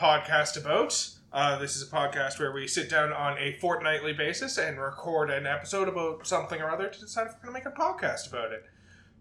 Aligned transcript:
Podcast 0.00 0.56
About? 0.56 1.10
Uh, 1.30 1.58
this 1.58 1.76
is 1.76 1.82
a 1.82 1.94
podcast 1.94 2.38
where 2.38 2.52
we 2.52 2.66
sit 2.66 2.88
down 2.88 3.12
on 3.12 3.36
a 3.36 3.58
fortnightly 3.60 4.14
basis 4.14 4.56
and 4.56 4.80
record 4.80 5.28
an 5.28 5.46
episode 5.46 5.88
about 5.88 6.26
something 6.26 6.58
or 6.58 6.70
other 6.70 6.88
to 6.88 7.00
decide 7.00 7.26
if 7.26 7.34
we're 7.34 7.52
going 7.52 7.62
to 7.62 7.70
make 7.70 7.78
a 7.78 7.78
podcast 7.78 8.26
about 8.26 8.50
it. 8.50 8.64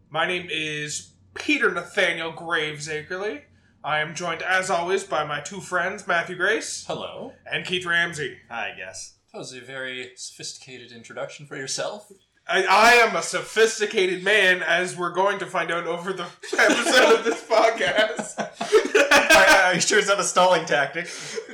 My 0.09 0.25
name 0.25 0.47
is 0.49 1.15
Peter 1.33 1.69
Nathaniel 1.69 2.31
Graves 2.31 2.87
Akerley. 2.87 3.41
I 3.83 3.99
am 3.99 4.15
joined, 4.15 4.41
as 4.41 4.69
always, 4.69 5.03
by 5.03 5.25
my 5.25 5.41
two 5.41 5.59
friends, 5.59 6.07
Matthew 6.07 6.37
Grace 6.37 6.85
Hello. 6.87 7.33
and 7.45 7.65
Keith 7.65 7.85
Ramsey. 7.85 8.37
I 8.49 8.69
guess. 8.77 9.17
That 9.33 9.39
was 9.39 9.53
a 9.53 9.59
very 9.59 10.11
sophisticated 10.15 10.93
introduction 10.93 11.45
for 11.45 11.57
yourself. 11.57 12.09
I, 12.51 12.63
I 12.63 12.93
am 13.07 13.15
a 13.15 13.21
sophisticated 13.21 14.23
man, 14.23 14.63
as 14.63 14.97
we're 14.97 15.13
going 15.13 15.37
to 15.37 15.45
find 15.45 15.69
out 15.69 15.85
over 15.85 16.11
the 16.11 16.23
episode 16.57 17.19
of 17.19 17.23
this 17.23 17.43
podcast. 17.43 18.39
are, 18.39 19.65
are 19.67 19.73
you 19.75 19.79
sure 19.79 19.99
it's 19.99 20.07
not 20.07 20.19
a 20.19 20.23
stalling 20.23 20.65
tactic? 20.65 21.05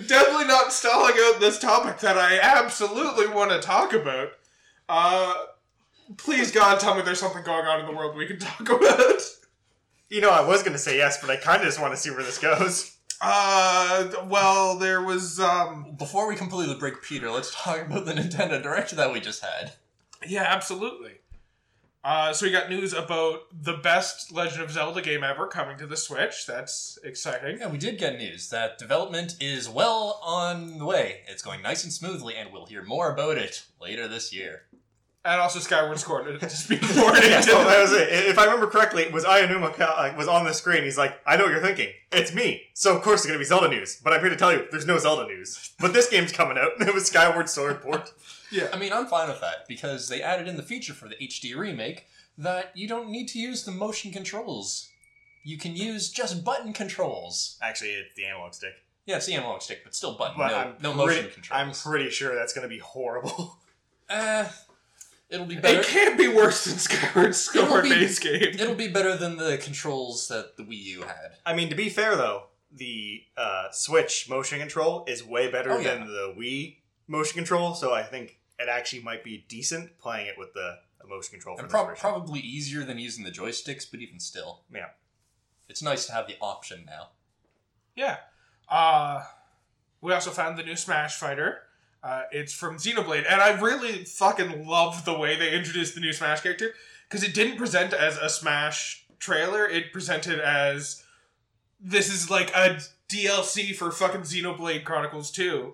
Definitely 0.08 0.45
not 0.45 0.71
stalling 0.71 1.13
out 1.18 1.41
this 1.41 1.59
topic 1.59 1.99
that 1.99 2.18
I 2.18 2.40
absolutely 2.40 3.27
want 3.27 3.52
to 3.52 3.59
talk 3.59 3.91
about. 3.91 4.30
Uh, 4.88 5.34
please, 6.16 6.52
God, 6.52 6.80
tell 6.80 6.96
me 6.96 7.02
there's 7.02 7.20
something 7.20 7.43
going 7.43 7.66
on 7.66 7.82
in 7.82 7.88
the 7.88 7.91
world 7.91 8.16
we 8.16 8.26
can 8.26 8.40
talk 8.40 8.70
about. 8.70 9.21
You 10.09 10.21
know, 10.21 10.30
I 10.30 10.48
was 10.48 10.63
going 10.63 10.73
to 10.73 10.80
say 10.80 10.96
yes, 10.96 11.20
but 11.20 11.30
I 11.30 11.35
kind 11.35 11.57
of 11.57 11.65
just 11.65 11.82
want 11.82 11.93
to 11.93 11.99
see 11.99 12.09
where 12.09 12.24
this 12.24 12.37
goes. 12.37 12.96
Uh, 13.20 14.12
well, 14.30 14.77
there 14.77 15.02
was, 15.02 15.41
um, 15.41 15.96
Before 15.98 16.26
we 16.26 16.37
completely 16.37 16.76
break 16.76 17.02
Peter, 17.04 17.30
let's 17.32 17.54
talk 17.54 17.82
about 17.82 18.05
the 18.05 18.13
Nintendo 18.13 18.63
Direct 18.63 18.91
that 18.91 19.12
we 19.12 19.20
just 19.20 19.43
had. 19.43 19.74
Yeah, 20.27 20.43
absolutely. 20.43 21.13
Uh, 22.04 22.31
so 22.31 22.45
we 22.45 22.51
got 22.51 22.70
news 22.70 22.93
about 22.93 23.41
the 23.51 23.73
best 23.73 24.31
Legend 24.31 24.62
of 24.62 24.71
Zelda 24.71 25.01
game 25.01 25.23
ever 25.23 25.48
coming 25.48 25.76
to 25.79 25.87
the 25.87 25.98
Switch. 25.98 26.45
That's 26.45 26.99
exciting. 27.04 27.57
Yeah, 27.59 27.68
we 27.68 27.79
did 27.79 27.98
get 27.98 28.20
news 28.20 28.49
that 28.51 28.77
development 28.77 29.35
is 29.40 29.68
well 29.68 30.20
on 30.23 30.77
the 30.77 30.85
way. 30.85 31.21
It's 31.27 31.41
going 31.41 31.63
nice 31.63 31.84
and 31.84 31.91
smoothly, 31.91 32.35
and 32.35 32.53
we'll 32.53 32.68
hear 32.68 32.84
more 32.84 33.12
about 33.12 33.40
it 33.40 33.65
later 33.81 34.07
this 34.07 34.31
year. 34.31 34.65
And 35.26 35.41
also 35.41 35.57
Skyward 35.57 35.98
Sword 35.98 36.40
to 36.40 36.49
speak 36.51 36.84
more 36.96 37.12
Yeah, 37.15 37.41
so 37.41 37.63
that 37.63 37.81
was 37.81 37.91
it. 37.93 38.09
If 38.12 38.37
I 38.37 38.46
remember 38.46 38.68
correctly, 38.68 39.01
it 39.01 39.12
was 39.12 39.26
Aonuma 39.26 39.73
Ka- 39.73 40.12
uh, 40.13 40.15
was 40.15 40.27
on 40.27 40.46
the 40.46 40.53
screen. 40.53 40.84
He's 40.84 40.99
like, 40.99 41.20
I 41.26 41.35
know 41.35 41.46
what 41.46 41.51
you're 41.53 41.62
thinking. 41.63 41.90
It's 42.12 42.31
me. 42.35 42.62
So, 42.76 42.96
of 42.96 43.01
course, 43.01 43.21
it's 43.21 43.26
going 43.26 43.40
to 43.40 43.40
be 43.40 43.46
Zelda 43.46 43.68
news. 43.68 43.99
But 44.03 44.13
I'm 44.13 44.20
here 44.20 44.29
to 44.29 44.35
tell 44.35 44.53
you, 44.53 44.68
there's 44.70 44.85
no 44.85 44.99
Zelda 44.99 45.26
news. 45.26 45.73
But 45.79 45.93
this 45.93 46.07
game's 46.07 46.31
coming 46.31 46.59
out. 46.59 46.73
It 46.79 46.93
was 46.93 47.07
Skyward 47.07 47.49
Sword 47.49 47.81
port. 47.81 48.13
Yeah. 48.51 48.68
I 48.74 48.77
mean, 48.77 48.93
I'm 48.93 49.07
fine 49.07 49.27
with 49.29 49.41
that 49.41 49.68
because 49.68 50.07
they 50.10 50.21
added 50.21 50.48
in 50.48 50.55
the 50.57 50.63
feature 50.63 50.93
for 50.93 51.07
the 51.10 51.15
HD 51.15 51.55
remake 51.55 52.05
that 52.38 52.71
you 52.76 52.87
don't 52.87 53.10
need 53.10 53.27
to 53.29 53.40
use 53.40 53.63
the 53.63 53.71
motion 53.71 54.12
controls. 54.12 54.90
You 55.43 55.57
can 55.57 55.76
use 55.76 56.10
just 56.10 56.43
button 56.43 56.74
controls. 56.74 57.57
Actually, 57.62 57.91
it's 57.91 58.15
the 58.15 58.26
analog 58.26 58.54
stick. 58.54 58.74
Yeah, 59.05 59.18
it's 59.18 59.27
the 59.27 59.35
analog 59.35 59.62
stick, 59.62 59.82
but 59.84 59.93
still 59.93 60.18
button. 60.18 60.35
But 60.37 60.48
no, 60.49 60.57
I'm, 60.57 60.74
no 60.82 61.04
pretty, 61.05 61.21
motion 61.21 61.32
controls. 61.34 61.62
I'm 61.62 61.71
pretty 61.91 62.10
sure 62.10 62.34
that's 62.35 62.54
going 62.54 62.63
to 62.63 62.70
be 62.70 62.79
horrible. 62.79 63.60
Uh, 64.09 64.46
it'll 65.30 65.46
be 65.46 65.56
better. 65.56 65.80
It 65.80 65.85
can't 65.85 66.18
be 66.18 66.28
worse 66.28 66.66
than 66.66 66.78
Skyward 66.78 67.35
Sword 67.35 67.84
base 67.84 68.19
game. 68.19 68.56
It'll 68.59 68.75
be 68.75 68.88
better 68.88 69.16
than 69.16 69.38
the 69.38 69.57
controls 69.57 70.28
that 70.30 70.57
the 70.57 70.63
Wii 70.63 70.84
U 70.84 71.02
had. 71.03 71.34
I 71.46 71.56
mean, 71.56 71.69
to 71.69 71.75
be 71.75 71.90
fair, 71.90 72.16
though, 72.16 72.44
the 72.72 73.22
uh, 73.38 73.68
Switch 73.72 74.28
motion 74.30 74.59
control 74.59 75.06
is 75.07 75.24
way 75.24 75.50
better 75.52 75.72
Oh, 75.72 75.78
yeah. 75.80 75.94
than 75.96 76.08
the 76.08 76.34
Wii 76.38 76.78
motion 77.08 77.36
control, 77.36 77.76
so 77.76 77.94
I 77.94 78.04
think 78.04 78.40
it 78.60 78.70
actually 78.70 79.02
might 79.04 79.24
be 79.24 79.46
decent 79.48 79.98
playing 79.98 80.28
it 80.28 80.36
with 80.38 80.54
the 80.54 80.80
motion 81.08 81.32
control 81.34 81.58
And 81.58 81.66
this 81.66 81.72
prob- 81.72 81.96
probably 81.98 82.40
easier 82.40 82.84
than 82.84 82.98
using 82.98 83.24
the 83.24 83.32
joysticks, 83.32 83.90
but 83.90 84.00
even 84.00 84.20
still. 84.20 84.64
Yeah. 84.74 84.90
It's 85.70 85.82
nice 85.82 86.06
to 86.08 86.14
have 86.14 86.28
the 86.28 86.36
option 86.42 86.84
now. 86.86 87.10
Yeah. 87.96 88.18
Uh, 88.70 89.24
we 90.02 90.14
also 90.14 90.32
found 90.32 90.58
the 90.58 90.64
new 90.64 90.76
Smash 90.76 91.16
Fighter. 91.16 91.60
Uh, 92.04 92.24
it's 92.32 92.54
from 92.54 92.78
Xenoblade, 92.78 93.26
and 93.28 93.42
I 93.42 93.60
really 93.60 94.04
fucking 94.04 94.68
love 94.68 95.06
the 95.06 95.18
way 95.18 95.38
they 95.38 95.54
introduced 95.54 95.96
the 95.96 96.02
new 96.02 96.14
Smash 96.14 96.42
character 96.42 96.74
because 97.10 97.24
it 97.24 97.34
didn't 97.34 97.58
present 97.58 97.94
as 97.94 98.18
a 98.18 98.30
Smash 98.30 99.06
trailer. 99.18 99.68
It 99.68 99.92
presented 99.92 100.40
as 100.40 101.04
this 101.80 102.14
is 102.14 102.30
like 102.30 102.52
a 102.56 102.80
DLC 103.10 103.76
for 103.76 103.92
fucking 103.92 104.22
Xenoblade 104.22 104.84
Chronicles 104.84 105.32
2. 105.32 105.74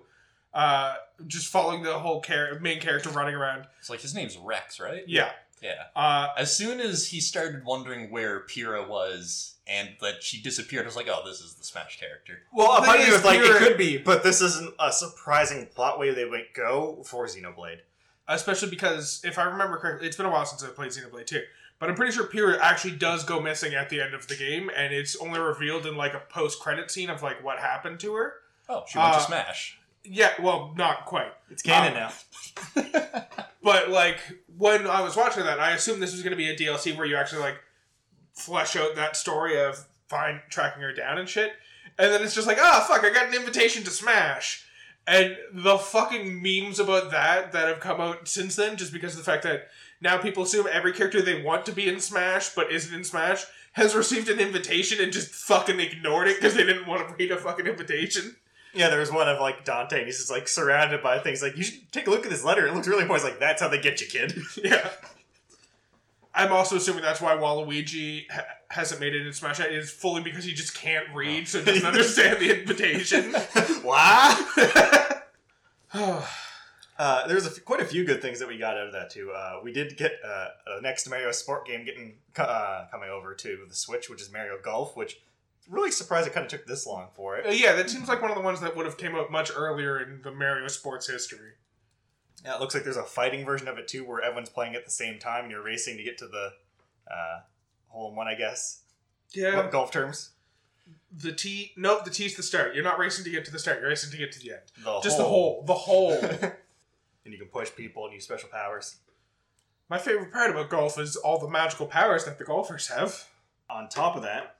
Uh, 0.54 0.94
just 1.26 1.46
following 1.48 1.82
the 1.82 1.98
whole 1.98 2.20
char- 2.20 2.58
main 2.60 2.80
character 2.80 3.08
running 3.10 3.34
around. 3.34 3.66
It's 3.80 3.88
like 3.90 4.00
his 4.00 4.14
name's 4.14 4.36
Rex, 4.36 4.78
right? 4.80 5.02
Yeah. 5.06 5.30
Yeah. 5.62 5.84
Uh, 5.94 6.28
As 6.36 6.54
soon 6.56 6.80
as 6.80 7.08
he 7.08 7.20
started 7.20 7.64
wondering 7.64 8.10
where 8.10 8.40
Pyra 8.40 8.86
was 8.88 9.54
and 9.66 9.90
that 10.00 10.22
she 10.22 10.42
disappeared, 10.42 10.82
I 10.84 10.86
was 10.86 10.96
like, 10.96 11.08
oh, 11.08 11.22
this 11.24 11.40
is 11.40 11.54
the 11.54 11.64
Smash 11.64 12.00
character. 12.00 12.40
well, 12.52 12.78
a 12.78 12.80
The 12.84 12.92
thing 12.92 13.00
is, 13.02 13.12
was 13.12 13.24
like, 13.24 13.38
you're- 13.38 13.50
it 13.56 13.58
could 13.60 13.78
be, 13.78 13.96
but 13.96 14.24
this 14.24 14.40
isn't 14.42 14.74
a 14.80 14.92
surprising 14.92 15.66
plot 15.66 15.98
way 16.00 16.12
they 16.12 16.28
might 16.28 16.52
go 16.52 17.02
for 17.04 17.26
Xenoblade. 17.26 17.78
especially 18.28 18.70
because 18.70 19.20
if 19.24 19.38
I 19.38 19.44
remember 19.44 19.76
correctly, 19.78 20.06
it's 20.08 20.16
been 20.16 20.26
a 20.26 20.30
while 20.30 20.44
since 20.46 20.64
I 20.64 20.68
played 20.68 20.90
Xenoblade 20.90 21.26
2, 21.26 21.42
but 21.78 21.88
I'm 21.88 21.94
pretty 21.96 22.12
sure 22.12 22.24
Pyra 22.26 22.58
actually 22.60 22.96
does 22.96 23.24
go 23.24 23.40
missing 23.40 23.72
at 23.74 23.88
the 23.88 24.00
end 24.00 24.14
of 24.14 24.26
the 24.26 24.34
game, 24.36 24.68
and 24.76 24.92
it's 24.92 25.14
only 25.16 25.38
revealed 25.40 25.86
in 25.86 25.96
like 25.96 26.14
a 26.14 26.20
post-credit 26.28 26.90
scene 26.90 27.08
of 27.10 27.22
like 27.22 27.42
what 27.44 27.58
happened 27.60 28.00
to 28.00 28.14
her. 28.14 28.34
Oh, 28.68 28.84
she 28.88 28.98
went 28.98 29.14
Uh, 29.14 29.18
to 29.18 29.24
Smash. 29.24 29.78
Yeah, 30.04 30.32
well, 30.40 30.72
not 30.76 31.06
quite, 31.06 31.32
It's 31.50 31.62
canon 31.62 31.96
Uh, 31.96 32.10
now. 32.76 33.26
but 33.62 33.90
like 33.90 34.18
when 34.56 34.86
I 34.86 35.00
was 35.00 35.16
watching 35.16 35.44
that, 35.44 35.60
I 35.60 35.72
assumed 35.72 36.02
this 36.02 36.12
was 36.12 36.22
going 36.22 36.32
to 36.32 36.36
be 36.36 36.48
a 36.50 36.56
DLC 36.56 36.96
where 36.96 37.06
you 37.06 37.16
actually 37.16 37.40
like 37.42 37.56
flesh 38.34 38.76
out 38.76 38.96
that 38.96 39.16
story 39.16 39.60
of 39.60 39.86
find 40.08 40.40
tracking 40.50 40.82
her 40.82 40.92
down 40.92 41.18
and 41.18 41.28
shit, 41.28 41.52
and 41.98 42.12
then 42.12 42.22
it's 42.22 42.34
just 42.34 42.46
like, 42.46 42.58
ah, 42.60 42.84
fuck, 42.88 43.04
I 43.04 43.10
got 43.10 43.28
an 43.28 43.34
invitation 43.34 43.82
to 43.84 43.90
Smash. 43.90 44.66
And 45.06 45.36
the 45.52 45.78
fucking 45.78 46.40
memes 46.42 46.78
about 46.78 47.10
that 47.10 47.52
that 47.52 47.66
have 47.66 47.80
come 47.80 48.00
out 48.00 48.28
since 48.28 48.54
then, 48.56 48.76
just 48.76 48.92
because 48.92 49.12
of 49.12 49.18
the 49.18 49.30
fact 49.30 49.42
that 49.42 49.68
now 50.00 50.16
people 50.18 50.44
assume 50.44 50.66
every 50.70 50.92
character 50.92 51.20
they 51.20 51.42
want 51.42 51.66
to 51.66 51.72
be 51.72 51.88
in 51.88 51.98
Smash 52.00 52.54
but 52.54 52.70
isn't 52.72 52.94
in 52.94 53.04
Smash 53.04 53.44
has 53.72 53.94
received 53.96 54.28
an 54.28 54.38
invitation 54.38 55.02
and 55.02 55.12
just 55.12 55.30
fucking 55.30 55.80
ignored 55.80 56.28
it 56.28 56.36
because 56.36 56.54
they 56.54 56.64
didn't 56.64 56.86
want 56.86 57.08
to 57.08 57.14
read 57.14 57.32
a 57.32 57.36
fucking 57.36 57.66
invitation. 57.66 58.36
Yeah, 58.74 58.88
there 58.88 59.00
was 59.00 59.12
one 59.12 59.28
of 59.28 59.38
like 59.40 59.64
Dante, 59.64 59.98
and 59.98 60.06
he's 60.06 60.18
just 60.18 60.30
like 60.30 60.48
surrounded 60.48 61.02
by 61.02 61.18
things. 61.18 61.42
Like, 61.42 61.56
you 61.56 61.62
should 61.62 61.92
take 61.92 62.06
a 62.06 62.10
look 62.10 62.24
at 62.24 62.30
this 62.30 62.44
letter. 62.44 62.66
It 62.66 62.74
looks 62.74 62.88
really 62.88 63.02
important. 63.02 63.26
It's 63.26 63.32
like, 63.34 63.40
that's 63.40 63.60
how 63.60 63.68
they 63.68 63.78
get 63.80 64.00
you, 64.00 64.06
kid. 64.06 64.34
Yeah. 64.64 64.88
I'm 66.34 66.50
also 66.50 66.76
assuming 66.76 67.02
that's 67.02 67.20
why 67.20 67.34
Waluigi 67.36 68.24
ha- 68.30 68.46
hasn't 68.70 69.02
made 69.02 69.14
it 69.14 69.26
in 69.26 69.32
Smash 69.34 69.58
yet, 69.58 69.70
is 69.70 69.90
fully 69.90 70.22
because 70.22 70.44
he 70.46 70.54
just 70.54 70.74
can't 70.74 71.06
read, 71.14 71.46
so 71.46 71.62
doesn't 71.62 71.84
understand 71.86 72.38
the 72.40 72.58
invitation. 72.60 73.34
Why? 73.82 75.20
Uh, 76.98 77.26
there's 77.26 77.46
a 77.46 77.50
f- 77.50 77.64
quite 77.64 77.80
a 77.80 77.84
few 77.84 78.04
good 78.04 78.22
things 78.22 78.38
that 78.38 78.46
we 78.46 78.56
got 78.58 78.76
out 78.76 78.86
of 78.86 78.92
that 78.92 79.10
too. 79.10 79.32
Uh, 79.32 79.58
we 79.64 79.72
did 79.72 79.96
get 79.96 80.12
uh, 80.24 80.48
a 80.68 80.80
next 80.82 81.08
Mario 81.08 81.32
Sport 81.32 81.66
game 81.66 81.84
getting 81.84 82.14
uh, 82.36 82.84
coming 82.92 83.08
over 83.08 83.34
to 83.34 83.64
the 83.68 83.74
Switch, 83.74 84.08
which 84.08 84.20
is 84.22 84.30
Mario 84.30 84.56
Golf. 84.62 84.96
Which 84.96 85.20
really 85.68 85.90
surprised 85.90 86.26
it 86.26 86.32
kind 86.34 86.44
of 86.44 86.50
took 86.50 86.66
this 86.66 86.86
long 86.86 87.08
for 87.14 87.36
Uh, 87.36 87.48
it. 87.50 87.58
yeah, 87.60 87.72
that 87.74 87.88
seems 87.90 88.08
like 88.08 88.20
one 88.20 88.30
of 88.30 88.36
the 88.36 88.42
ones 88.42 88.60
that 88.60 88.76
would 88.76 88.86
have 88.86 88.98
came 88.98 89.14
out 89.14 89.30
much 89.30 89.50
earlier 89.54 90.00
in 90.00 90.20
the 90.22 90.30
Mario 90.32 90.68
sports 90.68 91.08
history. 91.08 91.52
Yeah, 92.44 92.54
it 92.56 92.60
looks 92.60 92.74
like 92.74 92.82
there's 92.84 92.96
a 92.96 93.04
fighting 93.04 93.44
version 93.44 93.68
of 93.68 93.78
it 93.78 93.86
too, 93.88 94.04
where 94.04 94.20
everyone's 94.20 94.48
playing 94.48 94.74
at 94.74 94.84
the 94.84 94.90
same 94.90 95.18
time 95.18 95.44
and 95.44 95.50
you're 95.52 95.62
racing 95.62 95.96
to 95.96 96.02
get 96.02 96.18
to 96.18 96.26
the 96.26 96.52
uh, 97.10 97.40
hole 97.88 98.10
in 98.10 98.16
one, 98.16 98.26
I 98.28 98.34
guess. 98.34 98.80
Yeah. 99.32 99.56
What 99.56 99.70
golf 99.70 99.90
terms? 99.92 100.30
The 101.16 101.32
tee. 101.32 101.72
Nope, 101.76 102.04
the 102.04 102.10
tee's 102.10 102.36
the 102.36 102.42
start. 102.42 102.74
You're 102.74 102.84
not 102.84 102.98
racing 102.98 103.24
to 103.24 103.30
get 103.30 103.44
to 103.44 103.52
the 103.52 103.58
start. 103.58 103.80
You're 103.80 103.88
racing 103.90 104.10
to 104.10 104.16
get 104.16 104.32
to 104.32 104.40
the 104.40 104.52
end. 104.52 104.62
The 104.82 105.00
Just 105.00 105.18
the 105.18 105.24
hole. 105.24 105.62
The 105.66 105.74
hole. 105.74 106.12
and 107.24 107.32
you 107.32 107.38
can 107.38 107.48
push 107.48 107.70
people 107.74 108.04
and 108.06 108.14
use 108.14 108.24
special 108.24 108.48
powers. 108.48 108.96
My 109.88 109.98
favorite 109.98 110.32
part 110.32 110.50
about 110.50 110.70
golf 110.70 110.98
is 110.98 111.16
all 111.16 111.38
the 111.38 111.48
magical 111.48 111.86
powers 111.86 112.24
that 112.24 112.38
the 112.38 112.44
golfers 112.44 112.88
have. 112.88 113.28
on 113.70 113.88
top 113.88 114.16
of 114.16 114.22
that, 114.22 114.56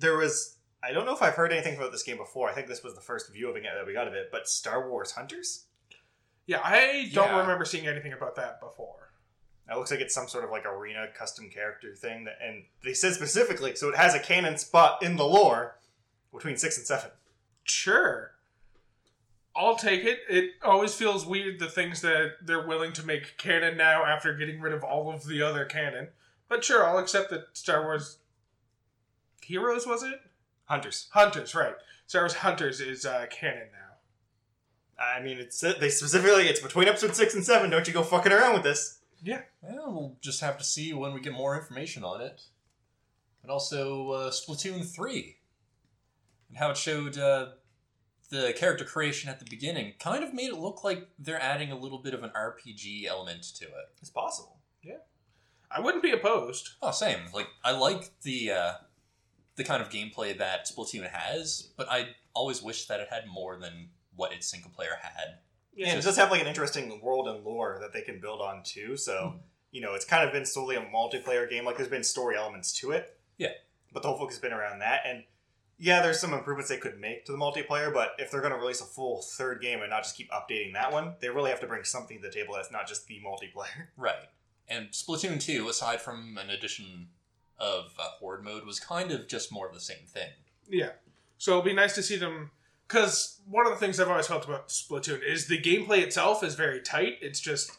there 0.00 0.16
was 0.16 0.56
I 0.82 0.92
don't 0.92 1.04
know 1.04 1.14
if 1.14 1.20
I've 1.22 1.34
heard 1.34 1.52
anything 1.52 1.76
about 1.76 1.92
this 1.92 2.02
game 2.02 2.16
before. 2.16 2.48
I 2.48 2.52
think 2.54 2.66
this 2.66 2.82
was 2.82 2.94
the 2.94 3.02
first 3.02 3.30
view 3.32 3.50
of 3.50 3.56
it 3.56 3.62
that 3.64 3.86
we 3.86 3.92
got 3.92 4.08
of 4.08 4.14
it, 4.14 4.30
but 4.32 4.48
Star 4.48 4.88
Wars 4.88 5.12
Hunters. 5.12 5.66
Yeah, 6.46 6.60
I 6.64 7.10
don't 7.12 7.28
Yeah. 7.28 7.40
remember 7.40 7.64
seeing 7.66 7.86
anything 7.86 8.12
about 8.14 8.34
that 8.36 8.60
before. 8.60 9.12
It 9.70 9.76
looks 9.76 9.90
like 9.90 10.00
it's 10.00 10.14
some 10.14 10.26
sort 10.26 10.42
of 10.42 10.50
like 10.50 10.64
arena 10.66 11.06
custom 11.14 11.48
character 11.50 11.94
thing, 11.94 12.24
that, 12.24 12.38
and 12.42 12.64
they 12.82 12.94
said 12.94 13.12
specifically, 13.14 13.76
so 13.76 13.88
it 13.90 13.94
has 13.94 14.14
a 14.14 14.18
canon 14.18 14.56
spot 14.58 15.02
in 15.02 15.16
the 15.16 15.24
lore 15.24 15.76
between 16.32 16.56
six 16.56 16.76
and 16.78 16.86
seven. 16.86 17.10
Sure. 17.62 18.32
I'll 19.54 19.76
take 19.76 20.04
it. 20.04 20.20
It 20.28 20.52
always 20.62 20.94
feels 20.94 21.26
weird 21.26 21.58
the 21.58 21.68
things 21.68 22.00
that 22.00 22.36
they're 22.42 22.66
willing 22.66 22.92
to 22.94 23.04
make 23.04 23.36
canon 23.36 23.76
now 23.76 24.04
after 24.04 24.32
getting 24.34 24.60
rid 24.60 24.72
of 24.72 24.82
all 24.82 25.12
of 25.12 25.26
the 25.26 25.42
other 25.42 25.64
canon. 25.66 26.08
But 26.48 26.64
sure, 26.64 26.84
I'll 26.86 26.98
accept 26.98 27.30
that 27.30 27.48
Star 27.52 27.82
Wars 27.82 28.18
Heroes 29.42 29.86
was 29.86 30.02
it? 30.02 30.20
Hunters. 30.64 31.08
Hunters, 31.12 31.54
right. 31.54 31.74
Star 32.06 32.22
Wars 32.22 32.34
Hunters 32.34 32.80
is 32.80 33.04
uh, 33.04 33.26
canon 33.30 33.68
now. 33.72 35.02
I 35.02 35.20
mean, 35.22 35.38
it's 35.38 35.60
they 35.60 35.88
specifically 35.88 36.44
it's 36.48 36.60
between 36.60 36.86
episode 36.88 37.14
six 37.16 37.34
and 37.34 37.44
seven. 37.44 37.70
Don't 37.70 37.86
you 37.86 37.94
go 37.94 38.02
fucking 38.02 38.32
around 38.32 38.54
with 38.54 38.62
this. 38.62 38.98
Yeah. 39.22 39.42
Well, 39.62 39.92
we'll 39.92 40.16
just 40.20 40.40
have 40.40 40.58
to 40.58 40.64
see 40.64 40.92
when 40.92 41.12
we 41.14 41.20
get 41.20 41.32
more 41.32 41.58
information 41.58 42.04
on 42.04 42.20
it. 42.20 42.42
And 43.42 43.50
also, 43.50 44.10
uh, 44.10 44.30
Splatoon 44.30 44.84
3. 44.84 45.36
and 46.50 46.58
how 46.58 46.70
it 46.70 46.76
showed 46.76 47.16
uh, 47.16 47.50
the 48.30 48.52
character 48.56 48.84
creation 48.84 49.30
at 49.30 49.38
the 49.38 49.46
beginning 49.48 49.94
kind 49.98 50.22
of 50.22 50.34
made 50.34 50.50
it 50.50 50.58
look 50.58 50.84
like 50.84 51.08
they're 51.18 51.40
adding 51.42 51.72
a 51.72 51.78
little 51.78 51.98
bit 51.98 52.12
of 52.14 52.22
an 52.22 52.30
RPG 52.36 53.06
element 53.06 53.42
to 53.56 53.64
it. 53.64 53.88
It's 54.00 54.10
possible. 54.10 54.58
Yeah. 54.82 54.98
I 55.70 55.80
wouldn't 55.80 56.02
be 56.02 56.12
opposed. 56.12 56.70
Oh, 56.82 56.90
same. 56.90 57.20
Like 57.32 57.48
I 57.64 57.72
like 57.72 58.10
the 58.22 58.50
uh, 58.52 58.72
the 59.56 59.64
kind 59.64 59.82
of 59.82 59.90
gameplay 59.90 60.36
that 60.38 60.68
Splatoon 60.68 61.08
has, 61.10 61.72
but 61.76 61.90
I 61.90 62.08
always 62.34 62.62
wish 62.62 62.86
that 62.86 63.00
it 63.00 63.08
had 63.10 63.26
more 63.26 63.58
than 63.58 63.90
what 64.14 64.32
its 64.32 64.50
single 64.50 64.70
player 64.70 64.96
had. 65.02 65.38
Yeah, 65.74 65.88
and 65.88 65.98
it 65.98 66.02
does 66.02 66.16
have 66.16 66.30
like 66.30 66.40
an 66.40 66.46
interesting 66.46 67.00
world 67.02 67.28
and 67.28 67.44
lore 67.44 67.78
that 67.80 67.92
they 67.92 68.02
can 68.02 68.20
build 68.20 68.40
on 68.40 68.62
too. 68.64 68.96
So 68.96 69.34
hmm. 69.34 69.38
you 69.70 69.80
know, 69.80 69.94
it's 69.94 70.04
kind 70.04 70.26
of 70.26 70.32
been 70.32 70.46
solely 70.46 70.76
a 70.76 70.80
multiplayer 70.80 71.48
game. 71.48 71.64
Like 71.64 71.76
there's 71.76 71.88
been 71.88 72.04
story 72.04 72.36
elements 72.36 72.72
to 72.80 72.90
it. 72.92 73.18
Yeah. 73.38 73.52
But 73.92 74.02
the 74.02 74.08
whole 74.08 74.18
focus 74.18 74.36
has 74.36 74.42
been 74.42 74.52
around 74.52 74.80
that, 74.80 75.02
and 75.04 75.24
yeah, 75.78 76.02
there's 76.02 76.20
some 76.20 76.34
improvements 76.34 76.68
they 76.68 76.76
could 76.76 77.00
make 77.00 77.24
to 77.24 77.32
the 77.32 77.38
multiplayer. 77.38 77.92
But 77.92 78.10
if 78.18 78.30
they're 78.30 78.42
going 78.42 78.52
to 78.52 78.58
release 78.58 78.82
a 78.82 78.84
full 78.84 79.22
third 79.22 79.62
game 79.62 79.80
and 79.80 79.90
not 79.90 80.02
just 80.02 80.16
keep 80.16 80.30
updating 80.30 80.74
that 80.74 80.92
one, 80.92 81.14
they 81.20 81.30
really 81.30 81.50
have 81.50 81.60
to 81.60 81.66
bring 81.66 81.84
something 81.84 82.18
to 82.18 82.28
the 82.28 82.32
table 82.32 82.54
that's 82.54 82.70
not 82.70 82.86
just 82.86 83.06
the 83.06 83.20
multiplayer. 83.26 83.88
Right. 83.96 84.28
And 84.68 84.90
Splatoon 84.90 85.40
2, 85.40 85.68
aside 85.68 86.00
from 86.00 86.38
an 86.38 86.50
addition 86.50 87.08
of 87.60 87.94
uh, 87.98 88.08
Horde 88.18 88.42
mode, 88.42 88.64
was 88.64 88.80
kind 88.80 89.12
of 89.12 89.28
just 89.28 89.52
more 89.52 89.68
of 89.68 89.74
the 89.74 89.80
same 89.80 90.06
thing. 90.06 90.30
Yeah. 90.68 90.90
So 91.38 91.52
it'll 91.52 91.62
be 91.62 91.72
nice 91.72 91.94
to 91.94 92.02
see 92.02 92.16
them 92.16 92.50
because 92.86 93.40
one 93.48 93.66
of 93.66 93.72
the 93.72 93.78
things 93.78 94.00
I've 94.00 94.08
always 94.08 94.26
felt 94.26 94.44
about 94.44 94.68
Splatoon 94.68 95.22
is 95.24 95.46
the 95.46 95.60
gameplay 95.60 95.98
itself 95.98 96.42
is 96.42 96.54
very 96.54 96.80
tight. 96.80 97.18
It's 97.20 97.40
just 97.40 97.70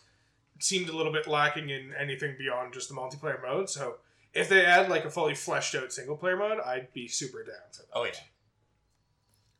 it 0.55 0.63
seemed 0.63 0.89
a 0.89 0.95
little 0.95 1.11
bit 1.11 1.27
lacking 1.27 1.69
in 1.69 1.93
anything 1.99 2.35
beyond 2.37 2.73
just 2.73 2.89
the 2.89 2.95
multiplayer 2.95 3.41
mode. 3.41 3.69
So 3.69 3.97
if 4.33 4.47
they 4.47 4.65
add 4.65 4.89
like 4.89 5.05
a 5.05 5.09
fully 5.09 5.35
fleshed 5.35 5.75
out 5.75 5.91
single 5.91 6.15
player 6.15 6.37
mode, 6.37 6.59
I'd 6.65 6.93
be 6.93 7.07
super 7.07 7.43
down 7.43 7.55
for 7.71 7.81
that. 7.81 7.87
Oh, 7.93 8.05
yeah. 8.05 8.11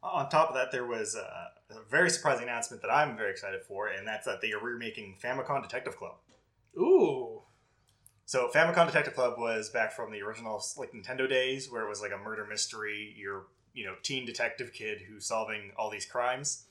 On 0.03 0.29
top 0.29 0.50
of 0.50 0.56
that, 0.56 0.71
there 0.71 0.85
was 0.85 1.15
a, 1.15 1.51
a 1.75 1.81
very 1.89 2.09
surprising 2.09 2.44
announcement 2.44 2.81
that 2.81 2.89
I'm 2.89 3.15
very 3.15 3.31
excited 3.31 3.62
for, 3.68 3.88
and 3.88 4.07
that's 4.07 4.25
that 4.25 4.41
they 4.41 4.51
are 4.51 4.59
remaking 4.59 5.15
Famicom 5.23 5.62
Detective 5.62 5.95
Club. 5.95 6.15
Ooh. 6.77 7.41
So 8.31 8.48
Famicom 8.48 8.86
Detective 8.86 9.13
Club 9.13 9.38
was 9.38 9.68
back 9.68 9.92
from 9.92 10.10
the 10.10 10.22
original 10.22 10.63
like 10.78 10.94
Nintendo 10.94 11.28
days, 11.28 11.69
where 11.69 11.83
it 11.86 11.89
was 11.89 12.00
like 12.00 12.13
a 12.13 12.18
murder 12.18 12.48
mystery. 12.50 13.13
You're 13.18 13.48
you 13.74 13.83
know 13.83 13.95
teen 14.04 14.25
detective 14.25 14.72
kid 14.72 15.01
who's 15.01 15.25
solving 15.25 15.74
all 15.78 15.89
these 15.89 16.06
crimes, 16.06 16.63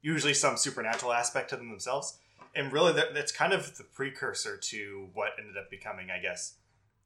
usually 0.00 0.32
some 0.32 0.56
supernatural 0.56 1.12
aspect 1.12 1.50
to 1.50 1.56
them 1.56 1.70
themselves, 1.70 2.20
and 2.54 2.72
really 2.72 2.92
that's 2.92 3.32
kind 3.32 3.52
of 3.52 3.76
the 3.76 3.82
precursor 3.82 4.56
to 4.58 5.08
what 5.12 5.32
ended 5.40 5.56
up 5.56 5.68
becoming, 5.70 6.08
I 6.08 6.20
guess, 6.20 6.54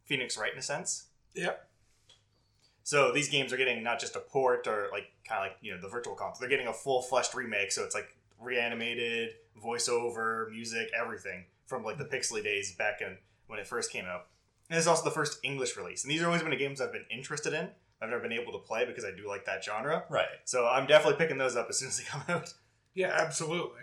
Phoenix 0.05 0.37
Wright 0.37 0.53
in 0.53 0.59
a 0.59 0.62
sense. 0.62 1.06
Yep. 1.35 1.67
So 2.82 3.12
these 3.12 3.31
games 3.31 3.50
are 3.50 3.56
getting 3.56 3.82
not 3.82 3.99
just 3.99 4.14
a 4.14 4.20
port 4.20 4.67
or 4.67 4.91
like 4.93 5.06
kind 5.26 5.43
of 5.43 5.53
like 5.53 5.56
you 5.62 5.75
know 5.75 5.81
the 5.81 5.88
virtual 5.88 6.14
console, 6.17 6.38
they're 6.38 6.50
getting 6.50 6.69
a 6.69 6.75
full 6.75 7.00
fleshed 7.00 7.32
remake. 7.32 7.73
So 7.73 7.82
it's 7.82 7.94
like 7.94 8.14
reanimated, 8.38 9.31
voiceover, 9.64 10.50
music, 10.50 10.91
everything 10.94 11.47
from 11.64 11.82
like 11.82 11.97
the 11.97 12.05
mm-hmm. 12.05 12.14
pixely 12.14 12.44
days 12.44 12.75
back 12.75 13.00
in 13.00 13.17
when 13.52 13.60
it 13.60 13.66
first 13.66 13.93
came 13.93 14.06
out. 14.06 14.28
And 14.70 14.78
it's 14.78 14.87
also 14.87 15.04
the 15.04 15.10
first 15.10 15.38
English 15.44 15.76
release. 15.76 16.02
And 16.02 16.10
these 16.10 16.22
are 16.22 16.26
always 16.26 16.40
been 16.40 16.50
the 16.50 16.56
games 16.56 16.81
I've 16.81 16.93
been 16.93 17.04
interested 17.14 17.52
in. 17.52 17.69
I've 18.00 18.08
never 18.08 18.22
been 18.22 18.32
able 18.32 18.52
to 18.52 18.58
play 18.58 18.87
because 18.87 19.04
I 19.04 19.10
do 19.14 19.28
like 19.28 19.44
that 19.44 19.62
genre. 19.62 20.04
Right. 20.08 20.26
So 20.44 20.66
I'm 20.66 20.87
definitely 20.87 21.19
picking 21.19 21.37
those 21.37 21.54
up 21.54 21.66
as 21.69 21.78
soon 21.78 21.88
as 21.88 21.99
they 21.99 22.04
come 22.08 22.22
out. 22.28 22.54
Yeah, 22.94 23.14
absolutely. 23.14 23.82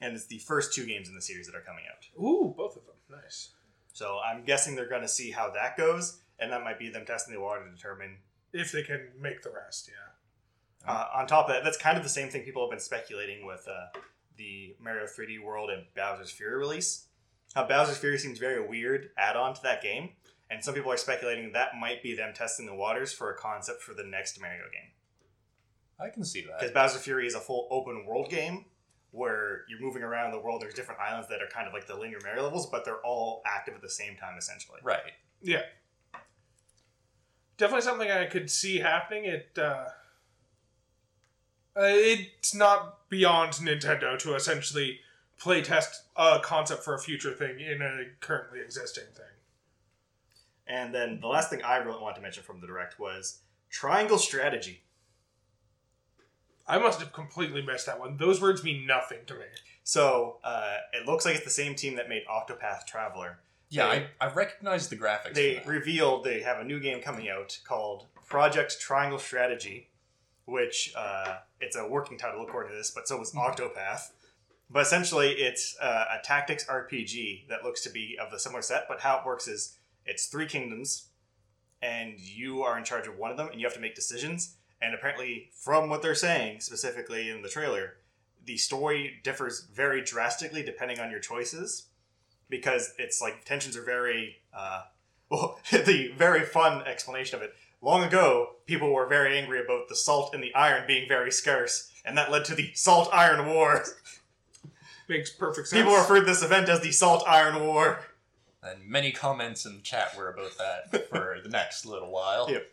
And 0.00 0.14
it's 0.16 0.26
the 0.26 0.38
first 0.38 0.74
two 0.74 0.84
games 0.84 1.08
in 1.08 1.14
the 1.14 1.22
series 1.22 1.46
that 1.46 1.54
are 1.54 1.62
coming 1.62 1.84
out. 1.88 2.04
Ooh, 2.22 2.52
both 2.56 2.76
of 2.76 2.82
them. 2.86 2.96
Nice. 3.22 3.50
So 3.92 4.18
I'm 4.24 4.44
guessing 4.44 4.74
they're 4.74 4.88
going 4.88 5.02
to 5.02 5.08
see 5.08 5.30
how 5.30 5.50
that 5.52 5.76
goes, 5.76 6.18
and 6.38 6.52
that 6.52 6.64
might 6.64 6.78
be 6.78 6.88
them 6.88 7.04
testing 7.06 7.34
the 7.34 7.40
water 7.40 7.64
to 7.64 7.70
determine. 7.70 8.18
If 8.52 8.72
they 8.72 8.82
can 8.82 9.08
make 9.20 9.42
the 9.42 9.50
rest, 9.50 9.88
yeah. 9.88 10.90
Uh, 10.92 11.06
on 11.14 11.26
top 11.26 11.48
of 11.48 11.54
that, 11.54 11.62
that's 11.62 11.76
kind 11.76 11.96
of 11.96 12.02
the 12.02 12.08
same 12.08 12.28
thing 12.28 12.42
people 12.42 12.62
have 12.62 12.70
been 12.70 12.80
speculating 12.80 13.46
with 13.46 13.66
uh, 13.68 13.98
the 14.36 14.74
Mario 14.80 15.04
3D 15.04 15.42
World 15.42 15.70
and 15.70 15.84
Bowser's 15.94 16.30
Fury 16.30 16.56
release. 16.56 17.06
How 17.54 17.66
Bowser's 17.66 17.98
Fury 17.98 18.18
seems 18.18 18.38
very 18.38 18.66
weird 18.66 19.10
add-on 19.18 19.54
to 19.54 19.62
that 19.62 19.82
game, 19.82 20.10
and 20.50 20.62
some 20.64 20.74
people 20.74 20.92
are 20.92 20.96
speculating 20.96 21.52
that 21.52 21.70
might 21.80 22.02
be 22.02 22.14
them 22.14 22.32
testing 22.34 22.66
the 22.66 22.74
waters 22.74 23.12
for 23.12 23.30
a 23.32 23.36
concept 23.36 23.82
for 23.82 23.94
the 23.94 24.04
next 24.04 24.40
Mario 24.40 24.62
game. 24.72 24.90
I 25.98 26.08
can 26.08 26.24
see 26.24 26.42
that. 26.42 26.60
Because 26.60 26.72
Bowser 26.72 26.98
Fury 26.98 27.26
is 27.26 27.34
a 27.34 27.40
full 27.40 27.68
open 27.70 28.06
world 28.06 28.30
game 28.30 28.64
where 29.10 29.64
you're 29.68 29.80
moving 29.80 30.02
around 30.02 30.30
the 30.30 30.40
world. 30.40 30.62
There's 30.62 30.74
different 30.74 31.00
islands 31.00 31.28
that 31.28 31.42
are 31.42 31.48
kind 31.52 31.66
of 31.66 31.74
like 31.74 31.86
the 31.86 31.96
linear 31.96 32.18
Mario 32.22 32.44
levels, 32.44 32.70
but 32.70 32.84
they're 32.84 33.04
all 33.04 33.42
active 33.44 33.74
at 33.74 33.82
the 33.82 33.90
same 33.90 34.16
time, 34.16 34.36
essentially. 34.38 34.78
Right. 34.82 35.00
Yeah. 35.42 35.62
Definitely 37.58 37.82
something 37.82 38.10
I 38.10 38.26
could 38.26 38.50
see 38.50 38.78
happening. 38.78 39.24
It 39.26 39.58
uh, 39.58 39.88
uh, 41.76 41.82
it's 41.82 42.54
not 42.54 43.08
beyond 43.10 43.52
Nintendo 43.54 44.18
to 44.20 44.34
essentially 44.34 45.00
playtest 45.40 46.02
a 46.16 46.40
concept 46.42 46.84
for 46.84 46.94
a 46.94 46.98
future 46.98 47.32
thing 47.32 47.60
in 47.60 47.80
a 47.82 48.04
currently 48.20 48.60
existing 48.60 49.04
thing. 49.14 49.24
And 50.66 50.94
then 50.94 51.18
the 51.20 51.26
last 51.26 51.50
thing 51.50 51.62
I 51.62 51.78
really 51.78 52.00
want 52.00 52.14
to 52.16 52.22
mention 52.22 52.42
from 52.42 52.60
the 52.60 52.66
direct 52.66 53.00
was 53.00 53.40
Triangle 53.70 54.18
Strategy. 54.18 54.82
I 56.66 56.78
must 56.78 57.00
have 57.00 57.12
completely 57.12 57.62
missed 57.62 57.86
that 57.86 57.98
one. 57.98 58.16
Those 58.16 58.40
words 58.40 58.62
mean 58.62 58.86
nothing 58.86 59.18
to 59.26 59.34
me. 59.34 59.46
So 59.82 60.36
uh, 60.44 60.76
it 60.92 61.06
looks 61.06 61.24
like 61.24 61.34
it's 61.34 61.44
the 61.44 61.50
same 61.50 61.74
team 61.74 61.96
that 61.96 62.08
made 62.08 62.22
Octopath 62.30 62.86
Traveler. 62.86 63.40
Yeah, 63.70 63.88
They- 63.88 64.06
I, 64.20 64.28
I 64.28 64.32
recognize 64.32 64.88
the 64.88 64.96
graphics. 64.96 65.34
They 65.34 65.62
revealed 65.66 66.22
they 66.22 66.42
have 66.42 66.58
a 66.58 66.64
new 66.64 66.78
game 66.78 67.00
coming 67.02 67.28
out 67.28 67.58
called 67.66 68.06
Project 68.26 68.78
Triangle 68.80 69.18
Strategy, 69.18 69.88
which 70.44 70.92
uh, 70.96 71.38
it's 71.60 71.76
a 71.76 71.86
working 71.88 72.18
title 72.18 72.42
according 72.42 72.70
to 72.72 72.76
this, 72.78 72.90
but 72.92 73.08
so 73.08 73.16
was 73.16 73.32
Octopath. 73.32 74.10
But 74.70 74.82
essentially, 74.82 75.30
it's 75.32 75.76
uh, 75.80 76.04
a 76.18 76.24
tactics 76.24 76.64
RPG 76.66 77.48
that 77.48 77.64
looks 77.64 77.82
to 77.82 77.90
be 77.90 78.16
of 78.20 78.30
the 78.30 78.38
similar 78.38 78.62
set. 78.62 78.86
But 78.88 79.00
how 79.00 79.18
it 79.18 79.26
works 79.26 79.48
is 79.48 79.76
it's 80.06 80.26
three 80.26 80.46
kingdoms, 80.46 81.08
and 81.82 82.18
you 82.18 82.62
are 82.62 82.78
in 82.78 82.84
charge 82.84 83.08
of 83.08 83.18
one 83.18 83.30
of 83.30 83.36
them, 83.36 83.48
and 83.48 83.60
you 83.60 83.66
have 83.66 83.74
to 83.74 83.80
make 83.80 83.94
decisions. 83.94 84.56
And 84.80 84.94
apparently, 84.94 85.50
from 85.52 85.88
what 85.88 86.02
they're 86.02 86.14
saying 86.14 86.60
specifically 86.60 87.30
in 87.30 87.42
the 87.42 87.48
trailer, 87.48 87.96
the 88.44 88.56
story 88.56 89.20
differs 89.22 89.66
very 89.72 90.02
drastically 90.02 90.62
depending 90.62 90.98
on 91.00 91.10
your 91.10 91.20
choices 91.20 91.88
because 92.48 92.94
it's 92.98 93.20
like 93.20 93.44
tensions 93.44 93.76
are 93.76 93.84
very 93.84 94.36
uh, 94.54 94.82
well 95.30 95.60
the 95.70 96.12
very 96.16 96.44
fun 96.44 96.82
explanation 96.86 97.36
of 97.36 97.42
it 97.42 97.54
long 97.80 98.02
ago 98.02 98.56
people 98.66 98.92
were 98.92 99.06
very 99.06 99.38
angry 99.38 99.60
about 99.62 99.88
the 99.88 99.96
salt 99.96 100.34
and 100.34 100.42
the 100.42 100.54
iron 100.54 100.84
being 100.86 101.08
very 101.08 101.30
scarce 101.30 101.90
and 102.04 102.16
that 102.16 102.30
led 102.30 102.44
to 102.44 102.54
the 102.54 102.70
salt 102.74 103.08
iron 103.12 103.46
war 103.46 103.84
Makes 105.10 105.30
perfect 105.30 105.68
sense. 105.68 105.82
people 105.82 105.96
referred 105.96 106.20
to 106.20 106.26
this 106.26 106.42
event 106.42 106.68
as 106.68 106.80
the 106.80 106.92
salt 106.92 107.24
iron 107.26 107.66
war 107.66 107.98
And 108.62 108.88
many 108.88 109.10
comments 109.10 109.66
in 109.66 109.74
the 109.74 109.82
chat 109.82 110.16
were 110.16 110.30
about 110.30 110.52
that 110.58 111.08
for 111.10 111.38
the 111.42 111.48
next 111.50 111.84
little 111.84 112.10
while. 112.12 112.48
Yep. 112.48 112.66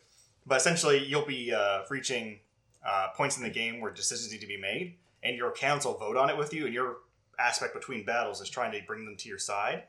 but 0.45 0.57
essentially 0.57 1.03
you'll 1.03 1.25
be 1.25 1.51
uh, 1.51 1.81
reaching 1.89 2.39
uh, 2.87 3.07
points 3.15 3.37
in 3.37 3.43
the 3.43 3.49
game 3.49 3.81
where 3.81 3.91
decisions 3.91 4.31
need 4.31 4.41
to 4.41 4.47
be 4.47 4.55
made 4.57 4.95
and 5.23 5.35
your 5.35 5.51
council 5.51 5.97
vote 5.97 6.15
on 6.15 6.29
it 6.29 6.37
with 6.37 6.53
you 6.53 6.65
and 6.65 6.73
your 6.73 6.97
aspect 7.39 7.73
between 7.73 8.05
battles 8.05 8.39
is 8.39 8.49
trying 8.49 8.71
to 8.71 8.79
bring 8.85 9.03
them 9.05 9.15
to 9.17 9.27
your 9.27 9.39
side 9.39 9.83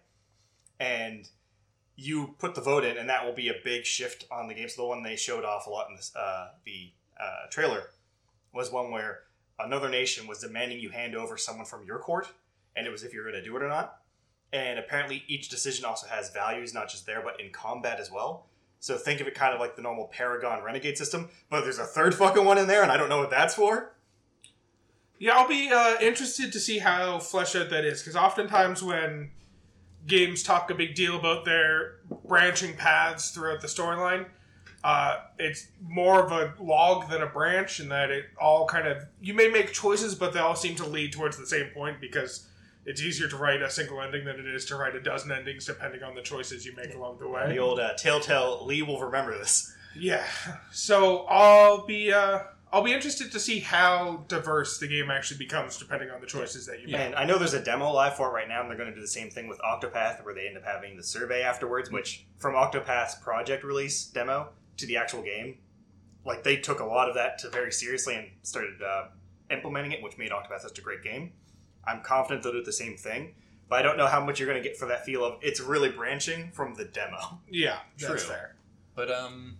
and 0.80 1.28
you 1.96 2.34
put 2.38 2.54
the 2.54 2.60
vote 2.60 2.84
in 2.84 2.96
and 2.96 3.08
that 3.10 3.24
will 3.26 3.34
be 3.34 3.48
a 3.48 3.54
big 3.62 3.84
shift 3.84 4.24
on 4.30 4.48
the 4.48 4.54
game 4.54 4.68
so 4.68 4.82
the 4.82 4.88
one 4.88 5.02
they 5.02 5.16
showed 5.16 5.44
off 5.44 5.66
a 5.66 5.70
lot 5.70 5.88
in 5.90 5.96
this, 5.96 6.14
uh, 6.16 6.48
the 6.64 6.90
uh, 7.20 7.46
trailer 7.50 7.90
was 8.54 8.72
one 8.72 8.90
where 8.90 9.20
another 9.58 9.88
nation 9.88 10.26
was 10.26 10.40
demanding 10.40 10.78
you 10.78 10.90
hand 10.90 11.14
over 11.14 11.36
someone 11.36 11.66
from 11.66 11.84
your 11.84 11.98
court 11.98 12.28
and 12.76 12.86
it 12.86 12.90
was 12.90 13.02
if 13.02 13.12
you're 13.12 13.24
going 13.24 13.34
to 13.34 13.42
do 13.42 13.56
it 13.56 13.62
or 13.62 13.68
not 13.68 14.00
and 14.52 14.78
apparently 14.78 15.24
each 15.28 15.48
decision 15.48 15.84
also 15.84 16.06
has 16.06 16.30
values 16.30 16.72
not 16.72 16.88
just 16.88 17.06
there 17.06 17.22
but 17.22 17.40
in 17.40 17.50
combat 17.50 18.00
as 18.00 18.10
well 18.10 18.46
so 18.80 18.96
think 18.96 19.20
of 19.20 19.26
it 19.26 19.34
kind 19.34 19.54
of 19.54 19.60
like 19.60 19.76
the 19.76 19.82
normal 19.82 20.06
Paragon 20.06 20.62
Renegade 20.62 20.96
system, 20.96 21.28
but 21.50 21.62
there's 21.62 21.78
a 21.78 21.84
third 21.84 22.14
fucking 22.14 22.44
one 22.44 22.58
in 22.58 22.66
there, 22.68 22.82
and 22.82 22.92
I 22.92 22.96
don't 22.96 23.08
know 23.08 23.18
what 23.18 23.30
that's 23.30 23.54
for. 23.54 23.92
Yeah, 25.18 25.36
I'll 25.36 25.48
be 25.48 25.70
uh, 25.72 25.96
interested 26.00 26.52
to 26.52 26.60
see 26.60 26.78
how 26.78 27.18
fleshed 27.18 27.56
out 27.56 27.70
that 27.70 27.84
is 27.84 28.00
because 28.00 28.14
oftentimes 28.14 28.82
when 28.82 29.30
games 30.06 30.44
talk 30.44 30.70
a 30.70 30.74
big 30.74 30.94
deal 30.94 31.18
about 31.18 31.44
their 31.44 31.96
branching 32.26 32.76
paths 32.76 33.32
throughout 33.32 33.60
the 33.60 33.66
storyline, 33.66 34.26
uh, 34.84 35.16
it's 35.38 35.68
more 35.86 36.24
of 36.24 36.32
a 36.32 36.54
log 36.62 37.10
than 37.10 37.22
a 37.22 37.26
branch, 37.26 37.80
in 37.80 37.88
that 37.88 38.10
it 38.10 38.26
all 38.40 38.66
kind 38.66 38.86
of 38.86 39.04
you 39.20 39.34
may 39.34 39.48
make 39.48 39.72
choices, 39.72 40.14
but 40.14 40.32
they 40.32 40.40
all 40.40 40.56
seem 40.56 40.76
to 40.76 40.86
lead 40.86 41.12
towards 41.12 41.36
the 41.36 41.46
same 41.46 41.68
point 41.74 42.00
because 42.00 42.46
it's 42.86 43.02
easier 43.02 43.28
to 43.28 43.36
write 43.36 43.60
a 43.60 43.70
single 43.70 44.00
ending 44.00 44.24
than 44.24 44.38
it 44.38 44.46
is 44.46 44.64
to 44.66 44.76
write 44.76 44.94
a 44.94 45.00
dozen 45.00 45.32
endings, 45.32 45.66
depending 45.66 46.02
on 46.02 46.14
the 46.14 46.22
choices 46.22 46.64
you 46.64 46.74
make 46.74 46.94
along 46.94 47.18
the 47.18 47.28
way. 47.28 47.48
The 47.48 47.58
old 47.58 47.80
uh, 47.80 47.94
Telltale 47.94 48.64
Lee 48.64 48.82
will 48.82 49.00
remember 49.00 49.36
this. 49.36 49.74
Yeah. 49.96 50.24
So 50.70 51.26
I'll 51.26 51.84
be 51.84 52.12
uh, 52.12 52.40
I'll 52.72 52.82
be 52.82 52.92
interested 52.92 53.32
to 53.32 53.40
see 53.40 53.60
how 53.60 54.24
diverse 54.28 54.78
the 54.78 54.86
game 54.86 55.10
actually 55.10 55.38
becomes 55.38 55.76
depending 55.76 56.10
on 56.10 56.20
the 56.20 56.26
choices 56.26 56.66
that 56.66 56.80
you 56.80 56.86
make. 56.88 57.00
And 57.00 57.14
I 57.14 57.24
know 57.24 57.36
there's 57.36 57.54
a 57.54 57.62
demo 57.62 57.90
live 57.90 58.14
for 58.16 58.28
it 58.28 58.32
right 58.32 58.48
now, 58.48 58.60
and 58.60 58.70
they're 58.70 58.76
going 58.76 58.90
to 58.90 58.94
do 58.94 59.00
the 59.00 59.08
same 59.08 59.30
thing 59.30 59.48
with 59.48 59.58
Octopath, 59.60 60.24
where 60.24 60.34
they 60.34 60.46
end 60.46 60.56
up 60.56 60.64
having 60.64 60.96
the 60.96 61.02
survey 61.02 61.42
afterwards, 61.42 61.90
which 61.90 62.26
from 62.36 62.54
Octopath's 62.54 63.16
project 63.16 63.64
release 63.64 64.04
demo 64.04 64.50
to 64.78 64.86
the 64.86 64.96
actual 64.96 65.22
game, 65.22 65.58
like 66.24 66.42
they 66.42 66.56
took 66.56 66.80
a 66.80 66.84
lot 66.84 67.08
of 67.08 67.14
that 67.14 67.38
to 67.40 67.50
very 67.50 67.72
seriously 67.72 68.14
and 68.16 68.26
started 68.42 68.82
uh, 68.82 69.04
implementing 69.50 69.92
it, 69.92 70.02
which 70.02 70.18
made 70.18 70.30
Octopath 70.30 70.60
such 70.60 70.78
a 70.78 70.82
great 70.82 71.02
game. 71.02 71.32
I'm 71.86 72.02
confident 72.02 72.42
they'll 72.42 72.52
do 72.52 72.62
the 72.62 72.72
same 72.72 72.96
thing, 72.96 73.34
but 73.68 73.78
I 73.78 73.82
don't 73.82 73.96
know 73.96 74.06
how 74.06 74.24
much 74.24 74.38
you're 74.40 74.48
going 74.48 74.62
to 74.62 74.66
get 74.68 74.76
for 74.76 74.86
that 74.86 75.04
feel 75.04 75.24
of 75.24 75.38
it's 75.42 75.60
really 75.60 75.90
branching 75.90 76.50
from 76.52 76.74
the 76.74 76.84
demo. 76.84 77.40
Yeah, 77.50 77.78
that's 77.98 78.24
True. 78.24 78.34
fair. 78.34 78.54
But 78.94 79.10
um, 79.10 79.56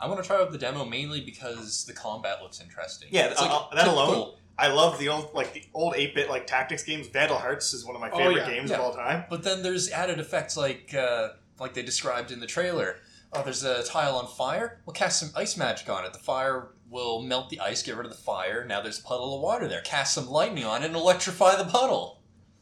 I 0.00 0.06
want 0.06 0.22
to 0.22 0.26
try 0.26 0.36
out 0.40 0.52
the 0.52 0.58
demo 0.58 0.84
mainly 0.84 1.20
because 1.22 1.84
the 1.86 1.92
combat 1.92 2.42
looks 2.42 2.60
interesting. 2.60 3.08
Yeah, 3.10 3.26
It's 3.30 3.40
uh, 3.40 3.66
that 3.74 3.86
alone- 3.88 4.06
typical- 4.08 4.38
I 4.56 4.68
love 4.68 5.00
the 5.00 5.08
old 5.08 5.34
like 5.34 5.52
the 5.52 5.64
old 5.74 5.94
8-bit 5.94 6.30
like 6.30 6.46
tactics 6.46 6.84
games. 6.84 7.08
Vandal 7.08 7.38
Hearts 7.38 7.74
is 7.74 7.84
one 7.84 7.96
of 7.96 8.00
my 8.00 8.08
Oh, 8.10 8.16
favorite 8.18 8.36
yeah, 8.46 8.50
games 8.54 8.70
yeah. 8.70 8.76
of 8.76 8.82
all 8.82 8.94
time. 8.94 9.24
But 9.28 9.42
then 9.42 9.64
there's 9.64 9.90
added 9.90 10.20
effects 10.20 10.56
like 10.56 10.94
uh, 10.94 11.30
like 11.58 11.74
they 11.74 11.82
described 11.82 12.30
in 12.30 12.38
the 12.38 12.46
trailer. 12.46 12.98
Oh, 13.34 13.42
there's 13.42 13.64
a 13.64 13.82
tile 13.84 14.16
on 14.16 14.26
fire. 14.28 14.80
We'll 14.86 14.94
cast 14.94 15.18
some 15.20 15.30
ice 15.36 15.56
magic 15.56 15.88
on 15.88 16.04
it. 16.04 16.12
The 16.12 16.18
fire 16.20 16.68
will 16.88 17.22
melt 17.22 17.50
the 17.50 17.58
ice, 17.60 17.82
get 17.82 17.96
rid 17.96 18.06
of 18.06 18.12
the 18.12 18.18
fire. 18.18 18.64
Now 18.64 18.80
there's 18.80 19.00
a 19.00 19.02
puddle 19.02 19.34
of 19.34 19.40
water 19.40 19.66
there. 19.66 19.80
Cast 19.80 20.14
some 20.14 20.28
lightning 20.28 20.64
on 20.64 20.82
it 20.82 20.86
and 20.86 20.94
electrify 20.94 21.56
the 21.56 21.64
puddle. 21.64 22.20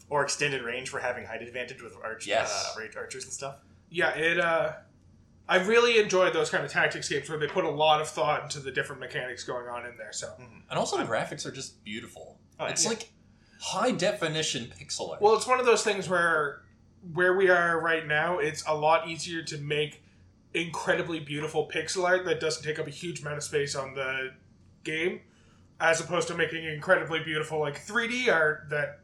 Or 0.08 0.22
extended 0.22 0.62
range 0.62 0.88
for 0.88 0.98
having 1.00 1.26
height 1.26 1.42
advantage 1.42 1.82
with 1.82 1.94
arch- 2.02 2.26
Yes. 2.26 2.72
uh, 2.74 2.80
range 2.80 2.96
archers 2.96 3.24
and 3.24 3.32
stuff. 3.32 3.56
Yeah, 3.90 4.10
it. 4.16 4.40
uh 4.40 4.72
I 5.48 5.56
really 5.56 5.98
enjoyed 5.98 6.32
those 6.32 6.48
kind 6.50 6.64
of 6.64 6.70
tactics 6.70 7.08
games 7.08 7.28
where 7.28 7.36
they 7.38 7.48
put 7.48 7.64
a 7.64 7.70
lot 7.70 8.00
of 8.00 8.08
thought 8.08 8.44
into 8.44 8.60
the 8.60 8.70
different 8.70 9.00
mechanics 9.00 9.42
going 9.44 9.66
on 9.68 9.84
in 9.84 9.96
there. 9.98 10.12
So, 10.12 10.32
And 10.38 10.78
also 10.78 10.96
the 10.96 11.04
graphics 11.04 11.44
are 11.44 11.50
just 11.50 11.84
beautiful. 11.84 12.38
Oh, 12.60 12.66
it's 12.66 12.84
yeah. 12.84 12.90
like 12.90 13.10
high 13.60 13.90
definition 13.90 14.72
pixel 14.80 15.10
art. 15.10 15.20
well, 15.20 15.34
it's 15.34 15.46
one 15.46 15.58
of 15.60 15.66
those 15.66 15.82
things 15.82 16.08
where 16.08 16.62
where 17.12 17.36
we 17.36 17.50
are 17.50 17.80
right 17.80 18.06
now, 18.06 18.38
it's 18.38 18.62
a 18.66 18.74
lot 18.74 19.08
easier 19.08 19.42
to 19.42 19.58
make 19.58 20.02
incredibly 20.54 21.20
beautiful 21.20 21.68
pixel 21.72 22.04
art 22.04 22.24
that 22.26 22.40
doesn't 22.40 22.62
take 22.62 22.78
up 22.78 22.86
a 22.86 22.90
huge 22.90 23.20
amount 23.20 23.36
of 23.38 23.42
space 23.42 23.74
on 23.74 23.94
the 23.94 24.32
game, 24.84 25.20
as 25.80 26.00
opposed 26.00 26.28
to 26.28 26.34
making 26.34 26.64
incredibly 26.64 27.20
beautiful 27.20 27.58
like 27.60 27.84
3D 27.84 28.32
art 28.32 28.66
that 28.70 29.00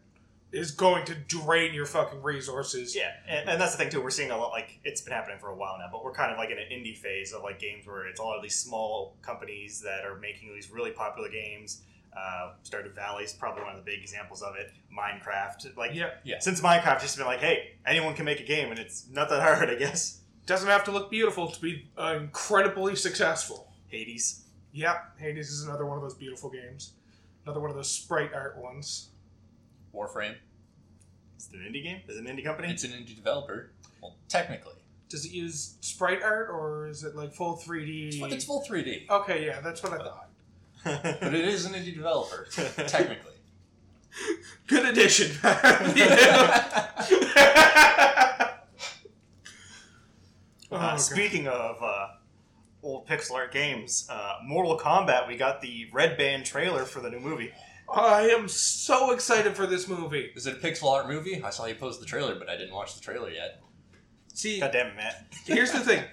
is 0.51 0.71
going 0.71 1.05
to 1.05 1.15
drain 1.15 1.75
your 1.75 1.85
fucking 1.85 2.23
resources. 2.23 2.97
Yeah, 2.97 3.11
and, 3.27 3.51
and 3.51 3.61
that's 3.61 3.73
the 3.73 3.79
thing 3.79 3.91
too. 3.91 4.03
We're 4.03 4.11
seeing 4.11 4.31
a 4.31 4.37
lot 4.37 4.51
like 4.51 4.79
it's 4.83 5.01
been 5.01 5.13
happening 5.13 5.39
for 5.39 5.49
a 5.51 5.57
while 5.57 5.77
now, 5.79 5.89
but 5.93 6.03
we're 6.03 6.13
kind 6.15 6.33
of 6.33 6.39
like 6.39 6.51
in 6.51 6.59
an 6.59 6.65
indie 6.73 6.97
phase 6.97 7.33
of 7.33 7.43
like 7.43 7.59
games 7.59 7.87
where 7.87 8.07
it's 8.07 8.19
all 8.21 8.35
of 8.35 8.43
these 8.43 8.57
small 8.57 9.17
companies 9.21 9.81
that 9.83 10.05
are 10.05 10.17
making 10.19 10.55
these 10.55 10.71
really 10.71 10.91
popular 10.91 11.29
games. 11.29 11.83
Uh, 12.17 12.53
Stardew 12.65 12.95
Valley 12.95 13.25
is 13.25 13.33
probably 13.35 13.63
one 13.63 13.73
of 13.73 13.85
the 13.85 13.89
big 13.89 14.01
examples 14.01 14.43
of 14.43 14.57
it. 14.57 14.73
Minecraft, 14.91 15.77
like 15.77 15.95
Yeah. 15.95 16.11
Yeah. 16.25 16.39
since 16.41 16.61
Minecraft 16.61 17.01
just 17.01 17.17
been 17.19 17.27
like, 17.27 17.41
hey, 17.41 17.73
anyone 17.87 18.15
can 18.15 18.25
make 18.25 18.41
a 18.41 18.45
game, 18.45 18.71
and 18.71 18.79
it's 18.79 19.07
not 19.11 19.29
that 19.29 19.43
hard, 19.43 19.69
I 19.69 19.75
guess. 19.75 20.21
Doesn't 20.49 20.69
have 20.69 20.83
to 20.85 20.91
look 20.91 21.11
beautiful 21.11 21.49
to 21.49 21.61
be 21.61 21.87
uh, 21.99 22.17
incredibly 22.19 22.97
successful. 22.97 23.71
Hades. 23.89 24.45
Yeah, 24.73 25.01
Hades 25.19 25.51
is 25.51 25.67
another 25.67 25.85
one 25.85 25.99
of 25.99 26.03
those 26.03 26.15
beautiful 26.15 26.49
games. 26.49 26.93
Another 27.45 27.61
one 27.61 27.69
of 27.69 27.77
those 27.77 27.91
sprite 27.91 28.33
art 28.33 28.57
ones. 28.57 29.11
Warframe. 29.95 30.37
Is 31.37 31.51
it 31.53 31.61
an 31.61 31.71
indie 31.71 31.83
game? 31.83 32.01
Is 32.09 32.17
it 32.17 32.25
an 32.25 32.35
indie 32.35 32.43
company? 32.43 32.71
It's 32.71 32.83
an 32.83 32.93
indie 32.93 33.15
developer. 33.15 33.73
Well, 34.01 34.17
technically. 34.31 34.73
Does 35.11 35.27
it 35.27 35.33
use 35.33 35.75
sprite 35.83 36.23
art 36.23 36.49
or 36.49 36.89
is 36.89 37.05
it 37.05 37.15
like 37.15 37.35
full 37.35 37.59
3D? 37.59 38.23
It's, 38.23 38.35
it's 38.35 38.45
full 38.47 38.65
3D. 38.67 39.11
Okay, 39.11 39.45
yeah, 39.45 39.61
that's 39.61 39.83
what 39.83 39.93
I 39.93 39.99
thought. 39.99 40.31
But 41.21 41.35
it 41.35 41.45
is 41.45 41.67
an 41.67 41.75
indie 41.75 41.95
developer, 41.95 42.47
technically. 42.87 43.35
Good 44.67 44.87
addition. 44.87 45.37
oh, 50.71 50.77
Uh, 50.77 50.97
speaking 50.97 51.49
of 51.49 51.83
uh, 51.83 52.09
old 52.83 53.07
pixel 53.07 53.35
art 53.35 53.53
games, 53.53 54.07
uh, 54.11 54.35
Mortal 54.45 54.79
Kombat, 54.79 55.29
we 55.29 55.37
got 55.37 55.61
the 55.61 55.89
Red 55.93 56.17
Band 56.17 56.45
trailer 56.47 56.85
for 56.85 57.01
the 57.01 57.11
new 57.11 57.21
movie. 57.21 57.53
I 57.93 58.29
am 58.29 58.49
so 58.49 59.13
excited 59.13 59.57
for 59.57 59.67
this 59.67 59.89
movie. 59.89 60.31
Is 60.37 60.47
it 60.47 60.57
a 60.57 60.59
pixel 60.59 60.93
art 60.93 61.09
movie? 61.09 61.43
I 61.43 61.51
saw 61.51 61.65
you 61.65 61.75
post 61.75 62.01
the 62.01 62.07
trailer, 62.07 62.39
but 62.39 62.49
I 62.49 62.57
didn't 62.57 62.75
watch 62.75 62.95
the 62.95 63.01
trailer 63.01 63.31
yet. 63.31 63.61
See, 64.35 64.61
God 64.61 64.73
damn 64.73 64.89
it, 64.89 64.97
Matt. 64.97 65.27
here's 65.47 65.73
the 65.73 65.81
thing. 65.81 66.05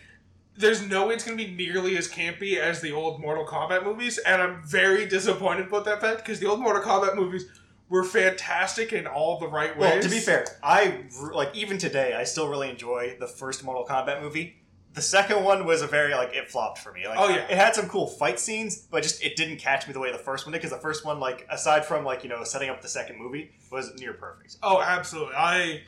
There's 0.58 0.82
no 0.82 1.08
way 1.08 1.16
it's 1.16 1.26
going 1.26 1.38
to 1.38 1.46
be 1.46 1.54
nearly 1.54 1.98
as 1.98 2.08
campy 2.08 2.58
as 2.58 2.80
the 2.80 2.94
old 2.94 3.20
Mortal 3.20 3.46
Kombat 3.46 3.84
movies, 3.84 4.18
and 4.20 4.42
I'm 4.42 4.64
very 4.64 5.06
disappointed 5.06 5.68
about 5.68 5.84
that 5.84 6.00
fact 6.00 6.20
because 6.20 6.40
the 6.40 6.48
old 6.48 6.62
Mortal 6.62 6.82
Kombat 6.82 7.16
movies 7.18 7.46
were 7.90 8.04
fantastic 8.04 8.94
in 8.94 9.06
all 9.08 9.40
the 9.40 9.48
right 9.48 9.78
ways. 9.78 9.92
Well, 9.94 10.02
to 10.02 10.10
be 10.10 10.20
fair, 10.20 10.46
I 10.64 11.04
like 11.34 11.56
even 11.56 11.78
today 11.78 12.14
I 12.14 12.24
still 12.24 12.48
really 12.48 12.70
enjoy 12.70 13.18
the 13.20 13.28
first 13.28 13.64
Mortal 13.64 13.86
Kombat 13.86 14.22
movie. 14.22 14.62
The 14.94 15.02
second 15.02 15.44
one 15.44 15.66
was 15.66 15.82
a 15.82 15.88
very 15.88 16.14
like 16.16 16.34
it 16.34 16.50
flopped 16.50 16.80
for 16.80 16.92
me. 16.94 17.06
Like, 17.08 17.20
Oh, 17.20 17.28
yeah. 17.28 17.46
it 17.50 17.58
had 17.58 17.76
some 17.76 17.88
cool 17.90 18.08
fight 18.08 18.40
scenes, 18.40 18.78
but 18.78 19.04
just 19.04 19.22
it 19.24 19.36
didn't 19.36 19.58
catch 19.58 19.88
me 19.88 19.94
the 19.94 20.00
way 20.00 20.12
the 20.12 20.18
first 20.18 20.46
one 20.46 20.54
did. 20.54 20.60
Because 20.60 20.72
the 20.72 20.82
first 20.82 21.06
one, 21.06 21.20
like 21.20 21.46
aside 21.52 21.86
from 21.86 22.06
like 22.06 22.24
you 22.24 22.30
know 22.30 22.44
setting 22.44 22.70
up 22.70 22.82
the 22.82 22.88
second 22.88 23.20
movie, 23.20 23.52
was 23.72 23.94
near 24.00 24.14
perfect. 24.14 24.56
Oh, 24.64 24.82
absolutely. 24.82 25.36
I 25.36 25.82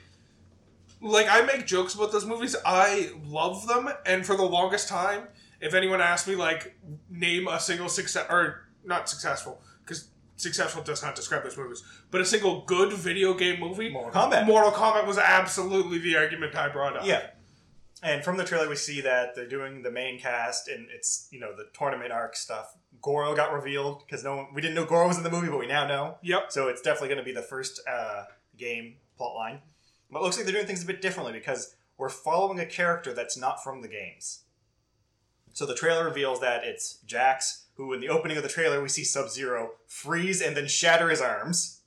like 1.01 1.27
I 1.30 1.42
make 1.42 1.66
jokes 1.66 1.96
about 1.96 2.12
those 2.12 2.25
movies. 2.25 2.56
I 2.66 3.12
love 3.25 3.66
them, 3.68 3.89
and 4.06 4.25
for 4.25 4.36
the 4.36 4.44
longest 4.44 4.88
time, 4.89 5.27
if 5.62 5.74
anyone 5.74 6.01
asked 6.01 6.27
me 6.27 6.36
like 6.36 6.77
name 7.10 7.48
a 7.48 7.60
single 7.60 7.89
success 7.89 8.25
or 8.30 8.68
not 8.84 9.08
successful 9.10 9.62
because 9.86 10.10
successful 10.38 10.82
does 10.82 11.03
not 11.03 11.15
describe 11.15 11.44
those 11.44 11.58
movies, 11.58 11.84
but 12.10 12.22
a 12.22 12.25
single 12.25 12.63
good 12.65 12.94
video 12.94 13.34
game 13.34 13.60
movie, 13.60 13.89
Mortal 13.89 14.12
Kombat. 14.12 14.46
Mortal 14.46 14.72
Kombat 14.72 15.06
was 15.06 15.17
absolutely 15.17 15.98
the 15.98 16.15
argument 16.15 16.56
I 16.56 16.70
brought 16.70 16.96
up. 16.96 17.06
Yeah. 17.06 17.27
And 18.03 18.24
from 18.24 18.38
the 18.38 18.44
trailer, 18.44 18.70
we 18.70 18.75
see 18.75 19.01
that 19.01 19.36
they're 19.36 19.48
doing 19.48 19.82
the 19.82 19.91
main 19.91 20.20
cast, 20.20 20.67
and 20.67 20.88
it's 20.94 21.27
you 21.32 21.39
know 21.39 21.56
the 21.56 21.65
tournament 21.74 22.12
arc 22.12 22.36
stuff. 22.36 22.77
Goro 23.01 23.36
got 23.36 23.51
revealed 23.51 24.03
because 24.06 24.24
no 24.24 24.38
one, 24.38 24.48
we 24.53 24.62
didn't 24.62 24.75
know 24.75 24.86
Goro 24.86 25.08
was 25.08 25.17
in 25.17 25.24
the 25.24 25.32
movie, 25.32 25.50
but 25.50 25.60
we 25.60 25.67
now 25.67 25.88
know. 25.88 26.17
Yep. 26.22 26.51
So 26.51 26.67
it's 26.67 26.82
definitely 26.82 27.10
going 27.10 27.20
to 27.20 27.24
be 27.24 27.34
the 27.34 27.41
first 27.41 27.82
uh, 27.89 28.24
game 28.56 28.96
plotline. 29.20 29.60
But 30.12 30.20
it 30.20 30.24
looks 30.24 30.38
like 30.38 30.46
they're 30.46 30.53
doing 30.53 30.67
things 30.67 30.84
a 30.84 30.88
bit 30.88 31.01
differently 31.01 31.34
because 31.34 31.75
we're 31.98 32.10
following 32.10 32.60
a 32.60 32.65
character 32.65 33.13
that's 33.13 33.38
not 33.38 33.63
from 33.63 33.82
the 33.82 33.88
games. 33.88 34.41
So 35.53 35.65
the 35.65 35.75
trailer 35.75 36.06
reveals 36.06 36.39
that 36.41 36.63
it's 36.63 37.00
Jax, 37.06 37.65
who 37.77 37.93
in 37.93 38.01
the 38.01 38.10
opening 38.10 38.38
of 38.38 38.43
the 38.43 38.50
trailer 38.50 38.81
we 38.81 38.89
see 38.89 39.03
Sub 39.03 39.29
Zero 39.29 39.72
freeze 39.86 40.41
and 40.41 40.57
then 40.57 40.67
shatter 40.67 41.10
his 41.10 41.22
arms. 41.22 41.81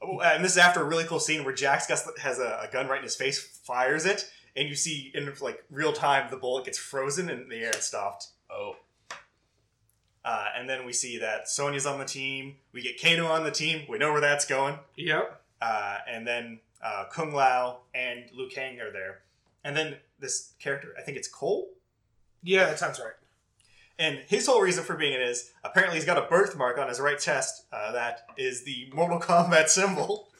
Oh, 0.00 0.20
and 0.20 0.42
this 0.42 0.52
is 0.52 0.58
after 0.58 0.80
a 0.80 0.84
really 0.84 1.04
cool 1.04 1.20
scene 1.20 1.44
where 1.44 1.52
Jax 1.52 1.86
gets, 1.86 2.08
has 2.20 2.38
a, 2.38 2.66
a 2.66 2.72
gun 2.72 2.88
right 2.88 2.98
in 2.98 3.04
his 3.04 3.16
face, 3.16 3.38
fires 3.38 4.06
it, 4.06 4.30
and 4.56 4.68
you 4.68 4.74
see 4.74 5.10
in 5.14 5.30
like 5.40 5.64
real 5.70 5.92
time 5.92 6.30
the 6.30 6.36
bullet 6.36 6.64
gets 6.64 6.78
frozen 6.78 7.28
in 7.28 7.48
the 7.48 7.56
air 7.56 7.72
and 7.72 7.82
stopped. 7.82 8.28
Oh. 8.50 8.76
Uh, 10.24 10.46
and 10.56 10.68
then 10.68 10.86
we 10.86 10.92
see 10.92 11.18
that 11.18 11.48
Sonya's 11.48 11.86
on 11.86 11.98
the 11.98 12.04
team. 12.04 12.56
We 12.72 12.82
get 12.82 13.00
Kano 13.00 13.26
on 13.26 13.44
the 13.44 13.50
team. 13.50 13.82
We 13.88 13.98
know 13.98 14.12
where 14.12 14.20
that's 14.20 14.46
going. 14.46 14.78
Yep. 14.96 15.42
Uh, 15.60 15.98
and 16.08 16.26
then 16.26 16.60
uh, 16.82 17.04
Kung 17.10 17.32
Lao 17.32 17.80
and 17.94 18.24
Liu 18.34 18.48
Kang 18.48 18.80
are 18.80 18.92
there. 18.92 19.20
And 19.64 19.76
then 19.76 19.96
this 20.18 20.52
character, 20.58 20.94
I 20.98 21.02
think 21.02 21.16
it's 21.16 21.28
Cole. 21.28 21.70
Yeah, 22.42 22.66
that 22.66 22.78
sounds 22.78 22.98
right. 22.98 23.14
And 24.00 24.20
his 24.26 24.46
whole 24.46 24.62
reason 24.62 24.82
for 24.82 24.96
being 24.96 25.12
it 25.12 25.20
is 25.20 25.52
apparently 25.62 25.98
he's 25.98 26.06
got 26.06 26.16
a 26.16 26.26
birthmark 26.26 26.78
on 26.78 26.88
his 26.88 26.98
right 26.98 27.18
chest 27.18 27.66
uh, 27.70 27.92
that 27.92 28.22
is 28.38 28.64
the 28.64 28.90
Mortal 28.94 29.20
Kombat 29.20 29.68
symbol. 29.68 30.30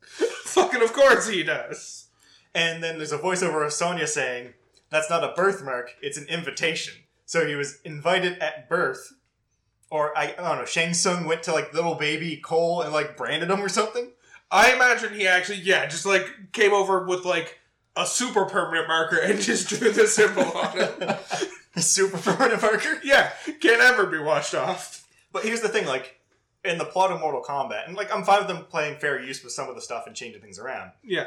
Fucking 0.44 0.82
of 0.82 0.92
course 0.92 1.26
he 1.26 1.42
does. 1.42 2.08
And 2.54 2.84
then 2.84 2.98
there's 2.98 3.12
a 3.12 3.18
voiceover 3.18 3.64
of 3.64 3.72
Sonya 3.72 4.06
saying, 4.06 4.52
That's 4.90 5.08
not 5.08 5.24
a 5.24 5.32
birthmark, 5.34 5.94
it's 6.02 6.18
an 6.18 6.26
invitation. 6.26 6.92
So 7.24 7.46
he 7.46 7.54
was 7.54 7.80
invited 7.84 8.38
at 8.38 8.68
birth. 8.68 9.14
Or, 9.90 10.16
I, 10.16 10.34
I 10.38 10.48
don't 10.48 10.58
know, 10.58 10.64
Shang 10.66 10.92
Tsung 10.92 11.24
went 11.24 11.42
to 11.44 11.52
like 11.52 11.72
little 11.72 11.94
baby 11.94 12.36
Cole 12.36 12.82
and 12.82 12.92
like 12.92 13.16
branded 13.16 13.50
him 13.50 13.62
or 13.62 13.70
something. 13.70 14.10
I 14.50 14.74
imagine 14.74 15.14
he 15.14 15.26
actually, 15.26 15.60
yeah, 15.60 15.86
just 15.86 16.04
like 16.04 16.52
came 16.52 16.74
over 16.74 17.06
with 17.06 17.24
like 17.24 17.60
a 17.96 18.06
super 18.06 18.44
permanent 18.44 18.88
marker 18.88 19.18
and 19.18 19.40
just 19.40 19.68
drew 19.70 19.90
the 19.90 20.06
symbol 20.06 20.44
on 20.44 20.72
it. 20.74 21.18
Super 21.82 22.18
permanent 22.18 22.62
marker. 22.62 23.00
yeah, 23.04 23.32
can't 23.60 23.80
ever 23.80 24.06
be 24.06 24.18
washed 24.18 24.54
off. 24.54 25.06
But 25.32 25.44
here's 25.44 25.60
the 25.60 25.68
thing, 25.68 25.86
like, 25.86 26.16
in 26.64 26.78
the 26.78 26.84
plot 26.84 27.12
of 27.12 27.20
Mortal 27.20 27.42
Kombat, 27.42 27.86
and 27.86 27.96
like 27.96 28.12
I'm 28.12 28.24
fine 28.24 28.38
with 28.38 28.48
them 28.48 28.64
playing 28.64 28.98
fair 28.98 29.22
use 29.22 29.42
with 29.42 29.52
some 29.52 29.68
of 29.68 29.74
the 29.74 29.80
stuff 29.80 30.06
and 30.06 30.16
changing 30.16 30.42
things 30.42 30.58
around. 30.58 30.92
Yeah. 31.04 31.26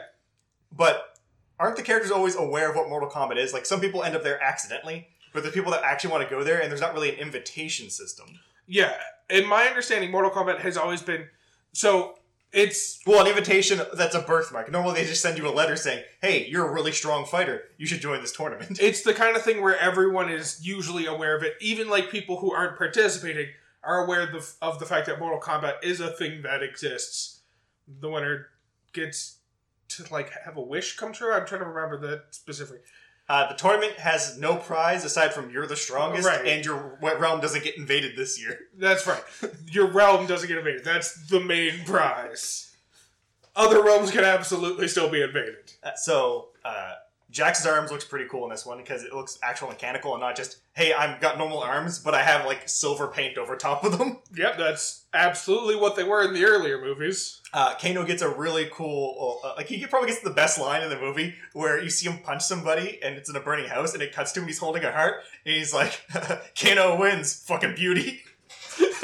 But 0.75 1.17
aren't 1.59 1.77
the 1.77 1.83
characters 1.83 2.11
always 2.11 2.35
aware 2.35 2.69
of 2.69 2.75
what 2.75 2.89
Mortal 2.89 3.09
Kombat 3.09 3.37
is? 3.37 3.53
Like 3.53 3.65
some 3.65 3.79
people 3.79 4.03
end 4.03 4.15
up 4.15 4.23
there 4.23 4.41
accidentally, 4.41 5.07
but 5.33 5.43
there's 5.43 5.53
people 5.53 5.71
that 5.71 5.83
actually 5.83 6.11
want 6.11 6.23
to 6.27 6.29
go 6.29 6.43
there, 6.43 6.59
and 6.61 6.69
there's 6.69 6.81
not 6.81 6.93
really 6.93 7.09
an 7.09 7.19
invitation 7.19 7.89
system. 7.89 8.27
Yeah, 8.67 8.95
in 9.29 9.47
my 9.47 9.63
understanding, 9.63 10.11
Mortal 10.11 10.31
Kombat 10.31 10.59
has 10.59 10.77
always 10.77 11.01
been 11.01 11.27
so. 11.71 12.18
It's 12.51 12.99
Well, 13.05 13.21
an 13.21 13.27
invitation 13.27 13.79
that's 13.93 14.15
a 14.15 14.21
birthmark. 14.21 14.71
Normally 14.71 15.01
they 15.01 15.07
just 15.07 15.21
send 15.21 15.37
you 15.37 15.47
a 15.47 15.51
letter 15.53 15.75
saying, 15.75 16.03
"Hey, 16.21 16.47
you're 16.47 16.67
a 16.67 16.71
really 16.71 16.91
strong 16.91 17.25
fighter. 17.25 17.65
You 17.77 17.85
should 17.85 18.01
join 18.01 18.21
this 18.21 18.31
tournament." 18.31 18.79
it's 18.81 19.03
the 19.03 19.13
kind 19.13 19.35
of 19.35 19.43
thing 19.43 19.61
where 19.61 19.77
everyone 19.77 20.29
is 20.29 20.65
usually 20.65 21.05
aware 21.05 21.35
of 21.35 21.43
it. 21.43 21.53
Even 21.61 21.89
like 21.89 22.09
people 22.09 22.39
who 22.39 22.51
aren't 22.51 22.77
participating 22.77 23.49
are 23.83 24.03
aware 24.03 24.21
of 24.21 24.31
the, 24.31 24.53
of 24.61 24.79
the 24.79 24.85
fact 24.85 25.05
that 25.05 25.19
Mortal 25.19 25.39
Kombat 25.39 25.83
is 25.83 25.99
a 25.99 26.11
thing 26.11 26.41
that 26.41 26.63
exists. 26.63 27.41
The 27.87 28.09
winner 28.09 28.47
gets 28.93 29.37
to 29.89 30.05
like 30.11 30.31
have 30.45 30.57
a 30.57 30.61
wish 30.61 30.97
come 30.97 31.13
true. 31.13 31.33
I'm 31.33 31.45
trying 31.45 31.61
to 31.61 31.67
remember 31.67 31.97
that 32.07 32.25
specific. 32.31 32.83
Uh, 33.29 33.47
the 33.47 33.53
tournament 33.53 33.93
has 33.93 34.39
no 34.39 34.55
prize 34.55 35.05
aside 35.05 35.31
from 35.33 35.51
you're 35.51 35.67
the 35.67 35.75
strongest, 35.75 36.27
Right. 36.27 36.47
and 36.47 36.65
your 36.65 36.97
realm 37.01 37.39
doesn't 37.39 37.63
get 37.63 37.77
invaded 37.77 38.15
this 38.17 38.41
year. 38.41 38.57
That's 38.77 39.05
right. 39.05 39.23
Your 39.67 39.85
realm 39.85 40.25
doesn't 40.25 40.47
get 40.47 40.57
invaded. 40.57 40.83
That's 40.83 41.27
the 41.27 41.39
main 41.39 41.85
prize. 41.85 42.75
Other 43.55 43.83
realms 43.83 44.09
can 44.11 44.23
absolutely 44.23 44.87
still 44.87 45.09
be 45.09 45.21
invaded. 45.21 45.73
Uh, 45.83 45.91
so 45.95 46.49
uh, 46.65 46.93
Jax's 47.31 47.65
arms 47.65 47.91
looks 47.91 48.05
pretty 48.05 48.25
cool 48.29 48.43
in 48.45 48.49
this 48.49 48.65
one 48.65 48.77
because 48.79 49.03
it 49.03 49.13
looks 49.13 49.37
actual 49.43 49.67
mechanical 49.67 50.13
and 50.13 50.21
not 50.21 50.35
just 50.35 50.57
hey 50.73 50.93
I've 50.93 51.21
got 51.21 51.37
normal 51.37 51.59
arms 51.59 51.99
but 51.99 52.15
I 52.15 52.23
have 52.23 52.45
like 52.45 52.67
silver 52.67 53.07
paint 53.07 53.37
over 53.37 53.55
top 53.55 53.83
of 53.83 53.97
them. 53.97 54.17
Yep, 54.35 54.57
that's 54.57 55.05
absolutely 55.13 55.75
what 55.75 55.95
they 55.95 56.03
were 56.03 56.23
in 56.23 56.33
the 56.33 56.45
earlier 56.45 56.79
movies. 56.79 57.41
Uh, 57.51 57.73
Kano 57.75 58.05
gets 58.05 58.21
a 58.21 58.29
really 58.29 58.69
cool 58.71 59.39
uh, 59.43 59.53
like 59.57 59.67
he 59.67 59.85
probably 59.85 60.09
gets 60.09 60.21
the 60.21 60.29
best 60.29 60.59
line 60.59 60.81
in 60.81 60.89
the 60.89 60.99
movie 60.99 61.35
where 61.53 61.81
you 61.81 61.89
see 61.89 62.09
him 62.09 62.19
punch 62.19 62.43
somebody 62.43 62.99
and 63.03 63.15
it's 63.15 63.29
in 63.29 63.35
a 63.35 63.39
burning 63.41 63.67
house 63.67 63.93
and 63.93 64.01
it 64.03 64.13
cuts 64.13 64.31
to 64.33 64.41
him 64.41 64.47
he's 64.47 64.59
holding 64.59 64.83
a 64.83 64.91
heart 64.91 65.15
and 65.45 65.55
he's 65.55 65.73
like 65.73 66.01
Kano 66.59 66.99
wins 66.99 67.43
fucking 67.43 67.75
beauty. 67.75 68.21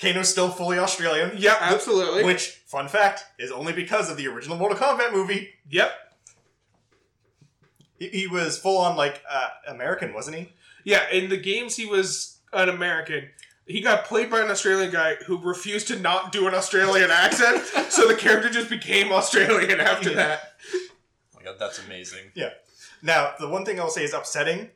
Kano's 0.00 0.30
still 0.30 0.48
fully 0.48 0.78
Australian. 0.78 1.32
Yep, 1.36 1.58
absolutely. 1.60 2.24
Which, 2.24 2.59
fun 2.70 2.88
fact, 2.88 3.24
is 3.38 3.50
only 3.50 3.72
because 3.72 4.10
of 4.10 4.16
the 4.16 4.26
original 4.28 4.56
Mortal 4.56 4.78
Kombat 4.78 5.12
movie. 5.12 5.50
yep. 5.68 5.92
He, 7.98 8.08
he 8.08 8.26
was 8.26 8.58
full 8.58 8.78
on 8.78 8.96
like 8.96 9.22
uh, 9.28 9.48
American, 9.68 10.14
wasn't 10.14 10.36
he? 10.38 10.52
Yeah, 10.84 11.08
in 11.10 11.28
the 11.28 11.36
games 11.36 11.76
he 11.76 11.86
was 11.86 12.38
an 12.52 12.68
American. 12.68 13.28
He 13.66 13.80
got 13.82 14.04
played 14.04 14.30
by 14.30 14.40
an 14.40 14.50
Australian 14.50 14.90
guy 14.90 15.14
who 15.26 15.38
refused 15.38 15.88
to 15.88 15.98
not 15.98 16.32
do 16.32 16.48
an 16.48 16.54
Australian 16.54 17.10
accent, 17.10 17.64
so 17.90 18.08
the 18.08 18.14
character 18.16 18.48
just 18.48 18.70
became 18.70 19.12
Australian 19.12 19.78
after 19.80 20.10
Yeah. 20.10 20.16
that. 20.16 20.40
Oh 20.74 21.38
my 21.38 21.42
god, 21.44 21.56
that's 21.58 21.78
amazing. 21.84 22.32
Yeah. 22.34 22.50
Now, 23.02 23.32
the 23.38 23.48
one 23.48 23.64
thing 23.64 23.78
I'll 23.78 23.90
say 23.90 24.04
is 24.04 24.12
upsetting. 24.14 24.70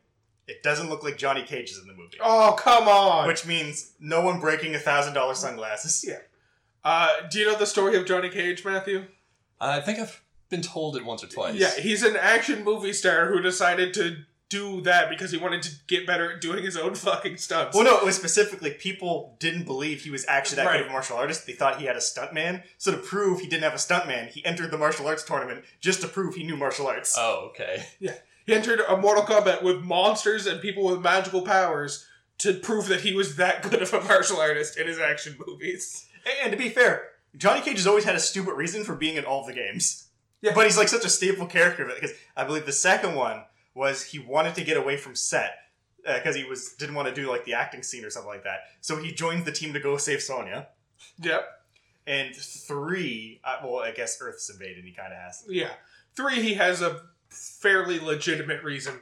It 0.46 0.62
doesn't 0.62 0.90
look 0.90 1.02
like 1.02 1.16
Johnny 1.16 1.42
Cage 1.42 1.70
is 1.70 1.78
in 1.78 1.86
the 1.88 1.94
movie, 1.94 2.18
Oh, 2.22 2.54
come 2.58 2.86
on. 2.86 3.26
which 3.26 3.46
means 3.46 3.92
no 3.98 4.20
one 4.20 4.40
breaking 4.40 4.74
a 4.74 4.78
thousand 4.78 5.14
dollar 5.14 5.34
sunglasses. 5.34 6.04
Yeah. 6.06 6.18
Uh, 6.84 7.08
do 7.30 7.38
you 7.38 7.46
know 7.46 7.56
the 7.58 7.66
story 7.66 7.96
of 7.96 8.06
Johnny 8.06 8.28
Cage, 8.28 8.64
Matthew? 8.64 9.04
I 9.60 9.80
think 9.80 9.98
I've 9.98 10.22
been 10.50 10.62
told 10.62 10.96
it 10.96 11.04
once 11.04 11.24
or 11.24 11.28
twice. 11.28 11.54
Yeah, 11.54 11.70
he's 11.80 12.02
an 12.02 12.16
action 12.16 12.62
movie 12.64 12.92
star 12.92 13.28
who 13.32 13.40
decided 13.40 13.94
to 13.94 14.16
do 14.50 14.82
that 14.82 15.08
because 15.08 15.30
he 15.30 15.38
wanted 15.38 15.62
to 15.62 15.70
get 15.88 16.06
better 16.06 16.32
at 16.32 16.40
doing 16.42 16.62
his 16.62 16.76
own 16.76 16.94
fucking 16.94 17.38
stunts. 17.38 17.74
Well, 17.74 17.84
no, 17.84 17.96
it 17.98 18.04
was 18.04 18.14
specifically 18.16 18.70
people 18.72 19.36
didn't 19.40 19.64
believe 19.64 20.02
he 20.02 20.10
was 20.10 20.26
actually 20.28 20.56
that 20.56 20.66
Right. 20.66 20.72
good 20.78 20.82
of 20.82 20.88
a 20.88 20.92
martial 20.92 21.16
artist. 21.16 21.46
They 21.46 21.54
thought 21.54 21.80
he 21.80 21.86
had 21.86 21.96
a 21.96 22.00
stuntman. 22.00 22.62
So 22.76 22.92
to 22.92 22.98
prove 22.98 23.40
he 23.40 23.48
didn't 23.48 23.64
have 23.64 23.72
a 23.72 23.76
stuntman, 23.76 24.28
he 24.28 24.44
entered 24.44 24.70
the 24.70 24.78
martial 24.78 25.06
arts 25.06 25.24
tournament 25.24 25.64
just 25.80 26.02
to 26.02 26.08
prove 26.08 26.34
he 26.34 26.44
knew 26.44 26.56
martial 26.56 26.86
arts. 26.86 27.16
Oh, 27.18 27.46
okay. 27.50 27.86
Yeah. 27.98 28.14
He 28.46 28.52
entered 28.52 28.80
a 28.86 28.98
Mortal 28.98 29.24
Kombat 29.24 29.62
with 29.62 29.80
monsters 29.80 30.46
and 30.46 30.60
people 30.60 30.84
with 30.84 31.00
magical 31.00 31.40
powers 31.40 32.06
to 32.38 32.52
prove 32.52 32.88
that 32.88 33.00
he 33.00 33.14
was 33.14 33.36
that 33.36 33.62
good 33.70 33.80
of 33.80 33.94
a 33.94 34.02
martial 34.02 34.38
artist 34.38 34.76
in 34.78 34.86
his 34.86 34.98
action 34.98 35.36
movies. 35.46 36.06
And 36.42 36.50
to 36.52 36.56
be 36.56 36.68
fair, 36.68 37.08
Johnny 37.36 37.60
Cage 37.60 37.76
has 37.76 37.86
always 37.86 38.04
had 38.04 38.14
a 38.14 38.20
stupid 38.20 38.54
reason 38.54 38.84
for 38.84 38.94
being 38.94 39.16
in 39.16 39.24
all 39.24 39.44
the 39.46 39.52
games. 39.52 40.08
Yeah. 40.40 40.52
But 40.54 40.66
he's 40.66 40.76
like 40.76 40.88
such 40.88 41.04
a 41.04 41.08
staple 41.08 41.46
character 41.46 41.84
because 41.86 42.12
I 42.36 42.44
believe 42.44 42.66
the 42.66 42.72
second 42.72 43.14
one 43.14 43.44
was 43.74 44.04
he 44.04 44.18
wanted 44.18 44.54
to 44.56 44.64
get 44.64 44.76
away 44.76 44.96
from 44.96 45.14
set 45.14 45.56
because 46.04 46.36
he 46.36 46.44
was 46.44 46.74
didn't 46.74 46.94
want 46.94 47.08
to 47.08 47.14
do 47.14 47.28
like 47.28 47.44
the 47.44 47.54
acting 47.54 47.82
scene 47.82 48.04
or 48.04 48.10
something 48.10 48.30
like 48.30 48.44
that. 48.44 48.60
So 48.80 48.96
he 48.96 49.12
joins 49.12 49.44
the 49.44 49.52
team 49.52 49.72
to 49.72 49.80
go 49.80 49.96
save 49.96 50.22
Sonya. 50.22 50.68
Yep. 51.20 51.48
And 52.06 52.34
three, 52.36 53.40
uh, 53.44 53.60
well, 53.64 53.78
I 53.78 53.90
guess 53.92 54.18
Earth's 54.20 54.50
invaded. 54.50 54.84
He 54.84 54.92
kind 54.92 55.12
of 55.12 55.18
has. 55.18 55.44
Yeah. 55.48 55.70
Three, 56.14 56.42
he 56.42 56.54
has 56.54 56.82
a 56.82 57.00
fairly 57.30 57.98
legitimate 57.98 58.62
reason, 58.62 59.00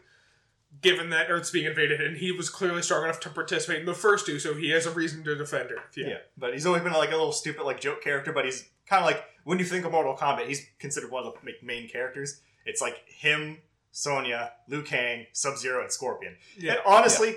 given 0.80 1.10
that 1.10 1.30
Earth's 1.30 1.50
being 1.50 1.66
invaded, 1.66 2.00
and 2.00 2.16
he 2.16 2.32
was 2.32 2.48
clearly 2.48 2.82
strong 2.82 3.04
enough 3.04 3.20
to 3.20 3.30
participate 3.30 3.80
in 3.80 3.86
the 3.86 3.94
first 3.94 4.26
two, 4.26 4.38
so 4.38 4.54
he 4.54 4.70
has 4.70 4.86
a 4.86 4.90
reason 4.90 5.22
to 5.24 5.34
defend 5.36 5.70
Earth. 5.70 5.92
Yeah. 5.96 6.06
Yeah. 6.08 6.16
but 6.36 6.52
he's 6.54 6.66
always 6.66 6.82
been 6.82 6.92
like 6.92 7.10
a 7.10 7.16
little 7.16 7.32
stupid 7.32 7.64
like 7.64 7.80
joke 7.80 8.02
character. 8.02 8.32
But 8.32 8.44
he's 8.46 8.68
kind 8.86 9.00
of 9.00 9.06
like 9.06 9.24
when 9.44 9.58
you 9.58 9.64
think 9.64 9.84
of 9.84 9.92
Mortal 9.92 10.16
Kombat, 10.16 10.46
he's 10.48 10.66
considered 10.78 11.10
one 11.10 11.24
of 11.24 11.34
the 11.34 11.52
main 11.62 11.88
characters. 11.88 12.40
It's 12.64 12.80
like 12.80 13.02
him, 13.08 13.58
Sonya, 13.90 14.52
Liu 14.68 14.82
Kang, 14.82 15.26
Sub 15.32 15.56
Zero, 15.58 15.82
and 15.82 15.92
Scorpion. 15.92 16.36
Yeah. 16.58 16.72
And 16.72 16.80
honestly, 16.86 17.36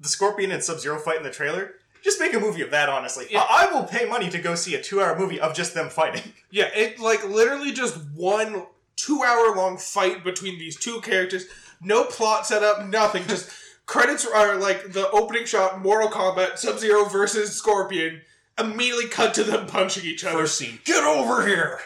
the 0.00 0.08
Scorpion 0.08 0.50
and 0.50 0.62
Sub 0.62 0.78
Zero 0.80 0.98
fight 0.98 1.18
in 1.18 1.22
the 1.22 1.30
trailer. 1.30 1.74
Just 2.02 2.20
make 2.20 2.34
a 2.34 2.40
movie 2.40 2.62
of 2.62 2.70
that. 2.70 2.88
Honestly, 2.88 3.26
Yeah. 3.30 3.40
I-, 3.40 3.66
I 3.68 3.72
will 3.72 3.84
pay 3.84 4.04
money 4.06 4.30
to 4.30 4.38
go 4.38 4.54
see 4.54 4.74
a 4.74 4.82
two-hour 4.82 5.18
movie 5.18 5.40
of 5.40 5.54
just 5.54 5.74
them 5.74 5.88
fighting. 5.88 6.22
Yeah, 6.50 6.70
it 6.74 6.98
like 7.00 7.22
literally 7.28 7.72
just 7.72 7.98
one 8.14 8.64
two 8.94 9.22
hour 9.22 9.54
long 9.54 9.76
fight 9.76 10.24
between 10.24 10.58
these 10.58 10.76
two 10.78 11.00
characters. 11.02 11.44
No 11.80 12.04
plot 12.04 12.46
setup, 12.46 12.86
nothing. 12.86 13.24
Just 13.26 13.50
credits 13.86 14.26
are 14.26 14.56
like 14.56 14.92
the 14.92 15.10
opening 15.10 15.44
shot, 15.44 15.80
Mortal 15.82 16.08
Kombat, 16.08 16.58
Sub 16.58 16.78
Zero 16.78 17.04
versus 17.04 17.54
Scorpion. 17.54 18.22
Immediately 18.58 19.08
cut 19.08 19.34
to 19.34 19.44
them 19.44 19.66
punching 19.66 20.04
each 20.04 20.24
other. 20.24 20.38
First 20.38 20.56
scene. 20.56 20.78
Get 20.84 21.04
over 21.04 21.46
here! 21.46 21.78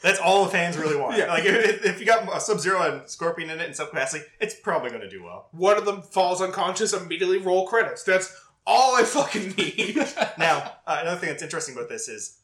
That's 0.00 0.18
all 0.18 0.44
the 0.44 0.50
fans 0.50 0.78
really 0.78 0.96
want. 0.96 1.18
Yeah. 1.18 1.26
Like 1.26 1.44
if, 1.44 1.84
if 1.84 2.00
you 2.00 2.06
got 2.06 2.40
Sub 2.40 2.60
Zero 2.60 2.80
and 2.80 3.08
Scorpion 3.08 3.50
in 3.50 3.60
it 3.60 3.68
in 3.68 3.74
some 3.74 3.88
capacity, 3.88 4.24
it's 4.40 4.54
probably 4.54 4.90
going 4.90 5.02
to 5.02 5.10
do 5.10 5.22
well. 5.22 5.48
One 5.52 5.76
of 5.76 5.84
them 5.84 6.02
falls 6.02 6.40
unconscious. 6.40 6.92
Immediately 6.92 7.38
roll 7.38 7.66
credits. 7.66 8.02
That's 8.02 8.34
all 8.66 8.96
I 8.96 9.02
fucking 9.02 9.54
need. 9.56 9.96
Now, 10.38 10.72
uh, 10.86 10.98
another 11.00 11.18
thing 11.18 11.30
that's 11.30 11.42
interesting 11.42 11.74
about 11.74 11.88
this 11.88 12.08
is 12.08 12.40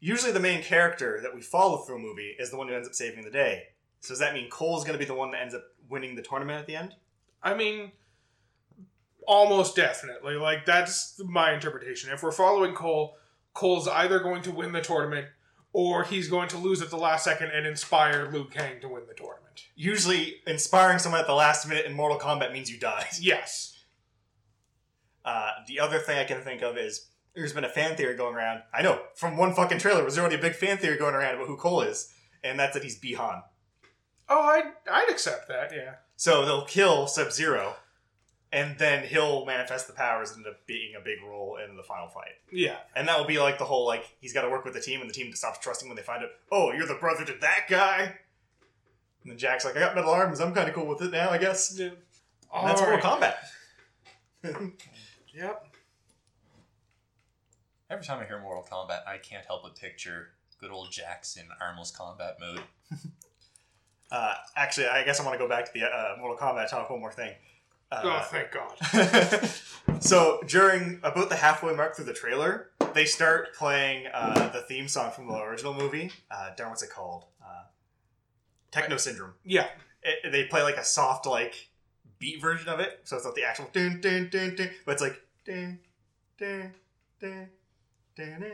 usually 0.00 0.32
the 0.32 0.40
main 0.40 0.62
character 0.62 1.20
that 1.22 1.34
we 1.34 1.42
follow 1.42 1.78
through 1.78 1.96
a 1.96 2.00
movie 2.00 2.34
is 2.38 2.50
the 2.50 2.56
one 2.56 2.68
who 2.68 2.74
ends 2.74 2.88
up 2.88 2.94
saving 2.94 3.24
the 3.24 3.30
day. 3.30 3.64
So 4.02 4.12
does 4.12 4.18
that 4.18 4.34
mean 4.34 4.50
Cole's 4.50 4.84
going 4.84 4.94
to 4.94 4.98
be 4.98 5.04
the 5.04 5.14
one 5.14 5.30
that 5.30 5.40
ends 5.40 5.54
up 5.54 5.64
winning 5.88 6.16
the 6.16 6.22
tournament 6.22 6.58
at 6.58 6.66
the 6.66 6.74
end? 6.74 6.94
I 7.42 7.54
mean, 7.54 7.92
almost 9.26 9.76
definitely. 9.76 10.34
Like 10.34 10.66
that's 10.66 11.20
my 11.24 11.54
interpretation. 11.54 12.10
If 12.12 12.22
we're 12.22 12.32
following 12.32 12.74
Cole, 12.74 13.16
Cole's 13.54 13.86
either 13.86 14.18
going 14.18 14.42
to 14.42 14.50
win 14.50 14.72
the 14.72 14.80
tournament 14.80 15.28
or 15.72 16.02
he's 16.02 16.28
going 16.28 16.48
to 16.48 16.58
lose 16.58 16.82
at 16.82 16.90
the 16.90 16.96
last 16.96 17.24
second 17.24 17.50
and 17.50 17.64
inspire 17.64 18.28
Liu 18.30 18.44
Kang 18.44 18.80
to 18.80 18.88
win 18.88 19.04
the 19.06 19.14
tournament. 19.14 19.68
Usually, 19.76 20.36
inspiring 20.46 20.98
someone 20.98 21.20
at 21.20 21.26
the 21.26 21.34
last 21.34 21.66
minute 21.68 21.86
in 21.86 21.94
Mortal 21.94 22.18
Kombat 22.18 22.52
means 22.52 22.70
you 22.70 22.78
die. 22.78 23.06
Yes. 23.20 23.78
Uh, 25.24 25.50
the 25.68 25.78
other 25.78 26.00
thing 26.00 26.18
I 26.18 26.24
can 26.24 26.40
think 26.40 26.62
of 26.62 26.76
is 26.76 27.06
there's 27.34 27.52
been 27.52 27.64
a 27.64 27.68
fan 27.68 27.96
theory 27.96 28.16
going 28.16 28.34
around. 28.34 28.62
I 28.74 28.82
know 28.82 29.00
from 29.14 29.36
one 29.36 29.54
fucking 29.54 29.78
trailer, 29.78 30.04
was 30.04 30.18
already 30.18 30.34
a 30.34 30.38
big 30.38 30.56
fan 30.56 30.78
theory 30.78 30.98
going 30.98 31.14
around 31.14 31.36
about 31.36 31.46
who 31.46 31.56
Cole 31.56 31.82
is, 31.82 32.12
and 32.42 32.58
that's 32.58 32.74
that 32.74 32.82
he's 32.82 32.98
Bihan. 32.98 33.42
Oh, 34.34 34.40
I'd, 34.40 34.72
I'd 34.90 35.10
accept 35.10 35.48
that, 35.48 35.72
yeah. 35.74 35.94
So 36.16 36.44
they'll 36.46 36.64
kill 36.64 37.06
Sub 37.06 37.30
Zero, 37.32 37.76
and 38.50 38.78
then 38.78 39.04
he'll 39.06 39.44
manifest 39.44 39.86
the 39.88 39.92
powers 39.92 40.30
and 40.30 40.38
end 40.46 40.54
up 40.54 40.66
being 40.66 40.94
a 40.96 41.00
big 41.00 41.18
role 41.22 41.58
in 41.62 41.76
the 41.76 41.82
final 41.82 42.08
fight. 42.08 42.32
Yeah. 42.50 42.76
And 42.96 43.06
that 43.08 43.18
will 43.18 43.26
be 43.26 43.38
like 43.38 43.58
the 43.58 43.64
whole 43.64 43.86
like 43.86 44.04
he's 44.20 44.32
got 44.32 44.42
to 44.42 44.50
work 44.50 44.64
with 44.64 44.74
the 44.74 44.80
team, 44.80 45.00
and 45.00 45.10
the 45.10 45.14
team 45.14 45.32
stops 45.34 45.58
trusting 45.58 45.88
when 45.88 45.96
they 45.96 46.02
find 46.02 46.22
out. 46.22 46.30
Oh, 46.50 46.72
you're 46.72 46.86
the 46.86 46.94
brother 46.94 47.24
to 47.26 47.34
that 47.40 47.66
guy. 47.68 48.14
And 49.22 49.30
then 49.30 49.38
Jax 49.38 49.64
like, 49.64 49.76
I 49.76 49.80
got 49.80 49.94
metal 49.94 50.10
arms. 50.10 50.40
I'm 50.40 50.54
kind 50.54 50.68
of 50.68 50.74
cool 50.74 50.86
with 50.86 51.02
it 51.02 51.10
now, 51.12 51.30
I 51.30 51.38
guess. 51.38 51.74
yeah. 51.78 51.90
And 52.54 52.68
that's 52.68 52.80
All 52.80 52.88
Mortal 52.90 53.10
right. 53.20 53.34
Kombat. 54.44 54.72
Yep. 55.34 55.66
Every 57.88 58.04
time 58.04 58.20
I 58.20 58.26
hear 58.26 58.38
Mortal 58.40 58.66
Kombat, 58.70 59.06
I 59.06 59.16
can't 59.18 59.46
help 59.46 59.62
but 59.62 59.76
picture 59.76 60.30
good 60.60 60.70
old 60.70 60.90
Jax 60.92 61.36
in 61.36 61.44
armless 61.60 61.90
combat 61.90 62.36
mode. 62.40 62.60
uh, 64.12 64.34
actually, 64.56 64.86
I 64.88 65.02
guess 65.04 65.18
I 65.20 65.24
want 65.24 65.34
to 65.38 65.42
go 65.44 65.48
back 65.48 65.64
to 65.66 65.72
the 65.78 65.86
uh, 65.86 66.16
Mortal 66.20 66.36
Kombat. 66.36 66.68
Talk 66.70 66.88
one 66.90 67.00
more 67.00 67.10
thing. 67.12 67.32
oh, 67.90 68.08
Uh, 68.08 68.22
thank 68.24 68.50
God. 68.52 69.50
so 70.00 70.40
during 70.46 71.00
about 71.02 71.28
the 71.28 71.36
halfway 71.36 71.74
mark 71.74 71.96
through 71.96 72.04
the 72.06 72.12
trailer, 72.12 72.70
they 72.94 73.04
start 73.04 73.54
playing 73.54 74.06
uh, 74.12 74.48
the 74.50 74.60
theme 74.62 74.86
song 74.88 75.10
from 75.10 75.26
the 75.28 75.34
original 75.34 75.74
movie. 75.74 76.12
Uh, 76.30 76.50
darn, 76.56 76.70
what's 76.70 76.82
it 76.82 76.90
called? 76.90 77.24
Uh, 77.42 77.64
Techno 78.70 78.96
Syndrome. 78.96 79.34
Yeah. 79.44 79.66
It, 80.02 80.30
they 80.32 80.44
play 80.44 80.62
like 80.62 80.76
a 80.76 80.84
soft 80.84 81.26
like 81.26 81.68
beat 82.18 82.40
version 82.40 82.68
of 82.68 82.80
it, 82.80 83.00
so 83.04 83.16
it's 83.16 83.24
not 83.24 83.34
the 83.34 83.44
actual 83.44 83.68
dun 83.72 84.00
dun 84.00 84.28
dun 84.30 84.54
dun, 84.56 84.70
but 84.84 84.92
it's 84.92 85.02
like 85.02 85.20
dun 85.44 85.78
dun 86.38 86.72
dun 87.20 87.48
dun 88.16 88.40
dun, 88.40 88.52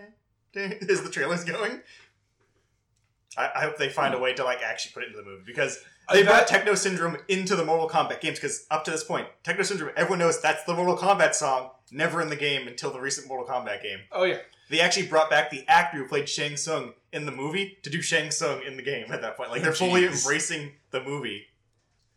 dun 0.53 0.89
as 0.91 1.03
the 1.03 1.11
trailer's 1.11 1.45
going. 1.45 1.81
I, 3.39 3.51
I 3.55 3.61
hope 3.61 3.79
they 3.79 3.89
find 3.89 4.13
a 4.13 4.17
hmm. 4.17 4.25
way 4.25 4.35
to 4.35 4.45
like 4.45 4.63
actually 4.63 4.93
put 4.93 5.05
it 5.05 5.07
into 5.07 5.19
the 5.19 5.25
movie 5.25 5.45
because 5.47 5.79
they 6.13 6.23
brought 6.23 6.47
Techno 6.47 6.75
Syndrome 6.75 7.19
into 7.29 7.55
the 7.55 7.65
Mortal 7.65 7.89
Kombat 7.89 8.21
games 8.21 8.39
because 8.39 8.67
up 8.71 8.85
to 8.85 8.91
this 8.91 9.05
point, 9.05 9.27
Techno 9.43 9.63
Syndrome, 9.63 9.93
everyone 9.97 10.21
knows 10.21 10.41
that's 10.41 10.65
the 10.65 10.75
Mortal 10.75 10.97
Kombat 10.97 11.35
song, 11.35 11.71
never 11.91 12.23
in 12.23 12.31
the 12.31 12.37
game 12.37 12.67
until 12.67 12.91
the 12.91 13.01
recent 13.01 13.29
Mortal 13.29 13.47
Kombat 13.47 13.83
game. 13.83 14.01
Oh, 14.11 14.25
yeah. 14.25 14.39
They 14.71 14.81
actually 14.81 15.07
brought 15.07 15.31
back 15.31 15.51
the 15.51 15.65
actor 15.69 15.99
who 15.99 16.07
played 16.07 16.29
Shang 16.29 16.57
Tsung 16.57 16.95
in 17.13 17.27
the 17.27 17.33
movie 17.33 17.79
to 17.83 17.91
do 17.91 18.03
Shang 18.03 18.31
Tsung 18.31 18.63
in 18.67 18.77
the 18.77 18.83
game 18.83 19.11
at 19.13 19.23
that 19.23 19.37
point. 19.37 19.51
Like 19.51 19.63
they're 19.63 19.71
oh, 19.71 19.75
fully 19.75 20.07
embracing 20.07 20.73
the 20.91 21.03
movie. 21.03 21.47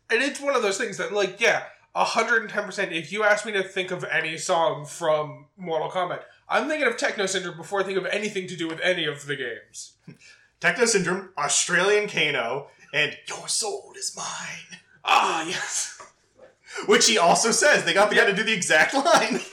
And 0.10 0.22
it's 0.22 0.42
one 0.42 0.56
of 0.56 0.62
those 0.62 0.78
things 0.78 0.98
that, 0.98 1.14
like, 1.14 1.40
yeah, 1.40 1.64
110%. 1.96 2.92
If 2.92 3.12
you 3.12 3.24
ask 3.24 3.46
me 3.46 3.54
to 3.54 3.64
think 3.64 3.92
of 3.92 4.04
any 4.06 4.38
song 4.38 4.86
from 4.86 5.46
Mortal 5.58 5.90
Kombat, 5.90 6.22
I'm 6.50 6.68
thinking 6.68 6.88
of 6.88 6.98
Techno 6.98 7.26
Syndrome 7.26 7.58
before 7.58 7.82
I 7.82 7.84
think 7.84 7.98
of 7.98 8.06
anything 8.06 8.48
to 8.48 8.58
do 8.58 8.68
with 8.68 8.82
any 8.82 9.06
of 9.06 9.26
the 9.26 9.36
games. 9.36 9.94
Techno 10.62 10.86
Syndrome, 10.86 11.30
Australian 11.38 12.08
Kano, 12.08 12.68
and 12.94 13.18
"Your 13.28 13.48
soul 13.48 13.94
is 13.98 14.16
mine," 14.16 14.80
Ah, 15.04 15.44
yes. 15.46 16.00
which 16.86 17.08
he 17.08 17.18
also 17.18 17.52
says. 17.52 17.84
They 17.84 17.94
got 17.94 18.10
the 18.10 18.16
guy 18.16 18.26
to 18.26 18.34
do 18.36 18.44
the 18.44 18.54
exact 18.54 18.94
line. 18.94 19.42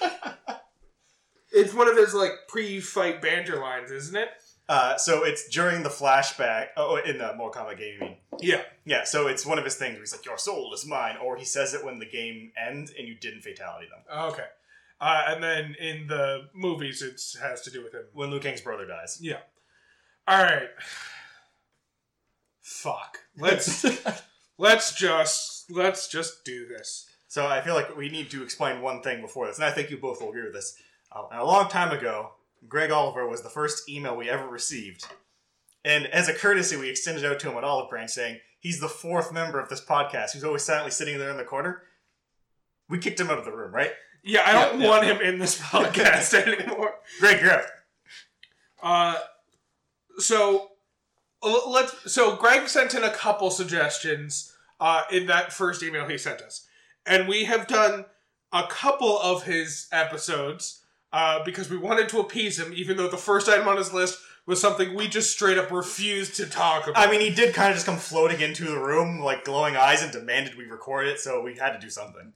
It's 1.51 1.73
one 1.73 1.88
of 1.88 1.97
his 1.97 2.12
like 2.14 2.33
pre-fight 2.47 3.23
banter 3.23 3.59
lines, 3.59 3.90
isn't 3.90 4.14
it? 4.16 4.29
Uh, 4.68 4.99
so 4.99 5.25
it's 5.25 5.49
during 5.49 5.83
the 5.83 5.88
flashback. 5.88 6.68
Oh, 6.77 6.97
in 6.97 7.16
the 7.16 7.35
Mortal 7.35 7.64
Kombat 7.64 7.79
game, 7.79 7.94
you 7.94 8.01
mean? 8.01 8.16
Yeah. 8.38 8.62
Yeah. 8.85 9.05
So 9.05 9.29
it's 9.29 9.47
one 9.47 9.59
of 9.59 9.64
his 9.64 9.75
things 9.77 9.94
where 9.94 10.03
he's 10.03 10.12
like, 10.12 10.27
"Your 10.27 10.37
soul 10.37 10.73
is 10.75 10.87
mine," 10.87 11.16
or 11.16 11.37
he 11.37 11.44
says 11.47 11.73
it 11.73 11.83
when 11.85 11.99
the 11.99 12.07
game 12.07 12.53
ends 12.55 12.92
and 12.97 13.09
you 13.09 13.14
didn't 13.14 13.40
fatality 13.40 13.88
them. 13.90 14.18
Okay. 14.31 14.44
Uh, 15.01 15.25
and 15.29 15.42
then 15.42 15.75
in 15.81 16.07
the 16.07 16.49
movies, 16.55 17.01
it 17.01 17.18
has 17.40 17.62
to 17.62 17.71
do 17.71 17.83
with 17.83 17.94
him. 17.94 18.05
When 18.12 18.31
Liu 18.31 18.40
Kang's 18.40 18.61
brother 18.61 18.87
dies. 18.87 19.18
All 20.29 20.43
right. 20.43 20.69
Fuck. 22.61 23.19
Let's 23.38 23.85
let's 24.59 24.95
just 24.95 25.71
let's 25.71 26.07
just 26.09 26.45
do 26.45 26.67
this. 26.67 27.07
So 27.29 27.47
I 27.47 27.61
feel 27.61 27.75
like 27.75 27.97
we 27.97 28.09
need 28.09 28.31
to 28.31 28.43
explain 28.43 28.81
one 28.83 29.03
thing 29.03 29.21
before 29.21 29.47
this, 29.47 29.57
and 29.57 29.64
I 29.64 29.71
think 29.71 29.91
you 29.91 29.97
both 29.99 30.21
will 30.21 30.31
agree 30.31 30.45
with 30.45 30.53
this. 30.55 30.75
Uh, 31.11 31.23
a 31.33 31.45
long 31.45 31.69
time 31.69 31.97
ago, 31.97 32.33
Greg 32.69 32.91
Oliver 32.91 33.27
was 33.29 33.43
the 33.43 33.49
first 33.51 33.88
email 33.88 34.17
we 34.17 34.29
ever 34.31 34.47
received, 34.47 35.07
and 35.85 36.07
as 36.07 36.29
a 36.29 36.35
courtesy, 36.35 36.77
we 36.77 36.88
extended 36.91 37.25
out 37.25 37.38
to 37.41 37.51
him 37.51 37.57
at 37.57 37.64
Olive 37.64 37.91
Branch 37.91 38.11
saying 38.11 38.38
he's 38.61 38.81
the 38.81 38.88
fourth 38.88 39.33
member 39.33 39.59
of 39.61 39.69
this 39.69 39.85
podcast 39.85 40.33
who's 40.33 40.45
always 40.45 40.62
silently 40.62 40.91
sitting 40.91 41.19
there 41.19 41.31
in 41.31 41.37
the 41.38 41.45
corner. 41.45 41.83
We 42.88 42.99
kicked 42.99 43.21
him 43.21 43.29
out 43.31 43.38
of 43.38 43.45
the 43.45 43.53
room, 43.53 43.75
right? 43.75 43.93
Yeah, 44.25 44.43
I 44.47 44.53
don't 44.53 44.81
Yeah, 44.81 44.85
yeah. 44.87 44.91
want 44.91 45.05
him 45.05 45.21
in 45.21 45.38
this 45.38 45.59
podcast 45.61 46.35
anymore. 46.61 46.95
Greg, 47.21 47.41
you're 47.43 47.53
out. 47.53 47.64
Uh, 48.83 49.17
so 50.19 50.71
let's. 51.43 52.13
So 52.13 52.37
Greg 52.37 52.69
sent 52.69 52.95
in 52.95 53.05
a 53.05 53.11
couple 53.11 53.51
suggestions 53.51 54.53
uh, 54.81 55.03
in 55.11 55.27
that 55.27 55.53
first 55.53 55.83
email 55.83 56.07
he 56.07 56.19
sent 56.19 56.41
us, 56.43 56.67
and 57.07 57.29
we 57.29 57.45
have 57.45 57.67
done 57.67 58.07
a 58.53 58.67
couple 58.69 59.19
of 59.19 59.45
his 59.45 59.89
episodes 59.93 60.83
uh, 61.13 61.45
because 61.45 61.71
we 61.71 61.77
wanted 61.77 62.09
to 62.11 62.21
appease 62.21 62.59
him, 62.59 62.73
even 62.75 62.97
though 62.97 63.09
the 63.09 63.17
first 63.17 63.49
item 63.49 63.69
on 63.69 63.77
his 63.77 63.93
list 63.93 64.19
was 64.47 64.61
something 64.61 64.95
we 64.95 65.07
just 65.07 65.31
straight 65.31 65.59
up 65.59 65.71
refused 65.71 66.37
to 66.37 66.47
talk 66.47 66.87
about. 66.87 67.07
I 67.07 67.11
mean, 67.11 67.21
he 67.21 67.31
did 67.31 67.55
kind 67.55 67.69
of 67.69 67.77
just 67.77 67.87
come 67.87 67.99
floating 67.99 68.41
into 68.41 68.65
the 68.65 68.79
room, 68.79 69.21
like 69.21 69.45
glowing 69.45 69.77
eyes, 69.77 70.03
and 70.03 70.11
demanded 70.11 70.57
we 70.57 70.65
record 70.65 71.07
it, 71.07 71.21
so 71.21 71.43
we 71.43 71.57
had 71.57 71.73
to 71.73 71.79
do 71.79 71.91
something. 71.91 72.33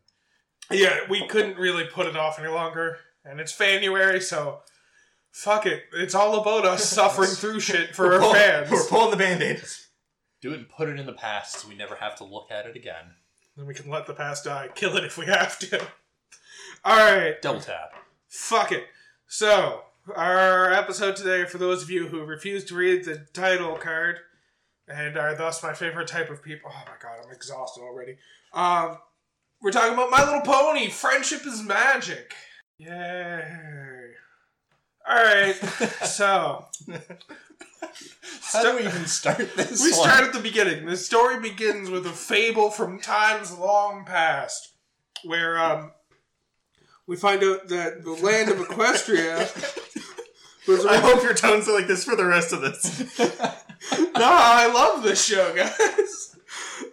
yeah, 0.70 1.00
we 1.08 1.26
couldn't 1.26 1.56
really 1.56 1.84
put 1.84 2.06
it 2.06 2.16
off 2.16 2.38
any 2.38 2.48
longer, 2.48 2.98
and 3.24 3.40
it's 3.40 3.56
January, 3.56 4.20
so. 4.20 4.60
Fuck 5.32 5.66
it. 5.66 5.84
It's 5.94 6.14
all 6.14 6.40
about 6.40 6.64
us 6.64 6.84
suffering 6.88 7.30
through 7.30 7.60
shit 7.60 7.94
for 7.96 8.06
We're 8.06 8.14
our 8.14 8.20
pull- 8.20 8.34
fans. 8.34 8.70
We're 8.70 8.86
pulling 8.86 9.10
the 9.10 9.16
band 9.16 9.42
aid. 9.42 9.62
Do 10.40 10.52
it 10.52 10.58
and 10.58 10.68
put 10.68 10.88
it 10.88 10.98
in 10.98 11.06
the 11.06 11.12
past 11.12 11.56
so 11.60 11.68
we 11.68 11.74
never 11.74 11.96
have 11.96 12.16
to 12.16 12.24
look 12.24 12.50
at 12.50 12.66
it 12.66 12.76
again. 12.76 13.14
Then 13.56 13.66
we 13.66 13.74
can 13.74 13.90
let 13.90 14.06
the 14.06 14.14
past 14.14 14.44
die. 14.44 14.68
Kill 14.74 14.96
it 14.96 15.04
if 15.04 15.16
we 15.18 15.26
have 15.26 15.58
to. 15.60 15.86
Alright, 16.86 17.40
Double 17.42 17.60
tap. 17.60 17.92
fuck 18.28 18.72
it. 18.72 18.84
So, 19.26 19.82
our 20.14 20.72
episode 20.72 21.16
today, 21.16 21.44
for 21.44 21.58
those 21.58 21.82
of 21.82 21.90
you 21.90 22.08
who 22.08 22.24
refuse 22.24 22.64
to 22.64 22.74
read 22.74 23.04
the 23.04 23.26
title 23.32 23.76
card 23.76 24.18
and 24.88 25.16
are 25.16 25.34
thus 25.36 25.62
my 25.62 25.72
favorite 25.74 26.08
type 26.08 26.28
of 26.28 26.42
people. 26.42 26.70
Oh 26.74 26.82
my 26.86 26.94
god, 27.00 27.24
I'm 27.24 27.32
exhausted 27.32 27.82
already. 27.82 28.16
Um, 28.52 28.98
we're 29.62 29.70
talking 29.70 29.94
about 29.94 30.10
My 30.10 30.24
Little 30.24 30.40
Pony 30.42 30.90
Friendship 30.90 31.46
is 31.46 31.62
Magic. 31.62 32.34
Yay. 35.08 35.14
Alright, 35.14 35.56
so. 36.04 36.66
How 38.52 38.62
do 38.62 38.76
we 38.76 38.86
even 38.86 39.06
start 39.06 39.54
this 39.56 39.82
We 39.82 39.90
one? 39.90 40.00
start 40.00 40.24
at 40.24 40.32
the 40.32 40.40
beginning. 40.40 40.86
The 40.86 40.96
story 40.96 41.40
begins 41.40 41.90
with 41.90 42.06
a 42.06 42.10
fable 42.10 42.70
from 42.70 43.00
times 43.00 43.56
long 43.56 44.04
past, 44.04 44.72
where 45.24 45.58
um, 45.58 45.92
we 47.06 47.16
find 47.16 47.42
out 47.42 47.68
that 47.68 48.04
the 48.04 48.12
land 48.12 48.50
of 48.50 48.58
Equestria 48.58 49.38
was. 50.68 50.86
I 50.86 50.98
hope 50.98 51.22
your 51.22 51.34
tones 51.34 51.68
are 51.68 51.74
like 51.74 51.86
this 51.88 52.04
for 52.04 52.14
the 52.16 52.24
rest 52.26 52.52
of 52.52 52.60
this. 52.60 53.18
no, 53.18 54.08
I 54.16 54.70
love 54.72 55.02
this 55.02 55.24
show, 55.24 55.54
guys. 55.54 56.36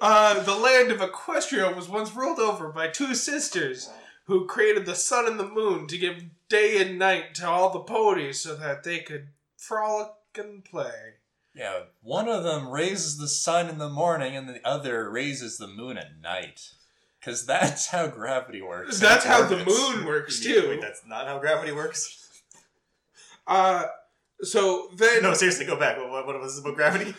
Uh, 0.01 0.41
the 0.43 0.55
land 0.55 0.91
of 0.91 0.99
Equestria 0.99 1.75
was 1.75 1.89
once 1.89 2.15
ruled 2.15 2.39
over 2.39 2.69
by 2.69 2.87
two 2.87 3.13
sisters 3.13 3.89
who 4.25 4.45
created 4.45 4.85
the 4.85 4.95
sun 4.95 5.27
and 5.27 5.39
the 5.39 5.47
moon 5.47 5.87
to 5.87 5.97
give 5.97 6.23
day 6.49 6.81
and 6.81 6.99
night 6.99 7.35
to 7.35 7.47
all 7.47 7.71
the 7.71 7.79
ponies 7.79 8.41
so 8.41 8.55
that 8.55 8.83
they 8.83 8.99
could 8.99 9.29
frolic 9.57 10.09
and 10.35 10.63
play. 10.63 11.15
Yeah, 11.53 11.83
one 12.01 12.27
of 12.29 12.43
them 12.43 12.69
raises 12.69 13.17
the 13.17 13.27
sun 13.27 13.69
in 13.69 13.77
the 13.77 13.89
morning 13.89 14.35
and 14.35 14.47
the 14.47 14.65
other 14.65 15.09
raises 15.09 15.57
the 15.57 15.67
moon 15.67 15.97
at 15.97 16.19
night. 16.21 16.73
Because 17.19 17.45
that's 17.45 17.87
how 17.87 18.07
gravity 18.07 18.61
works. 18.61 18.99
That's 18.99 19.25
how 19.25 19.45
the 19.45 19.57
moon 19.65 20.05
works 20.05 20.45
Yeah, 20.45 20.61
too. 20.61 20.69
Wait, 20.69 20.81
that's 20.81 21.01
not 21.05 21.27
how 21.27 21.37
gravity 21.39 21.73
works. 21.73 22.27
Uh, 23.45 23.85
so 24.41 24.89
then 24.95 25.23
No, 25.23 25.33
seriously, 25.33 25.65
go 25.65 25.77
back. 25.77 25.97
What, 25.97 26.25
what 26.25 26.39
was 26.39 26.53
this 26.55 26.63
about 26.63 26.75
gravity? 26.75 27.13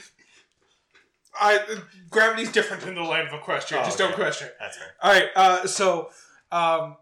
I 1.39 1.61
gravity's 2.09 2.51
different 2.51 2.83
in 2.85 2.95
the 2.95 3.03
land 3.03 3.29
of 3.29 3.41
Equestria. 3.41 3.81
Oh, 3.81 3.85
Just 3.85 4.01
okay. 4.01 4.09
don't 4.09 4.15
question 4.15 4.49
it. 4.49 4.57
That's 4.59 4.77
fair. 4.77 4.87
All 5.03 5.13
right. 5.13 5.29
Uh, 5.37 5.67
so, 5.67 6.11
um, 6.51 6.97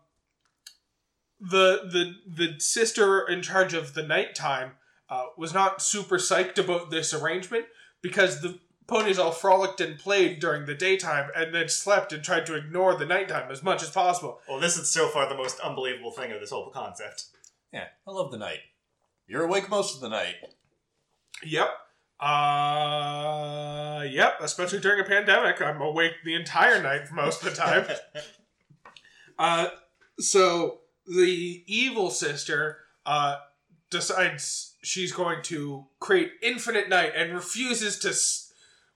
the 1.40 1.88
the 1.92 2.14
the 2.27 2.61
sister 2.61 3.27
in 3.27 3.42
charge 3.42 3.74
of 3.74 3.94
the 3.94 4.03
nighttime 4.03 4.72
uh, 5.09 5.24
was 5.37 5.55
not 5.55 5.81
super 5.81 6.16
psyched 6.16 6.59
about 6.59 6.90
this 6.90 7.14
arrangement 7.14 7.66
because 8.03 8.40
the 8.40 8.59
ponies 8.87 9.18
all 9.18 9.31
frolicked 9.31 9.81
and 9.81 9.98
played 9.98 10.40
during 10.40 10.66
the 10.66 10.74
daytime 10.74 11.31
and 11.37 11.55
then 11.55 11.68
slept 11.68 12.12
and 12.12 12.24
tried 12.24 12.46
to 12.46 12.55
ignore 12.55 12.96
the 12.96 13.07
nighttime 13.07 13.51
as 13.51 13.62
much 13.62 13.83
as 13.83 13.90
possible. 13.90 14.40
Well, 14.48 14.59
this 14.59 14.77
is 14.77 14.90
so 14.90 15.09
far 15.09 15.29
the 15.29 15.37
most 15.37 15.61
unbelievable 15.61 16.11
thing 16.11 16.33
of 16.33 16.40
this 16.40 16.51
whole 16.51 16.70
concept. 16.70 17.27
Yeah, 17.72 17.87
I 18.07 18.11
love 18.11 18.31
the 18.31 18.38
night. 18.38 18.61
You're 19.27 19.44
awake 19.44 19.68
most 19.68 19.94
of 19.94 20.01
the 20.01 20.09
night. 20.09 20.37
Yep. 21.44 21.68
Uh, 22.18 24.05
yep. 24.09 24.38
Especially 24.40 24.81
during 24.81 25.01
a 25.01 25.09
pandemic, 25.09 25.61
I'm 25.61 25.81
awake 25.83 26.14
the 26.24 26.35
entire 26.35 26.83
night 26.83 27.12
most 27.12 27.44
of 27.44 27.51
the 27.51 27.57
time. 27.57 27.87
Uh, 29.40 29.68
so 30.18 30.81
the 31.09 31.64
evil 31.66 32.11
sister 32.11 32.79
uh, 33.07 33.38
decides 33.90 34.75
she's 34.83 35.12
going 35.12 35.42
to 35.44 35.87
create 36.01 36.33
infinite 36.42 36.88
night 36.88 37.12
and 37.16 37.33
refuses 37.35 37.99
to 38.01 38.11
s- 38.11 38.53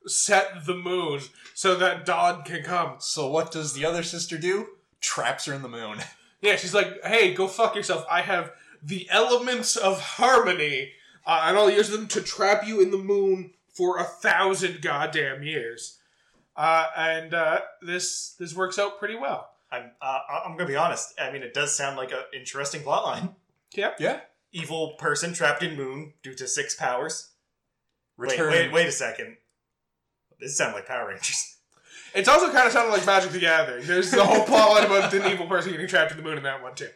set 0.06 0.66
the 0.66 0.74
moon 0.76 1.20
so 1.54 1.74
that 1.76 2.04
dawn 2.04 2.42
can 2.42 2.62
come. 2.62 2.96
So 2.98 3.28
what 3.30 3.50
does 3.50 3.72
the 3.72 3.84
other 3.84 4.02
sister 4.02 4.36
do? 4.38 4.66
Traps 5.00 5.46
her 5.46 5.54
in 5.54 5.62
the 5.62 5.68
moon. 5.68 5.98
Yeah, 6.44 6.56
she's 6.56 6.74
like, 6.74 7.00
"Hey, 7.04 7.34
go 7.34 7.46
fuck 7.46 7.76
yourself. 7.76 8.04
I 8.10 8.22
have 8.22 8.50
the 8.82 9.06
elements 9.10 9.76
of 9.76 10.00
harmony, 10.00 10.90
uh, 11.24 11.44
and 11.44 11.56
I'll 11.56 11.70
use 11.70 11.88
them 11.88 12.08
to 12.08 12.20
trap 12.20 12.66
you 12.66 12.80
in 12.80 12.90
the 12.90 12.98
moon 12.98 13.52
for 13.72 13.98
a 13.98 14.02
thousand 14.02 14.82
goddamn 14.82 15.44
years." 15.44 16.00
Uh, 16.56 16.86
and 16.96 17.32
uh, 17.32 17.60
this 17.80 18.34
this 18.40 18.56
works 18.56 18.76
out 18.76 18.98
pretty 18.98 19.14
well. 19.14 19.51
I'm, 19.72 19.90
uh, 20.00 20.18
I'm 20.46 20.52
gonna 20.56 20.68
be 20.68 20.76
honest. 20.76 21.14
I 21.18 21.32
mean, 21.32 21.42
it 21.42 21.54
does 21.54 21.74
sound 21.74 21.96
like 21.96 22.12
an 22.12 22.18
interesting 22.34 22.82
plotline. 22.82 23.34
Yep. 23.74 23.96
Yeah. 23.98 24.20
Evil 24.52 24.92
person 24.98 25.32
trapped 25.32 25.62
in 25.62 25.76
moon 25.76 26.12
due 26.22 26.34
to 26.34 26.46
six 26.46 26.74
powers. 26.74 27.30
Return. 28.18 28.50
Wait, 28.52 28.66
wait, 28.66 28.72
wait 28.72 28.86
a 28.88 28.92
second. 28.92 29.38
This 30.38 30.56
sounds 30.56 30.74
like 30.74 30.86
Power 30.86 31.08
Rangers. 31.08 31.48
It's 32.14 32.28
also 32.28 32.52
kind 32.52 32.66
of 32.66 32.72
sounded 32.74 32.90
like 32.92 33.06
Magic 33.06 33.30
the 33.30 33.38
Gathering. 33.38 33.86
There's 33.86 34.10
the 34.10 34.22
whole 34.22 34.44
plotline 34.44 34.84
about 34.84 35.14
an 35.14 35.32
evil 35.32 35.46
person 35.46 35.70
getting 35.72 35.86
trapped 35.86 36.10
in 36.10 36.18
the 36.18 36.22
moon 36.22 36.36
in 36.36 36.42
that 36.44 36.62
one 36.62 36.74
too. 36.74 36.90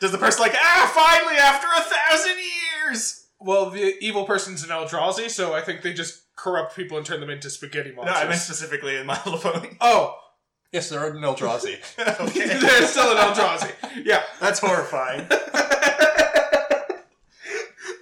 Does 0.00 0.10
the 0.10 0.18
person 0.18 0.40
like 0.42 0.54
ah 0.56 0.90
finally 0.92 1.38
after 1.38 1.68
a 1.68 1.80
thousand 1.80 2.36
years? 2.38 3.28
Well, 3.38 3.70
the 3.70 3.94
evil 4.04 4.24
person's 4.24 4.64
an 4.64 4.70
Eldrazi, 4.70 5.30
so 5.30 5.52
I 5.54 5.60
think 5.60 5.82
they 5.82 5.92
just 5.92 6.22
corrupt 6.34 6.74
people 6.74 6.96
and 6.96 7.06
turn 7.06 7.20
them 7.20 7.30
into 7.30 7.48
spaghetti 7.50 7.92
monsters. 7.92 8.06
No, 8.06 8.10
monsters. 8.12 8.26
I 8.26 8.28
meant 8.28 8.40
specifically 8.40 8.96
in 8.96 9.06
My 9.06 9.20
Little 9.24 9.38
Pony. 9.38 9.76
oh, 9.80 10.18
Yes, 10.72 10.88
there 10.88 11.00
are 11.00 11.10
an 11.10 11.16
Eldrazi. 11.22 11.78
okay, 12.28 12.46
they're 12.60 12.86
still 12.86 13.10
an 13.10 13.18
Eldrazi. 13.18 13.72
Yeah. 14.04 14.22
that's 14.40 14.60
horrifying. 14.60 15.20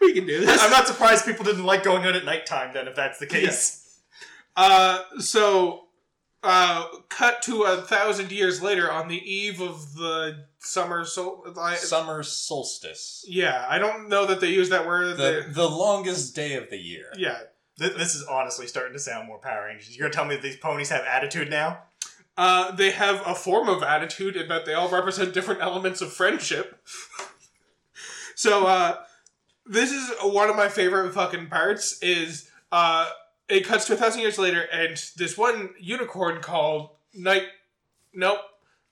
we 0.01 0.13
can 0.15 0.27
do 0.27 0.41
this. 0.45 0.61
I'm 0.63 0.71
not 0.71 0.87
surprised 0.87 1.25
people 1.25 1.45
didn't 1.45 1.65
like 1.65 1.83
going 1.83 2.05
out 2.05 2.15
at 2.15 2.25
nighttime. 2.25 2.73
Then, 2.75 2.87
if 2.89 2.95
that's 2.95 3.19
the 3.19 3.27
case. 3.27 4.01
Uh, 4.57 5.03
so, 5.19 5.85
uh, 6.43 6.87
cut 7.09 7.43
to 7.43 7.63
a 7.63 7.77
thousand 7.83 8.31
years 8.33 8.61
later 8.63 8.91
on 8.91 9.09
the 9.09 9.17
eve 9.19 9.61
of 9.61 9.95
the 9.95 10.45
summer 10.59 11.05
sol- 11.05 11.45
I- 11.59 11.77
Summer 11.77 12.23
solstice. 12.23 13.25
Yeah, 13.29 13.65
I 13.69 13.79
don't 13.79 14.09
know 14.09 14.27
that 14.27 14.41
they 14.41 14.49
use 14.51 14.69
that 14.71 14.87
word. 14.87 15.17
The, 15.17 15.45
They- 15.47 15.53
the 15.53 15.69
longest 15.69 16.35
day 16.35 16.55
of 16.55 16.71
the 16.71 16.79
year. 16.79 17.07
yeah. 17.17 17.39
Th- 17.79 17.95
This 17.95 18.15
is 18.17 18.25
honestly 18.25 18.67
starting 18.67 18.93
to 18.95 18.99
sound 18.99 19.29
more 19.29 19.39
Power 19.39 19.67
Rangers. 19.67 19.97
You're 19.97 20.09
gonna 20.09 20.15
tell 20.15 20.25
me 20.25 20.35
that 20.35 20.43
these 20.43 20.57
ponies 20.57 20.91
have 20.91 21.05
attitude 21.05 21.49
now? 21.49 21.79
Uh, 22.38 22.70
they 22.70 22.92
have 22.92 23.20
a 23.27 23.35
form 23.35 23.68
of 23.68 23.83
attitude 23.83 24.37
in 24.37 24.46
that 24.48 24.64
they 24.64 24.72
all 24.72 24.88
represent 24.88 25.35
different 25.35 25.61
elements 25.61 26.01
of 26.01 26.12
friendship. 26.12 26.81
so, 28.37 28.66
uh, 28.66 28.96
this 29.66 29.90
is 29.90 30.11
one 30.22 30.48
of 30.48 30.55
my 30.57 30.68
favorite 30.68 31.12
fucking 31.12 31.48
parts 31.48 32.01
is, 32.01 32.48
uh, 32.70 33.11
it 33.48 33.66
cuts 33.66 33.87
to 33.87 33.94
a 33.94 33.96
thousand 33.96 34.20
years 34.20 34.38
later, 34.38 34.61
and 34.72 34.96
this 35.16 35.37
one 35.37 35.70
unicorn 35.81 36.40
called 36.40 36.90
Night. 37.12 37.42
Nope. 38.14 38.38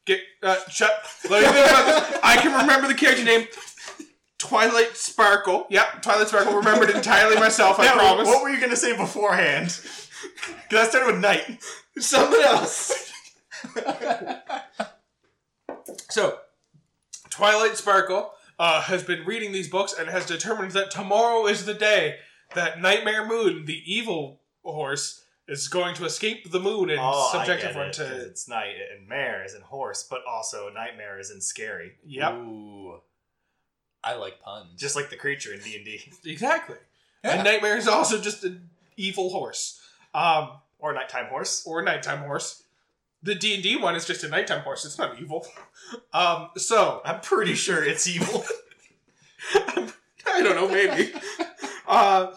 Get 0.06 0.20
uh, 0.42 0.56
shut. 0.68 0.90
Let 1.30 1.42
me 1.42 1.52
think 1.52 1.70
about 1.70 2.11
this. 2.11 2.20
I 2.22 2.37
can 2.38 2.61
remember 2.61 2.88
the 2.88 2.94
character 2.94 3.24
name. 3.24 3.46
Twilight 4.38 4.96
Sparkle. 4.96 5.66
Yep, 5.70 6.02
Twilight 6.02 6.28
Sparkle. 6.28 6.54
Remembered 6.56 6.90
entirely 6.90 7.37
myself. 7.37 7.78
I 7.80 7.87
Now, 7.87 7.94
promise. 7.94 8.26
what 8.26 8.42
were 8.42 8.50
you 8.50 8.61
gonna 8.61 8.76
say 8.76 8.96
beforehand? 8.96 9.78
Because 10.68 10.87
I 10.87 10.90
started 10.90 11.12
with 11.12 11.22
night. 11.22 11.59
Something 11.98 12.40
else. 12.42 13.12
so, 16.11 16.38
Twilight 17.31 17.77
Sparkle 17.77 18.33
uh, 18.59 18.83
has 18.83 19.03
been 19.03 19.25
reading 19.27 19.53
these 19.53 19.69
books 19.69 19.95
and 19.99 20.09
has 20.09 20.27
determined 20.27 20.73
that 20.73 20.90
tomorrow 20.90 21.47
is 21.47 21.66
the 21.66 21.75
day 21.75 22.16
that 22.55 22.81
Nightmare 22.81 23.27
Moon, 23.27 23.64
the 23.66 23.83
evil 23.85 24.40
horse, 24.62 25.23
is 25.49 25.69
going 25.69 25.95
to 25.95 26.05
escape 26.05 26.51
the 26.51 26.59
moon 26.61 26.90
and 26.90 26.99
Oh, 27.01 27.29
subject 27.33 27.61
I 27.61 27.62
get 27.62 27.71
everyone 27.71 27.90
it, 27.90 27.97
'cause 27.97 28.09
to. 28.09 28.27
it's 28.27 28.49
night 28.49 28.75
and 28.97 29.09
mare 29.09 29.45
is 29.45 29.55
in 29.55 29.62
horse, 29.62 30.03
but 30.03 30.23
also 30.27 30.69
nightmare 30.71 31.19
is 31.21 31.31
in 31.31 31.40
scary, 31.40 31.97
Yep, 32.05 32.33
Ooh. 32.33 33.01
I 34.03 34.14
like 34.14 34.40
puns. 34.40 34.81
just 34.81 34.97
like 34.97 35.11
the 35.11 35.16
creature 35.16 35.53
in 35.53 35.61
D 35.61 35.77
and 35.77 35.85
D 35.85 36.12
exactly. 36.31 36.77
Yeah. 37.25 37.33
And 37.35 37.45
Nightmare 37.45 37.77
is 37.77 37.88
also 37.88 38.21
just 38.21 38.45
an 38.45 38.71
evil 38.97 39.31
horse, 39.31 39.81
um, 40.14 40.51
or 40.79 40.92
nighttime 40.92 41.27
horse. 41.27 41.64
or 41.66 41.81
a 41.81 41.85
nighttime 41.85 42.19
horse. 42.19 42.62
The 43.27 43.35
D 43.35 43.55
and 43.55 43.62
D 43.62 43.77
one 43.77 43.97
is 43.97 44.07
just 44.07 44.25
a 44.25 44.29
nighttime 44.29 44.62
horse. 44.62 44.85
It's 44.85 44.99
not 44.99 45.21
evil. 45.21 45.47
Um, 46.12 46.51
so 46.57 47.03
I'm 47.05 47.21
pretty 47.21 47.55
sure 47.55 47.85
it's 47.85 48.09
evil. 48.09 48.45
I 49.55 50.43
don't 50.43 50.55
know, 50.55 50.69
maybe. 50.69 51.12
uh, 51.87 52.35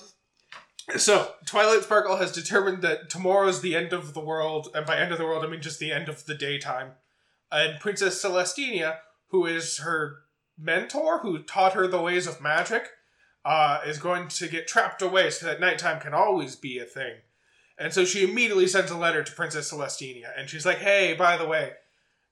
so, 0.97 1.33
Twilight 1.45 1.83
Sparkle 1.83 2.17
has 2.17 2.31
determined 2.31 2.81
that 2.81 3.09
tomorrow's 3.09 3.61
the 3.61 3.75
end 3.75 3.93
of 3.93 4.13
the 4.13 4.19
world, 4.19 4.69
and 4.73 4.85
by 4.85 4.97
end 4.97 5.11
of 5.11 5.19
the 5.19 5.25
world, 5.25 5.45
I 5.45 5.47
mean 5.47 5.61
just 5.61 5.79
the 5.79 5.91
end 5.91 6.09
of 6.09 6.25
the 6.25 6.33
daytime. 6.33 6.91
And 7.51 7.79
Princess 7.79 8.23
Celestina, 8.23 8.97
who 9.29 9.45
is 9.45 9.77
her 9.79 10.17
mentor, 10.57 11.19
who 11.19 11.43
taught 11.43 11.73
her 11.73 11.87
the 11.87 12.01
ways 12.01 12.25
of 12.25 12.41
magic, 12.41 12.89
uh, 13.45 13.81
is 13.85 13.99
going 13.99 14.27
to 14.27 14.47
get 14.47 14.67
trapped 14.67 15.01
away 15.01 15.29
so 15.29 15.45
that 15.45 15.59
nighttime 15.59 15.99
can 15.99 16.13
always 16.13 16.55
be 16.55 16.79
a 16.79 16.85
thing. 16.85 17.17
And 17.79 17.93
so 17.93 18.03
she 18.05 18.29
immediately 18.29 18.67
sends 18.67 18.91
a 18.91 18.97
letter 18.97 19.23
to 19.23 19.31
Princess 19.31 19.71
Celestina, 19.71 20.27
and 20.37 20.49
she's 20.49 20.65
like, 20.65 20.79
hey, 20.79 21.15
by 21.17 21.37
the 21.37 21.47
way, 21.47 21.71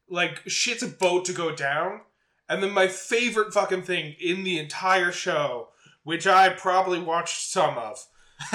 like, 0.10 0.42
shit's 0.48 0.84
about 0.84 1.24
to 1.26 1.34
go 1.34 1.56
down. 1.56 2.02
And 2.50 2.62
then 2.62 2.72
my 2.72 2.88
favorite 2.88 3.54
fucking 3.54 3.84
thing 3.84 4.16
in 4.20 4.44
the 4.44 4.60
entire 4.60 5.12
show, 5.12 5.70
which 6.04 6.28
I 6.28 6.50
probably 6.50 7.00
watched 7.00 7.50
some 7.50 7.78
of, 7.78 8.06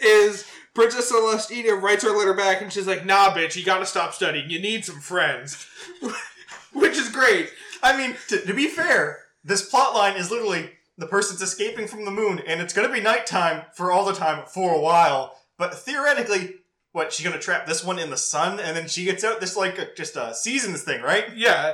is 0.00 0.46
Princess 0.74 1.12
Celestina 1.12 1.80
writes 1.80 2.02
her 2.02 2.10
letter 2.10 2.34
back 2.34 2.60
and 2.60 2.72
she's 2.72 2.86
like, 2.86 3.06
nah, 3.06 3.30
bitch, 3.30 3.56
you 3.56 3.64
gotta 3.64 3.86
stop 3.86 4.12
studying. 4.14 4.50
You 4.50 4.60
need 4.60 4.84
some 4.84 5.00
friends. 5.00 5.66
which 6.72 6.96
is 6.96 7.08
great. 7.08 7.50
I 7.82 7.96
mean, 7.96 8.16
to, 8.28 8.44
to 8.44 8.54
be 8.54 8.68
fair, 8.68 9.20
this 9.44 9.68
plot 9.68 9.94
line 9.94 10.16
is 10.16 10.30
literally 10.30 10.70
the 11.00 11.06
person's 11.06 11.42
escaping 11.42 11.88
from 11.88 12.04
the 12.04 12.10
moon, 12.12 12.40
and 12.46 12.60
it's 12.60 12.72
gonna 12.72 12.92
be 12.92 13.00
nighttime 13.00 13.64
for 13.74 13.90
all 13.90 14.04
the 14.04 14.12
time 14.14 14.44
for 14.46 14.72
a 14.74 14.80
while. 14.80 15.36
But 15.58 15.74
theoretically, 15.74 16.54
what 16.92 17.12
she's 17.12 17.24
gonna 17.26 17.40
trap 17.40 17.66
this 17.66 17.82
one 17.84 17.98
in 17.98 18.10
the 18.10 18.16
sun, 18.16 18.60
and 18.60 18.76
then 18.76 18.86
she 18.86 19.04
gets 19.04 19.24
out. 19.24 19.40
This 19.40 19.56
like 19.56 19.78
a, 19.78 19.92
just 19.94 20.14
a 20.16 20.34
seasons 20.34 20.82
thing, 20.82 21.02
right? 21.02 21.24
Yeah, 21.36 21.72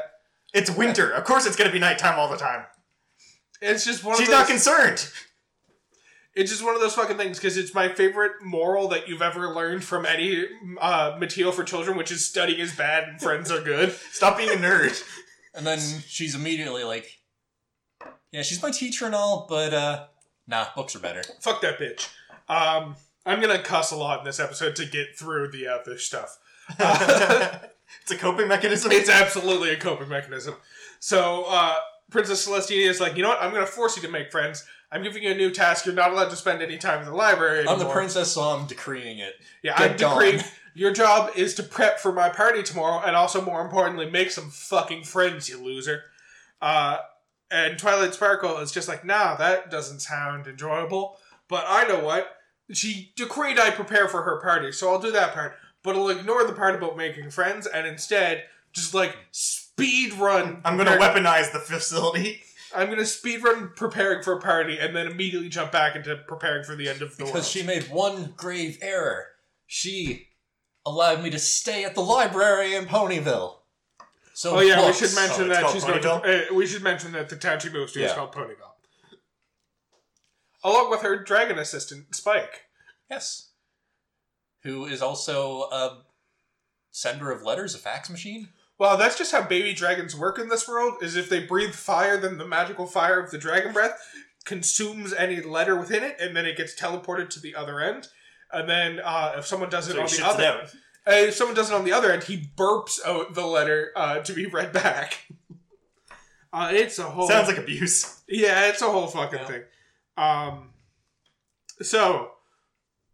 It's 0.55 0.71
winter. 0.71 1.11
Of 1.11 1.25
course, 1.25 1.47
it's 1.47 1.57
gonna 1.57 1.73
be 1.73 1.79
nighttime 1.79 2.19
all 2.19 2.31
the 2.31 2.37
time. 2.39 2.65
it's 3.61 3.85
just 3.85 4.03
one 4.05 4.17
She's 4.17 4.29
of 4.29 4.33
those, 4.33 4.41
not 4.41 4.49
concerned. 4.49 5.11
It's 6.35 6.51
just 6.51 6.63
one 6.63 6.75
of 6.75 6.83
those 6.83 6.95
fucking 6.95 7.17
things 7.17 7.39
because 7.39 7.57
it's 7.57 7.73
my 7.75 7.89
favorite 7.89 8.43
moral 8.43 8.89
that 8.89 9.09
you've 9.09 9.23
ever 9.23 9.55
learned 9.55 9.83
from 9.85 10.05
any 10.05 10.45
uh, 10.79 11.17
material 11.19 11.51
for 11.51 11.65
children, 11.65 11.97
which 11.97 12.11
is 12.11 12.27
studying 12.27 12.61
is 12.61 12.75
bad 12.77 13.09
and 13.09 13.19
friends 13.21 13.51
are 13.51 13.63
good. 13.63 13.93
Stop 14.13 14.37
being 14.37 14.51
a 14.51 14.53
nerd. 14.53 15.03
and 15.55 15.67
then 15.67 15.79
she's 16.07 16.35
immediately 16.35 16.85
like, 16.85 17.11
"Yeah, 18.37 18.43
she's 18.43 18.63
my 18.63 18.71
teacher 18.71 19.07
and 19.07 19.15
all, 19.15 19.47
but 19.49 19.73
uh, 19.75 20.05
nah, 20.47 20.67
books 20.77 20.95
are 20.95 21.01
better." 21.01 21.23
Fuck 21.41 21.63
that 21.63 21.79
bitch. 21.79 22.09
Um, 22.49 22.97
I'm 23.25 23.41
gonna 23.41 23.63
cuss 23.63 23.91
a 23.91 23.97
lot 23.97 24.21
in 24.21 24.25
this 24.25 24.39
episode 24.39 24.77
to 24.77 24.87
get 24.87 25.19
through 25.19 25.51
the 25.51 25.67
other 25.67 25.99
stuff. 25.99 26.39
it's 26.79 28.11
a 28.11 28.17
coping 28.19 28.49
mechanism. 28.49 28.93
It's 28.93 29.09
absolutely 29.09 29.71
a 29.71 29.77
coping 29.79 30.09
mechanism. 30.09 30.55
So, 31.01 31.45
uh, 31.49 31.77
Princess 32.11 32.47
Celestina 32.47 32.89
is 32.89 33.01
like, 33.01 33.17
you 33.17 33.23
know 33.23 33.29
what? 33.31 33.43
I'm 33.43 33.51
going 33.51 33.65
to 33.65 33.71
force 33.71 33.97
you 33.97 34.03
to 34.03 34.09
make 34.09 34.31
friends. 34.31 34.65
I'm 34.93 35.03
giving 35.03 35.23
you 35.23 35.33
a 35.33 35.35
new 35.35 35.51
task. 35.51 35.87
You're 35.87 35.95
not 35.95 36.13
allowed 36.13 36.31
to 36.31 36.37
spend 36.37 36.63
any 36.63 36.79
time 36.79 37.01
in 37.01 37.07
the 37.07 37.15
library 37.15 37.59
anymore. 37.59 37.75
I'm 37.75 37.79
the 37.81 37.89
princess, 37.89 38.33
so 38.33 38.43
I'm 38.43 38.67
decreeing 38.67 39.19
it. 39.19 39.35
Yeah, 39.63 39.77
Get 39.77 39.91
I'm 39.91 39.97
gone. 39.97 40.23
decreeing. 40.23 40.45
Your 40.75 40.93
job 40.93 41.31
is 41.37 41.55
to 41.55 41.63
prep 41.63 41.99
for 41.99 42.13
my 42.13 42.29
party 42.29 42.63
tomorrow, 42.63 43.03
and 43.05 43.17
also, 43.17 43.41
more 43.41 43.63
importantly, 43.63 44.11
make 44.11 44.31
some 44.31 44.51
fucking 44.51 45.05
friends, 45.05 45.49
you 45.49 45.63
loser. 45.63 46.03
Uh, 46.61 46.99
and 47.51 47.79
Twilight 47.79 48.15
Sparkle 48.15 48.59
is 48.59 48.73
just 48.73 48.89
like, 48.89 49.05
nah, 49.05 49.37
that 49.37 49.71
doesn't 49.71 50.01
sound 50.01 50.47
enjoyable. 50.47 51.19
But 51.49 51.65
I 51.69 51.87
know 51.87 52.01
what. 52.01 52.29
She 52.73 53.13
decreed 53.15 53.59
I 53.59 53.71
prepare 53.71 54.09
for 54.09 54.23
her 54.23 54.41
party, 54.41 54.73
so 54.73 54.91
I'll 54.91 54.99
do 54.99 55.13
that 55.13 55.35
part. 55.35 55.55
But 55.83 55.95
I'll 55.95 56.09
ignore 56.09 56.45
the 56.45 56.53
part 56.53 56.75
about 56.75 56.97
making 56.97 57.31
friends, 57.31 57.67
and 57.67 57.87
instead, 57.87 58.45
just 58.73 58.93
like 58.93 59.17
speed 59.31 60.15
run. 60.15 60.61
I'm 60.65 60.77
gonna 60.77 60.91
prepare- 60.91 61.15
weaponize 61.15 61.53
the 61.53 61.61
facility. 61.61 62.43
I'm 62.75 62.91
gonna 62.91 63.07
speed 63.07 63.45
run 63.45 63.71
preparing 63.77 64.23
for 64.25 64.33
a 64.33 64.41
party, 64.41 64.79
and 64.79 64.97
then 64.97 65.07
immediately 65.07 65.49
jump 65.49 65.71
back 65.71 65.95
into 65.95 66.17
preparing 66.17 66.65
for 66.65 66.75
the 66.75 66.89
end 66.89 67.03
of 67.03 67.17
the 67.17 67.25
world. 67.25 67.35
Because 67.35 67.49
she 67.49 67.63
made 67.63 67.85
one 67.85 68.35
grave 68.37 68.79
error. 68.83 69.29
She 69.67 70.29
allowed 70.85 71.23
me 71.23 71.31
to 71.31 71.39
stay 71.39 71.85
at 71.85 71.95
the 71.95 72.03
library 72.03 72.75
in 72.75 72.87
Ponyville. 72.87 73.56
So 74.37 74.59
Oh 74.59 74.61
yeah, 74.61 74.77
books. 74.77 75.01
we 75.01 75.09
should 75.09 75.17
mention 75.17 75.45
Oh, 75.45 75.49
that 75.49 75.71
she's 75.71 75.83
going 75.83 76.03
to. 76.03 76.13
Uh, 76.13 76.55
we 76.55 76.67
should 76.67 76.83
mention 76.83 77.13
that 77.13 77.31
the 77.31 77.37
town 77.37 77.59
she 77.59 77.71
moves 77.71 77.93
to 77.93 78.05
is 78.05 78.13
called 78.13 78.33
Ponyville, 78.33 78.75
along 80.63 80.91
with 80.91 81.01
her 81.01 81.17
dragon 81.25 81.59
assistant 81.59 82.15
Spike. 82.15 82.65
Yes. 83.11 83.49
Who 84.63 84.85
is 84.85 85.01
also 85.01 85.63
a 85.73 86.03
sender 86.91 87.31
of 87.31 87.45
letters, 87.45 87.75
a 87.75 87.79
fax 87.79 88.11
machine? 88.11 88.51
Well, 88.79 88.99
that's 88.99 89.17
just 89.17 89.33
how 89.33 89.41
baby 89.41 89.73
dragons 89.73 90.15
work 90.15 90.39
in 90.39 90.51
this 90.51 90.69
world. 90.69 91.03
Is 91.03 91.17
if 91.17 91.31
they 91.31 91.41
breathe 91.41 91.73
fire, 91.73 92.19
then 92.19 92.37
the 92.37 92.47
magical 92.47 92.87
fire 92.87 93.19
of 93.19 93.31
the 93.31 93.39
dragon 93.39 93.73
breath 93.73 93.99
consumes 94.45 95.15
any 95.15 95.41
letter 95.41 95.77
within 95.77 96.03
it, 96.05 96.17
and 96.21 96.37
then 96.37 96.45
it 96.45 96.59
gets 96.59 96.79
teleported 96.79 97.31
to 97.31 97.41
the 97.41 97.55
other 97.55 97.81
end. 97.81 98.09
And 98.53 98.69
then 98.69 99.01
uh, 99.03 99.37
if 99.39 99.47
someone 99.47 99.71
does 99.71 99.89
it 99.89 99.93
So 99.93 99.97
he 99.97 100.03
on 100.03 100.07
the 100.07 100.13
shits 100.13 100.39
it 100.41 100.47
other, 100.47 100.69
out. 101.07 101.13
uh, 101.13 101.17
if 101.17 101.35
someone 101.35 101.55
does 101.57 101.71
it 101.71 101.75
on 101.75 101.85
the 101.85 101.93
other 101.93 102.11
end, 102.13 102.25
he 102.25 102.51
burps 102.57 102.99
out 103.07 103.35
the 103.35 103.47
letter 103.47 103.93
uh, 103.97 104.19
to 104.21 104.33
be 104.33 104.47
read 104.47 104.73
back. 104.73 105.27
Uh, 106.53 106.71
it's 106.73 106.99
a 106.99 107.03
whole 107.03 107.29
Sounds 107.29 107.49
like 107.49 107.59
abuse. 107.59 108.23
Yeah, 108.27 108.69
it's 108.69 108.81
a 108.81 108.87
whole 108.91 109.09
fucking 109.09 109.41
Yeah. 109.41 109.47
thing. 109.47 109.63
Um, 110.17 110.71
so, 111.83 112.31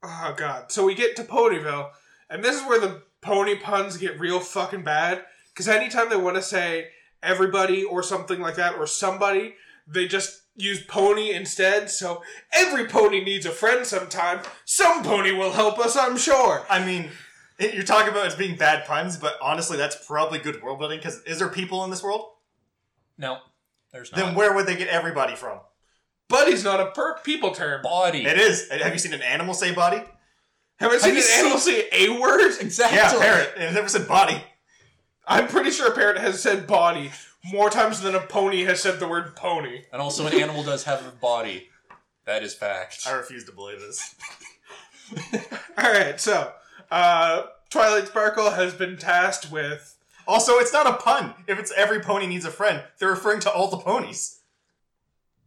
oh 0.03 0.35
god, 0.37 0.71
so 0.71 0.85
we 0.85 0.95
get 0.95 1.17
to 1.17 1.25
Ponyville, 1.25 1.91
and 2.31 2.45
this 2.45 2.55
is 2.55 2.63
where 2.69 2.79
the 2.79 3.03
pony 3.21 3.57
puns 3.57 3.97
get 3.97 4.21
real 4.21 4.39
fucking 4.39 4.85
bad. 4.85 5.25
Because 5.49 5.67
anytime 5.67 6.09
they 6.09 6.17
want 6.17 6.37
to 6.37 6.43
say 6.43 6.89
everybody 7.21 7.83
or 7.83 8.03
something 8.05 8.41
like 8.41 8.55
that 8.57 8.77
or 8.77 8.87
somebody, 8.87 9.55
they 9.89 10.07
just 10.07 10.43
use 10.55 10.85
pony 10.85 11.33
instead. 11.33 11.91
So 11.91 12.23
every 12.53 12.87
pony 12.87 13.25
needs 13.25 13.45
a 13.47 13.51
friend 13.51 13.85
sometime. 13.85 14.41
Some 14.65 15.03
pony 15.03 15.33
will 15.33 15.53
help 15.53 15.81
us, 15.81 15.97
I'm 15.97 16.17
sure. 16.17 16.65
I 16.71 16.85
mean, 16.85 17.03
it, 17.05 17.11
you're 17.59 17.83
talking 17.85 18.11
about 18.11 18.25
it 18.25 18.29
as 18.29 18.35
being 18.35 18.57
bad 18.57 18.85
puns, 18.87 19.17
but 19.17 19.35
honestly, 19.41 19.77
that's 19.77 19.97
probably 20.07 20.39
good 20.39 20.63
world 20.63 20.79
building. 20.79 20.99
Because 20.99 21.23
is 21.23 21.39
there 21.39 21.49
people 21.49 21.85
in 21.85 21.91
this 21.91 22.03
world? 22.03 22.27
No, 23.19 23.39
there's 23.93 24.11
not. 24.13 24.19
Then 24.19 24.35
where 24.35 24.55
would 24.55 24.67
they 24.67 24.77
get 24.77 24.89
everybody 24.89 25.35
from? 25.35 25.61
Buddy's 26.29 26.65
not 26.65 26.81
a 26.81 26.91
per- 26.93 27.19
people 27.19 27.53
term. 27.53 27.83
Body. 27.83 28.25
It 28.25 28.39
is. 28.39 28.71
Have 28.71 28.93
you 28.93 28.99
seen 28.99 29.13
an 29.13 29.23
animal 29.23 29.55
say 29.55 29.75
body? 29.75 30.03
Have 30.77 30.91
I 30.91 30.97
seen 30.99 31.13
you 31.15 31.19
an 31.19 31.23
seen- 31.23 31.41
animal 31.41 31.59
say 31.59 31.89
a 31.93 32.21
word? 32.21 32.41
Exactly. 32.61 32.97
Yeah, 32.97 33.13
parrot. 33.19 33.53
And 33.55 33.65
it 33.65 33.73
never 33.73 33.89
said 33.89 34.09
body. 34.09 34.43
I'm 35.27 35.47
pretty 35.47 35.71
sure 35.71 35.93
a 35.93 35.95
parrot 35.95 36.19
has 36.19 36.43
said 36.43 36.67
body 36.67 37.13
more 37.45 37.71
times 37.71 38.01
than 38.01 38.15
a 38.15 38.21
pony 38.21 38.65
has 38.65 38.81
said 38.81 38.99
the 38.99 39.07
word 39.07 39.37
pony. 39.37 39.83
And 39.93 40.01
also, 40.01 40.27
an 40.27 40.35
animal 40.35 40.63
does 40.63 40.85
have 40.85 41.07
a 41.07 41.11
body. 41.11 41.69
That 42.25 42.43
is 42.43 42.55
fact. 42.55 43.01
I 43.07 43.13
refuse 43.13 43.45
to 43.45 43.53
believe 43.53 43.81
this. 43.81 44.15
Alright, 45.79 46.21
so, 46.21 46.53
uh, 46.93 47.47
Twilight 47.71 48.07
Sparkle 48.09 48.51
has 48.51 48.75
been 48.75 48.97
tasked 48.97 49.51
with. 49.51 49.97
Also, 50.29 50.59
it's 50.59 50.73
not 50.73 50.87
a 50.87 50.93
pun. 50.95 51.35
If 51.49 51.59
it's 51.59 51.73
every 51.73 51.99
pony 52.01 52.27
needs 52.27 52.45
a 52.45 52.51
friend, 52.51 52.83
they're 52.99 53.11
referring 53.11 53.41
to 53.41 53.51
all 53.51 53.69
the 53.69 53.79
ponies. 53.79 54.39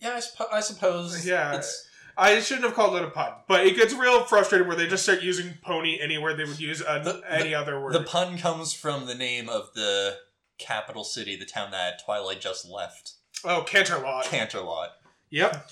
Yeah, 0.01 0.19
I, 0.51 0.58
I 0.58 0.60
suppose. 0.60 1.25
Yeah. 1.25 1.55
It's, 1.55 1.88
I 2.17 2.39
shouldn't 2.39 2.65
have 2.65 2.73
called 2.75 2.95
it 2.95 3.03
a 3.03 3.10
pun, 3.10 3.31
but 3.47 3.65
it 3.65 3.75
gets 3.75 3.93
real 3.93 4.23
frustrated 4.23 4.67
where 4.67 4.75
they 4.75 4.88
just 4.88 5.03
start 5.03 5.21
using 5.21 5.53
pony 5.62 5.99
anywhere 6.01 6.34
they 6.36 6.43
would 6.45 6.60
use 6.60 6.81
an, 6.81 7.03
The- 7.03 7.21
any 7.29 7.53
other 7.53 7.79
word. 7.79 7.93
the 7.93 8.03
pun 8.03 8.38
comes 8.38 8.73
from 8.73 9.05
the 9.05 9.15
name 9.15 9.47
of 9.49 9.73
the 9.75 10.17
capital 10.58 11.03
city, 11.03 11.36
the 11.36 11.45
town 11.45 11.71
that 11.71 12.03
Twilight 12.03 12.41
just 12.41 12.67
left. 12.69 13.13
oh, 13.43 13.63
Canterlot. 13.67 14.23
Canterlot. 14.23 14.89
Yep. 15.29 15.69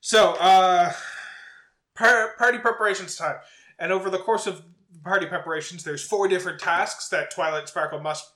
So, 0.00 0.32
uh, 0.40 0.92
par- 1.94 2.34
party 2.38 2.58
preparations 2.58 3.16
time. 3.16 3.36
And 3.80 3.90
over 3.92 4.10
the 4.10 4.18
course 4.18 4.46
of 4.46 4.62
party 5.02 5.26
preparations, 5.26 5.82
there's 5.82 6.04
four 6.04 6.28
different 6.28 6.60
tasks 6.60 7.08
that 7.08 7.30
Twilight 7.32 7.68
Sparkle 7.68 7.98
must 8.00 8.30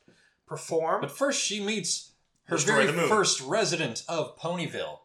perform. 0.46 1.02
But 1.02 1.10
first, 1.10 1.40
she 1.40 1.60
meets 1.64 2.12
her 2.44 2.56
Destroy 2.56 2.86
very 2.86 2.96
moon. 2.96 3.08
first 3.08 3.40
resident 3.42 4.02
of 4.08 4.36
Ponyville. 4.38 5.00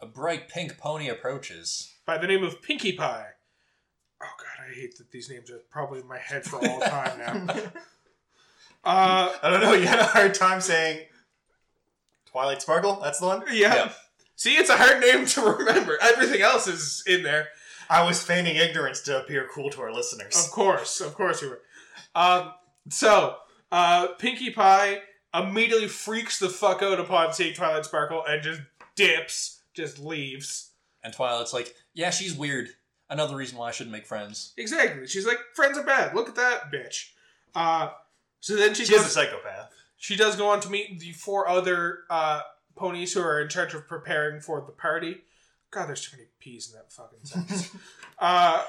A 0.00 0.06
bright 0.06 0.48
pink 0.48 0.76
pony 0.76 1.08
approaches. 1.08 1.94
by 2.04 2.18
the 2.18 2.26
name 2.26 2.42
of 2.44 2.60
Pinkie 2.60 2.92
Pie. 2.92 3.28
Oh 4.22 4.26
god, 4.38 4.66
I 4.68 4.74
hate 4.74 4.98
that 4.98 5.10
these 5.12 5.30
names 5.30 5.50
are 5.50 5.60
probably 5.70 6.00
in 6.00 6.08
my 6.08 6.18
head 6.18 6.44
for 6.44 6.56
all 6.56 6.80
time 6.80 7.18
now. 7.18 7.54
uh, 8.84 9.32
I 9.42 9.50
don't 9.50 9.60
know. 9.60 9.72
You 9.74 9.86
had 9.86 10.00
a 10.00 10.04
hard 10.04 10.34
time 10.34 10.60
saying 10.60 11.06
Twilight 12.26 12.60
Sparkle. 12.62 13.00
That's 13.02 13.20
the 13.20 13.26
one. 13.26 13.42
yeah. 13.52 13.74
Yeah. 13.74 13.92
See, 14.36 14.56
it's 14.56 14.68
a 14.70 14.76
hard 14.76 15.00
name 15.00 15.26
to 15.26 15.40
remember. 15.42 15.96
Everything 16.02 16.42
else 16.42 16.66
is 16.66 17.02
in 17.06 17.22
there. 17.22 17.48
I 17.90 18.02
was 18.04 18.22
feigning 18.22 18.56
ignorance 18.56 19.00
to 19.02 19.20
appear 19.20 19.48
cool 19.52 19.70
to 19.70 19.80
our 19.82 19.92
listeners. 19.92 20.34
Of 20.44 20.50
course, 20.50 21.00
of 21.00 21.14
course 21.14 21.42
you 21.42 21.50
were. 21.50 21.60
Um, 22.14 22.52
so, 22.88 23.36
uh, 23.72 24.08
Pinkie 24.18 24.50
Pie 24.50 25.00
immediately 25.34 25.88
freaks 25.88 26.38
the 26.38 26.48
fuck 26.48 26.82
out 26.82 27.00
upon 27.00 27.32
seeing 27.32 27.54
Twilight 27.54 27.84
Sparkle 27.84 28.24
and 28.26 28.42
just 28.42 28.60
dips, 28.94 29.60
just 29.74 29.98
leaves. 29.98 30.70
And 31.02 31.12
Twilight's 31.12 31.52
like, 31.52 31.74
yeah, 31.92 32.10
she's 32.10 32.34
weird. 32.34 32.68
Another 33.10 33.36
reason 33.36 33.58
why 33.58 33.68
I 33.68 33.72
shouldn't 33.72 33.92
make 33.92 34.06
friends. 34.06 34.54
Exactly. 34.56 35.06
She's 35.06 35.26
like, 35.26 35.38
friends 35.54 35.76
are 35.76 35.84
bad. 35.84 36.14
Look 36.14 36.28
at 36.28 36.36
that 36.36 36.72
bitch. 36.72 37.10
Uh, 37.54 37.90
so 38.40 38.56
then 38.56 38.74
she 38.74 38.84
She 38.84 38.92
goes. 38.94 39.06
a 39.06 39.08
psychopath. 39.10 39.70
She 39.96 40.16
does 40.16 40.36
go 40.36 40.48
on 40.48 40.60
to 40.60 40.70
meet 40.70 41.00
the 41.00 41.12
four 41.12 41.48
other 41.48 42.00
uh, 42.10 42.40
ponies 42.76 43.12
who 43.12 43.20
are 43.20 43.40
in 43.40 43.48
charge 43.48 43.74
of 43.74 43.86
preparing 43.86 44.40
for 44.40 44.60
the 44.64 44.72
party. 44.72 45.18
God, 45.74 45.88
there's 45.88 46.08
too 46.08 46.16
many 46.16 46.28
P's 46.38 46.70
in 46.72 46.78
that 46.78 46.92
fucking 46.92 47.24
sentence. 47.24 47.70
uh, 48.18 48.62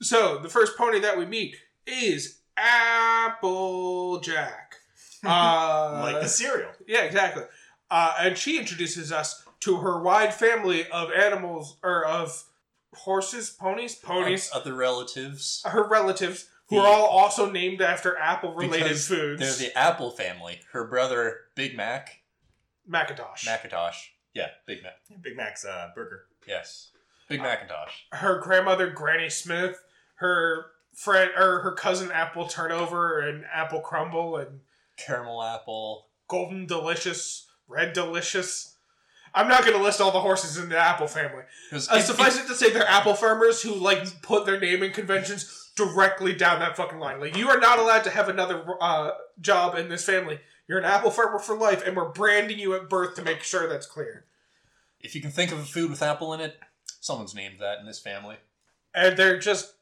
so, 0.00 0.38
the 0.38 0.48
first 0.48 0.76
pony 0.76 1.00
that 1.00 1.18
we 1.18 1.26
meet 1.26 1.56
is 1.86 2.38
Applejack. 2.56 4.76
Uh, 5.26 6.00
like 6.02 6.20
the 6.20 6.28
cereal. 6.28 6.70
yeah, 6.86 7.00
exactly. 7.00 7.44
Uh, 7.90 8.12
and 8.20 8.36
she 8.36 8.58
introduces 8.58 9.10
us 9.10 9.42
to 9.60 9.78
her 9.78 10.02
wide 10.02 10.34
family 10.34 10.86
of 10.88 11.10
animals, 11.10 11.78
or 11.82 12.04
of 12.04 12.44
horses, 12.92 13.48
ponies, 13.48 13.94
ponies, 13.94 14.50
Other 14.52 14.74
relatives. 14.74 15.62
her 15.64 15.88
relatives, 15.88 16.50
who 16.68 16.76
are 16.76 16.86
all 16.86 17.06
also 17.06 17.50
named 17.50 17.80
after 17.80 18.18
apple-related 18.18 18.82
Because 18.84 19.08
foods. 19.08 19.40
They're 19.40 19.68
the 19.68 19.78
Apple 19.78 20.10
family. 20.10 20.60
Her 20.72 20.86
brother, 20.86 21.38
Big 21.54 21.74
Mac. 21.74 22.20
Macintosh. 22.86 23.46
Macintosh. 23.46 24.08
Yeah, 24.34 24.48
Big 24.66 24.82
Mac. 24.82 24.94
Big 25.22 25.36
Mac's 25.36 25.64
uh, 25.64 25.90
burger. 25.94 26.24
Yes. 26.46 26.90
Big 27.28 27.40
Macintosh. 27.40 27.92
her 28.12 28.38
grandmother 28.40 28.90
Granny 28.90 29.30
Smith, 29.30 29.80
her 30.16 30.66
friend 30.94 31.30
or 31.36 31.60
her 31.60 31.72
cousin 31.72 32.10
Apple 32.12 32.46
Turnover 32.46 33.20
and 33.20 33.44
Apple 33.52 33.80
Crumble 33.80 34.36
and 34.36 34.60
Caramel 34.98 35.42
apple. 35.42 36.06
Golden 36.28 36.66
Delicious, 36.66 37.46
Red 37.66 37.92
Delicious. 37.94 38.76
I'm 39.34 39.48
not 39.48 39.62
going 39.64 39.76
to 39.76 39.82
list 39.82 40.00
all 40.00 40.12
the 40.12 40.20
horses 40.20 40.58
in 40.58 40.68
the 40.68 40.78
Apple 40.78 41.06
family. 41.08 41.42
'Cause 41.70 41.90
Uh, 41.90 41.96
it- 41.96 42.02
suffice 42.02 42.38
it 42.38 42.46
to 42.46 42.54
say, 42.54 42.70
they're 42.70 42.86
apple 42.86 43.14
farmers 43.14 43.62
who 43.62 43.74
like 43.74 44.20
put 44.22 44.44
their 44.46 44.60
naming 44.60 44.92
conventions 44.92 45.72
directly 45.76 46.34
down 46.34 46.60
that 46.60 46.76
fucking 46.76 46.98
line. 46.98 47.20
Like 47.20 47.36
you 47.36 47.48
are 47.48 47.58
not 47.58 47.78
allowed 47.78 48.04
to 48.04 48.10
have 48.10 48.28
another 48.28 48.64
uh, 48.80 49.12
job 49.40 49.76
in 49.76 49.88
this 49.88 50.04
family. 50.04 50.40
You're 50.68 50.78
an 50.78 50.84
apple 50.84 51.10
farmer 51.10 51.38
for 51.38 51.56
life, 51.56 51.82
and 51.86 51.96
we're 51.96 52.08
branding 52.08 52.58
you 52.58 52.74
at 52.74 52.88
birth 52.88 53.14
to 53.16 53.22
make 53.22 53.42
sure 53.42 53.68
that's 53.68 53.86
clear. 53.86 54.24
if 55.00 55.14
you 55.14 55.20
can 55.20 55.30
think 55.30 55.52
of 55.52 55.58
a 55.58 55.64
food 55.64 55.90
with 55.90 56.02
apple 56.02 56.32
in 56.32 56.40
it, 56.40 56.58
someone's 57.00 57.34
named 57.34 57.58
that 57.60 57.78
in 57.78 57.86
this 57.86 58.00
family. 58.00 58.36
and 58.94 59.16
they're 59.16 59.38
just 59.38 59.74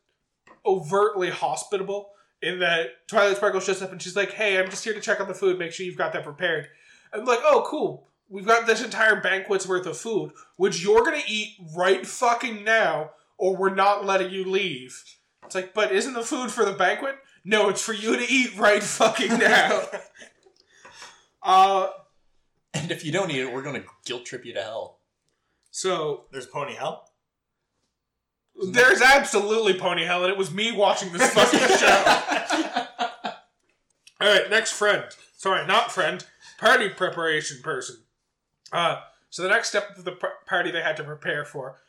overtly 0.67 1.31
hospitable 1.31 2.11
in 2.41 2.59
that 2.61 3.07
Twilight 3.07 3.37
Sparkle 3.37 3.61
shows 3.61 3.83
up 3.83 3.93
and 3.93 4.01
she's 4.03 4.17
like, 4.17 4.33
"Hey, 4.33 4.59
I'm 4.59 4.71
just 4.71 4.83
here 4.85 4.95
to 4.95 5.01
check 5.01 5.21
on 5.21 5.29
the 5.29 5.35
food. 5.35 5.59
Make 5.59 5.73
sure 5.73 5.87
you've 5.87 5.99
got 5.99 6.13
that 6.15 6.25
prepared." 6.25 6.69
I'm 7.13 7.25
like, 7.25 7.41
"Oh, 7.45 7.65
cool. 7.67 8.09
We've 8.29 8.47
got 8.47 8.67
this 8.67 8.83
entire 8.83 9.21
banquet's 9.21 9.67
worth 9.67 9.87
of 9.87 9.97
food, 9.99 10.33
which 10.57 10.83
you're 10.83 11.05
gonna 11.05 11.23
eat 11.29 11.57
right 11.77 12.05
fucking 12.07 12.65
now, 12.65 13.11
or 13.37 13.55
we're 13.57 13.75
not 13.75 14.05
letting 14.05 14.31
you 14.33 14.45
leave." 14.45 15.05
It's 15.45 15.55
like, 15.55 15.75
but 15.75 15.93
isn't 15.93 16.15
the 16.15 16.25
food 16.25 16.51
for 16.51 16.65
the 16.65 16.73
banquet? 16.73 17.17
No, 17.45 17.69
it's 17.69 17.83
for 17.83 17.93
you 17.93 18.17
to 18.17 18.25
eat 18.33 18.57
right 18.57 18.83
fucking 18.83 19.39
now. 19.39 19.83
uh, 21.43 21.89
And 22.75 22.91
if 22.91 23.05
you 23.05 23.13
don't 23.13 23.31
eat 23.31 23.41
it, 23.41 23.53
we're 23.53 23.63
going 23.63 23.81
to 23.83 23.89
guilt 24.05 24.25
trip 24.27 24.45
you 24.45 24.55
to 24.55 24.63
hell. 24.63 24.99
so 25.71 26.25
There's 26.33 26.47
Pony 26.47 26.75
Hell. 26.75 27.09
there's 28.71 29.01
absolutely 29.01 29.75
pony 29.79 30.05
hell, 30.05 30.23
and 30.25 30.31
it 30.33 30.39
was 30.39 30.53
me 30.53 30.73
watching 30.73 31.11
this 31.13 31.33
fucking 31.33 31.59
show. 31.79 33.33
All 34.21 34.29
right, 34.29 34.49
next 34.51 34.73
friend. 34.73 35.05
Sorry, 35.37 35.67
not 35.67 35.91
friend. 35.91 36.25
Party 36.59 36.89
preparation 36.91 37.61
person. 37.63 37.97
Uh, 38.73 39.01
so 39.31 39.43
the 39.43 39.49
next 39.49 39.69
step 39.71 39.97
of 39.99 40.05
the 40.05 40.13
pr- 40.13 40.27
party 40.47 40.71
they 40.71 40.83
had 40.83 40.97
to 40.99 41.05
prepare 41.05 41.45
for 41.45 41.81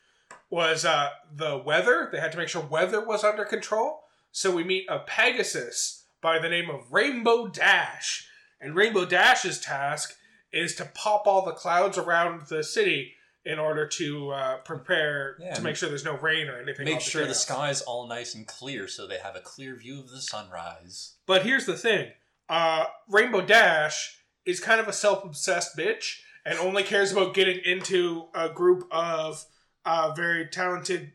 was 0.50 0.84
uh, 0.86 1.10
the 1.36 1.58
weather. 1.58 2.10
They 2.12 2.20
had 2.20 2.32
to 2.32 2.38
make 2.38 2.48
sure 2.48 2.62
weather 2.64 3.06
was 3.06 3.24
under 3.24 3.46
control. 3.46 4.04
So 4.32 4.50
we 4.50 4.64
meet 4.64 4.86
a 4.90 5.00
Pegasus 5.00 6.06
by 6.22 6.40
the 6.40 6.50
name 6.50 6.70
of 6.72 6.92
Rainbow 6.92 7.48
Dash, 7.48 8.28
and 8.64 8.76
Rainbow 8.76 9.06
Dash's 9.06 9.60
task 9.60 10.16
is 10.52 10.76
to 10.76 10.86
pop 10.86 11.28
all 11.28 11.44
the 11.46 11.52
clouds 11.52 11.98
around 11.98 12.48
the 12.48 12.64
city 12.64 13.14
in 13.46 13.60
order 13.60 13.86
to 13.88 14.30
uh, 14.32 14.58
prepare 14.60 15.36
Yeah, 15.40 15.54
to 15.56 15.62
make 15.62 15.76
sure 15.76 15.90
there's 15.90 16.06
no 16.06 16.18
rain 16.18 16.48
or 16.48 16.62
anything. 16.62 16.86
Make 16.86 17.02
sure 17.02 17.22
the 17.24 17.28
chaos. 17.28 17.42
sky's 17.42 17.82
all 17.82 18.08
nice 18.08 18.36
and 18.36 18.48
clear 18.48 18.88
so 18.88 19.06
they 19.06 19.18
have 19.18 19.36
a 19.36 19.42
clear 19.42 19.76
view 19.76 20.00
of 20.00 20.10
the 20.10 20.22
sunrise. 20.22 21.16
But 21.26 21.44
here's 21.44 21.66
the 21.66 21.76
thing: 21.78 22.12
uh, 22.50 22.86
Rainbow 23.10 23.42
Dash 23.42 24.20
is 24.46 24.60
kind 24.60 24.80
of 24.80 24.88
a 24.88 24.94
self-obsessed 24.94 25.76
bitch 25.78 26.20
and 26.46 26.58
only 26.60 26.84
cares 26.84 27.12
about 27.12 27.34
getting 27.34 27.60
into 27.66 28.28
a 28.36 28.50
group 28.50 28.88
of 28.92 29.46
uh, 29.86 30.12
very 30.14 30.48
talented 30.48 31.12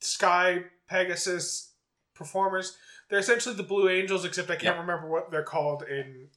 Sky 0.00 0.64
Pegasus 0.88 1.72
performers. 2.14 2.76
They're 3.08 3.18
essentially 3.18 3.54
the 3.54 3.62
Blue 3.62 3.88
Angels, 3.88 4.24
except 4.24 4.50
I 4.50 4.54
can't 4.54 4.76
Yep. 4.76 4.80
remember 4.80 5.08
what 5.08 5.30
they're 5.30 5.42
called 5.42 5.82
in 5.82 6.28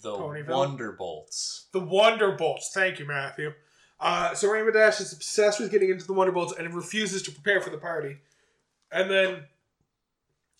The 0.00 0.12
Ponyville? 0.12 0.46
Wonderbolts. 0.46 1.70
the 1.72 1.80
Wonderbolts. 1.80 2.68
Thank 2.72 2.98
you, 2.98 3.06
Matthew. 3.06 3.52
Uh, 3.98 4.32
so 4.34 4.50
Rainbow 4.50 4.72
Dash 4.72 5.00
is 5.00 5.12
obsessed 5.12 5.60
with 5.60 5.70
getting 5.70 5.90
into 5.90 6.06
the 6.06 6.14
Wonderbolts 6.14 6.58
and 6.58 6.72
refuses 6.74 7.22
to 7.22 7.30
prepare 7.30 7.60
for 7.60 7.70
the 7.70 7.78
party. 7.78 8.16
And 8.90 9.10
then 9.10 9.42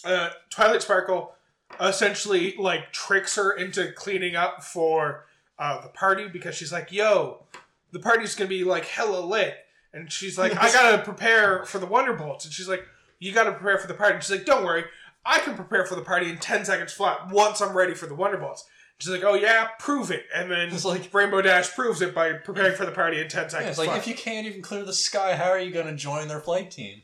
uh, 0.04 0.30
Twilight 0.50 0.82
Sparkle 0.82 1.32
essentially 1.80 2.54
like 2.58 2.92
tricks 2.92 3.36
her 3.36 3.52
into 3.52 3.92
cleaning 3.92 4.36
up 4.36 4.62
for 4.62 5.26
uh, 5.58 5.80
the 5.80 5.88
party 5.88 6.28
because 6.28 6.54
she's 6.54 6.72
like, 6.72 6.92
"Yo, 6.92 7.44
the 7.92 7.98
party's 7.98 8.34
gonna 8.34 8.48
be 8.48 8.64
like 8.64 8.84
hella 8.84 9.20
lit," 9.20 9.54
and 9.92 10.10
she's 10.12 10.38
like, 10.38 10.52
"I 10.56 10.72
gotta 10.72 11.02
prepare 11.02 11.64
for 11.64 11.78
the 11.78 11.86
Wonderbolts," 11.86 12.44
and 12.44 12.52
she's 12.52 12.68
like, 12.68 12.84
"You 13.18 13.32
gotta 13.32 13.52
prepare 13.52 13.78
for 13.78 13.86
the 13.86 13.94
party." 13.94 14.14
And 14.14 14.22
she's 14.22 14.36
like, 14.36 14.46
"Don't 14.46 14.64
worry, 14.64 14.84
I 15.24 15.38
can 15.40 15.54
prepare 15.54 15.84
for 15.86 15.94
the 15.94 16.02
party 16.02 16.28
in 16.30 16.38
ten 16.38 16.64
seconds 16.64 16.92
flat 16.92 17.28
once 17.30 17.60
I'm 17.60 17.76
ready 17.76 17.94
for 17.94 18.06
the 18.06 18.14
Wonderbolts." 18.16 18.60
She's 18.98 19.08
like, 19.10 19.24
"Oh 19.24 19.34
yeah, 19.34 19.68
prove 19.78 20.10
it," 20.10 20.26
and 20.34 20.50
then 20.50 20.68
It's 20.68 20.84
like- 20.84 21.12
Rainbow 21.14 21.40
Dash 21.42 21.74
proves 21.74 22.02
it 22.02 22.14
by 22.14 22.34
preparing 22.34 22.76
for 22.76 22.84
the 22.84 22.92
party 22.92 23.20
in 23.20 23.28
ten 23.28 23.48
seconds. 23.48 23.64
Yeah, 23.64 23.70
it's 23.70 23.78
like 23.78 23.88
flat. 23.88 23.98
if 23.98 24.06
you 24.06 24.14
can't 24.14 24.46
even 24.46 24.60
clear 24.62 24.84
the 24.84 24.92
sky, 24.92 25.36
how 25.36 25.48
are 25.50 25.58
you 25.58 25.70
going 25.70 25.86
to 25.86 25.94
join 25.94 26.28
their 26.28 26.40
flight 26.40 26.70
team? 26.70 27.02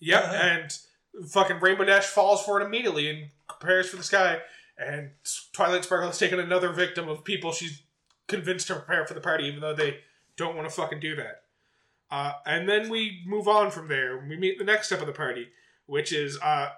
Yep, 0.00 0.22
Uh-huh. 0.24 0.34
and 0.34 0.78
fucking 1.30 1.58
Rainbow 1.60 1.84
Dash 1.84 2.04
falls 2.06 2.44
for 2.44 2.60
it 2.60 2.64
immediately 2.64 3.10
and 3.10 3.30
prepares 3.48 3.90
for 3.90 3.96
the 3.96 4.04
sky. 4.04 4.40
And 4.76 5.10
Twilight 5.52 5.82
Sparkle 5.84 6.06
has 6.06 6.18
taken 6.18 6.38
another 6.38 6.68
victim 6.70 7.08
of 7.08 7.24
people 7.24 7.50
she's 7.50 7.82
convinced 8.28 8.68
to 8.68 8.74
prepare 8.76 9.04
for 9.06 9.14
the 9.14 9.20
party, 9.20 9.44
even 9.46 9.60
though 9.60 9.74
they 9.74 10.00
don't 10.36 10.54
want 10.54 10.68
to 10.68 10.74
fucking 10.74 11.00
do 11.00 11.16
that. 11.16 11.42
Uh, 12.12 12.34
and 12.46 12.68
then 12.68 12.88
we 12.88 13.22
move 13.26 13.48
on 13.48 13.72
from 13.72 13.88
there. 13.88 14.16
We 14.18 14.36
meet 14.36 14.58
the 14.58 14.64
next 14.64 14.86
step 14.86 15.00
of 15.00 15.06
the 15.08 15.12
party, 15.12 15.48
which 15.86 16.12
is 16.12 16.38
uh, 16.40 16.68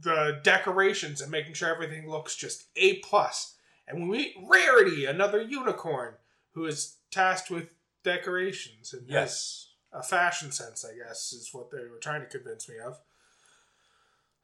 the 0.00 0.40
decorations 0.42 1.20
and 1.20 1.30
making 1.30 1.54
sure 1.54 1.72
everything 1.72 2.08
looks 2.08 2.36
just 2.36 2.64
a 2.76 2.98
plus. 2.98 3.56
And 3.86 4.08
we 4.08 4.18
meet 4.18 4.34
Rarity, 4.42 5.04
another 5.04 5.42
unicorn, 5.42 6.14
who 6.52 6.66
is 6.66 6.96
tasked 7.10 7.50
with 7.50 7.74
decorations 8.02 8.92
and 8.92 9.08
Yes. 9.08 9.68
a 9.92 10.02
fashion 10.02 10.52
sense, 10.52 10.84
I 10.84 10.96
guess, 10.96 11.32
is 11.32 11.50
what 11.52 11.70
they 11.70 11.84
were 11.88 11.98
trying 12.00 12.22
to 12.22 12.26
convince 12.26 12.68
me 12.68 12.76
of. 12.78 12.98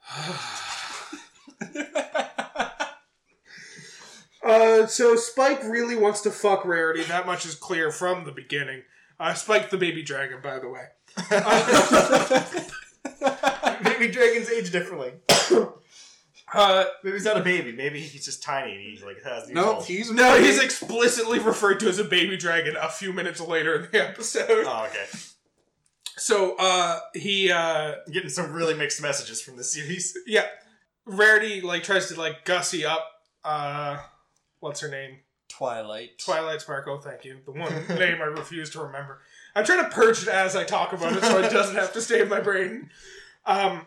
uh, 4.43 4.87
so 4.87 5.17
Spike 5.17 5.63
really 5.65 5.97
wants 5.97 6.21
to 6.23 6.31
fuck 6.31 6.65
Rarity. 6.65 7.03
That 7.05 7.27
much 7.27 7.45
is 7.47 7.55
clear 7.55 7.91
from 7.91 8.25
the 8.25 8.33
beginning. 8.33 8.83
Uh, 9.19 9.35
Spike 9.35 9.71
the 9.71 9.77
baby 9.77 10.03
dragon, 10.03 10.41
by 10.43 10.59
the 10.59 10.69
way. 10.69 10.85
Baby 13.83 14.13
dragons 14.13 14.51
age 14.51 14.71
differently. 14.71 15.13
Uh, 16.53 16.85
Maybe 17.05 17.17
he's 17.17 17.25
not 17.25 17.37
a 17.37 17.43
baby. 17.43 17.71
Maybe 17.71 18.01
he's 18.01 18.25
just 18.25 18.43
tiny 18.43 18.73
and 18.73 18.81
he's 18.81 19.05
like 19.05 19.19
a 19.19 19.21
thousand 19.21 19.55
no, 19.55 19.75
old. 19.75 19.85
he's 19.85 20.11
no, 20.11 20.37
he's 20.41 20.61
explicitly 20.61 21.39
referred 21.39 21.79
to 21.79 21.89
as 21.89 22.01
a 22.01 22.05
baby 22.05 22.37
dragon 22.37 22.75
a 22.77 22.89
few 22.89 23.13
minutes 23.13 23.41
later 23.41 23.77
in 23.77 23.83
the 23.83 24.09
episode. 24.09 24.65
Oh, 24.67 24.87
okay. 24.89 25.07
So 26.17 26.57
uh, 26.59 26.99
he 27.15 27.53
uh, 27.53 27.95
I'm 28.05 28.13
getting 28.13 28.31
some 28.31 28.53
really 28.53 28.75
mixed 28.75 29.01
messages 29.01 29.41
from 29.41 29.57
the 29.59 29.65
series. 29.65 30.17
yeah, 30.27 30.47
Rarity 31.07 31.61
like 31.61 31.85
tries 31.85 32.09
to 32.09 32.19
like 32.21 32.45
gussy 32.45 32.85
up. 32.85 33.07
Uh, 33.45 33.99
what's 34.59 34.81
her 34.81 34.89
name? 34.89 35.19
Twilight. 35.49 36.19
Twilight 36.19 36.63
Sparkle. 36.63 36.99
Thank 36.99 37.25
you. 37.25 37.39
The 37.45 37.53
one 37.53 37.73
name 37.99 38.21
I 38.21 38.27
refuse 38.27 38.71
to 38.71 38.81
remember. 38.81 39.21
I'm 39.55 39.65
trying 39.65 39.85
to 39.85 39.91
purge 39.91 40.23
it 40.23 40.29
as 40.29 40.55
I 40.57 40.65
talk 40.65 40.93
about 40.93 41.15
it, 41.17 41.23
so 41.23 41.39
it 41.39 41.51
doesn't 41.51 41.77
have 41.77 41.93
to 41.95 42.01
stay 42.01 42.21
in 42.23 42.29
my 42.29 42.41
brain. 42.41 42.91
Um, 43.47 43.87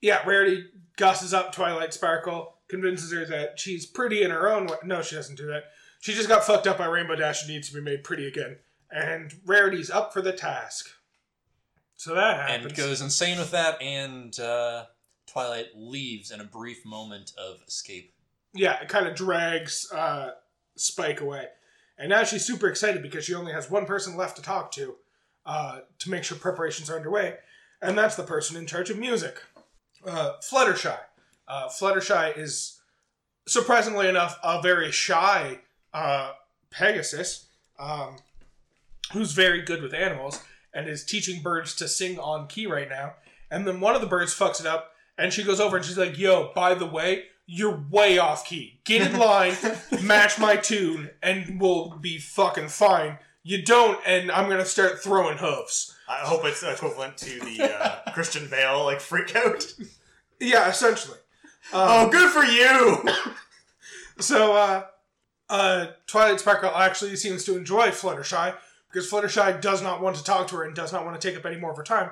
yeah, 0.00 0.22
Rarity 0.26 0.66
gusses 0.96 1.34
up 1.34 1.52
Twilight 1.52 1.92
Sparkle, 1.94 2.54
convinces 2.68 3.12
her 3.12 3.24
that 3.26 3.58
she's 3.58 3.86
pretty 3.86 4.22
in 4.22 4.30
her 4.30 4.48
own 4.50 4.66
way. 4.66 4.76
No, 4.84 5.02
she 5.02 5.16
doesn't 5.16 5.36
do 5.36 5.46
that. 5.48 5.64
She 6.00 6.12
just 6.12 6.28
got 6.28 6.44
fucked 6.44 6.66
up 6.66 6.78
by 6.78 6.86
Rainbow 6.86 7.16
Dash 7.16 7.42
and 7.42 7.50
needs 7.50 7.68
to 7.70 7.74
be 7.74 7.80
made 7.80 8.04
pretty 8.04 8.26
again. 8.26 8.58
And 8.90 9.32
Rarity's 9.46 9.90
up 9.90 10.12
for 10.12 10.20
the 10.22 10.32
task. 10.32 10.90
So 11.96 12.14
that 12.14 12.36
happens. 12.48 12.66
and 12.66 12.76
goes 12.76 13.00
insane 13.00 13.38
with 13.38 13.50
that, 13.52 13.80
and 13.80 14.38
uh, 14.38 14.84
Twilight 15.26 15.68
leaves 15.74 16.30
in 16.30 16.40
a 16.40 16.44
brief 16.44 16.84
moment 16.84 17.32
of 17.38 17.62
escape. 17.66 18.12
yeah, 18.52 18.80
it 18.82 18.88
kind 18.88 19.06
of 19.06 19.14
drags 19.14 19.90
uh, 19.92 20.30
Spike 20.76 21.20
away. 21.20 21.46
And 21.98 22.08
now 22.08 22.24
she's 22.24 22.44
super 22.44 22.68
excited 22.68 23.02
because 23.02 23.24
she 23.24 23.34
only 23.34 23.52
has 23.52 23.70
one 23.70 23.86
person 23.86 24.16
left 24.16 24.36
to 24.36 24.42
talk 24.42 24.72
to 24.72 24.96
uh, 25.46 25.80
to 25.98 26.10
make 26.10 26.24
sure 26.24 26.36
preparations 26.38 26.90
are 26.90 26.96
underway, 26.96 27.36
and 27.82 27.96
that's 27.96 28.16
the 28.16 28.22
person 28.22 28.56
in 28.56 28.66
charge 28.66 28.90
of 28.90 28.98
music, 28.98 29.42
uh, 30.06 30.32
Fluttershy. 30.40 30.96
Uh, 31.46 31.68
Fluttershy 31.68 32.36
is, 32.36 32.80
surprisingly 33.46 34.08
enough, 34.08 34.38
a 34.42 34.62
very 34.62 34.90
shy 34.90 35.60
uh, 35.92 36.32
Pegasus 36.70 37.46
um, 37.78 38.16
who's 39.12 39.32
very 39.32 39.62
good 39.62 39.82
with 39.82 39.92
animals 39.92 40.42
and 40.72 40.88
is 40.88 41.04
teaching 41.04 41.42
birds 41.42 41.74
to 41.76 41.86
sing 41.86 42.18
on 42.18 42.46
key 42.46 42.66
right 42.66 42.88
now. 42.88 43.14
And 43.50 43.66
then 43.66 43.80
one 43.80 43.94
of 43.94 44.00
the 44.00 44.06
birds 44.06 44.34
fucks 44.34 44.60
it 44.60 44.66
up, 44.66 44.92
and 45.18 45.32
she 45.32 45.44
goes 45.44 45.60
over 45.60 45.76
and 45.76 45.84
she's 45.84 45.98
like, 45.98 46.18
"Yo, 46.18 46.52
by 46.54 46.74
the 46.74 46.86
way, 46.86 47.26
you're 47.46 47.84
way 47.90 48.18
off 48.18 48.46
key. 48.46 48.80
Get 48.84 49.10
in 49.10 49.18
line, 49.18 49.54
match 50.02 50.38
my 50.38 50.56
tune, 50.56 51.10
and 51.22 51.60
we'll 51.60 51.90
be 51.98 52.18
fucking 52.18 52.68
fine. 52.68 53.18
You 53.42 53.62
don't, 53.62 53.98
and 54.06 54.30
I'm 54.30 54.48
gonna 54.48 54.64
start 54.64 55.02
throwing 55.02 55.38
hooves." 55.38 55.94
I 56.08 56.18
hope 56.18 56.44
it's 56.44 56.62
equivalent 56.62 57.16
to 57.18 57.40
the 57.40 57.62
uh, 57.64 58.12
Christian 58.12 58.48
Bale 58.48 58.84
like 58.84 59.00
freak 59.00 59.34
out. 59.36 59.74
Yeah, 60.40 60.68
essentially. 60.68 61.18
Oh, 61.72 62.10
good 62.10 62.30
for 62.30 62.44
you! 62.44 63.02
So, 64.20 64.54
uh, 64.54 64.84
uh, 65.48 65.86
Twilight 66.06 66.40
Sparkle 66.40 66.70
actually 66.70 67.16
seems 67.16 67.44
to 67.44 67.56
enjoy 67.56 67.88
Fluttershy 67.88 68.54
because 68.88 69.10
Fluttershy 69.10 69.60
does 69.60 69.82
not 69.82 70.00
want 70.00 70.16
to 70.16 70.24
talk 70.24 70.46
to 70.48 70.56
her 70.56 70.64
and 70.64 70.74
does 70.74 70.92
not 70.92 71.04
want 71.04 71.20
to 71.20 71.28
take 71.28 71.36
up 71.36 71.44
any 71.44 71.56
more 71.60 71.72
of 71.72 71.76
her 71.76 71.82
time. 71.82 72.10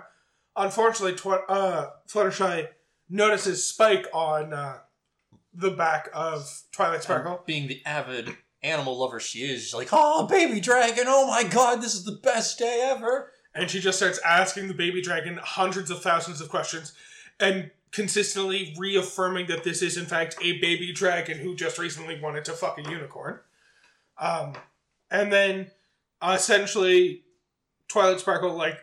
Unfortunately, 0.56 1.14
Tw- 1.16 1.48
uh, 1.48 1.90
Fluttershy 2.08 2.66
notices 3.08 3.64
Spike 3.64 4.06
on 4.12 4.52
uh, 4.52 4.78
the 5.54 5.70
back 5.70 6.08
of 6.12 6.62
Twilight 6.72 7.02
Sparkle. 7.02 7.42
Being 7.46 7.68
the 7.68 7.82
avid 7.84 8.36
animal 8.62 8.98
lover 8.98 9.20
she 9.20 9.40
is, 9.40 9.62
she's 9.62 9.74
like, 9.74 9.88
"Oh, 9.92 10.26
baby 10.26 10.60
dragon! 10.60 11.04
Oh 11.06 11.26
my 11.26 11.44
god, 11.44 11.82
this 11.82 11.94
is 11.94 12.04
the 12.04 12.18
best 12.22 12.58
day 12.58 12.88
ever!" 12.92 13.32
and 13.54 13.70
she 13.70 13.80
just 13.80 13.98
starts 13.98 14.18
asking 14.24 14.68
the 14.68 14.74
baby 14.74 15.02
dragon 15.02 15.38
hundreds 15.42 15.90
of 15.90 16.02
thousands 16.02 16.40
of 16.40 16.48
questions 16.48 16.92
and 17.40 17.70
consistently 17.90 18.74
reaffirming 18.78 19.46
that 19.46 19.64
this 19.64 19.82
is 19.82 19.96
in 19.96 20.06
fact 20.06 20.36
a 20.42 20.58
baby 20.60 20.92
dragon 20.92 21.38
who 21.38 21.54
just 21.54 21.78
recently 21.78 22.18
wanted 22.20 22.44
to 22.44 22.52
fuck 22.52 22.78
a 22.78 22.90
unicorn 22.90 23.38
um, 24.18 24.54
and 25.10 25.32
then 25.32 25.70
uh, 26.20 26.34
essentially 26.36 27.22
twilight 27.88 28.20
sparkle 28.20 28.54
like 28.54 28.78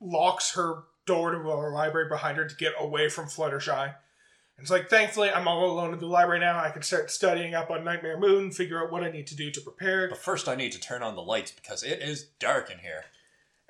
locks 0.00 0.54
her 0.54 0.84
door 1.06 1.32
to 1.32 1.38
her 1.38 1.72
library 1.72 2.08
behind 2.08 2.36
her 2.36 2.46
to 2.46 2.54
get 2.56 2.72
away 2.78 3.08
from 3.08 3.26
fluttershy 3.26 3.84
and 3.84 3.94
it's 4.58 4.70
like 4.70 4.88
thankfully 4.90 5.30
i'm 5.30 5.46
all 5.48 5.70
alone 5.70 5.92
in 5.92 5.98
the 5.98 6.06
library 6.06 6.40
now 6.40 6.58
i 6.58 6.70
can 6.70 6.82
start 6.82 7.10
studying 7.10 7.54
up 7.54 7.70
on 7.70 7.84
nightmare 7.84 8.18
moon 8.18 8.50
figure 8.50 8.82
out 8.82 8.90
what 8.90 9.04
i 9.04 9.10
need 9.10 9.26
to 9.26 9.36
do 9.36 9.50
to 9.50 9.60
prepare 9.60 10.08
But 10.08 10.18
first, 10.18 10.48
I 10.48 10.54
need 10.54 10.72
to 10.72 10.80
turn 10.80 11.02
on 11.02 11.14
the 11.14 11.22
lights 11.22 11.52
because 11.52 11.82
it 11.82 12.00
is 12.02 12.24
dark 12.38 12.70
in 12.70 12.78
here. 12.78 13.04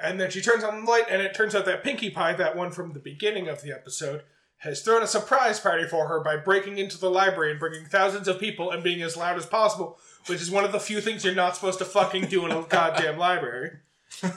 And 0.01 0.21
then 0.21 0.31
she 0.31 0.41
turns 0.41 0.63
on 0.63 0.85
the 0.85 0.91
light, 0.91 1.07
and 1.11 1.21
it 1.21 1.35
turns 1.35 1.55
out 1.57 1.65
that 1.65 1.83
Pinkie 1.83 2.11
Pie, 2.11 2.35
that 2.35 2.57
one 2.57 2.71
from 2.71 2.93
the 2.93 3.01
beginning 3.01 3.49
of 3.49 3.63
the 3.63 3.73
episode, 3.73 4.23
has 4.59 4.81
thrown 4.81 5.03
a 5.03 5.07
surprise 5.09 5.59
party 5.59 5.85
for 5.87 6.07
her 6.07 6.21
by 6.21 6.37
breaking 6.37 6.79
into 6.79 6.99
the 6.99 7.11
library 7.11 7.51
and 7.51 7.59
bringing 7.61 7.85
thousands 7.85 8.29
of 8.29 8.39
people 8.39 8.71
and 8.71 8.83
being 8.85 9.03
as 9.03 9.17
loud 9.17 9.37
as 9.37 9.47
possible, 9.47 9.99
which 10.27 10.41
is 10.41 10.51
one 10.51 10.65
of 10.65 10.71
the 10.73 10.79
few 10.81 11.01
things 11.01 11.25
you're 11.25 11.35
not 11.35 11.57
supposed 11.57 11.79
to 11.81 11.85
fucking 11.85 12.27
do 12.27 12.45
in 12.47 12.53
a 12.53 12.63
goddamn 12.63 13.19
library. 13.19 13.79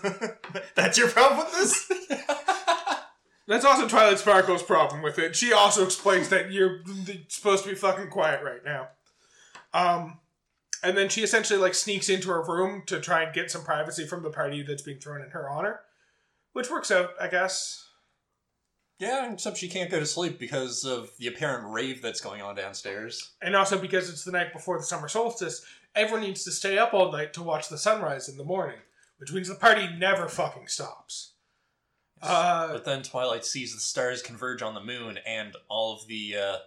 That's 0.76 0.98
your 0.98 1.10
problem 1.10 1.46
with 1.46 1.54
this? 1.54 1.92
That's 3.48 3.66
also 3.66 3.88
Twilight 3.88 4.20
Sparkle's 4.20 4.64
problem 4.64 5.02
with 5.02 5.20
it. 5.20 5.36
She 5.36 5.52
also 5.52 5.84
explains 5.84 6.30
that 6.30 6.52
you're 6.52 6.82
supposed 7.28 7.64
to 7.64 7.70
be 7.70 7.76
fucking 7.76 8.10
quiet 8.10 8.44
right 8.44 8.64
now. 8.64 8.90
Um, 9.74 10.20
and 10.84 10.98
then 10.98 11.10
she 11.10 11.22
essentially 11.22 11.60
like 11.60 11.74
sneaks 11.74 12.10
into 12.10 12.30
her 12.30 12.44
room 12.44 12.84
to 12.88 13.00
try 13.00 13.24
and 13.24 13.34
get 13.34 13.52
some 13.52 13.64
privacy 13.64 14.06
from 14.06 14.24
the 14.24 14.30
party 14.30 14.64
that's 14.64 14.82
being 14.82 15.00
thrown 15.00 15.22
in 15.22 15.32
her 15.32 15.50
honor, 15.50 15.82
which 16.54 16.70
works 16.70 16.92
out, 16.92 17.12
I 17.20 17.28
guess. 17.28 17.88
Yeah, 19.00 19.34
except 19.34 19.58
she 19.58 19.68
can't 19.68 19.90
go 19.90 20.00
to 20.00 20.06
sleep 20.06 20.38
because 20.38 20.84
of 20.84 21.10
the 21.18 21.28
apparent 21.28 21.74
rave 21.74 22.04
that's 22.04 22.22
going 22.22 22.42
on 22.42 22.56
downstairs. 22.56 23.32
And 23.42 23.56
also 23.56 23.80
because 23.80 24.10
it's 24.10 24.24
the 24.24 24.32
night 24.32 24.54
before 24.54 24.78
the 24.78 24.84
summer 24.84 25.08
solstice, 25.08 25.66
everyone 25.96 26.22
needs 26.22 26.44
to 26.44 26.52
stay 26.52 26.78
up 26.78 26.94
all 26.94 27.12
night 27.12 27.34
to 27.34 27.44
watch 27.44 27.68
the 27.68 27.80
sunrise 27.80 28.30
in 28.30 28.38
the 28.38 28.44
morning, 28.44 28.78
which 29.18 29.34
means 29.34 29.48
the 29.48 29.56
party 29.56 29.90
never 29.98 30.28
fucking 30.28 30.68
stops. 30.68 31.31
Uh, 32.22 32.74
But 32.74 32.86
then 32.86 33.02
Twilight 33.04 33.46
sees 33.46 33.74
the 33.74 33.80
stars 33.82 34.22
converge 34.22 34.62
on 34.62 34.74
the 34.74 34.82
moon, 34.84 35.18
and 35.26 35.56
all 35.70 35.94
of 35.96 36.08
the, 36.08 36.36
uh, 36.38 36.58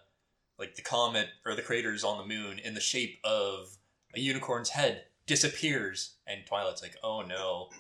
like 0.59 0.75
the 0.77 0.83
comet 0.83 1.29
or 1.47 1.55
the 1.55 1.63
craters 1.63 2.05
on 2.05 2.19
the 2.19 2.27
moon 2.35 2.59
in 2.59 2.75
the 2.75 2.81
shape 2.81 3.19
of 3.25 3.77
a 4.15 4.21
unicorn's 4.21 4.71
head 4.71 5.05
disappears, 5.27 6.17
and 6.27 6.47
Twilight's 6.47 6.83
like, 6.83 6.97
"Oh 7.03 7.23
no!" 7.23 7.71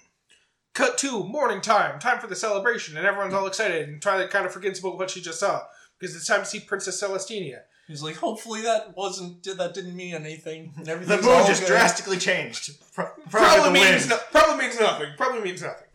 cut 0.72 0.98
to 0.98 1.22
morning 1.24 1.60
time, 1.60 2.00
time 2.00 2.18
for 2.18 2.26
the 2.26 2.34
celebration, 2.36 2.96
and 2.96 3.06
everyone's 3.06 3.32
all 3.34 3.46
excited, 3.46 3.88
and 3.88 4.02
Twilight 4.02 4.30
kind 4.30 4.44
of 4.46 4.52
forgets 4.52 4.80
about 4.80 4.98
what 4.98 5.10
she 5.10 5.20
just 5.20 5.38
saw 5.40 5.62
because 5.98 6.16
it's 6.16 6.26
time 6.26 6.40
to 6.40 6.46
see 6.46 6.58
Princess 6.60 6.98
Celestina. 7.00 7.60
He's 7.86 8.02
like, 8.02 8.16
"Hopefully 8.16 8.62
that 8.62 8.96
wasn't 8.96 9.42
did 9.42 9.58
that 9.58 9.74
didn't 9.74 9.94
mean 9.94 10.14
anything." 10.14 10.72
And 10.76 10.86
the 10.86 10.92
everything's 10.92 11.24
moon 11.24 11.46
just 11.46 11.62
good." 11.62 11.68
drastically 11.68 12.18
changed. 12.18 12.72
Pro- 12.94 13.06
Probably, 13.30 13.30
Probably 13.30 13.72
means 13.80 14.08
no, 14.08 14.16
probably 14.32 14.66
means 14.66 14.80
nothing. 14.80 15.08
Probably 15.16 15.40
means 15.42 15.62
nothing. 15.62 15.86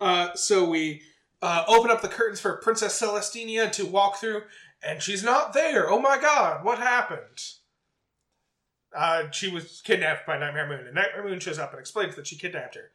Uh, 0.00 0.34
so 0.34 0.68
we 0.68 1.02
uh, 1.46 1.64
open 1.68 1.92
up 1.92 2.02
the 2.02 2.08
curtains 2.08 2.40
for 2.40 2.56
Princess 2.56 3.00
Celestina 3.00 3.70
to 3.70 3.86
walk 3.86 4.16
through, 4.16 4.42
and 4.82 5.00
she's 5.00 5.22
not 5.22 5.52
there. 5.52 5.88
Oh 5.88 6.00
my 6.00 6.18
god, 6.18 6.64
what 6.64 6.78
happened? 6.78 7.40
Uh, 8.92 9.30
she 9.30 9.48
was 9.48 9.80
kidnapped 9.84 10.26
by 10.26 10.36
Nightmare 10.36 10.68
Moon, 10.68 10.86
and 10.86 10.94
Nightmare 10.96 11.22
Moon 11.22 11.38
shows 11.38 11.60
up 11.60 11.70
and 11.70 11.78
explains 11.78 12.16
that 12.16 12.26
she 12.26 12.34
kidnapped 12.36 12.74
her. 12.74 12.90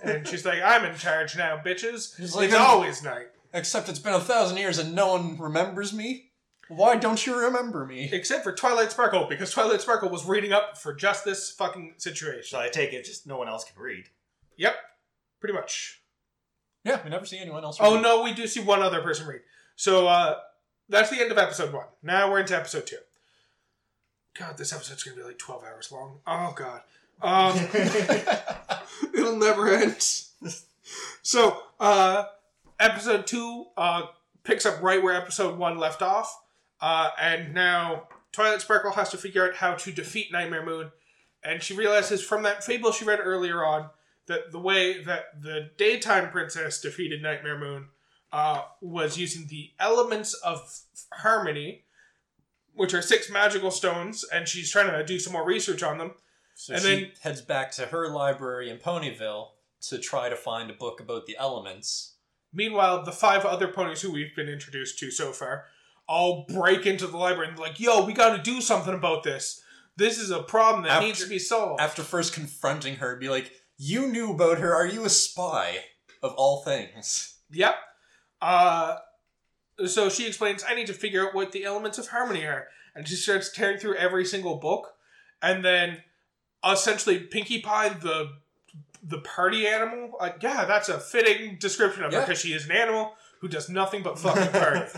And 0.00 0.28
she's 0.28 0.44
like, 0.44 0.62
"I'm 0.62 0.84
in 0.84 0.96
charge 0.96 1.36
now, 1.36 1.56
bitches. 1.56 2.16
He's 2.20 2.36
like, 2.36 2.50
it's 2.50 2.54
always 2.54 3.02
night." 3.02 3.28
Except 3.52 3.88
it's 3.88 3.98
been 3.98 4.14
a 4.14 4.20
thousand 4.20 4.58
years 4.58 4.78
and 4.78 4.94
no 4.94 5.14
one 5.14 5.36
remembers 5.36 5.92
me. 5.92 6.30
Why 6.68 6.96
don't 6.96 7.26
you 7.26 7.34
remember 7.36 7.84
me? 7.84 8.10
Except 8.12 8.44
for 8.44 8.52
Twilight 8.52 8.92
Sparkle, 8.92 9.26
because 9.28 9.50
Twilight 9.50 9.80
Sparkle 9.80 10.10
was 10.10 10.24
reading 10.24 10.52
up 10.52 10.78
for 10.78 10.94
just 10.94 11.24
this 11.24 11.50
fucking 11.50 11.94
situation. 11.96 12.44
So 12.44 12.60
I 12.60 12.68
take 12.68 12.92
it 12.92 13.04
just 13.06 13.26
no 13.26 13.38
one 13.38 13.48
else 13.48 13.64
can 13.64 13.82
read. 13.82 14.04
Yep, 14.56 14.76
pretty 15.40 15.54
much. 15.54 15.97
Yeah, 16.88 17.00
we 17.04 17.10
never 17.10 17.26
see 17.26 17.38
anyone 17.38 17.64
else. 17.64 17.76
Oh 17.80 17.94
read. 17.94 18.02
no, 18.02 18.22
we 18.22 18.32
do 18.32 18.46
see 18.46 18.60
one 18.60 18.82
other 18.82 19.02
person 19.02 19.26
read. 19.26 19.42
So 19.76 20.08
uh 20.08 20.36
that's 20.88 21.10
the 21.10 21.20
end 21.20 21.30
of 21.30 21.38
episode 21.38 21.72
one. 21.72 21.86
Now 22.02 22.30
we're 22.30 22.40
into 22.40 22.56
episode 22.56 22.86
two. 22.86 22.96
God, 24.38 24.56
this 24.56 24.72
episode's 24.72 25.02
gonna 25.02 25.16
be 25.16 25.22
like 25.22 25.38
twelve 25.38 25.62
hours 25.64 25.92
long. 25.92 26.20
Oh 26.26 26.54
god. 26.56 26.80
Um 27.20 27.58
it'll 29.14 29.36
never 29.36 29.68
end. 29.68 30.00
so 31.22 31.62
uh 31.78 32.24
episode 32.80 33.26
two 33.26 33.66
uh 33.76 34.02
picks 34.44 34.64
up 34.64 34.82
right 34.82 35.02
where 35.02 35.14
episode 35.14 35.58
one 35.58 35.78
left 35.78 36.00
off. 36.00 36.40
Uh 36.80 37.10
and 37.20 37.52
now 37.52 38.08
Twilight 38.32 38.60
Sparkle 38.62 38.92
has 38.92 39.10
to 39.10 39.16
figure 39.18 39.46
out 39.46 39.56
how 39.56 39.74
to 39.74 39.92
defeat 39.92 40.32
Nightmare 40.32 40.64
Moon. 40.64 40.90
And 41.44 41.62
she 41.62 41.74
realizes 41.74 42.22
from 42.22 42.42
that 42.44 42.64
fable 42.64 42.92
she 42.92 43.04
read 43.04 43.20
earlier 43.22 43.64
on 43.64 43.90
that 44.28 44.52
the 44.52 44.58
way 44.58 45.02
that 45.02 45.42
the 45.42 45.70
daytime 45.76 46.30
princess 46.30 46.80
defeated 46.80 47.22
Nightmare 47.22 47.58
Moon 47.58 47.88
uh, 48.32 48.62
was 48.80 49.18
using 49.18 49.46
the 49.48 49.70
elements 49.80 50.34
of 50.34 50.60
harmony, 51.12 51.84
which 52.74 52.94
are 52.94 53.02
six 53.02 53.30
magical 53.30 53.70
stones, 53.70 54.24
and 54.32 54.46
she's 54.46 54.70
trying 54.70 54.90
to 54.90 55.04
do 55.04 55.18
some 55.18 55.32
more 55.32 55.44
research 55.46 55.82
on 55.82 55.98
them. 55.98 56.12
So 56.54 56.74
And 56.74 56.82
she 56.82 56.88
then- 56.88 57.12
heads 57.22 57.40
back 57.40 57.72
to 57.72 57.86
her 57.86 58.08
library 58.08 58.70
in 58.70 58.78
Ponyville 58.78 59.48
to 59.88 59.98
try 59.98 60.28
to 60.28 60.36
find 60.36 60.70
a 60.70 60.74
book 60.74 61.00
about 61.00 61.26
the 61.26 61.36
elements. 61.38 62.14
Meanwhile, 62.52 63.04
the 63.04 63.12
five 63.12 63.44
other 63.44 63.68
ponies 63.68 64.00
who 64.02 64.10
we've 64.10 64.34
been 64.34 64.48
introduced 64.48 64.98
to 64.98 65.10
so 65.10 65.32
far 65.32 65.66
all 66.08 66.46
break 66.48 66.86
into 66.86 67.06
the 67.06 67.16
library 67.18 67.48
and 67.48 67.56
they're 67.58 67.66
like, 67.66 67.78
yo, 67.78 68.04
we 68.04 68.12
got 68.14 68.34
to 68.36 68.42
do 68.42 68.60
something 68.60 68.94
about 68.94 69.22
this. 69.22 69.62
This 69.96 70.18
is 70.18 70.30
a 70.30 70.42
problem 70.42 70.84
that 70.84 70.92
After- 70.92 71.06
needs 71.06 71.22
to 71.22 71.28
be 71.28 71.38
solved. 71.38 71.80
After 71.80 72.02
first 72.02 72.32
confronting 72.32 72.96
her, 72.96 73.16
be 73.16 73.28
like, 73.28 73.52
"You 73.78 74.06
knew 74.08 74.32
about 74.32 74.58
her. 74.58 74.74
Are 74.74 74.86
you 74.86 75.04
a 75.04 75.10
spy?" 75.10 75.78
Of 76.20 76.34
all 76.34 76.62
things. 76.62 77.36
Yep. 77.52 77.76
Uh, 78.42 78.96
so 79.86 80.08
she 80.08 80.26
explains, 80.26 80.64
I 80.68 80.74
need 80.74 80.88
to 80.88 80.92
figure 80.92 81.26
out 81.26 81.34
what 81.34 81.52
the 81.52 81.64
elements 81.64 81.98
of 81.98 82.08
harmony 82.08 82.44
are. 82.44 82.66
And 82.94 83.06
she 83.06 83.14
starts 83.14 83.52
tearing 83.52 83.78
through 83.78 83.94
every 83.94 84.24
single 84.24 84.56
book. 84.56 84.94
And 85.40 85.64
then 85.64 86.02
essentially 86.68 87.20
Pinkie 87.20 87.60
Pie, 87.60 87.90
the 87.90 88.32
the 89.00 89.18
party 89.18 89.66
animal, 89.66 90.10
like, 90.20 90.42
yeah, 90.42 90.64
that's 90.64 90.88
a 90.88 90.98
fitting 90.98 91.56
description 91.60 92.02
of 92.02 92.12
her 92.12 92.20
because 92.20 92.40
she 92.40 92.52
is 92.52 92.64
an 92.64 92.72
animal 92.72 93.14
who 93.40 93.46
does 93.46 93.68
nothing 93.68 94.02
but 94.02 94.18
fucking 94.18 94.50
party. 94.50 94.90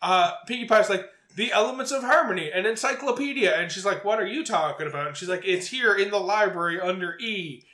uh, 0.00 0.32
Pinkie 0.46 0.66
Pie's 0.66 0.88
like, 0.88 1.06
the 1.34 1.52
elements 1.52 1.90
of 1.90 2.02
harmony, 2.02 2.50
an 2.52 2.64
encyclopedia. 2.64 3.52
And 3.54 3.70
she's 3.70 3.84
like, 3.84 4.04
what 4.04 4.20
are 4.20 4.26
you 4.26 4.44
talking 4.44 4.86
about? 4.86 5.08
And 5.08 5.16
she's 5.16 5.28
like, 5.28 5.42
it's 5.44 5.66
here 5.66 5.94
in 5.94 6.10
the 6.10 6.20
library 6.20 6.80
under 6.80 7.18
E. 7.18 7.64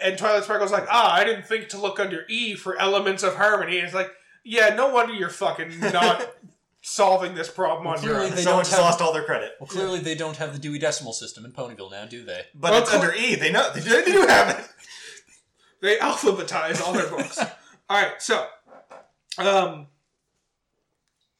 And 0.00 0.16
Twilight 0.16 0.44
Sparkle's 0.44 0.70
like, 0.72 0.86
ah, 0.90 1.12
I 1.14 1.24
didn't 1.24 1.46
think 1.46 1.68
to 1.70 1.78
look 1.78 1.98
under 1.98 2.24
E 2.28 2.54
for 2.54 2.78
elements 2.78 3.22
of 3.22 3.34
harmony. 3.36 3.78
And 3.78 3.86
it's 3.86 3.94
like, 3.94 4.10
yeah, 4.44 4.74
no 4.74 4.90
wonder 4.90 5.12
you're 5.12 5.28
fucking 5.28 5.80
not 5.80 6.34
solving 6.82 7.34
this 7.34 7.48
problem 7.50 7.86
on 7.88 7.94
your 8.02 8.12
Clearly 8.14 8.30
own. 8.30 8.36
they 8.36 8.42
Someone 8.42 8.58
don't 8.58 8.64
just 8.64 8.76
have- 8.76 8.84
lost 8.84 9.00
all 9.02 9.12
their 9.12 9.24
credit. 9.24 9.52
Well, 9.60 9.66
clearly 9.66 9.98
they 9.98 10.14
don't 10.14 10.36
have 10.36 10.52
the 10.52 10.58
Dewey 10.60 10.78
Decimal 10.78 11.12
System 11.12 11.44
in 11.44 11.50
Ponyville 11.52 11.90
now, 11.90 12.06
do 12.06 12.24
they? 12.24 12.42
But 12.54 12.70
Well, 12.70 12.82
it's 12.82 12.90
cl- 12.90 13.02
under 13.02 13.14
E. 13.14 13.34
They 13.34 13.50
know 13.50 13.70
they 13.74 13.80
do, 13.80 13.90
they 13.90 14.12
do 14.12 14.26
have 14.26 14.58
it. 14.58 14.68
They 15.80 15.96
alphabetize 15.96 16.80
all 16.80 16.92
their 16.92 17.08
books. 17.08 17.38
all 17.90 18.02
right, 18.02 18.20
so 18.22 18.46
um, 19.38 19.88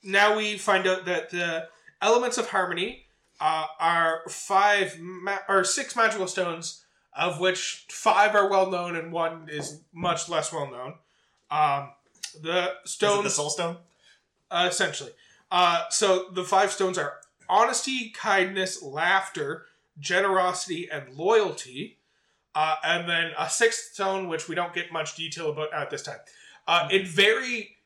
now 0.02 0.36
we 0.36 0.58
find 0.58 0.86
out 0.86 1.04
that 1.06 1.30
the 1.30 1.68
elements 2.00 2.38
of 2.38 2.48
harmony 2.50 3.06
uh, 3.40 3.66
are 3.80 4.22
five 4.28 4.96
ma- 5.00 5.38
or 5.48 5.64
six 5.64 5.94
magical 5.96 6.26
stones, 6.26 6.84
of 7.18 7.40
which 7.40 7.84
five 7.90 8.34
are 8.34 8.48
well 8.48 8.70
known 8.70 8.96
and 8.96 9.12
one 9.12 9.48
is 9.50 9.80
much 9.92 10.28
less 10.28 10.52
well 10.52 10.70
known. 10.70 10.94
Um, 11.50 11.90
the 12.40 12.74
stones 12.84 13.24
the 13.24 13.30
Soul 13.30 13.50
Stone? 13.50 13.76
uh, 14.50 14.68
essentially. 14.70 15.10
Uh, 15.50 15.84
so 15.90 16.26
the 16.32 16.44
five 16.44 16.70
stones 16.70 16.96
are 16.96 17.14
honesty, 17.48 18.10
kindness, 18.10 18.82
laughter, 18.82 19.64
generosity, 19.98 20.88
and 20.90 21.14
loyalty. 21.14 21.98
Uh, 22.54 22.76
and 22.84 23.08
then 23.08 23.32
a 23.38 23.48
sixth 23.48 23.94
stone, 23.94 24.28
which 24.28 24.48
we 24.48 24.54
don't 24.54 24.72
get 24.72 24.92
much 24.92 25.16
detail 25.16 25.50
about 25.50 25.72
at 25.72 25.90
this 25.90 26.02
time. 26.02 26.18
Uh, 26.66 26.88
it 26.90 27.06
very 27.06 27.77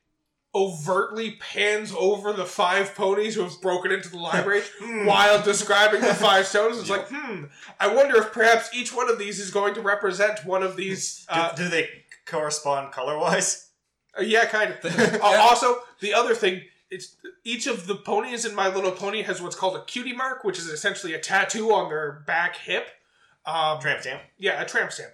overtly 0.54 1.32
pans 1.40 1.94
over 1.98 2.32
the 2.32 2.44
five 2.44 2.94
ponies 2.94 3.34
who 3.34 3.42
have 3.42 3.60
broken 3.62 3.90
into 3.90 4.08
the 4.10 4.18
library 4.18 4.60
Hmm. 4.80 5.06
while 5.06 5.42
describing 5.42 6.00
the 6.02 6.14
five 6.14 6.46
stones. 6.46 6.78
It's 6.78 6.90
like, 6.90 7.08
hmm, 7.08 7.44
I 7.80 7.92
wonder 7.94 8.16
if 8.18 8.32
perhaps 8.32 8.68
each 8.74 8.94
one 8.94 9.08
of 9.10 9.18
these 9.18 9.38
is 9.38 9.50
going 9.50 9.74
to 9.74 9.80
represent 9.80 10.44
one 10.44 10.62
of 10.62 10.76
these. 10.76 11.24
Do, 11.32 11.40
Uh, 11.40 11.52
do 11.54 11.68
they 11.68 11.88
correspond 12.26 12.92
color 12.92 13.18
wise? 13.18 13.70
uh, 14.18 14.22
yeah, 14.22 14.44
kind 14.44 14.72
of. 14.72 14.84
Uh, 15.22 15.36
also, 15.40 15.78
the 16.00 16.12
other 16.12 16.34
thing, 16.34 16.60
it's 16.90 17.16
each 17.44 17.66
of 17.66 17.86
the 17.86 17.94
ponies 17.94 18.44
in 18.44 18.54
My 18.54 18.68
Little 18.68 18.90
Pony 18.92 19.22
has 19.22 19.40
what's 19.40 19.56
called 19.56 19.76
a 19.76 19.84
cutie 19.86 20.12
mark, 20.14 20.44
which 20.44 20.58
is 20.58 20.66
essentially 20.66 21.14
a 21.14 21.18
tattoo 21.18 21.72
on 21.72 21.88
their 21.88 22.22
back 22.26 22.56
hip. 22.56 22.88
Um, 23.46 23.80
Tramp 23.80 24.02
stamp. 24.02 24.20
yeah, 24.38 24.60
a 24.60 24.66
tramp 24.66 24.92
stamp. 24.92 25.12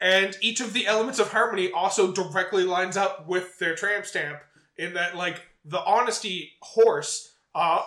And 0.00 0.36
each 0.40 0.60
of 0.60 0.72
the 0.72 0.86
elements 0.86 1.18
of 1.18 1.32
harmony 1.32 1.72
also 1.72 2.12
directly 2.12 2.62
lines 2.64 2.96
up 2.96 3.26
with 3.26 3.58
their 3.58 3.74
tramp 3.74 4.06
stamp 4.06 4.38
in 4.76 4.94
that, 4.94 5.16
like, 5.16 5.42
the 5.64 5.80
honesty 5.84 6.52
horse 6.62 7.34
uh, 7.54 7.82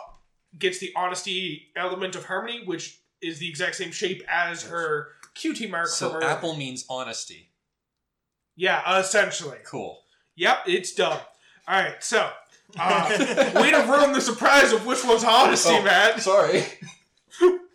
gets 0.59 0.80
the 0.80 0.91
honesty 0.95 1.70
element 1.76 2.16
of 2.16 2.26
harmony, 2.26 2.64
which 2.66 2.99
is 3.22 3.39
the 3.39 3.47
exact 3.47 3.76
same 3.76 3.91
shape 3.91 4.24
as 4.30 4.64
her 4.64 5.07
cutie 5.36 5.68
mark 5.68 5.88
So 5.88 6.09
her. 6.12 6.24
apple 6.24 6.55
means 6.57 6.86
honesty. 6.89 7.49
Yeah, 8.57 8.99
essentially. 8.99 9.57
Cool. 9.66 9.99
Yep, 10.36 10.57
it's 10.68 10.93
dumb. 10.93 11.18
All 11.68 11.82
right, 11.82 12.03
so 12.03 12.30
uh, 12.78 13.51
way 13.55 13.72
to 13.72 13.78
ruin 13.89 14.12
the 14.12 14.20
surprise 14.22 14.74
of 14.74 14.86
which 14.86 15.03
one's 15.05 15.24
honesty, 15.24 15.70
Oh. 15.72 15.84
Matt. 15.84 16.22
Sorry. 16.22 16.64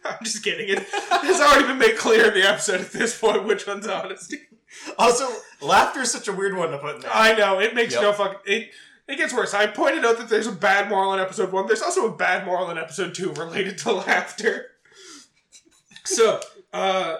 I'm 0.18 0.24
just 0.24 0.42
kidding. 0.44 0.68
It 0.68 0.80
has 0.88 1.40
already 1.40 1.66
been 1.68 1.78
made 1.78 1.96
clear 1.96 2.28
in 2.28 2.34
the 2.34 2.48
episode 2.48 2.80
at 2.80 2.92
this 2.92 3.18
point 3.18 3.44
which 3.44 3.66
one's 3.66 3.86
honesty. 3.88 4.38
Also, 4.98 5.28
laughter 5.60 6.00
is 6.00 6.10
such 6.12 6.28
a 6.28 6.32
weird 6.32 6.56
one 6.56 6.70
to 6.70 6.78
put 6.78 6.96
in 6.96 7.00
there. 7.02 7.10
I 7.12 7.34
know 7.34 7.58
it 7.60 7.74
makes 7.74 7.94
Yep. 7.94 8.02
no 8.02 8.12
fuck. 8.12 8.42
It 8.46 8.70
it 9.08 9.16
gets 9.16 9.32
worse. 9.32 9.54
I 9.54 9.68
pointed 9.68 10.04
out 10.04 10.18
that 10.18 10.28
there's 10.28 10.48
a 10.48 10.52
bad 10.52 10.88
moral 10.88 11.14
in 11.14 11.20
episode 11.20 11.52
one. 11.52 11.66
There's 11.66 11.82
also 11.82 12.12
a 12.12 12.16
bad 12.16 12.44
moral 12.44 12.70
in 12.70 12.76
episode 12.78 13.14
two 13.14 13.32
related 13.34 13.78
to 13.78 13.92
laughter. 13.92 14.66
So, 16.04 16.40
uh, 16.72 17.16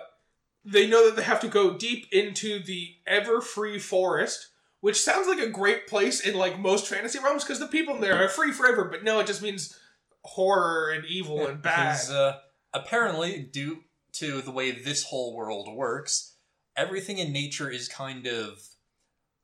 they 0.65 0.87
know 0.89 1.07
that 1.07 1.17
they 1.17 1.23
have 1.23 1.41
to 1.41 1.49
go 1.49 1.77
deep 1.77 2.07
into 2.13 2.63
the 2.63 2.97
ever 3.07 3.41
free 3.41 3.79
forest, 3.79 4.49
which 4.81 5.01
sounds 5.01 5.29
like 5.29 5.39
a 5.39 5.49
great 5.49 5.87
place 5.87 6.21
in 6.21 6.35
like 6.35 6.59
most 6.59 6.89
fantasy 6.89 7.19
realms 7.21 7.45
because 7.45 7.61
the 7.61 7.67
people 7.69 7.95
in 7.95 8.01
there 8.01 8.23
are 8.23 8.29
free 8.29 8.53
forever. 8.53 8.85
But 8.85 9.05
no, 9.05 9.21
it 9.21 9.27
just 9.29 9.43
means 9.43 9.79
horror 10.25 10.91
and 10.91 11.05
evil 11.07 11.47
and 11.47 11.63
bad. 11.63 11.93
Because 11.93 12.11
uh, 12.11 12.39
apparently, 12.77 13.39
due 13.39 13.85
to 14.15 14.41
the 14.41 14.51
way 14.51 14.71
this 14.71 15.05
whole 15.05 15.35
world 15.35 15.75
works, 15.75 16.35
everything 16.77 17.19
in 17.19 17.33
nature 17.33 17.71
is 17.71 17.89
kind 17.89 18.27
of 18.27 18.61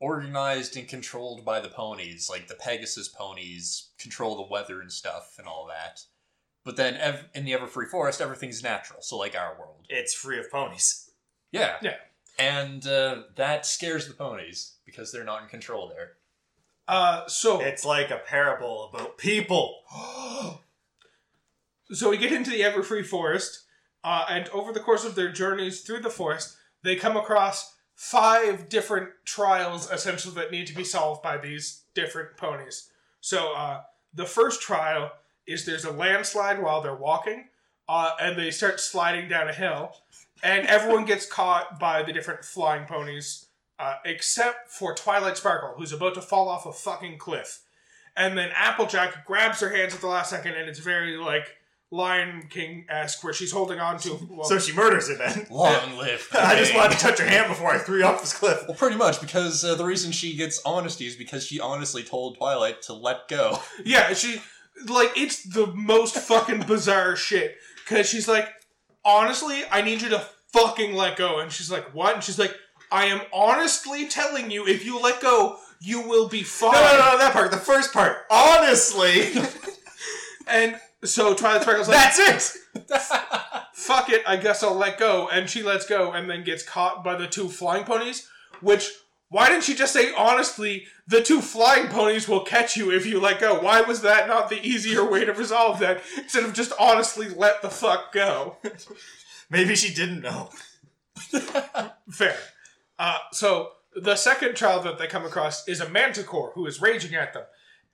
organized 0.01 0.77
and 0.77 0.89
controlled 0.89 1.45
by 1.45 1.61
the 1.61 1.69
ponies. 1.69 2.29
Like 2.31 2.49
the 2.49 2.55
Pegasus 2.55 3.09
ponies 3.09 3.91
control 3.99 4.37
the 4.37 4.51
weather 4.51 4.81
and 4.81 4.91
stuff 4.91 5.37
and 5.39 5.47
all 5.47 5.69
that. 5.69 6.01
But 6.65 6.77
then 6.77 6.95
ev- 6.95 7.29
in 7.35 7.45
the 7.45 7.53
Everfree 7.53 7.89
Forest, 7.89 8.21
everything's 8.21 8.63
natural. 8.63 9.01
So 9.03 9.17
like 9.17 9.37
our 9.37 9.57
world. 9.59 9.87
It's 9.89 10.15
free 10.15 10.39
of 10.39 10.51
ponies. 10.51 11.11
Yeah. 11.51 11.77
Yeah. 11.83 11.97
And 12.39 12.87
uh, 12.87 13.23
that 13.37 13.67
scares 13.67 14.09
the 14.09 14.15
ponies 14.15 14.77
because 14.87 15.13
they're 15.13 15.25
not 15.25 15.43
in 15.43 15.49
control 15.49 15.89
there. 15.89 16.13
Uh, 16.89 17.27
so 17.29 17.61
It's 17.61 17.85
like 17.85 18.11
a 18.11 18.19
parable 18.19 18.91
about 18.93 19.19
people. 19.19 19.81
So 21.93 22.09
we 22.09 22.17
get 22.17 22.33
into 22.33 22.51
the 22.51 22.63
Everfree 22.63 23.05
Forest, 23.05 23.65
uh, 24.03 24.25
and 24.29 24.49
over 24.49 24.73
the 24.73 24.81
course 24.81 25.05
of 25.05 25.15
their 25.15 25.31
journeys 25.31 25.83
through 25.83 26.01
the 26.01 26.11
forest, 26.11 26.57
they 26.83 26.97
come 26.97 27.17
across 27.17 27.75
five 27.95 28.69
different 28.69 29.11
trials, 29.25 29.91
essentially, 29.91 30.35
that 30.35 30.51
need 30.51 30.67
to 30.69 30.75
be 30.75 30.85
solved 30.85 31.23
by 31.23 31.37
these 31.37 31.83
different 31.95 32.37
ponies. 32.37 32.89
So 33.21 33.53
uh, 33.55 33.83
the 34.15 34.25
first 34.25 34.63
trial 34.63 35.13
is 35.47 35.65
there's 35.65 35.85
a 35.85 35.93
landslide 35.93 36.63
while 36.63 36.81
they're 36.81 36.95
walking, 36.95 37.49
uh, 37.89 38.13
and 38.21 38.39
they 38.39 38.51
start 38.51 38.81
sliding 38.81 39.29
down 39.29 39.49
a 39.49 39.53
hill, 39.53 39.95
and 40.43 40.67
everyone 40.67 41.05
gets 41.05 41.27
caught 41.27 41.79
by 41.79 42.03
the 42.03 42.13
different 42.13 42.45
flying 42.45 42.87
ponies, 42.87 43.47
uh, 43.79 43.97
except 44.05 44.71
for 44.71 44.95
Twilight 44.95 45.37
Sparkle, 45.37 45.75
who's 45.77 45.93
about 45.93 46.15
to 46.15 46.23
fall 46.23 46.49
off 46.49 46.65
a 46.65 46.73
fucking 46.73 47.19
cliff. 47.19 47.61
And 48.17 48.37
then 48.37 48.51
Applejack 48.55 49.27
grabs 49.27 49.61
her 49.61 49.71
hands 49.71 49.95
at 49.95 50.01
the 50.01 50.07
last 50.07 50.31
second, 50.31 50.55
and 50.55 50.69
it's 50.69 50.79
very 50.79 51.17
like 51.17 51.59
Lion 51.93 52.47
King 52.49 52.87
esque, 52.89 53.23
where 53.23 53.33
she's 53.33 53.53
holding 53.53 53.79
on 53.79 53.99
to. 54.01 54.19
Well, 54.31 54.45
So 54.49 54.59
she 54.59 54.73
murders 54.73 55.09
her 55.09 55.15
then. 55.17 55.47
Long 55.51 55.97
live. 55.99 56.27
the 56.33 56.43
I 56.45 56.57
just 56.59 56.73
king. 56.73 56.81
wanted 56.81 56.95
to 56.99 57.01
touch 57.05 57.19
her 57.21 57.27
hand 57.27 57.49
before 57.49 57.71
I 57.71 57.79
threw 57.79 57.99
you 57.99 58.05
off 58.07 58.21
this 58.21 58.33
cliff. 58.33 58.65
Well, 58.67 58.77
pretty 58.77 58.97
much 58.97 59.21
because 59.21 59.65
uh, 59.65 59.75
the 59.75 59.85
reason 59.85 60.11
she 60.11 60.35
gets 60.35 60.61
honesty 60.65 61.07
is 61.07 61.15
because 61.17 61.45
she 61.47 61.61
honestly 61.61 62.03
told 62.03 62.39
Twilight 62.39 62.83
to 62.83 62.95
let 62.95 63.29
go. 63.29 63.59
yeah, 63.85 64.15
she 64.15 64.41
like 64.87 65.11
it's 65.17 65.43
the 65.45 65.67
most 65.69 66.17
fucking 66.17 66.61
bizarre 66.63 67.15
shit 67.15 67.57
because 67.85 68.09
she's 68.09 68.27
like, 68.27 68.49
honestly, 69.05 69.63
I 69.71 69.83
need 69.83 70.01
you 70.03 70.09
to 70.09 70.27
fucking 70.53 70.95
let 70.95 71.17
go, 71.17 71.41
and 71.41 71.53
she's 71.53 71.71
like, 71.71 71.95
what? 71.95 72.15
And 72.15 72.25
she's 72.25 72.39
like, 72.39 72.55
I 72.91 73.07
am 73.07 73.21
honestly 73.33 74.09
telling 74.09 74.51
you, 74.51 74.67
if 74.67 74.85
you 74.85 74.99
let 75.01 75.21
go, 75.21 75.59
you 75.81 76.01
will 76.09 76.29
be 76.29 76.43
fine. 76.43 76.73
No, 76.73 76.81
no, 76.81 77.13
no, 77.13 77.19
that 77.19 77.33
part. 77.33 77.51
The 77.51 77.57
first 77.59 77.93
part. 77.93 78.19
Honestly, 78.31 79.33
And 80.47 80.79
so 81.05 81.35
Twilight 81.35 81.63
Sparkle's 81.63 81.89
like, 81.89 82.15
that's 82.15 82.57
it. 82.57 82.91
fuck 83.75 84.11
it, 84.11 84.23
I 84.27 84.37
guess 84.37 84.63
I'll 84.63 84.75
let 84.75 84.99
go. 84.99 85.29
And 85.29 85.49
she 85.49 85.63
lets 85.63 85.87
go 85.87 86.13
and 86.13 86.29
then 86.31 86.45
gets 86.45 86.63
caught 86.63 87.03
by 87.03 87.17
the 87.17 87.27
two 87.27 87.49
flying 87.49 87.85
ponies, 87.85 88.29
which, 88.61 88.89
why 89.29 89.49
didn't 89.49 89.65
she 89.65 89.75
just 89.75 89.93
say, 89.93 90.15
honestly, 90.15 90.87
the 91.09 91.23
two 91.23 91.41
flying 91.41 91.89
ponies 91.89 92.29
will 92.29 92.45
catch 92.45 92.77
you 92.77 92.93
if 92.93 93.07
you 93.07 93.19
let 93.21 93.41
go? 93.41 93.59
Why 93.61 93.81
was 93.81 94.03
that 94.03 94.29
not 94.29 94.49
the 94.49 94.63
easier 94.63 95.09
way 95.09 95.25
to 95.25 95.33
resolve 95.33 95.81
that 95.81 96.03
instead 96.17 96.45
of 96.45 96.53
just 96.53 96.73
honestly 96.79 97.29
let 97.29 97.63
the 97.63 97.71
fuck 97.71 98.13
go? 98.13 98.59
Maybe 99.51 99.75
she 99.75 99.93
didn't 99.93 100.21
know. 100.21 100.51
Fair. 102.11 102.37
Uh, 102.99 103.19
so 103.33 103.71
the 103.95 104.17
second 104.17 104.55
child 104.55 104.85
that 104.85 104.99
they 104.99 105.07
come 105.07 105.25
across 105.25 105.67
is 105.67 105.81
a 105.81 105.89
manticore 105.89 106.53
who 106.55 106.67
is 106.67 106.81
raging 106.81 107.15
at 107.15 107.35
them. 107.35 107.45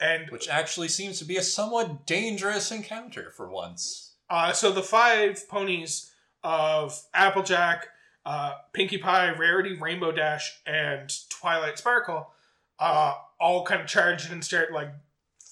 And 0.00 0.30
Which 0.30 0.48
actually 0.48 0.88
seems 0.88 1.18
to 1.18 1.24
be 1.24 1.36
a 1.36 1.42
somewhat 1.42 2.06
dangerous 2.06 2.70
encounter 2.70 3.30
for 3.30 3.50
once. 3.50 4.14
Uh, 4.30 4.52
so 4.52 4.70
the 4.70 4.82
five 4.82 5.48
ponies 5.48 6.12
of 6.44 7.00
Applejack, 7.14 7.88
uh, 8.24 8.54
Pinkie 8.72 8.98
Pie, 8.98 9.32
Rarity, 9.36 9.76
Rainbow 9.76 10.12
Dash, 10.12 10.60
and 10.66 11.10
Twilight 11.30 11.78
Sparkle 11.78 12.30
uh, 12.78 13.14
all 13.40 13.64
kind 13.64 13.80
of 13.80 13.86
charge 13.86 14.30
and 14.30 14.44
start 14.44 14.72
like 14.72 14.90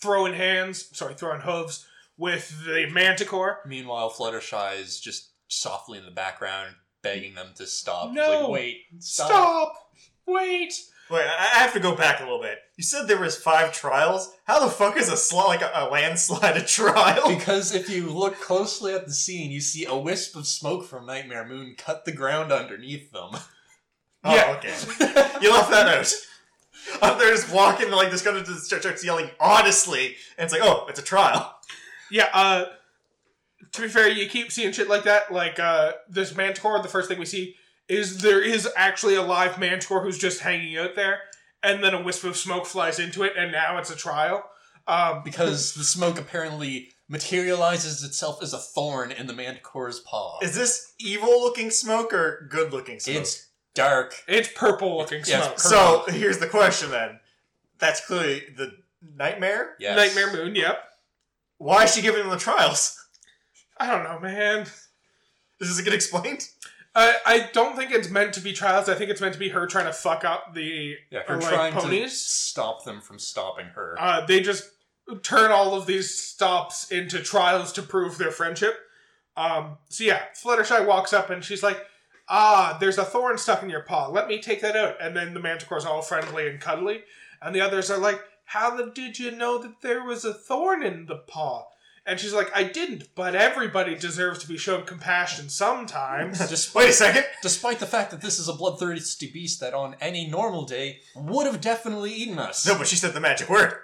throwing 0.01 0.35
hands, 0.35 0.89
sorry, 0.97 1.15
throwing 1.15 1.41
hooves 1.41 1.87
with 2.17 2.65
the 2.65 2.87
Manticore. 2.93 3.61
Meanwhile, 3.67 4.11
Fluttershy 4.11 4.81
is 4.81 5.01
just 5.01 5.31
softly 5.49 5.99
in 5.99 6.05
the 6.05 6.11
background 6.11 6.75
begging 7.03 7.35
them 7.35 7.49
to 7.57 7.67
stop. 7.67 8.13
No. 8.13 8.43
Like, 8.43 8.51
wait, 8.51 8.77
stop. 8.99 9.29
Stop! 9.29 9.73
Wait! 10.27 10.75
Wait, 11.11 11.23
I 11.25 11.51
I 11.55 11.59
have 11.61 11.73
to 11.75 11.81
go 11.81 11.95
back 11.95 12.21
a 12.21 12.25
little 12.25 12.41
bit. 12.41 12.59
You 12.77 12.83
said 12.85 13.07
there 13.07 13.21
was 13.21 13.37
five 13.37 13.73
trials. 13.73 14.33
How 14.45 14.59
the 14.65 14.71
fuck 14.71 14.97
is 14.97 15.09
a 15.09 15.17
sl- 15.17 15.37
like 15.47 15.63
a, 15.63 15.71
a 15.75 15.89
landslide 15.89 16.57
a 16.57 16.63
trial? 16.65 17.29
Because 17.29 17.75
if 17.75 17.89
you 17.89 18.11
look 18.11 18.41
closely 18.41 18.93
at 18.95 19.07
the 19.07 19.13
scene, 19.13 19.51
you 19.51 19.61
see 19.61 19.85
a 19.85 19.97
wisp 19.97 20.37
of 20.37 20.47
smoke 20.47 20.85
from 20.87 21.07
Nightmare 21.07 21.47
Moon 21.47 21.75
cut 21.79 22.05
the 22.05 22.13
ground 22.13 22.53
underneath 22.53 23.13
them. 23.13 23.31
Oh, 24.25 24.35
Yeah. 24.35 24.57
okay. 24.57 24.75
You 25.41 25.53
left 25.53 25.71
that 25.71 25.87
out. 25.89 26.13
They're 27.19 27.35
just 27.35 27.53
walking 27.53 27.91
like 27.91 28.11
this 28.11 28.23
guy 28.23 28.39
just 28.41 28.65
starts 28.67 29.05
yelling 29.05 29.31
honestly, 29.41 30.17
and 30.37 30.45
it's 30.45 30.53
like, 30.53 30.63
oh, 30.63 30.87
it's 30.89 30.99
a 30.99 31.03
trial. 31.05 31.55
Yeah, 32.11 32.29
uh, 32.33 32.65
to 33.73 33.83
be 33.83 33.89
fair, 33.89 34.09
you 34.09 34.29
keep 34.29 34.53
seeing 34.53 34.73
shit 34.73 34.89
like 34.89 35.05
that. 35.05 35.33
Like, 35.33 35.59
uh, 35.59 35.93
this 36.09 36.35
Manticore, 36.37 36.81
the 36.83 36.89
first 36.89 37.09
thing 37.09 37.19
we 37.19 37.25
see 37.27 37.57
is 37.89 38.19
there 38.19 38.43
is 38.43 38.69
actually 38.77 39.15
a 39.15 39.23
live 39.23 39.59
Manticore 39.59 40.03
who's 40.03 40.19
just 40.19 40.41
hanging 40.41 40.77
out 40.77 40.95
there, 40.95 41.21
and 41.63 41.83
then 41.83 41.95
a 41.95 42.03
wisp 42.03 42.25
of 42.25 42.37
smoke 42.37 42.67
flies 42.67 42.99
into 42.99 43.23
it, 43.23 43.33
and 43.37 43.53
now 43.53 43.79
it's 43.79 43.91
a 43.91 43.97
trial. 43.97 44.45
Um, 44.89 45.23
because 45.25 45.75
the 45.75 45.83
smoke 45.83 46.17
apparently 46.19 46.91
materializes 47.09 48.05
itself 48.05 48.41
as 48.43 48.53
a 48.53 48.59
thorn 48.59 49.11
in 49.11 49.27
the 49.27 49.33
Manticore's 49.33 49.99
paw. 50.01 50.39
Is 50.41 50.55
this 50.55 50.93
evil 51.01 51.41
looking 51.41 51.71
smoke 51.71 52.13
or 52.13 52.47
good 52.51 52.73
looking 52.73 53.01
smoke? 53.01 53.17
It's 53.17 53.49
dark. 53.75 54.15
it's 54.29 54.49
purple 54.55 54.97
looking 54.97 55.23
Yeah, 55.27 55.43
smoke. 55.43 55.53
it's 55.55 55.63
so 55.69 56.05
here's 56.09 56.39
the 56.39 56.47
question 56.47 56.91
then. 56.91 57.19
That's 57.79 58.05
clearly 58.07 58.43
the 58.57 58.73
nightmare. 59.17 59.75
Yes. 59.81 59.97
Nightmare 59.97 60.33
Moon, 60.33 60.55
yep. 60.55 60.79
Why 61.59 61.85
is 61.85 61.95
she 61.95 62.03
giving 62.03 62.21
them 62.23 62.31
the 62.31 62.39
trials? 62.39 62.97
I 63.79 63.91
don't 63.91 64.05
know, 64.05 64.19
man. 64.21 64.67
Does 65.59 65.77
this 65.77 65.81
get 65.85 65.95
explained? 65.95 66.49
I, 66.97 67.15
I 67.27 67.51
don't 67.53 67.77
think 67.77 67.91
it's 67.91 68.09
meant 68.09 68.33
to 68.35 68.41
be 68.41 68.55
trials. 68.55 68.89
I 68.89 68.95
think 68.95 69.11
it's 69.11 69.21
meant 69.21 69.35
to 69.35 69.39
be 69.39 69.51
her 69.51 69.67
trying 69.67 69.85
to 69.85 69.93
fuck 69.93 70.25
up 70.25 70.55
the 70.55 70.97
Yeah, 71.11 71.23
her 71.27 71.35
uh, 71.35 71.41
like, 71.41 71.49
trying 71.49 71.75
to 71.75 71.81
ponies. 71.81 72.19
stop 72.19 72.85
them 72.85 73.03
from 73.03 73.19
stopping 73.19 73.67
her. 73.67 73.97
Uh, 73.99 74.25
they 74.25 74.41
just 74.41 74.71
turn 75.23 75.53
all 75.53 75.75
of 75.75 75.87
these 75.87 76.13
stops 76.19 76.91
into 76.91 77.21
trials 77.21 77.73
to 77.75 77.83
prove 77.83 78.17
their 78.17 78.31
friendship. 78.31 78.79
Um, 79.37 79.77
so 79.91 80.05
yeah, 80.05 80.23
Fluttershy 80.43 80.87
walks 80.87 81.13
up 81.13 81.29
and 81.29 81.45
she's 81.45 81.63
like, 81.63 81.85
"Ah, 82.31 82.79
there's 82.81 82.97
a 82.97 83.05
thorn 83.05 83.37
stuck 83.37 83.63
in 83.63 83.69
your 83.69 83.83
paw. 83.83 84.09
Let 84.09 84.27
me 84.27 84.41
take 84.41 84.63
that 84.63 84.75
out." 84.75 84.97
And 84.99 85.15
then 85.15 85.35
the 85.35 85.41
Manticore's 85.41 85.85
all 85.85 86.01
friendly 86.01 86.49
and 86.49 86.59
cuddly, 86.59 87.05
and 87.43 87.55
the 87.55 87.61
others 87.61 87.91
are 87.91 87.99
like, 87.99 88.23
"How 88.47 88.75
the 88.75 88.91
did 88.91 89.19
you 89.19 89.31
know 89.31 89.59
that 89.59 89.83
there 89.83 90.03
was 90.03 90.25
a 90.25 90.33
thorn 90.33 90.83
in 90.83 91.05
the 91.05 91.17
paw?" 91.19 91.67
And 92.09 92.21
she's 92.21 92.33
like, 92.33 92.51
"I 92.55 92.63
didn't, 92.63 93.09
but 93.17 93.35
everybody 93.35 93.97
deserves 93.97 94.39
to 94.41 94.49
be 94.49 94.57
shown 94.57 94.85
compassion 94.85 95.49
sometimes." 95.49 96.39
Despite, 96.49 96.85
Wait 96.85 96.91
a 96.91 96.93
second. 96.93 97.25
despite 97.43 97.81
the 97.81 97.87
fact 97.87 98.13
that 98.13 98.21
this 98.21 98.39
is 98.39 98.49
a 98.49 98.53
bloodthirsty 98.53 99.29
beast 99.33 99.59
that 99.61 99.75
on 99.75 99.97
any 100.01 100.29
normal 100.29 100.65
day 100.65 101.01
would 101.17 101.47
have 101.47 101.61
definitely 101.61 102.13
eaten 102.13 102.39
us. 102.39 102.65
No, 102.65 102.79
but 102.79 102.87
she 102.87 102.95
said 102.97 103.13
the 103.13 103.21
magic 103.21 103.51
word. 103.51 103.75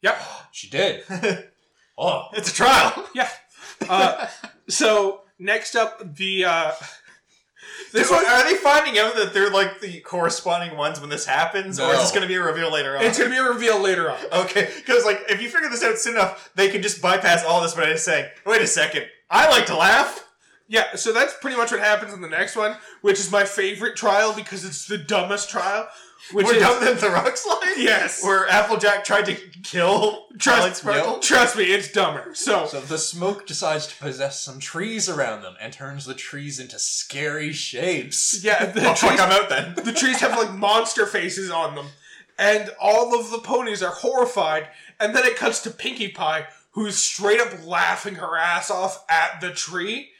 yep. 0.00 0.16
She 0.52 0.68
did. 0.70 1.02
Oh. 1.96 2.26
It's 2.32 2.50
a 2.50 2.54
trial. 2.54 3.08
Yeah. 3.14 3.28
Uh, 3.88 4.26
so 4.68 5.22
next 5.38 5.74
up, 5.76 6.16
the 6.16 6.44
uh, 6.44 6.72
This 7.92 8.10
one, 8.10 8.26
are 8.26 8.42
they 8.44 8.56
finding 8.56 8.98
out 8.98 9.14
that 9.14 9.32
they're 9.32 9.50
like 9.50 9.80
the 9.80 10.00
corresponding 10.00 10.76
ones 10.76 11.00
when 11.00 11.10
this 11.10 11.26
happens, 11.26 11.78
or 11.78 11.88
is 11.90 11.94
No. 11.96 12.00
this 12.02 12.10
going 12.10 12.22
to 12.22 12.28
be 12.28 12.34
a 12.34 12.42
reveal 12.42 12.72
later 12.72 12.96
on? 12.96 13.04
it's 13.04 13.16
gonna 13.18 13.30
be 13.30 13.36
a 13.36 13.42
reveal 13.44 13.78
later 13.80 14.10
on. 14.10 14.18
Okay, 14.32 14.68
because 14.76 15.04
like 15.04 15.22
if 15.28 15.40
you 15.40 15.48
figure 15.48 15.68
this 15.68 15.84
out 15.84 15.96
soon 15.98 16.14
enough, 16.14 16.50
they 16.56 16.68
can 16.70 16.82
just 16.82 17.00
bypass 17.00 17.44
all 17.44 17.60
this 17.62 17.74
by 17.74 17.86
just 17.86 18.04
saying, 18.04 18.26
"Wait 18.44 18.60
a 18.62 18.66
second, 18.66 19.06
I 19.30 19.48
like 19.48 19.66
to 19.66 19.76
laugh." 19.76 20.24
Yeah, 20.66 20.96
so 20.96 21.12
that's 21.12 21.34
pretty 21.40 21.56
much 21.58 21.70
what 21.70 21.80
happens 21.80 22.14
in 22.14 22.20
the 22.22 22.28
next 22.28 22.56
one, 22.56 22.76
which 23.02 23.20
is 23.20 23.30
my 23.30 23.44
favorite 23.44 23.96
trial 23.96 24.32
because 24.32 24.64
it's 24.64 24.86
the 24.86 24.96
dumbest 24.98 25.50
trial. 25.50 25.88
Which 26.32 26.46
We're 26.46 26.54
is, 26.54 26.62
dumb 26.62 26.84
than 26.84 26.98
the 26.98 27.10
rock 27.10 27.36
slide. 27.36 27.74
Yes. 27.76 28.24
where 28.24 28.48
Applejack 28.48 29.04
tried 29.04 29.26
to 29.26 29.34
kill 29.62 30.26
Twilight 30.38 30.76
Sparkle. 30.76 31.18
Trust 31.18 31.56
me, 31.56 31.64
it's 31.64 31.90
dumber. 31.92 32.34
So, 32.34 32.66
So 32.66 32.80
the 32.80 32.96
smoke 32.98 33.46
decides 33.46 33.86
to 33.88 33.96
possess 34.02 34.40
some 34.40 34.58
trees 34.58 35.08
around 35.08 35.42
them 35.42 35.54
and 35.60 35.72
turns 35.72 36.06
the 36.06 36.14
trees 36.14 36.58
into 36.58 36.78
scary 36.78 37.52
shapes. 37.52 38.42
yeah, 38.42 38.64
the, 38.66 38.80
Oh, 38.80 38.84
fuck, 38.94 38.96
trees, 38.96 39.20
I'm 39.20 39.30
out 39.32 39.48
then. 39.50 39.74
the 39.74 39.92
trees 39.92 40.20
have 40.20 40.38
like 40.38 40.54
monster 40.54 41.04
faces 41.06 41.50
on 41.50 41.74
them, 41.74 41.86
and 42.38 42.70
all 42.80 43.18
of 43.18 43.30
the 43.30 43.38
ponies 43.38 43.82
are 43.82 43.92
horrified. 43.92 44.68
And 44.98 45.14
then 45.14 45.24
it 45.26 45.36
cuts 45.36 45.62
to 45.64 45.70
Pinkie 45.70 46.08
Pie, 46.12 46.46
who's 46.70 46.96
straight 46.96 47.40
up 47.40 47.66
laughing 47.66 48.14
her 48.16 48.36
ass 48.36 48.70
off 48.70 49.04
at 49.10 49.40
the 49.40 49.50
tree, 49.50 50.10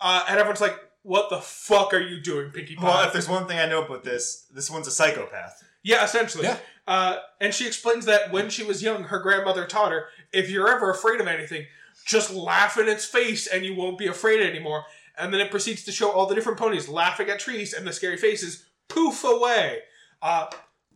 uh, 0.00 0.24
and 0.28 0.38
everyone's 0.38 0.60
like, 0.60 0.78
"What 1.06 1.30
the 1.30 1.40
fuck 1.40 1.94
are 1.94 2.00
you 2.00 2.20
doing, 2.20 2.50
Pinkie 2.50 2.74
Pie?" 2.76 2.84
Well, 2.84 3.06
if 3.06 3.12
there's 3.12 3.28
one 3.28 3.46
thing 3.46 3.58
I 3.58 3.66
know 3.66 3.84
about 3.84 4.02
this, 4.04 4.46
this 4.52 4.70
one's 4.70 4.86
a 4.88 4.90
psychopath. 4.90 5.62
Yeah, 5.82 6.04
essentially. 6.04 6.44
Yeah. 6.44 6.58
Uh, 6.86 7.18
and 7.40 7.54
she 7.54 7.66
explains 7.66 8.04
that 8.06 8.32
when 8.32 8.50
she 8.50 8.64
was 8.64 8.82
young, 8.82 9.04
her 9.04 9.18
grandmother 9.20 9.66
taught 9.66 9.92
her 9.92 10.06
if 10.32 10.50
you're 10.50 10.68
ever 10.68 10.90
afraid 10.90 11.20
of 11.20 11.26
anything, 11.28 11.66
just 12.04 12.32
laugh 12.32 12.76
in 12.78 12.88
its 12.88 13.04
face 13.04 13.46
and 13.46 13.64
you 13.64 13.74
won't 13.74 13.98
be 13.98 14.06
afraid 14.08 14.40
anymore. 14.40 14.84
And 15.18 15.32
then 15.32 15.40
it 15.40 15.50
proceeds 15.50 15.84
to 15.84 15.92
show 15.92 16.10
all 16.10 16.26
the 16.26 16.34
different 16.34 16.58
ponies 16.58 16.88
laughing 16.88 17.28
at 17.30 17.38
trees 17.40 17.72
and 17.72 17.86
the 17.86 17.92
scary 17.92 18.16
faces 18.16 18.66
poof 18.88 19.22
away. 19.24 19.80
Uh, 20.20 20.46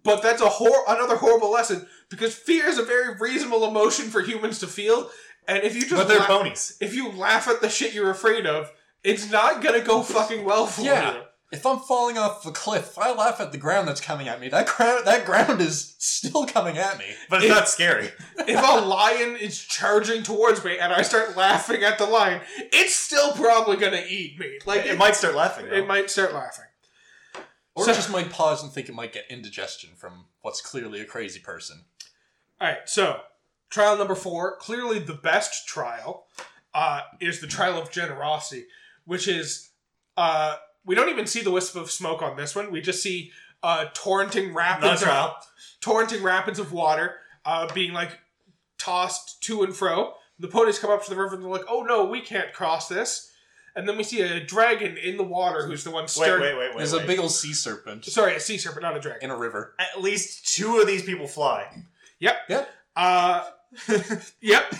but 0.02 0.22
that's 0.22 0.42
a 0.42 0.48
hor- 0.48 0.84
another 0.88 1.16
horrible 1.16 1.50
lesson 1.52 1.86
because 2.08 2.34
fear 2.34 2.66
is 2.66 2.78
a 2.78 2.82
very 2.82 3.14
reasonable 3.18 3.64
emotion 3.66 4.06
for 4.10 4.20
humans 4.22 4.58
to 4.60 4.66
feel. 4.66 5.10
And 5.48 5.62
if 5.64 5.74
you 5.74 5.82
just 5.82 5.94
But 5.94 6.08
they're 6.08 6.18
laugh- 6.18 6.28
ponies. 6.28 6.76
if 6.80 6.94
you 6.94 7.10
laugh 7.12 7.48
at 7.48 7.60
the 7.60 7.68
shit 7.68 7.94
you're 7.94 8.10
afraid 8.10 8.46
of, 8.46 8.70
it's 9.04 9.30
not 9.30 9.62
gonna 9.62 9.80
go 9.80 10.02
fucking 10.02 10.44
well 10.44 10.66
for 10.66 10.82
Yeah. 10.82 11.14
you. 11.14 11.22
If 11.52 11.66
I'm 11.66 11.80
falling 11.80 12.16
off 12.16 12.46
a 12.46 12.52
cliff, 12.52 12.90
if 12.90 12.98
I 12.98 13.12
laugh 13.12 13.40
at 13.40 13.50
the 13.50 13.58
ground 13.58 13.88
that's 13.88 14.00
coming 14.00 14.28
at 14.28 14.40
me, 14.40 14.48
that 14.50 14.68
ground 14.68 15.04
that 15.06 15.24
ground 15.26 15.60
is 15.60 15.96
still 15.98 16.46
coming 16.46 16.78
at 16.78 16.96
me. 16.98 17.06
But 17.28 17.42
it's 17.42 17.46
It- 17.50 17.54
not 17.54 17.68
scary. 17.68 18.12
if 18.38 18.62
a 18.62 18.80
lion 18.80 19.36
is 19.36 19.58
charging 19.58 20.22
towards 20.22 20.64
me 20.64 20.78
and 20.78 20.92
I 20.92 21.02
start 21.02 21.36
laughing 21.36 21.82
at 21.82 21.98
the 21.98 22.06
lion, 22.06 22.40
it's 22.56 22.94
still 22.94 23.32
probably 23.32 23.76
gonna 23.78 24.04
eat 24.08 24.38
me. 24.38 24.58
Like 24.64 24.86
It 24.86 24.96
might 24.96 25.16
start 25.16 25.34
laughing. 25.34 25.68
Though. 25.68 25.76
it 25.76 25.86
might 25.88 26.08
start 26.10 26.32
laughing. 26.32 26.66
Or 27.74 27.84
So- 27.84 27.90
it 27.92 27.94
just 27.94 28.10
might 28.10 28.30
pause 28.30 28.62
and 28.62 28.72
think 28.72 28.88
it 28.88 28.94
might 28.94 29.12
get 29.12 29.26
indigestion 29.28 29.90
from 29.96 30.26
what's 30.42 30.60
clearly 30.60 31.00
a 31.00 31.04
crazy 31.04 31.40
person. 31.40 31.84
All 32.60 32.68
right, 32.68 32.88
so 32.88 33.22
trial 33.70 33.96
number 33.96 34.14
four, 34.14 34.56
clearly 34.58 34.98
the 35.00 35.14
best 35.14 35.66
trial, 35.66 36.26
uh, 36.74 37.00
is 37.20 37.40
the 37.40 37.46
trial 37.46 37.80
of 37.80 37.90
generosity, 37.90 38.66
which 39.10 39.26
is 39.26 39.70
uh, 40.16 40.54
we 40.84 40.94
don't 40.94 41.08
even 41.08 41.26
see 41.26 41.42
the 41.42 41.50
wisp 41.50 41.74
of 41.74 41.90
smoke 41.90 42.22
on 42.22 42.36
this 42.36 42.54
one. 42.54 42.70
We 42.70 42.80
just 42.80 43.02
see 43.02 43.32
uh, 43.60 43.86
torrenting 43.92 44.54
rapids, 44.54 45.02
of, 45.02 45.32
torrenting 45.80 46.22
rapids 46.22 46.60
of 46.60 46.72
water 46.72 47.16
uh, 47.44 47.66
being 47.74 47.92
like 47.92 48.20
tossed 48.78 49.42
to 49.42 49.64
and 49.64 49.74
fro. 49.74 50.14
The 50.38 50.46
ponies 50.46 50.78
come 50.78 50.92
up 50.92 51.02
to 51.02 51.10
the 51.10 51.16
river 51.20 51.34
and 51.34 51.42
they're 51.42 51.50
like, 51.50 51.64
"Oh 51.68 51.82
no, 51.82 52.04
we 52.04 52.20
can't 52.20 52.52
cross 52.52 52.86
this." 52.86 53.32
And 53.74 53.88
then 53.88 53.96
we 53.96 54.04
see 54.04 54.20
a 54.20 54.38
dragon 54.38 54.96
in 54.96 55.16
the 55.16 55.24
water, 55.24 55.66
who's 55.66 55.82
the 55.82 55.90
one 55.90 56.04
Wait, 56.04 56.10
stirring. 56.10 56.42
wait, 56.42 56.56
wait, 56.56 56.68
wait. 56.68 56.76
There's 56.76 56.92
wait. 56.92 57.02
a 57.04 57.06
big 57.06 57.18
old 57.18 57.32
sea 57.32 57.52
serpent 57.52 58.04
Sorry, 58.04 58.36
a 58.36 58.40
sea 58.40 58.58
serpent, 58.58 58.82
not 58.82 58.96
a 58.96 59.00
dragon. 59.00 59.24
in 59.24 59.30
a 59.30 59.36
river. 59.36 59.74
At 59.78 60.00
least 60.00 60.54
two 60.54 60.78
of 60.78 60.86
these 60.86 61.02
people 61.02 61.26
fly. 61.26 61.66
Yep. 62.20 62.36
Yep. 62.48 62.68
Uh, 62.94 63.44
yep. 64.40 64.72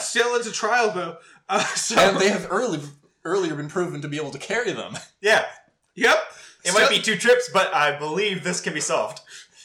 Still, 0.00 0.34
it's 0.36 0.46
a 0.46 0.52
trial 0.52 0.92
though. 0.92 1.16
Uh, 1.48 1.64
so, 1.64 1.96
And 1.96 2.18
they 2.18 2.28
have 2.28 2.48
early, 2.50 2.80
earlier 3.24 3.54
been 3.54 3.68
proven 3.68 4.00
to 4.02 4.08
be 4.08 4.16
able 4.18 4.30
to 4.30 4.38
carry 4.38 4.72
them. 4.72 4.96
Yeah, 5.20 5.44
Yep. 5.94 6.16
it 6.64 6.68
Still- 6.70 6.80
might 6.82 6.90
be 6.90 7.00
two 7.00 7.16
trips, 7.16 7.48
but 7.52 7.72
I 7.74 7.98
believe 7.98 8.44
this 8.44 8.60
can 8.60 8.74
be 8.74 8.80
solved. 8.80 9.20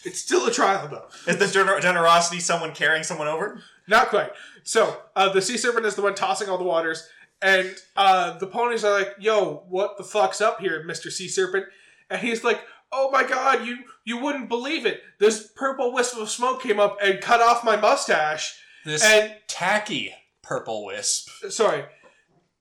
It's 0.06 0.20
still 0.20 0.46
a 0.48 0.52
trial 0.52 0.88
though. 0.88 1.08
Is 1.30 1.38
this 1.38 1.54
gener- 1.54 1.82
generosity 1.82 2.40
someone 2.40 2.74
carrying 2.74 3.04
someone 3.04 3.28
over? 3.28 3.62
Not 3.88 4.08
quite. 4.10 4.32
So 4.64 5.02
uh, 5.16 5.30
the 5.34 5.42
sea 5.42 5.58
serpent 5.58 5.86
is 5.86 5.96
the 5.96 6.02
one 6.02 6.16
tossing 6.16 6.48
all 6.48 6.58
the 6.58 6.64
waters, 6.64 7.08
and 7.42 7.76
uh, 7.98 8.38
the 8.38 8.48
ponies 8.48 8.86
are 8.86 8.98
like, 8.98 9.16
"Yo, 9.20 9.64
what 9.68 9.98
the 9.98 10.04
fuck's 10.04 10.40
up 10.40 10.60
here, 10.62 10.84
Mister 10.84 11.10
Sea 11.12 11.28
Serpent?" 11.28 11.66
And 12.10 12.22
he's 12.22 12.44
like, 12.46 12.62
"Oh 12.94 13.10
my 13.12 13.24
god, 13.24 13.66
you 13.66 13.80
you 14.06 14.18
wouldn't 14.20 14.48
believe 14.48 14.86
it. 14.86 15.02
This 15.20 15.48
purple 15.56 15.92
wisp 15.92 16.18
of 16.18 16.30
smoke 16.30 16.62
came 16.62 16.80
up 16.80 16.98
and 17.04 17.20
cut 17.20 17.42
off 17.42 17.64
my 17.66 17.76
mustache." 17.76 18.58
This 18.86 19.04
And 19.04 19.36
tacky 19.48 20.14
purple 20.44 20.86
wisp. 20.86 21.30
sorry, 21.50 21.84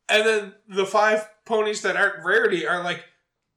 and 0.09 0.27
then 0.27 0.55
the 0.69 0.87
five 0.87 1.29
ponies 1.45 1.83
that 1.83 1.97
aren't 1.97 2.25
rarity 2.25 2.67
are 2.67 2.83
like, 2.83 3.05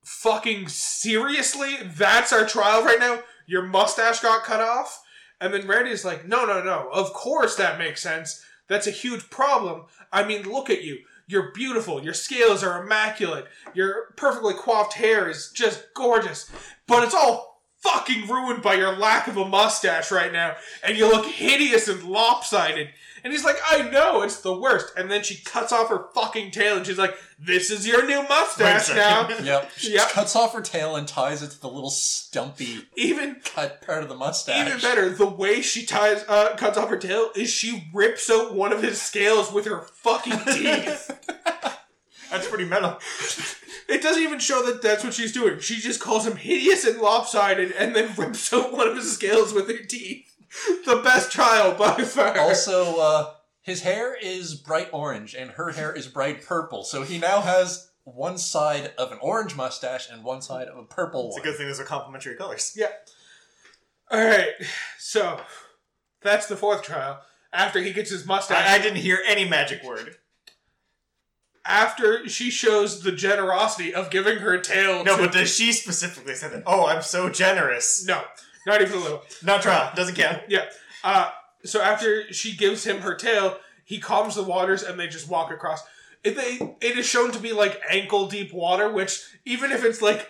"Fucking 0.04 0.68
seriously? 0.70 1.78
That's 1.84 2.34
our 2.34 2.46
trial 2.46 2.84
right 2.84 3.00
now? 3.00 3.24
Your 3.46 3.64
mustache 3.64 4.20
got 4.20 4.44
cut 4.44 4.62
off?" 4.62 5.02
And 5.40 5.54
then 5.54 5.68
Rarity's 5.68 6.06
like, 6.06 6.26
"No, 6.26 6.46
no, 6.46 6.62
no. 6.64 6.90
Of 6.92 7.14
course 7.14 7.56
that 7.56 7.80
makes 7.80 8.02
sense. 8.02 8.44
That's 8.68 8.88
a 8.88 8.92
huge 8.92 9.30
problem. 9.30 9.86
I 10.14 10.24
mean, 10.24 10.44
look 10.44 10.70
at 10.70 10.84
you. 10.84 11.00
You're 11.28 11.52
beautiful. 11.52 12.04
Your 12.04 12.14
scales 12.14 12.64
are 12.64 12.84
immaculate. 12.84 13.48
Your 13.74 14.14
perfectly 14.18 14.54
coiffed 14.54 14.94
hair 14.94 15.30
is 15.30 15.52
just 15.52 15.94
gorgeous. 15.94 16.50
But 16.88 17.04
it's 17.04 17.14
all 17.14 17.51
fucking 17.82 18.28
ruined 18.28 18.62
by 18.62 18.76
your 18.76 18.96
lack 18.96 19.28
of 19.28 19.38
a 19.38 19.46
mustache 19.48 20.12
right 20.12 20.32
now, 20.32 20.56
and 20.84 20.98
you 20.98 21.08
look 21.10 21.26
hideous 21.26 21.88
and 21.88 22.04
lopsided. 22.04 22.90
And 23.24 23.32
he's 23.32 23.46
like, 23.46 23.58
I 23.70 23.88
know, 23.88 24.24
it's 24.24 24.42
the 24.42 24.58
worst. 24.58 24.94
And 24.98 25.12
then 25.12 25.22
she 25.22 25.36
cuts 25.44 25.72
off 25.72 25.90
her 25.90 26.06
fucking 26.16 26.50
tail 26.50 26.76
and 26.78 26.84
she's 26.88 26.98
like, 26.98 27.14
This 27.38 27.70
is 27.70 27.86
your 27.86 28.04
new 28.08 28.24
mustache 28.28 28.90
now. 28.96 29.30
Yep. 29.30 29.70
She 29.78 29.94
Yep. 29.94 30.10
cuts 30.10 30.36
off 30.36 30.54
her 30.56 30.62
tail 30.62 30.96
and 30.96 31.08
ties 31.08 31.44
it 31.44 31.52
to 31.52 31.62
the 31.62 31.68
little 31.70 31.92
stumpy 31.92 32.80
Even 32.96 33.36
cut 33.46 33.86
part 33.86 34.02
of 34.02 34.10
the 34.10 34.16
mustache. 34.16 34.66
even 34.68 34.80
better, 34.80 35.10
the 35.10 35.28
way 35.28 35.62
she 35.62 35.86
ties 35.86 36.26
uh, 36.28 36.56
cuts 36.56 36.80
off 36.80 36.90
her 36.90 36.98
tail 36.98 37.30
is 37.36 37.52
she 37.52 37.92
rips 37.94 38.28
out 38.32 38.56
one 38.56 38.74
of 38.74 38.82
his 38.82 39.00
scales 39.00 39.54
with 39.54 39.66
her 39.66 39.82
fucking 39.82 40.40
teeth. 40.56 41.12
That's 42.32 42.48
pretty 42.48 42.66
metal. 42.66 42.98
It 43.88 44.02
doesn't 44.02 44.24
even 44.24 44.40
show 44.40 44.66
that 44.66 44.82
that's 44.82 45.04
what 45.04 45.14
she's 45.14 45.34
doing. 45.34 45.60
She 45.60 45.80
just 45.80 46.00
calls 46.00 46.26
him 46.26 46.38
hideous 46.38 46.86
and 46.86 47.00
lopsided 47.02 47.72
and 47.74 47.94
then 47.96 48.14
rips 48.18 48.52
out 48.54 48.72
one 48.72 48.88
of 48.88 48.96
his 48.96 49.12
scales 49.12 49.54
with 49.54 49.68
her 49.68 49.84
teeth. 49.84 50.26
The 50.86 51.02
best 51.04 51.32
child 51.32 51.78
by 51.78 51.96
far. 52.04 52.38
Also, 52.40 53.00
uh, 53.00 53.34
his 53.62 53.82
hair 53.82 54.16
is 54.22 54.56
bright 54.56 54.90
orange 54.94 55.36
and 55.36 55.52
her 55.52 55.72
hair 55.72 55.94
is 55.94 56.08
bright 56.08 56.46
purple. 56.46 56.84
So 56.84 57.04
he 57.04 57.18
now 57.20 57.42
has 57.42 57.90
one 58.06 58.38
side 58.38 58.94
of 58.98 59.12
an 59.12 59.20
orange 59.22 59.56
mustache 59.56 60.10
and 60.10 60.24
one 60.24 60.42
side 60.42 60.68
of 60.68 60.78
a 60.78 60.84
purple 60.84 61.28
It's 61.28 61.38
a 61.38 61.40
one. 61.42 61.44
good 61.50 61.58
thing 61.58 61.68
those 61.68 61.80
are 61.80 61.84
complementary 61.86 62.36
colors. 62.36 62.74
Yeah. 62.76 62.88
Alright, 64.12 64.50
so 64.98 65.40
that's 66.22 66.48
the 66.48 66.56
fourth 66.58 66.84
trial. 66.84 67.22
After 67.54 67.82
he 67.82 67.92
gets 67.94 68.10
his 68.10 68.26
mustache. 68.26 68.66
I, 68.66 68.76
I 68.76 68.80
didn't 68.80 68.98
hear 69.00 69.20
any 69.28 69.48
magic 69.48 69.84
word. 69.84 70.16
After 71.66 72.28
she 72.28 72.50
shows 72.50 73.02
the 73.04 73.12
generosity 73.12 73.94
of 73.94 74.10
giving 74.10 74.40
her 74.40 74.58
tail 74.60 75.04
No, 75.04 75.18
to- 75.18 75.24
but 75.24 75.32
does 75.34 75.56
she 75.56 75.72
specifically 75.72 76.36
say 76.36 76.50
that? 76.50 76.64
Oh, 76.66 76.88
I'm 76.88 77.02
so 77.02 77.30
generous. 77.30 78.06
No, 78.08 78.24
not 78.66 78.82
even 78.82 78.98
a 78.98 79.02
little. 79.02 79.22
Not 79.44 79.62
trial. 79.62 79.92
Doesn't 79.96 80.16
count. 80.16 80.42
Yeah. 80.48 80.66
Uh, 81.04 81.30
so 81.64 81.82
after 81.82 82.32
she 82.34 82.56
gives 82.56 82.84
him 82.86 83.02
her 83.02 83.16
tail, 83.16 83.58
he 83.86 84.00
calms 84.00 84.36
the 84.36 84.44
waters 84.44 84.84
and 84.84 85.00
they 85.00 85.08
just 85.08 85.30
walk 85.30 85.52
across. 85.52 85.84
It, 86.24 86.36
they, 86.36 86.76
it 86.82 86.98
is 86.98 87.06
shown 87.06 87.32
to 87.32 87.40
be 87.40 87.52
like 87.52 87.80
ankle 87.90 88.28
deep 88.28 88.54
water, 88.54 88.92
which 88.92 89.22
even 89.46 89.72
if 89.72 89.84
it's 89.84 90.02
like 90.02 90.30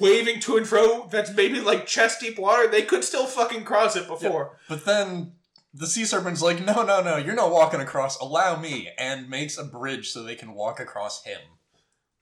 waving 0.00 0.40
to 0.40 0.56
and 0.56 0.66
fro, 0.66 1.06
that's 1.10 1.32
maybe 1.32 1.60
like 1.60 1.86
chest 1.86 2.20
deep 2.20 2.38
water, 2.38 2.66
they 2.68 2.82
could 2.82 3.04
still 3.04 3.26
fucking 3.26 3.64
cross 3.64 3.94
it 3.96 4.08
before. 4.08 4.58
But 4.68 4.84
then 4.84 5.32
the 5.74 5.88
sea 5.88 6.04
serpent's 6.04 6.40
like, 6.40 6.64
no, 6.64 6.84
no, 6.84 7.02
no, 7.02 7.16
you're 7.16 7.34
not 7.34 7.50
walking 7.50 7.80
across. 7.80 8.18
Allow 8.20 8.60
me. 8.60 8.90
And 8.96 9.28
makes 9.28 9.58
a 9.58 9.64
bridge 9.64 10.10
so 10.10 10.22
they 10.22 10.36
can 10.36 10.54
walk 10.54 10.78
across 10.78 11.24
him. 11.24 11.40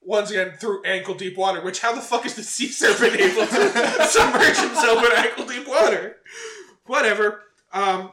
Once 0.01 0.31
again, 0.31 0.53
through 0.59 0.83
ankle 0.83 1.13
deep 1.13 1.37
water, 1.37 1.63
which 1.63 1.79
how 1.79 1.93
the 1.93 2.01
fuck 2.01 2.25
is 2.25 2.33
the 2.33 2.43
sea 2.43 2.67
serpent 2.67 3.15
able 3.15 3.45
to 3.45 4.05
submerge 4.07 4.57
himself 4.57 5.05
in 5.05 5.11
ankle 5.15 5.45
deep 5.45 5.67
water? 5.67 6.17
Whatever. 6.85 7.43
Um, 7.71 8.11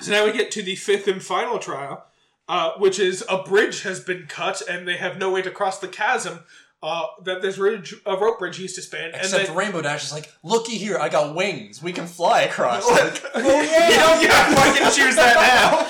so 0.00 0.10
now 0.10 0.26
we 0.26 0.32
get 0.32 0.50
to 0.52 0.62
the 0.62 0.76
fifth 0.76 1.08
and 1.08 1.22
final 1.22 1.58
trial, 1.58 2.04
uh, 2.48 2.72
which 2.76 2.98
is 2.98 3.24
a 3.30 3.42
bridge 3.42 3.82
has 3.82 4.00
been 4.00 4.26
cut 4.28 4.60
and 4.68 4.86
they 4.86 4.96
have 4.96 5.16
no 5.16 5.30
way 5.30 5.42
to 5.42 5.50
cross 5.50 5.78
the 5.78 5.88
chasm 5.88 6.40
uh, 6.82 7.06
that 7.24 7.42
this 7.42 7.58
ridge, 7.58 7.94
a 8.06 8.16
rope 8.16 8.38
bridge 8.38 8.58
used 8.58 8.74
to 8.76 8.82
span. 8.82 9.10
Except 9.14 9.34
and 9.34 9.48
then, 9.48 9.56
Rainbow 9.56 9.82
Dash 9.82 10.04
is 10.04 10.12
like, 10.12 10.32
looky 10.42 10.76
here, 10.76 10.98
I 10.98 11.08
got 11.08 11.34
wings. 11.34 11.82
We 11.82 11.92
can 11.92 12.06
fly 12.06 12.42
across. 12.42 12.84
What? 12.90 13.30
oh 13.34 13.40
yeah. 13.62 13.88
You 13.90 13.96
don't 13.96 14.20
get 14.20 14.48
to 14.48 14.56
fucking 14.56 15.02
choose 15.02 15.16
that 15.16 15.86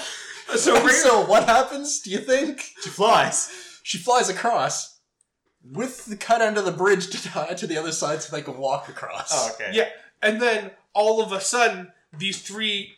now. 0.48 0.56
so 0.56 0.74
Rain- 0.84 0.94
so 0.94 1.24
what 1.26 1.44
happens, 1.44 2.00
do 2.00 2.10
you 2.10 2.18
think? 2.18 2.60
She 2.82 2.90
flies. 2.90 3.50
She 3.82 3.98
flies 3.98 4.28
across 4.28 4.98
with 5.64 6.06
the 6.06 6.16
cut 6.16 6.40
end 6.42 6.56
of 6.58 6.64
the 6.64 6.72
bridge 6.72 7.08
to 7.10 7.22
tie 7.22 7.54
to 7.54 7.66
the 7.66 7.76
other 7.78 7.92
side 7.92 8.22
so 8.22 8.34
they 8.34 8.42
can 8.42 8.56
walk 8.58 8.88
across. 8.88 9.30
Oh, 9.32 9.50
okay. 9.54 9.70
Yeah, 9.72 9.88
and 10.22 10.40
then 10.40 10.70
all 10.92 11.22
of 11.22 11.32
a 11.32 11.40
sudden, 11.40 11.92
these 12.16 12.42
three 12.42 12.94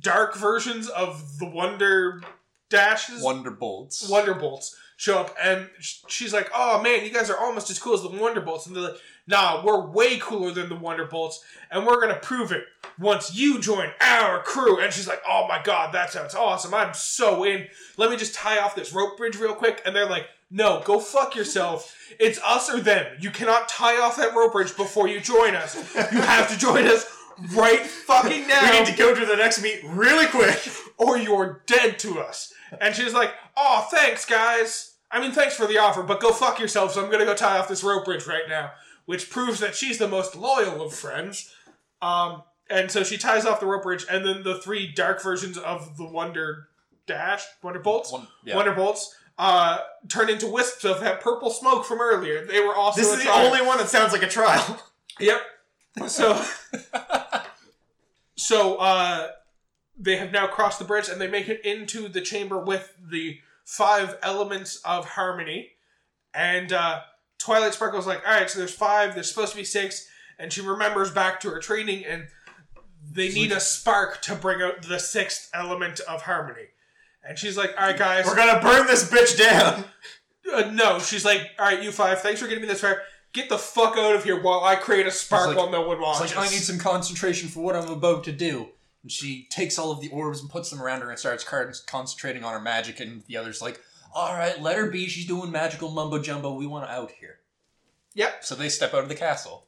dark 0.00 0.34
versions 0.36 0.88
of 0.88 1.38
the 1.38 1.46
Wonder 1.46 2.22
Dashes, 2.68 3.22
Wonderbolts. 3.22 4.08
Wonderbolts, 4.10 4.74
show 5.00 5.18
up, 5.18 5.34
and 5.42 5.70
she's 5.80 6.30
like, 6.30 6.50
"Oh 6.54 6.82
man, 6.82 7.02
you 7.02 7.10
guys 7.10 7.30
are 7.30 7.38
almost 7.38 7.70
as 7.70 7.78
cool 7.78 7.94
as 7.94 8.02
the 8.02 8.10
Wonderbolts," 8.10 8.66
and 8.66 8.76
they're 8.76 8.82
like, 8.82 9.00
"Nah, 9.26 9.64
we're 9.64 9.80
way 9.86 10.18
cooler 10.18 10.50
than 10.50 10.68
the 10.68 10.76
Wonderbolts, 10.76 11.36
and 11.70 11.86
we're 11.86 11.98
gonna 12.02 12.20
prove 12.20 12.52
it 12.52 12.64
once 12.98 13.34
you 13.34 13.58
join 13.58 13.92
our 14.02 14.42
crew." 14.42 14.78
And 14.78 14.92
she's 14.92 15.08
like, 15.08 15.22
"Oh 15.26 15.46
my 15.48 15.58
god, 15.64 15.94
that 15.94 16.12
sounds 16.12 16.34
awesome! 16.34 16.74
I'm 16.74 16.92
so 16.92 17.44
in. 17.44 17.66
Let 17.96 18.10
me 18.10 18.18
just 18.18 18.34
tie 18.34 18.58
off 18.58 18.74
this 18.74 18.92
rope 18.92 19.16
bridge 19.16 19.38
real 19.38 19.54
quick." 19.54 19.80
And 19.86 19.96
they're 19.96 20.04
like, 20.04 20.26
"No, 20.50 20.82
go 20.84 21.00
fuck 21.00 21.34
yourself. 21.34 21.96
It's 22.18 22.38
us 22.44 22.68
or 22.68 22.78
them. 22.80 23.06
You 23.20 23.30
cannot 23.30 23.70
tie 23.70 23.98
off 23.98 24.16
that 24.18 24.34
rope 24.34 24.52
bridge 24.52 24.76
before 24.76 25.08
you 25.08 25.18
join 25.18 25.54
us. 25.54 25.76
You 26.12 26.20
have 26.20 26.50
to 26.50 26.58
join 26.58 26.86
us." 26.86 27.06
Right 27.54 27.80
fucking 27.80 28.46
now 28.46 28.70
We 28.70 28.80
need 28.80 28.86
to 28.86 28.96
go 28.98 29.14
to 29.14 29.24
the 29.24 29.36
next 29.36 29.62
meet 29.62 29.80
really 29.82 30.26
quick. 30.26 30.60
or 30.98 31.16
you're 31.16 31.62
dead 31.64 31.98
to 32.00 32.20
us. 32.20 32.52
And 32.82 32.94
she's 32.94 33.14
like, 33.14 33.32
oh, 33.56 33.88
thanks, 33.90 34.26
guys. 34.26 34.89
I 35.10 35.20
mean, 35.20 35.32
thanks 35.32 35.54
for 35.56 35.66
the 35.66 35.78
offer, 35.78 36.02
but 36.02 36.20
go 36.20 36.32
fuck 36.32 36.58
yourselves. 36.58 36.96
I'm 36.96 37.10
gonna 37.10 37.24
go 37.24 37.34
tie 37.34 37.58
off 37.58 37.68
this 37.68 37.82
rope 37.82 38.04
bridge 38.04 38.26
right 38.26 38.48
now. 38.48 38.72
Which 39.06 39.28
proves 39.30 39.58
that 39.60 39.74
she's 39.74 39.98
the 39.98 40.06
most 40.06 40.36
loyal 40.36 40.80
of 40.82 40.94
friends. 40.94 41.52
Um, 42.00 42.42
and 42.68 42.90
so 42.90 43.02
she 43.02 43.18
ties 43.18 43.44
off 43.44 43.58
the 43.58 43.66
rope 43.66 43.82
bridge, 43.82 44.06
and 44.08 44.24
then 44.24 44.42
the 44.44 44.60
three 44.60 44.86
dark 44.92 45.20
versions 45.22 45.58
of 45.58 45.96
the 45.96 46.04
Wonder 46.04 46.68
Dash, 47.06 47.42
Wonder 47.62 47.80
Bolts, 47.80 48.12
One- 48.12 48.28
yeah. 48.44 48.54
Wonder 48.54 48.72
Bolts, 48.72 49.16
uh, 49.36 49.78
turn 50.08 50.30
into 50.30 50.46
wisps 50.46 50.84
of 50.84 51.00
that 51.00 51.20
purple 51.20 51.50
smoke 51.50 51.84
from 51.84 52.00
earlier. 52.00 52.46
They 52.46 52.60
were 52.60 52.74
also 52.74 53.00
This 53.00 53.10
a 53.10 53.14
is 53.14 53.18
the 53.20 53.24
trial. 53.24 53.46
only 53.46 53.62
one 53.66 53.78
that 53.78 53.88
sounds 53.88 54.12
like 54.12 54.22
a 54.22 54.28
trial. 54.28 54.80
Yep. 55.18 55.40
So, 56.06 56.42
so 58.36 58.76
uh, 58.76 59.28
they 59.98 60.16
have 60.16 60.32
now 60.32 60.46
crossed 60.46 60.78
the 60.78 60.84
bridge 60.84 61.08
and 61.08 61.20
they 61.20 61.28
make 61.28 61.48
it 61.48 61.64
into 61.64 62.08
the 62.08 62.20
chamber 62.20 62.58
with 62.58 62.94
the 63.10 63.38
five 63.70 64.18
elements 64.24 64.80
of 64.84 65.04
harmony. 65.10 65.68
And 66.34 66.72
uh, 66.72 67.02
Twilight 67.38 67.72
Sparkle's 67.72 68.06
like, 68.06 68.26
all 68.26 68.34
right, 68.34 68.50
so 68.50 68.58
there's 68.58 68.74
five. 68.74 69.14
There's 69.14 69.28
supposed 69.28 69.52
to 69.52 69.58
be 69.58 69.64
six, 69.64 70.08
and 70.40 70.52
she 70.52 70.60
remembers 70.60 71.12
back 71.12 71.38
to 71.40 71.50
her 71.50 71.60
training, 71.60 72.04
and 72.04 72.26
they 73.12 73.28
need 73.30 73.52
a 73.52 73.60
spark 73.60 74.20
to 74.22 74.34
bring 74.34 74.60
out 74.60 74.82
the 74.82 74.98
sixth 74.98 75.50
element 75.54 76.00
of 76.00 76.22
harmony. 76.22 76.66
And 77.22 77.38
she's 77.38 77.56
like, 77.56 77.70
all 77.78 77.86
right, 77.86 77.96
guys. 77.96 78.26
We're 78.26 78.34
gonna 78.36 78.60
burn 78.60 78.86
this 78.88 79.08
bitch 79.08 79.38
down. 79.38 79.84
Uh, 80.52 80.70
no, 80.72 80.98
she's 80.98 81.24
like, 81.24 81.42
all 81.60 81.66
right, 81.66 81.80
you 81.80 81.92
five, 81.92 82.20
thanks 82.22 82.40
for 82.40 82.48
getting 82.48 82.62
me 82.62 82.66
this 82.68 82.80
far. 82.80 83.02
Get 83.32 83.48
the 83.48 83.58
fuck 83.58 83.96
out 83.96 84.16
of 84.16 84.24
here 84.24 84.40
while 84.42 84.64
I 84.64 84.74
create 84.74 85.06
a 85.06 85.10
spark 85.12 85.48
like- 85.48 85.56
while 85.56 85.70
no 85.70 85.82
one 85.86 86.00
watches. 86.00 86.34
like, 86.34 86.48
I 86.48 86.50
need 86.50 86.62
some 86.62 86.78
concentration 86.78 87.48
for 87.48 87.60
what 87.60 87.76
I'm 87.76 87.88
about 87.88 88.24
to 88.24 88.32
do. 88.32 88.70
And 89.02 89.10
she 89.10 89.46
takes 89.50 89.78
all 89.78 89.90
of 89.90 90.00
the 90.00 90.10
orbs 90.10 90.40
and 90.40 90.50
puts 90.50 90.70
them 90.70 90.82
around 90.82 91.00
her 91.00 91.10
and 91.10 91.18
starts 91.18 91.44
concentrating 91.44 92.44
on 92.44 92.52
her 92.52 92.60
magic. 92.60 93.00
And 93.00 93.22
the 93.26 93.36
other's 93.36 93.62
like, 93.62 93.80
all 94.14 94.34
right, 94.34 94.60
let 94.60 94.76
her 94.76 94.90
be. 94.90 95.06
She's 95.06 95.26
doing 95.26 95.50
magical 95.50 95.90
mumbo 95.90 96.18
jumbo. 96.18 96.52
We 96.54 96.66
want 96.66 96.90
out 96.90 97.12
here. 97.12 97.38
Yep. 98.14 98.44
So 98.44 98.54
they 98.54 98.68
step 98.68 98.92
out 98.92 99.02
of 99.02 99.08
the 99.08 99.14
castle. 99.14 99.66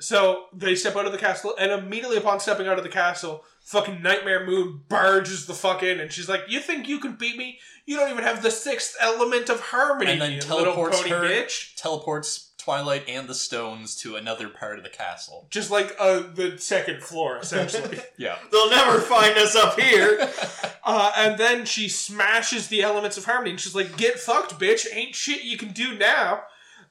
So 0.00 0.46
they 0.52 0.74
step 0.74 0.96
out 0.96 1.06
of 1.06 1.12
the 1.12 1.18
castle, 1.18 1.54
and 1.58 1.70
immediately 1.70 2.16
upon 2.16 2.40
stepping 2.40 2.66
out 2.66 2.78
of 2.78 2.84
the 2.84 2.90
castle, 2.90 3.44
fucking 3.62 4.02
Nightmare 4.02 4.44
Moon 4.44 4.80
barges 4.88 5.46
the 5.46 5.54
fuck 5.54 5.84
in, 5.84 6.00
and 6.00 6.12
she's 6.12 6.28
like, 6.28 6.42
"You 6.48 6.58
think 6.58 6.88
you 6.88 6.98
can 6.98 7.14
beat 7.14 7.36
me? 7.36 7.60
You 7.86 7.96
don't 7.96 8.10
even 8.10 8.24
have 8.24 8.42
the 8.42 8.50
sixth 8.50 8.96
element 9.00 9.48
of 9.48 9.60
harmony, 9.60 10.10
And 10.10 10.20
then 10.20 10.40
teleports 10.40 11.00
her- 11.02 11.22
bitch." 11.22 11.76
Teleports 11.76 12.43
Twilight 12.64 13.04
and 13.08 13.28
the 13.28 13.34
stones 13.34 13.94
to 13.96 14.16
another 14.16 14.48
part 14.48 14.78
of 14.78 14.84
the 14.84 14.90
castle. 14.90 15.46
Just 15.50 15.70
like 15.70 15.94
uh, 15.98 16.22
the 16.34 16.56
second 16.58 17.02
floor, 17.02 17.38
essentially. 17.38 17.98
Yeah. 18.16 18.36
They'll 18.52 18.70
never 18.70 19.00
find 19.00 19.36
us 19.36 19.56
up 19.56 19.78
here. 19.78 20.30
uh, 20.84 21.12
and 21.16 21.36
then 21.36 21.66
she 21.66 21.88
smashes 21.88 22.68
the 22.68 22.82
elements 22.82 23.18
of 23.18 23.24
harmony, 23.24 23.50
and 23.50 23.60
she's 23.60 23.74
like, 23.74 23.96
"Get 23.96 24.20
fucked, 24.20 24.58
bitch! 24.58 24.86
Ain't 24.92 25.14
shit 25.14 25.42
you 25.42 25.58
can 25.58 25.72
do 25.72 25.98
now." 25.98 26.44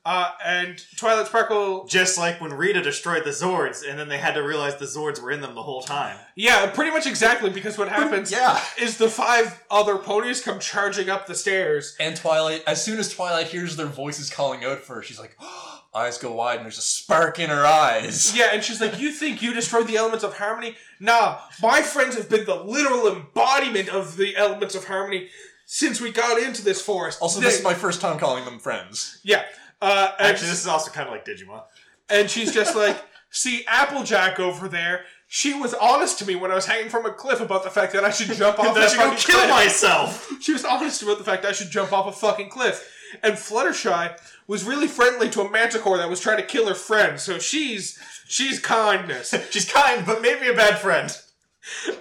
Uh, 0.05 0.31
and 0.43 0.83
Twilight 0.97 1.27
Sparkle, 1.27 1.85
Just 1.85 2.17
like 2.17 2.41
when 2.41 2.53
Rita 2.53 2.81
destroyed 2.81 3.23
the 3.23 3.29
Zords, 3.29 3.87
and 3.89 3.97
then 3.97 4.09
they 4.09 4.17
had 4.17 4.33
to 4.33 4.41
realize 4.43 4.75
the 4.75 4.83
Zords 4.85 5.21
were 5.21 5.31
in 5.31 5.39
them 5.39 5.55
the 5.55 5.63
whole 5.63 5.81
time. 5.81 6.17
yeah, 6.35 6.69
pretty 6.71 6.91
much 6.91 7.07
exactly 7.07 7.49
because 7.49 7.77
what 7.77 7.87
happens 7.87 8.29
Yeah. 8.29 8.59
is 8.77 8.97
the 8.97 9.09
five 9.09 9.63
other 9.71 9.97
ponies 9.97 10.41
come 10.41 10.59
charging 10.59 11.09
up 11.09 11.25
the 11.25 11.35
stairs. 11.35 11.95
And 12.01 12.17
Twilight, 12.17 12.63
as 12.67 12.83
soon 12.83 12.99
as 12.99 13.13
Twilight 13.13 13.47
hears 13.47 13.77
their 13.77 13.85
voices 13.85 14.29
calling 14.29 14.65
out 14.65 14.81
for 14.81 14.95
her, 14.95 15.03
she's 15.03 15.19
like, 15.19 15.37
eyes 15.95 16.17
go 16.17 16.33
wide 16.33 16.57
and 16.57 16.65
there's 16.65 16.77
a 16.77 16.81
spark 16.81 17.39
in 17.39 17.49
her 17.49 17.65
eyes. 17.65 18.35
Yeah, 18.37 18.49
and 18.51 18.61
she's 18.61 18.81
like, 18.81 18.99
You 18.99 19.11
think 19.11 19.41
you 19.41 19.53
destroyed 19.53 19.87
the 19.87 19.95
elements 19.95 20.25
of 20.25 20.37
harmony? 20.37 20.75
Nah, 20.99 21.39
my 21.61 21.81
friends 21.81 22.15
have 22.17 22.29
been 22.29 22.43
the 22.45 22.55
literal 22.55 23.07
embodiment 23.07 23.87
of 23.87 24.17
the 24.17 24.35
elements 24.35 24.75
of 24.75 24.83
harmony 24.85 25.29
since 25.65 26.01
we 26.01 26.11
got 26.11 26.37
into 26.41 26.61
this 26.61 26.81
forest. 26.81 27.21
Also, 27.21 27.39
They- 27.39 27.45
this 27.45 27.59
is 27.59 27.63
my 27.63 27.73
first 27.73 28.01
time 28.01 28.19
calling 28.19 28.43
them 28.43 28.59
friends. 28.59 29.19
Yeah. 29.23 29.43
Uh, 29.83 30.11
Actually, 30.19 30.49
this 30.49 30.61
is 30.61 30.67
also 30.67 30.91
kind 30.91 31.07
of 31.07 31.13
like 31.13 31.25
Digimon. 31.25 31.61
and 32.09 32.29
she's 32.29 32.53
just 32.53 32.75
like, 32.75 32.97
See, 33.35 33.65
Applejack 33.67 34.39
over 34.39 34.67
there, 34.69 35.05
she 35.27 35.55
was 35.55 35.73
honest 35.73 36.19
to 36.19 36.25
me 36.27 36.35
when 36.35 36.51
I 36.51 36.55
was 36.55 36.67
hanging 36.67 36.89
from 36.89 37.07
a 37.07 37.11
cliff 37.11 37.41
about 37.41 37.63
the 37.63 37.71
fact 37.71 37.91
that 37.93 38.03
I 38.03 38.11
should 38.11 38.31
jump 38.37 38.59
off 38.59 38.67
I 38.67 38.73
that 38.79 38.91
should 38.91 38.99
go 38.99 39.15
kill 39.15 39.39
cliff. 39.39 39.49
myself. 39.49 40.29
She 40.39 40.53
was 40.53 40.63
honest 40.63 41.01
about 41.01 41.17
the 41.17 41.23
fact 41.23 41.43
I 41.43 41.51
should 41.51 41.71
jump 41.71 41.91
off 41.91 42.05
a 42.05 42.11
fucking 42.11 42.49
cliff. 42.49 42.87
And 43.23 43.33
Fluttershy 43.33 44.15
was 44.47 44.63
really 44.63 44.87
friendly 44.87 45.31
to 45.31 45.41
a 45.41 45.49
manticore 45.49 45.97
that 45.97 46.09
was 46.11 46.19
trying 46.19 46.37
to 46.37 46.43
kill 46.43 46.67
her 46.67 46.75
friend. 46.75 47.19
So 47.19 47.39
she's 47.39 47.97
she's 48.27 48.59
kindness. 48.59 49.33
She's 49.49 49.65
kind, 49.71 50.05
but 50.05 50.21
maybe 50.21 50.47
a 50.47 50.53
bad 50.53 50.77
friend. 50.79 51.15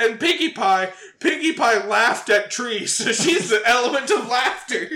And 0.00 0.20
Pinkie 0.20 0.50
Pie, 0.52 0.92
Pinkie 1.18 1.52
Pie 1.54 1.86
laughed 1.86 2.28
at 2.28 2.50
trees, 2.50 2.92
so 2.94 3.12
she's 3.24 3.48
the 3.48 3.62
element 3.64 4.10
of 4.10 4.28
laughter. 4.28 4.90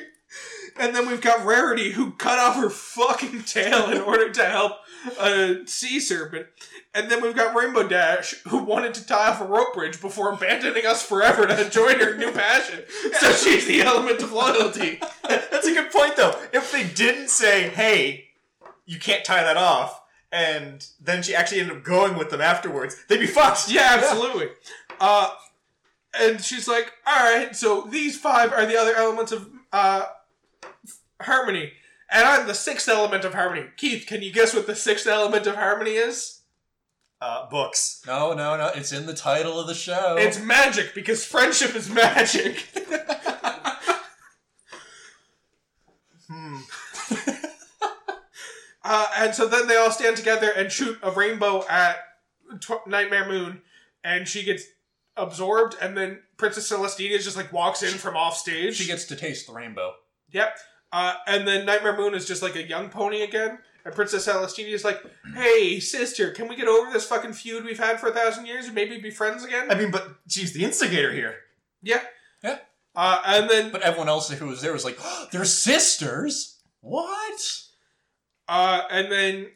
And 0.79 0.95
then 0.95 1.09
we've 1.09 1.21
got 1.21 1.45
Rarity, 1.45 1.93
who 1.93 2.13
cut 2.13 2.39
off 2.39 2.57
her 2.57 2.71
fucking 2.71 3.43
tail 3.45 3.91
in 3.91 3.99
order 3.99 4.31
to 4.31 4.45
help 4.45 4.73
a 5.19 5.67
sea 5.67 6.01
serpent. 6.01 6.47
And 6.95 7.11
then 7.11 7.23
we've 7.23 7.37
got 7.37 7.55
Rainbow 7.55 7.87
Dash, 7.87 8.35
who 8.49 8.59
wanted 8.59 8.95
to 8.95 9.07
tie 9.07 9.29
off 9.29 9.41
a 9.41 9.45
rope 9.45 9.75
bridge 9.75 10.01
before 10.01 10.33
abandoning 10.33 10.87
us 10.87 11.03
forever 11.03 11.47
to 11.47 11.71
join 11.71 11.99
her 12.01 12.17
new 12.17 12.33
passion. 12.33 12.85
So 13.19 13.33
she's 13.33 13.67
the 13.67 13.83
element 13.83 14.23
of 14.23 14.33
loyalty. 14.33 15.01
That's 15.29 15.67
a 15.67 15.73
good 15.75 15.91
point, 15.91 16.17
though. 16.17 16.35
If 16.53 16.73
they 16.73 16.85
didn't 16.85 17.29
say, 17.29 17.69
hey, 17.69 18.29
you 18.85 18.99
can't 18.99 19.25
tie 19.25 19.43
that 19.43 19.57
off, 19.57 20.03
and 20.33 20.87
then 21.01 21.23
she 21.23 21.35
actually 21.35 21.61
ended 21.61 21.77
up 21.77 21.85
going 21.85 22.17
with 22.17 22.31
them 22.31 22.41
afterwards, 22.41 22.97
they'd 23.09 23.21
be 23.21 23.27
fucked. 23.27 23.71
Yeah, 23.71 23.99
absolutely. 23.99 24.49
Uh, 25.01 25.31
and 26.19 26.43
she's 26.43 26.67
like, 26.69 26.93
all 27.07 27.17
right, 27.17 27.55
so 27.55 27.83
these 27.83 28.19
five 28.19 28.53
are 28.53 28.67
the 28.67 28.77
other 28.77 28.95
elements 28.95 29.33
of 29.33 29.49
uh, 29.73 30.07
harmony. 31.23 31.73
And 32.11 32.25
I'm 32.25 32.47
the 32.47 32.55
sixth 32.55 32.89
element 32.89 33.25
of 33.25 33.35
harmony. 33.35 33.67
Keith, 33.77 34.07
can 34.07 34.23
you 34.23 34.33
guess 34.33 34.55
what 34.55 34.67
the 34.67 34.75
sixth 34.77 35.07
element 35.07 35.47
of 35.47 35.57
harmony 35.57 35.93
is? 35.93 36.41
Uh, 37.21 37.49
books. 37.49 38.03
No, 38.07 38.33
no, 38.35 38.57
no. 38.57 38.71
It's 38.75 38.93
in 38.93 39.07
the 39.07 39.15
title 39.15 39.59
of 39.59 39.67
the 39.67 39.75
show. 39.75 40.17
It's 40.19 40.39
magic, 40.41 40.95
because 40.95 41.25
friendship 41.25 41.75
is 41.75 41.91
magic. 41.91 42.67
Hmm. 46.29 46.59
Uh, 48.89 49.07
and 49.19 49.35
so 49.35 49.49
then 49.49 49.67
they 49.67 49.75
all 49.77 49.91
stand 49.91 50.17
together 50.17 50.49
and 50.57 50.71
shoot 50.71 50.97
a 51.03 51.11
rainbow 51.11 51.65
at 51.69 51.97
Tw- 52.61 52.87
Nightmare 52.87 53.27
Moon, 53.29 53.61
and 54.05 54.29
she 54.29 54.45
gets 54.45 54.63
absorbed, 55.17 55.77
and 55.83 55.97
then 55.97 56.21
Princess 56.37 56.71
Celestina 56.71 57.21
just 57.21 57.37
like 57.37 57.53
walks 57.53 57.83
in 57.83 57.91
from 57.99 58.17
off 58.17 58.37
stage. 58.37 58.77
she 58.77 58.87
gets 58.87 59.05
to 59.07 59.17
taste 59.17 59.49
the 59.49 59.53
rainbow. 59.53 59.95
Yep. 60.31 60.57
Uh, 60.93 61.15
and 61.27 61.47
then 61.47 61.67
Nightmare 61.67 61.97
Moon 61.97 62.15
is 62.15 62.27
just 62.27 62.43
like 62.43 62.57
a 62.57 62.63
young 62.67 62.89
pony 62.89 63.23
again. 63.23 63.59
And 63.85 63.95
Princess 63.95 64.27
Celestina 64.27 64.71
is 64.73 64.85
like, 64.85 65.01
hey, 65.35 65.79
sister, 65.79 66.31
can 66.33 66.49
we 66.49 66.57
get 66.57 66.67
over 66.67 66.91
this 66.93 67.07
fucking 67.07 67.35
feud 67.35 67.65
we've 67.65 67.79
had 67.79 68.01
for 68.01 68.09
a 68.09 68.13
thousand 68.13 68.47
years 68.47 68.67
and 68.67 68.75
maybe 68.75 68.99
be 68.99 69.11
friends 69.11 69.45
again? 69.45 69.71
I 69.71 69.77
mean, 69.77 69.91
but 69.93 70.17
she's 70.29 70.53
the 70.53 70.65
instigator 70.65 71.13
here. 71.13 71.37
yeah. 71.83 72.03
Yeah. 72.43 72.59
Uh, 72.95 73.21
and 73.27 73.51
then 73.51 73.71
But 73.71 73.83
everyone 73.83 74.09
else 74.09 74.29
who 74.31 74.47
was 74.47 74.63
there 74.63 74.73
was 74.73 74.85
like, 74.85 74.97
oh, 75.03 75.27
they're 75.31 75.45
sisters? 75.45 76.61
What? 76.81 77.61
Uh, 78.49 78.83
and 78.91 79.13
then 79.13 79.49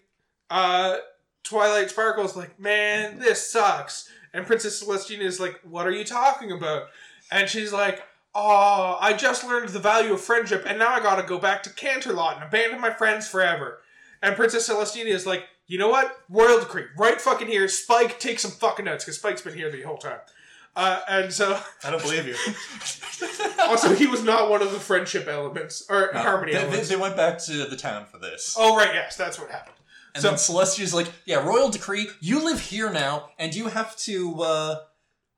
uh, 0.51 0.99
Twilight 1.43 1.91
Sparkle's 1.91 2.37
like, 2.37 2.61
man, 2.61 3.19
this 3.19 3.51
sucks. 3.51 4.09
And 4.33 4.47
Princess 4.47 4.83
Celestina 4.83 5.23
is 5.23 5.41
like, 5.41 5.59
what 5.65 5.87
are 5.87 5.91
you 5.91 6.05
talking 6.05 6.53
about? 6.53 6.85
And 7.33 7.49
she's 7.49 7.73
like, 7.73 8.03
oh, 8.35 8.97
I 9.01 9.13
just 9.13 9.45
learned 9.45 9.71
the 9.71 9.79
value 9.79 10.13
of 10.13 10.21
friendship, 10.21 10.65
and 10.67 10.79
now 10.79 10.91
I 10.91 11.01
gotta 11.01 11.23
go 11.27 11.39
back 11.39 11.63
to 11.65 11.71
Canterlot 11.71 12.37
and 12.37 12.45
abandon 12.45 12.81
my 12.81 12.91
friends 12.93 13.29
forever. 13.29 13.81
And 14.23 14.37
Princess 14.37 14.69
Celestina 14.69 15.07
is 15.11 15.27
like, 15.27 15.45
you 15.67 15.79
know 15.79 15.89
what? 15.89 16.15
Royal 16.29 16.59
decree, 16.61 16.85
right 16.97 17.21
fucking 17.21 17.47
here. 17.49 17.67
Spike, 17.69 18.19
take 18.21 18.39
some 18.39 18.51
fucking 18.51 18.85
notes, 18.85 19.05
because 19.05 19.17
Spike's 19.19 19.43
been 19.43 19.55
here 19.55 19.71
the 19.71 19.83
whole 19.83 19.99
time. 19.99 20.19
Uh, 20.77 21.01
and 21.09 21.33
so, 21.33 21.59
I 21.85 21.91
don't 21.91 22.03
believe 22.03 22.27
you. 22.27 22.35
also, 23.61 23.95
he 23.95 24.07
was 24.07 24.23
not 24.23 24.51
one 24.51 24.63
of 24.63 24.73
the 24.73 24.79
friendship 24.79 25.27
elements, 25.27 25.85
or 25.91 26.11
No, 26.15 26.21
harmony 26.21 26.53
they, 26.53 26.59
they, 26.59 26.65
elements. 26.65 26.89
they 26.89 26.97
went 26.97 27.17
back 27.17 27.39
to 27.45 27.65
the 27.67 27.77
town 27.77 28.05
for 28.07 28.19
this. 28.19 28.55
oh, 28.59 28.77
right, 28.77 28.95
yes, 28.95 29.17
that's 29.17 29.39
what 29.39 29.51
happened. 29.51 29.77
And 30.15 30.23
so- 30.23 30.29
then 30.29 30.39
Celestia's 30.39 30.93
like, 30.95 31.09
yeah, 31.25 31.45
royal 31.47 31.71
decree, 31.71 32.09
you 32.21 32.45
live 32.45 32.61
here 32.61 32.91
now, 32.91 33.31
and 33.39 33.55
you 33.55 33.69
have 33.69 33.97
to 33.99 34.43
uh, 34.43 34.77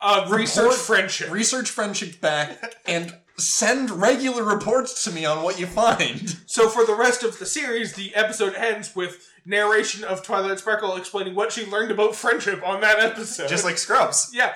Uh, 0.03 0.27
research 0.31 0.65
Report- 0.65 0.79
friendship. 0.81 1.31
research 1.31 1.71
friendship 1.71 2.21
back 2.21 2.75
and 2.87 3.17
send 3.39 3.91
regular 3.91 4.43
reports 4.45 5.05
to 5.05 5.11
me 5.13 5.25
on 5.25 5.43
what 5.43 5.59
you 5.61 5.67
find. 5.67 6.37
So 6.47 6.69
for 6.69 6.85
the 6.85 6.95
rest 6.95 7.23
of 7.23 7.39
the 7.39 7.47
series, 7.47 7.95
the 7.95 8.15
episode 8.15 8.55
ends 8.55 8.95
with 8.97 9.29
narration 9.47 10.05
of 10.05 10.23
Twilight 10.23 10.59
Sparkle 10.59 10.97
explaining 10.97 11.35
what 11.35 11.53
she 11.53 11.65
learned 11.67 11.91
about 11.91 12.15
friendship 12.15 12.63
on 12.67 12.81
that 12.83 12.99
episode. 13.01 13.49
Just 13.49 13.65
like 13.65 13.79
Scrubs. 13.79 14.31
yeah. 14.35 14.55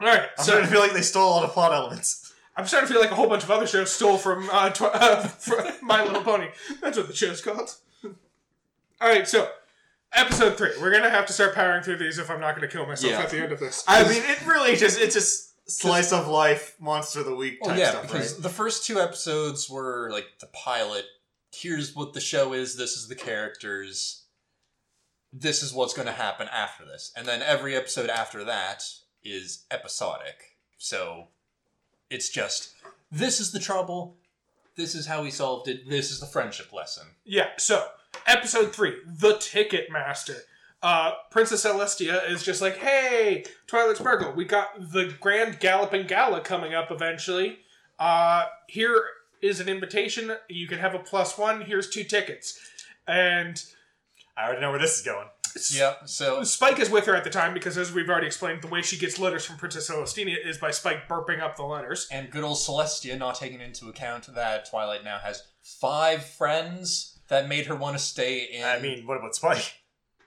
All 0.00 0.08
right, 0.08 0.22
I'm 0.22 0.28
so 0.38 0.42
starting 0.44 0.66
to 0.66 0.72
feel 0.72 0.80
like 0.80 0.92
they 0.92 1.02
stole 1.02 1.28
a 1.28 1.32
lot 1.36 1.44
of 1.44 1.50
plot 1.52 1.72
elements. 1.72 2.32
I'm 2.56 2.66
starting 2.66 2.88
to 2.88 2.92
feel 2.92 3.00
like 3.02 3.12
a 3.12 3.14
whole 3.14 3.28
bunch 3.28 3.44
of 3.44 3.50
other 3.50 3.66
shows 3.66 3.90
stole 3.92 4.18
from, 4.18 4.48
uh, 4.52 4.70
tw- 4.70 4.82
uh, 4.82 5.22
from 5.26 5.64
My 5.80 6.04
Little 6.04 6.22
Pony. 6.22 6.48
That's 6.80 6.96
what 6.98 7.06
the 7.08 7.14
show's 7.14 7.40
called. 7.40 7.74
All 8.04 9.08
right, 9.08 9.26
so 9.26 9.48
episode 10.14 10.56
three. 10.58 10.70
We're 10.80 10.90
gonna 10.92 11.10
have 11.10 11.26
to 11.26 11.32
start 11.32 11.54
powering 11.54 11.82
through 11.82 11.98
these 11.98 12.18
if 12.18 12.30
I'm 12.30 12.40
not 12.40 12.54
gonna 12.54 12.68
kill 12.68 12.86
myself 12.86 13.12
Yeah. 13.12 13.20
at 13.22 13.30
the 13.30 13.38
end 13.42 13.52
of 13.52 13.60
this. 13.60 13.84
I 13.86 14.02
mean, 14.08 14.22
it 14.24 14.44
really 14.46 14.76
just 14.76 14.98
it's 15.00 15.14
just 15.14 15.50
slice 15.70 16.12
of 16.12 16.26
life, 16.28 16.74
monster 16.80 17.20
of 17.20 17.26
the 17.26 17.34
week 17.34 17.60
type 17.60 17.68
Well, 17.68 17.78
yeah, 17.78 17.90
stuff, 17.90 18.02
because 18.02 18.34
right? 18.34 18.42
the 18.42 18.48
first 18.48 18.84
two 18.86 19.00
episodes 19.00 19.68
were 19.70 20.08
like 20.10 20.26
the 20.40 20.46
pilot. 20.48 21.04
Here's 21.52 21.94
what 21.94 22.12
the 22.14 22.20
show 22.20 22.52
is. 22.52 22.76
This 22.76 22.96
is 22.96 23.08
the 23.08 23.14
characters. 23.14 24.22
This 25.32 25.62
is 25.62 25.72
what's 25.72 25.94
going 25.94 26.06
to 26.06 26.12
happen 26.12 26.46
after 26.52 26.84
this, 26.84 27.10
and 27.16 27.26
then 27.26 27.40
every 27.42 27.74
episode 27.74 28.10
after 28.10 28.44
that 28.44 28.84
is 29.24 29.64
episodic. 29.70 30.56
So 30.76 31.28
it's 32.10 32.28
just 32.28 32.70
this 33.10 33.40
is 33.40 33.52
the 33.52 33.58
trouble. 33.58 34.16
This 34.76 34.94
is 34.94 35.06
how 35.06 35.22
we 35.22 35.30
solved 35.30 35.68
it. 35.68 35.88
This 35.88 36.10
is 36.10 36.20
the 36.20 36.26
friendship 36.26 36.72
lesson. 36.72 37.06
Yeah, 37.24 37.48
so 37.56 37.86
episode 38.26 38.74
three, 38.74 38.96
the 39.06 39.36
Ticket 39.38 39.90
Master. 39.90 40.36
Uh, 40.82 41.12
Princess 41.30 41.64
Celestia 41.64 42.28
is 42.28 42.42
just 42.42 42.60
like, 42.60 42.78
hey, 42.78 43.44
Twilight 43.68 43.96
Sparkle, 43.96 44.32
we 44.32 44.44
got 44.44 44.90
the 44.92 45.14
Grand 45.20 45.60
Galloping 45.60 46.06
Gala 46.06 46.40
coming 46.40 46.74
up 46.74 46.90
eventually. 46.90 47.58
Uh, 47.98 48.46
here 48.66 49.04
is 49.40 49.60
an 49.60 49.68
invitation. 49.68 50.32
You 50.48 50.66
can 50.66 50.78
have 50.78 50.94
a 50.94 50.98
plus 50.98 51.38
one. 51.38 51.62
Here's 51.62 51.88
two 51.88 52.02
tickets. 52.02 52.58
And 53.06 53.62
I 54.36 54.46
already 54.46 54.60
know 54.60 54.70
where 54.70 54.80
this 54.80 54.98
is 54.98 55.04
going. 55.04 55.28
Yeah. 55.70 55.94
So 56.06 56.42
Spike 56.44 56.80
is 56.80 56.88
with 56.88 57.04
her 57.06 57.14
at 57.14 57.24
the 57.24 57.30
time 57.30 57.52
because, 57.52 57.76
as 57.76 57.92
we've 57.92 58.08
already 58.08 58.26
explained, 58.26 58.62
the 58.62 58.68
way 58.68 58.82
she 58.82 58.96
gets 58.96 59.18
letters 59.18 59.44
from 59.44 59.56
Princess 59.56 59.90
Celestina 59.90 60.34
is 60.44 60.58
by 60.58 60.70
Spike 60.70 61.08
burping 61.08 61.40
up 61.40 61.56
the 61.56 61.62
letters. 61.62 62.08
and 62.10 62.30
good 62.30 62.42
old 62.42 62.56
Celestia 62.56 63.18
not 63.18 63.34
taking 63.34 63.60
into 63.60 63.88
account 63.88 64.34
that 64.34 64.68
Twilight 64.70 65.04
now 65.04 65.18
has 65.18 65.42
five 65.60 66.24
friends 66.24 67.11
that 67.28 67.48
made 67.48 67.66
her 67.66 67.74
want 67.76 67.96
to 67.96 68.02
stay 68.02 68.40
in. 68.52 68.64
I 68.64 68.78
mean, 68.78 69.06
what 69.06 69.16
about 69.18 69.34
Spike? 69.34 69.74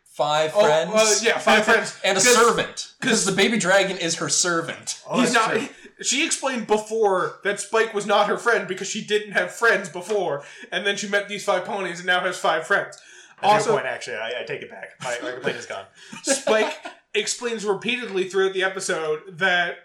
five 0.03 0.53
Oh, 0.55 0.63
friends. 0.63 0.93
uh, 0.93 1.19
yeah, 1.23 1.37
five 1.37 1.65
friends. 1.65 1.99
and 2.03 2.17
a 2.17 2.21
'Cause- 2.21 2.33
servant 2.35 2.93
because 3.01 3.25
the 3.25 3.33
baby 3.33 3.57
dragon 3.57 3.97
is 3.97 4.15
her 4.15 4.29
servant. 4.29 5.01
Oh, 5.09 5.19
He's 5.19 5.33
not. 5.33 5.51
true. 5.51 5.67
She 6.01 6.25
explained 6.25 6.67
before 6.67 7.39
that 7.45 7.61
Spike 7.61 7.93
was 7.93 8.05
not 8.05 8.27
her 8.27 8.37
friend 8.37 8.67
because 8.67 8.89
she 8.89 9.01
didn't 9.05 9.31
have 9.31 9.49
friends 9.55 9.87
before, 9.87 10.43
and 10.69 10.85
then 10.85 10.97
she 10.97 11.07
met 11.07 11.29
these 11.29 11.45
five 11.45 11.63
ponies 11.63 11.99
and 11.99 12.05
now 12.07 12.19
has 12.19 12.37
five 12.37 12.67
friends. 12.67 12.97
That's 13.41 13.53
Also, 13.65 13.71
point, 13.75 13.85
actually. 13.85 14.17
I, 14.17 14.41
I 14.41 14.43
take 14.45 14.61
it 14.61 14.69
back. 14.69 14.89
My, 15.01 15.17
my 15.23 15.31
complaint 15.31 15.57
is 15.57 15.65
gone. 15.65 15.85
Spike 16.23 16.77
explains 17.13 17.63
repeatedly 17.63 18.27
throughout 18.27 18.51
the 18.53 18.63
episode 18.63 19.21
that 19.37 19.77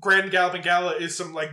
Grand 0.00 0.30
Galloping 0.30 0.60
Gala 0.60 0.96
is 0.96 1.16
some 1.16 1.32
like 1.32 1.52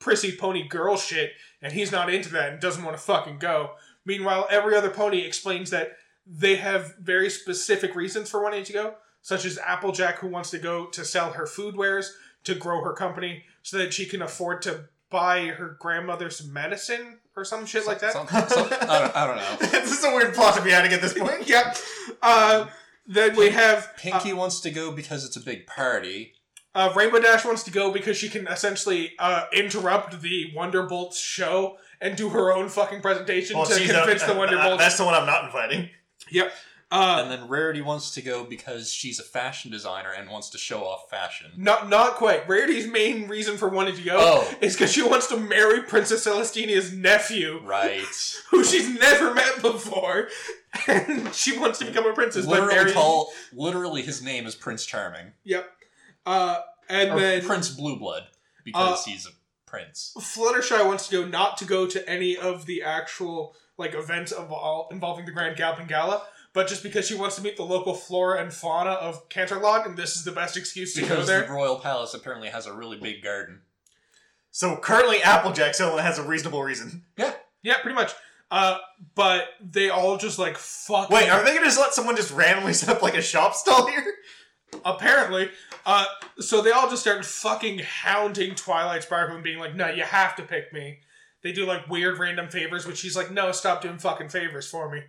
prissy 0.00 0.36
pony 0.36 0.68
girl 0.68 0.98
shit, 0.98 1.32
and 1.62 1.72
he's 1.72 1.90
not 1.90 2.12
into 2.12 2.28
that 2.30 2.50
and 2.52 2.60
doesn't 2.60 2.84
want 2.84 2.94
to 2.96 3.02
fucking 3.02 3.38
go. 3.38 3.70
Meanwhile, 4.10 4.48
every 4.50 4.74
other 4.74 4.90
pony 4.90 5.20
explains 5.20 5.70
that 5.70 5.92
they 6.26 6.56
have 6.56 6.96
very 6.98 7.30
specific 7.30 7.94
reasons 7.94 8.28
for 8.28 8.42
wanting 8.42 8.64
to 8.64 8.72
go, 8.72 8.94
such 9.22 9.44
as 9.44 9.56
Applejack, 9.58 10.18
who 10.18 10.26
wants 10.26 10.50
to 10.50 10.58
go 10.58 10.86
to 10.86 11.04
sell 11.04 11.30
her 11.34 11.46
food 11.46 11.76
wares 11.76 12.12
to 12.42 12.56
grow 12.56 12.82
her 12.82 12.92
company 12.92 13.44
so 13.62 13.78
that 13.78 13.94
she 13.94 14.06
can 14.06 14.20
afford 14.20 14.62
to 14.62 14.88
buy 15.10 15.46
her 15.46 15.76
grandmother 15.78 16.28
some 16.28 16.52
medicine 16.52 17.18
or 17.36 17.44
some 17.44 17.64
shit 17.64 17.86
like 17.86 18.00
that. 18.00 18.12
Some- 18.14 18.26
some- 18.26 18.66
I, 18.66 18.98
don't, 18.98 19.16
I 19.16 19.26
don't 19.28 19.36
know. 19.36 19.56
this 19.80 19.96
is 19.96 20.02
a 20.02 20.12
weird 20.12 20.34
plot 20.34 20.56
to 20.56 20.62
be 20.62 20.72
adding 20.72 20.92
at 20.92 21.00
this 21.00 21.14
point. 21.16 21.46
yep. 21.48 21.76
Uh, 22.20 22.66
then 23.06 23.36
we 23.36 23.50
have 23.50 23.96
Pinkie 23.96 24.32
wants 24.32 24.58
to 24.62 24.72
go 24.72 24.90
because 24.90 25.24
it's 25.24 25.36
a 25.36 25.40
big 25.40 25.68
party. 25.68 26.32
Uh, 26.74 26.92
Rainbow 26.96 27.20
Dash 27.20 27.44
wants 27.44 27.62
to 27.64 27.70
go 27.70 27.92
because 27.92 28.16
she 28.16 28.28
can 28.28 28.48
essentially 28.48 29.12
uh, 29.20 29.44
interrupt 29.52 30.20
the 30.20 30.52
Wonderbolts 30.56 31.16
show 31.16 31.76
and 32.00 32.16
do 32.16 32.30
her 32.30 32.52
own 32.52 32.68
fucking 32.68 33.00
presentation 33.00 33.56
Well, 33.56 33.66
to 33.66 33.74
she's 33.74 33.90
convince 33.90 34.22
not- 34.26 34.34
the 34.34 34.40
uh, 34.40 34.46
Wonderbolts. 34.46 34.78
That's 34.78 34.96
the 34.96 35.04
one 35.04 35.14
I'm 35.14 35.26
not 35.26 35.44
inviting. 35.44 35.90
yep. 36.30 36.52
Uh, 36.92 37.20
And 37.22 37.30
then 37.30 37.46
Rarity 37.48 37.82
wants 37.82 38.10
to 38.14 38.22
go 38.22 38.42
because 38.42 38.92
she's 38.92 39.20
a 39.20 39.22
fashion 39.22 39.70
designer 39.70 40.10
and 40.10 40.28
wants 40.28 40.50
to 40.50 40.58
show 40.58 40.82
off 40.82 41.08
fashion. 41.08 41.52
not 41.56 41.88
not 41.88 42.16
quite. 42.16 42.48
Rarity's 42.48 42.88
main 42.88 43.28
reason 43.28 43.56
for 43.56 43.68
wanting 43.68 43.94
to 43.94 44.02
go 44.02 44.16
Oh. 44.18 44.54
is 44.60 44.74
because 44.74 44.90
she 44.92 45.02
wants 45.02 45.28
to 45.28 45.36
marry 45.36 45.82
Princess 45.82 46.24
Celestina's 46.26 46.92
nephew, 46.92 47.60
Right. 47.62 48.02
who 48.50 48.64
she's 48.64 48.88
never 48.88 49.32
met 49.34 49.62
before, 49.62 50.30
and 50.88 51.32
she 51.32 51.56
wants 51.56 51.78
to 51.78 51.84
become 51.84 52.06
a 52.06 52.12
princess. 52.12 52.44
but 52.44 52.54
literally 52.54 52.74
marry- 52.74 52.92
call 52.92 53.32
literally 53.52 54.02
his 54.02 54.20
name 54.20 54.44
is 54.46 54.56
Prince 54.56 54.84
Charming. 54.84 55.32
Yep. 55.44 55.70
Uh, 56.26 56.58
and 56.88 57.12
Or 57.12 57.20
then 57.20 57.44
Prince 57.44 57.68
Blue 57.68 58.00
Blood 58.00 58.24
because 58.64 59.06
Uh, 59.06 59.10
he's 59.10 59.26
a 59.26 59.30
prince. 59.70 60.12
Fluttershy 60.18 60.84
wants 60.84 61.06
to 61.08 61.22
go 61.22 61.26
not 61.28 61.56
to 61.58 61.64
go 61.64 61.86
to 61.86 62.08
any 62.10 62.36
of 62.36 62.66
the 62.66 62.82
actual 62.82 63.54
like 63.78 63.94
events 63.94 64.32
of 64.32 64.50
all 64.52 64.88
involving 64.90 65.24
the 65.24 65.32
Grand 65.32 65.56
Galloping 65.56 65.86
Gala, 65.86 66.22
but 66.52 66.66
just 66.68 66.82
because 66.82 67.06
she 67.06 67.14
wants 67.14 67.36
to 67.36 67.42
meet 67.42 67.56
the 67.56 67.62
local 67.62 67.94
flora 67.94 68.42
and 68.42 68.52
fauna 68.52 68.90
of 68.90 69.28
Canterlot, 69.28 69.86
and 69.86 69.96
this 69.96 70.16
is 70.16 70.24
the 70.24 70.32
best 70.32 70.56
excuse 70.56 70.94
to 70.94 71.00
go 71.02 71.08
Because 71.08 71.26
the 71.28 71.32
there. 71.32 71.48
royal 71.52 71.76
palace 71.76 72.12
apparently 72.12 72.48
has 72.48 72.66
a 72.66 72.72
really 72.74 72.98
big 72.98 73.22
garden. 73.22 73.60
So 74.50 74.76
currently, 74.76 75.22
Applejack 75.22 75.74
still 75.74 75.96
has 75.98 76.18
a 76.18 76.24
reasonable 76.24 76.62
reason. 76.62 77.04
Yeah. 77.16 77.32
Yeah, 77.62 77.78
pretty 77.80 77.94
much. 77.94 78.12
Uh, 78.50 78.78
but 79.14 79.44
they 79.60 79.90
all 79.90 80.16
just 80.16 80.38
like 80.40 80.58
fuck. 80.58 81.08
Wait, 81.08 81.28
are 81.30 81.44
they 81.44 81.54
gonna 81.54 81.66
just 81.66 81.78
let 81.78 81.94
someone 81.94 82.16
just 82.16 82.32
randomly 82.32 82.72
set 82.72 82.88
up 82.88 83.00
like 83.00 83.14
a 83.16 83.22
shop 83.22 83.54
stall 83.54 83.86
here? 83.86 84.04
Apparently. 84.84 85.50
Uh, 85.86 86.04
so 86.38 86.60
they 86.62 86.70
all 86.70 86.88
just 86.90 87.02
start 87.02 87.24
fucking 87.24 87.78
hounding 87.80 88.54
Twilight 88.54 89.02
Sparkle 89.02 89.34
and 89.34 89.44
being 89.44 89.58
like, 89.58 89.74
"No, 89.74 89.88
you 89.88 90.02
have 90.02 90.36
to 90.36 90.42
pick 90.42 90.72
me." 90.72 91.00
They 91.42 91.52
do 91.52 91.64
like 91.66 91.88
weird 91.88 92.18
random 92.18 92.48
favors, 92.48 92.86
which 92.86 92.98
she's 92.98 93.16
like, 93.16 93.30
"No, 93.30 93.50
stop 93.52 93.80
doing 93.82 93.98
fucking 93.98 94.28
favors 94.28 94.68
for 94.68 94.90
me." 94.90 95.02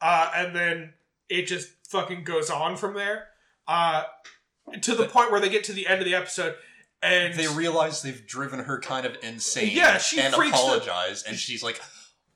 Uh, 0.00 0.30
and 0.34 0.54
then 0.54 0.94
it 1.28 1.46
just 1.46 1.70
fucking 1.88 2.24
goes 2.24 2.50
on 2.50 2.76
from 2.76 2.94
there. 2.94 3.28
Uh, 3.66 4.02
to 4.82 4.94
the 4.94 5.06
point 5.06 5.30
where 5.30 5.40
they 5.40 5.48
get 5.48 5.64
to 5.64 5.72
the 5.72 5.86
end 5.86 6.00
of 6.00 6.04
the 6.04 6.14
episode, 6.14 6.54
and 7.02 7.34
They 7.34 7.48
realize 7.48 8.02
they've 8.02 8.26
driven 8.26 8.60
her 8.60 8.78
kind 8.80 9.06
of 9.06 9.16
insane. 9.22 9.70
Yeah, 9.72 9.98
she 9.98 10.20
and 10.20 10.34
freaks 10.34 10.52
the- 10.52 10.62
apologize, 10.64 11.22
and 11.24 11.36
she's 11.36 11.62
like, 11.62 11.80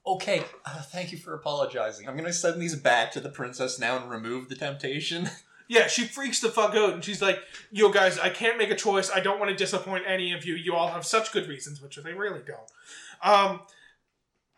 "Okay, 0.06 0.42
uh, 0.64 0.82
thank 0.82 1.12
you 1.12 1.18
for 1.18 1.34
apologizing. 1.34 2.08
I'm 2.08 2.16
gonna 2.16 2.32
send 2.32 2.60
these 2.60 2.74
back 2.74 3.12
to 3.12 3.20
the 3.20 3.28
princess 3.28 3.78
now 3.78 3.96
and 3.96 4.10
remove 4.10 4.48
the 4.48 4.56
temptation." 4.56 5.30
Yeah, 5.68 5.88
she 5.88 6.04
freaks 6.04 6.40
the 6.40 6.48
fuck 6.48 6.74
out 6.74 6.94
and 6.94 7.04
she's 7.04 7.20
like, 7.20 7.40
Yo, 7.70 7.90
guys, 7.90 8.18
I 8.18 8.30
can't 8.30 8.58
make 8.58 8.70
a 8.70 8.76
choice. 8.76 9.10
I 9.10 9.20
don't 9.20 9.38
want 9.38 9.50
to 9.50 9.56
disappoint 9.56 10.04
any 10.06 10.32
of 10.32 10.44
you. 10.44 10.54
You 10.54 10.74
all 10.74 10.88
have 10.88 11.04
such 11.04 11.32
good 11.32 11.48
reasons, 11.48 11.80
which 11.80 11.96
they 11.96 12.12
really 12.12 12.42
don't. 12.46 12.70
Um, 13.22 13.60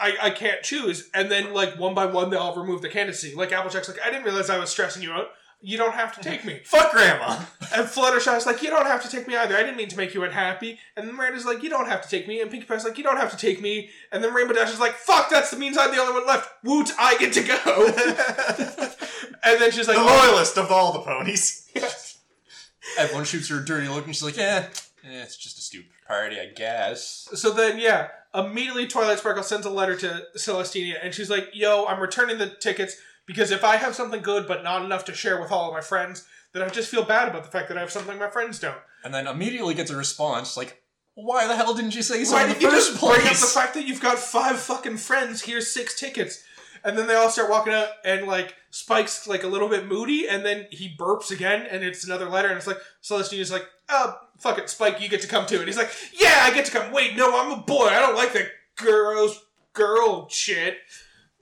I, 0.01 0.17
I 0.23 0.31
can't 0.31 0.63
choose. 0.63 1.09
And 1.13 1.31
then, 1.31 1.53
like, 1.53 1.79
one 1.79 1.95
by 1.95 2.07
one, 2.07 2.31
they 2.31 2.37
all 2.37 2.55
remove 2.55 2.83
the 2.83 2.89
candidacy. 2.89 3.35
Like, 3.35 3.53
Applejack's 3.53 3.89
like, 3.89 4.01
I 4.05 4.11
didn't 4.11 4.25
realize 4.25 4.49
I 4.51 4.59
was 4.59 4.71
stressing 4.71 5.03
you 5.03 5.13
out. 5.13 5.29
You 5.61 5.77
don't 5.77 5.95
have 5.95 6.15
to 6.15 6.23
take 6.23 6.45
me. 6.45 6.61
Fuck 6.65 6.93
Grandma. 6.93 7.45
And 7.75 7.87
Fluttershy's 7.87 8.47
like, 8.47 8.63
you 8.63 8.71
don't 8.71 8.87
have 8.87 9.03
to 9.03 9.11
take 9.11 9.27
me 9.27 9.37
either. 9.37 9.57
I 9.57 9.63
didn't 9.63 9.77
mean 9.77 9.89
to 9.89 9.97
make 9.97 10.15
you 10.15 10.23
unhappy. 10.23 10.79
And 10.97 11.09
then 11.09 11.17
Miranda's 11.17 11.45
like, 11.45 11.65
you 11.65 11.69
don't 11.69 11.89
have 11.89 12.01
to 12.03 12.09
take 12.09 12.29
me. 12.29 12.41
And 12.41 12.51
Pinkie 12.51 12.67
Pie's 12.67 12.85
like, 12.85 12.97
you 12.97 13.03
don't 13.03 13.17
have 13.17 13.33
to 13.33 13.37
take 13.37 13.61
me. 13.61 13.91
And 14.13 14.23
then 14.23 14.33
Rainbow 14.33 14.55
Dash 14.55 14.73
is 14.73 14.79
like, 14.79 14.95
fuck, 14.95 15.31
that's 15.31 15.51
the 15.51 15.57
means 15.57 15.77
I'm 15.77 15.91
the 15.91 16.01
only 16.01 16.15
one 16.15 16.27
left. 16.27 16.49
Woot, 16.63 16.91
I 16.99 17.19
get 17.19 17.33
to 17.33 17.43
go. 17.43 18.95
and 19.45 19.61
then 19.61 19.71
she's 19.71 19.89
like, 19.89 19.97
the 19.97 20.03
"Oh, 20.03 20.29
loyalist 20.31 20.59
of 20.59 20.71
all 20.71 20.93
the 20.93 21.01
ponies. 21.01 21.69
Everyone 22.99 23.25
shoots 23.25 23.49
her 23.49 23.59
a 23.61 23.65
dirty 23.65 23.89
look, 23.89 24.07
and 24.07 24.15
she's 24.15 24.25
like, 24.25 24.39
"Eh, 24.39 24.65
eh, 25.05 25.23
it's 25.23 25.37
just 25.37 25.59
a 25.59 25.61
stupid 25.61 25.91
party, 26.07 26.41
I 26.41 26.47
guess." 26.47 27.29
So 27.35 27.53
then, 27.53 27.79
yeah, 27.79 28.09
immediately 28.35 28.87
Twilight 28.87 29.19
Sparkle 29.19 29.43
sends 29.43 29.67
a 29.67 29.71
letter 29.71 29.97
to 29.97 30.23
Celestina, 30.37 30.95
and 31.03 31.15
she's 31.15 31.31
like, 31.31 31.51
"Yo, 31.53 31.85
I'm 31.87 32.01
returning 32.01 32.39
the 32.39 32.49
tickets 32.49 32.97
because 33.29 33.53
if 33.53 33.63
I 33.63 33.77
have 33.77 33.95
something 33.95 34.23
good 34.23 34.49
but 34.49 34.65
not 34.65 34.85
enough 34.85 35.05
to 35.05 35.15
share 35.15 35.41
with 35.41 35.53
all 35.53 35.69
of 35.69 35.75
my 35.75 35.81
friends, 35.81 36.27
then 36.53 36.63
I 36.63 36.69
just 36.69 36.91
feel 36.91 37.05
bad 37.05 37.29
about 37.29 37.45
the 37.45 37.51
fact 37.51 37.69
that 37.69 37.77
I 37.77 37.81
have 37.81 37.93
something 37.93 38.19
my 38.19 38.31
friends 38.31 38.59
don't. 38.59 38.75
And 39.05 39.15
then 39.15 39.29
immediately 39.29 39.75
gets 39.75 39.93
a 39.93 39.97
response 39.97 40.57
like, 40.57 40.83
"Why 41.15 41.47
the 41.47 41.55
hell 41.55 41.75
didn't 41.75 41.95
you 41.95 42.03
say 42.03 42.25
so 42.25 42.33
Why 42.33 42.43
in 42.43 42.49
the 42.49 42.55
did 42.55 42.63
you 42.63 42.71
first 42.71 42.89
just 42.89 43.01
bring 43.01 43.27
up 43.27 43.37
the 43.37 43.47
fact 43.47 43.75
that 43.75 43.87
you've 43.87 44.01
got 44.01 44.19
five 44.19 44.59
fucking 44.59 44.97
friends? 44.97 45.43
Here's 45.43 45.73
six 45.73 45.95
tickets." 46.01 46.43
And 46.85 46.97
then 46.97 47.07
they 47.07 47.15
all 47.15 47.29
start 47.29 47.51
walking 47.51 47.73
out, 47.73 47.89
and 48.05 48.27
like 48.27 48.55
Spike's 48.71 49.27
like 49.29 49.43
a 49.43 49.49
little 49.49 49.69
bit 49.69 49.87
moody, 49.87 50.29
and 50.29 50.45
then 50.45 50.67
he 50.71 50.97
burps 50.99 51.31
again, 51.31 51.67
and 51.71 51.85
it's 51.85 52.05
another 52.05 52.29
letter, 52.29 52.49
and 52.49 52.57
it's 52.57 52.67
like 52.67 52.81
Celestina's 53.03 53.53
like, 53.53 53.67
"Oh, 53.89 54.17
fuck 54.39 54.59
it, 54.59 54.71
Spike, 54.71 55.01
you 55.01 55.09
get 55.09 55.21
to 55.23 55.29
come 55.29 55.45
too." 55.45 55.59
And 55.59 55.67
he's 55.67 55.77
like, 55.77 55.91
"Yeah, 56.13 56.41
I 56.43 56.55
get 56.55 56.65
to 56.67 56.73
come." 56.73 56.93
Wait, 56.93 57.17
no, 57.17 57.39
I'm 57.39 57.53
a 57.53 57.63
boy. 57.63 57.89
I 57.89 57.99
don't 57.99 58.17
like 58.17 58.33
that 58.33 58.49
girls 58.77 59.45
girl 59.75 60.29
shit. 60.29 60.79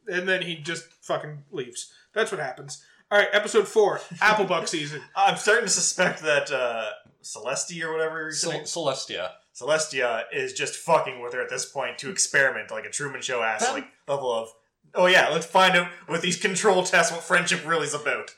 And 0.08 0.28
then 0.28 0.42
he 0.42 0.56
just 0.56 0.84
fucking 1.06 1.44
leaves. 1.50 1.92
That's 2.12 2.30
what 2.32 2.40
happens. 2.40 2.84
All 3.10 3.18
right, 3.18 3.28
episode 3.32 3.68
four, 3.68 3.98
Applebuck 4.16 4.66
season. 4.68 5.00
I'm 5.14 5.36
starting 5.36 5.64
to 5.64 5.70
suspect 5.70 6.22
that 6.22 6.50
uh, 6.50 6.90
Celestia 7.22 7.84
or 7.84 7.92
whatever 7.92 8.20
your 8.22 8.32
Cel- 8.32 8.60
Celestia. 8.62 9.30
Celestia 9.54 10.24
is 10.32 10.52
just 10.52 10.74
fucking 10.76 11.22
with 11.22 11.32
her 11.32 11.40
at 11.42 11.48
this 11.48 11.64
point 11.66 11.98
to 11.98 12.10
experiment, 12.10 12.70
like 12.70 12.84
a 12.84 12.90
Truman 12.90 13.22
Show 13.22 13.42
ass 13.42 13.60
That- 13.64 13.74
like 13.74 13.86
level 14.08 14.32
of. 14.32 14.48
Oh 14.94 15.06
yeah, 15.06 15.28
let's 15.28 15.46
find 15.46 15.76
out 15.76 15.88
with 16.08 16.22
these 16.22 16.36
control 16.40 16.82
tests 16.82 17.12
what 17.12 17.22
friendship 17.22 17.66
really 17.66 17.86
is 17.86 17.94
about. 17.94 18.34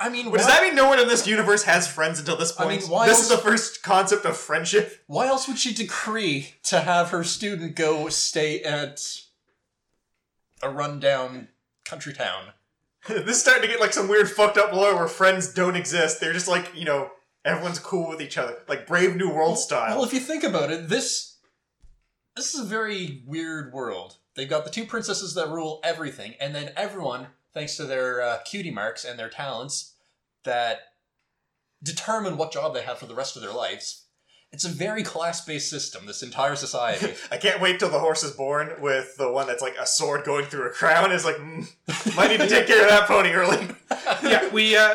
I 0.00 0.08
mean, 0.08 0.28
But 0.30 0.38
does 0.38 0.46
why, 0.46 0.54
that 0.54 0.62
mean 0.64 0.74
no 0.74 0.88
one 0.88 0.98
in 0.98 1.06
this 1.06 1.24
universe 1.26 1.62
has 1.64 1.86
friends 1.86 2.18
until 2.18 2.36
this 2.36 2.58
I 2.58 2.64
point? 2.64 2.80
mean, 2.82 2.90
why 2.90 3.06
this 3.06 3.18
else- 3.18 3.30
is 3.30 3.36
the 3.36 3.42
first 3.42 3.82
concept 3.84 4.24
of 4.24 4.36
friendship. 4.36 5.02
why 5.06 5.28
else 5.28 5.46
would 5.46 5.58
she 5.58 5.72
decree 5.72 6.54
to 6.64 6.80
have 6.80 7.10
her 7.10 7.22
student 7.24 7.76
go 7.76 8.08
stay 8.08 8.60
at 8.62 9.00
a 10.62 10.68
rundown 10.70 11.48
country 11.84 12.12
town? 12.12 12.52
this 13.08 13.36
is 13.36 13.40
starting 13.40 13.62
to 13.62 13.68
get 13.68 13.80
like 13.80 13.92
some 13.92 14.08
weird 14.08 14.30
fucked 14.30 14.56
up 14.56 14.72
lore 14.72 14.94
where 14.94 15.08
friends 15.08 15.52
don't 15.52 15.76
exist. 15.76 16.20
They're 16.20 16.32
just 16.32 16.48
like 16.48 16.74
you 16.74 16.84
know 16.84 17.10
everyone's 17.44 17.78
cool 17.78 18.08
with 18.08 18.22
each 18.22 18.38
other, 18.38 18.56
like 18.68 18.86
Brave 18.86 19.16
New 19.16 19.30
World 19.30 19.58
style. 19.58 19.96
Well, 19.96 20.06
if 20.06 20.14
you 20.14 20.20
think 20.20 20.44
about 20.44 20.70
it, 20.70 20.88
this 20.88 21.38
this 22.36 22.54
is 22.54 22.60
a 22.60 22.68
very 22.68 23.22
weird 23.26 23.72
world. 23.72 24.16
They've 24.34 24.48
got 24.48 24.64
the 24.64 24.70
two 24.70 24.86
princesses 24.86 25.34
that 25.34 25.50
rule 25.50 25.80
everything, 25.84 26.34
and 26.40 26.54
then 26.54 26.72
everyone, 26.76 27.28
thanks 27.52 27.76
to 27.76 27.84
their 27.84 28.20
uh, 28.22 28.38
cutie 28.44 28.70
marks 28.70 29.04
and 29.04 29.18
their 29.18 29.28
talents, 29.28 29.94
that 30.44 30.78
determine 31.82 32.36
what 32.36 32.52
job 32.52 32.74
they 32.74 32.82
have 32.82 32.98
for 32.98 33.06
the 33.06 33.14
rest 33.14 33.36
of 33.36 33.42
their 33.42 33.52
lives. 33.52 34.03
It's 34.54 34.64
a 34.64 34.68
very 34.68 35.02
class-based 35.02 35.68
system. 35.68 36.06
This 36.06 36.22
entire 36.22 36.54
society. 36.54 37.14
I 37.32 37.38
can't 37.38 37.60
wait 37.60 37.80
till 37.80 37.90
the 37.90 37.98
horse 37.98 38.22
is 38.22 38.30
born 38.30 38.70
with 38.80 39.16
the 39.16 39.28
one 39.28 39.48
that's 39.48 39.60
like 39.60 39.74
a 39.80 39.84
sword 39.84 40.22
going 40.24 40.44
through 40.44 40.68
a 40.68 40.70
crown. 40.70 41.10
Is 41.10 41.24
like, 41.24 41.34
mm, 41.36 42.16
might 42.16 42.30
need 42.30 42.38
to 42.38 42.48
take 42.48 42.68
care 42.68 42.82
of 42.84 42.88
that 42.88 43.08
pony 43.08 43.32
early. 43.32 43.66
yeah, 44.22 44.48
we 44.50 44.76
uh, 44.76 44.94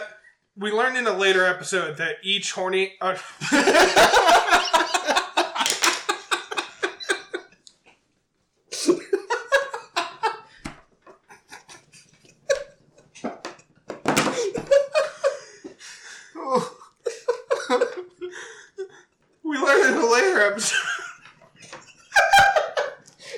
we 0.55 0.71
learned 0.71 0.95
in 0.95 1.07
a 1.07 1.13
later 1.13 1.45
episode 1.45 1.97
that 1.97 2.15
each 2.23 2.53
horny. 2.53 2.93
Uh, 3.01 3.17
we 19.49 19.57
learned 19.57 19.95
in 19.95 20.01
a 20.01 20.11
later 20.11 20.41
episode. 20.41 20.77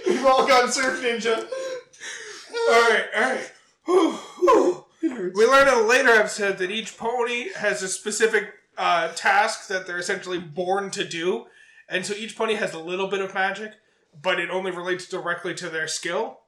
We've 0.08 0.26
all 0.26 0.46
gone 0.46 0.70
surf 0.72 1.01
ninja. 1.18 1.38
all 1.38 2.90
right, 2.90 3.06
all 3.16 3.22
right. 3.22 3.52
Whew, 3.86 4.12
whew. 4.12 4.86
We 5.02 5.46
learned 5.46 5.70
in 5.70 5.74
a 5.74 5.88
later 5.88 6.10
episode 6.10 6.58
that 6.60 6.72
each 6.72 6.98
pony 6.98 7.50
has 7.56 7.82
a 7.82 7.88
specific 7.88 8.54
uh, 8.78 9.10
task 9.14 9.68
that 9.68 9.88
they're 9.88 9.98
essentially 9.98 10.40
born 10.40 10.92
to 10.92 11.04
do, 11.08 11.46
and 11.90 12.06
so 12.06 12.14
each 12.14 12.38
pony 12.38 12.56
has 12.56 12.74
a 12.74 12.80
little 12.80 13.08
bit 13.08 13.22
of 13.22 13.34
magic, 13.34 13.74
but 14.22 14.40
it 14.40 14.50
only 14.50 14.72
relates 14.72 15.08
directly 15.08 15.54
to 15.56 15.70
their 15.70 15.88
skill. 15.88 16.40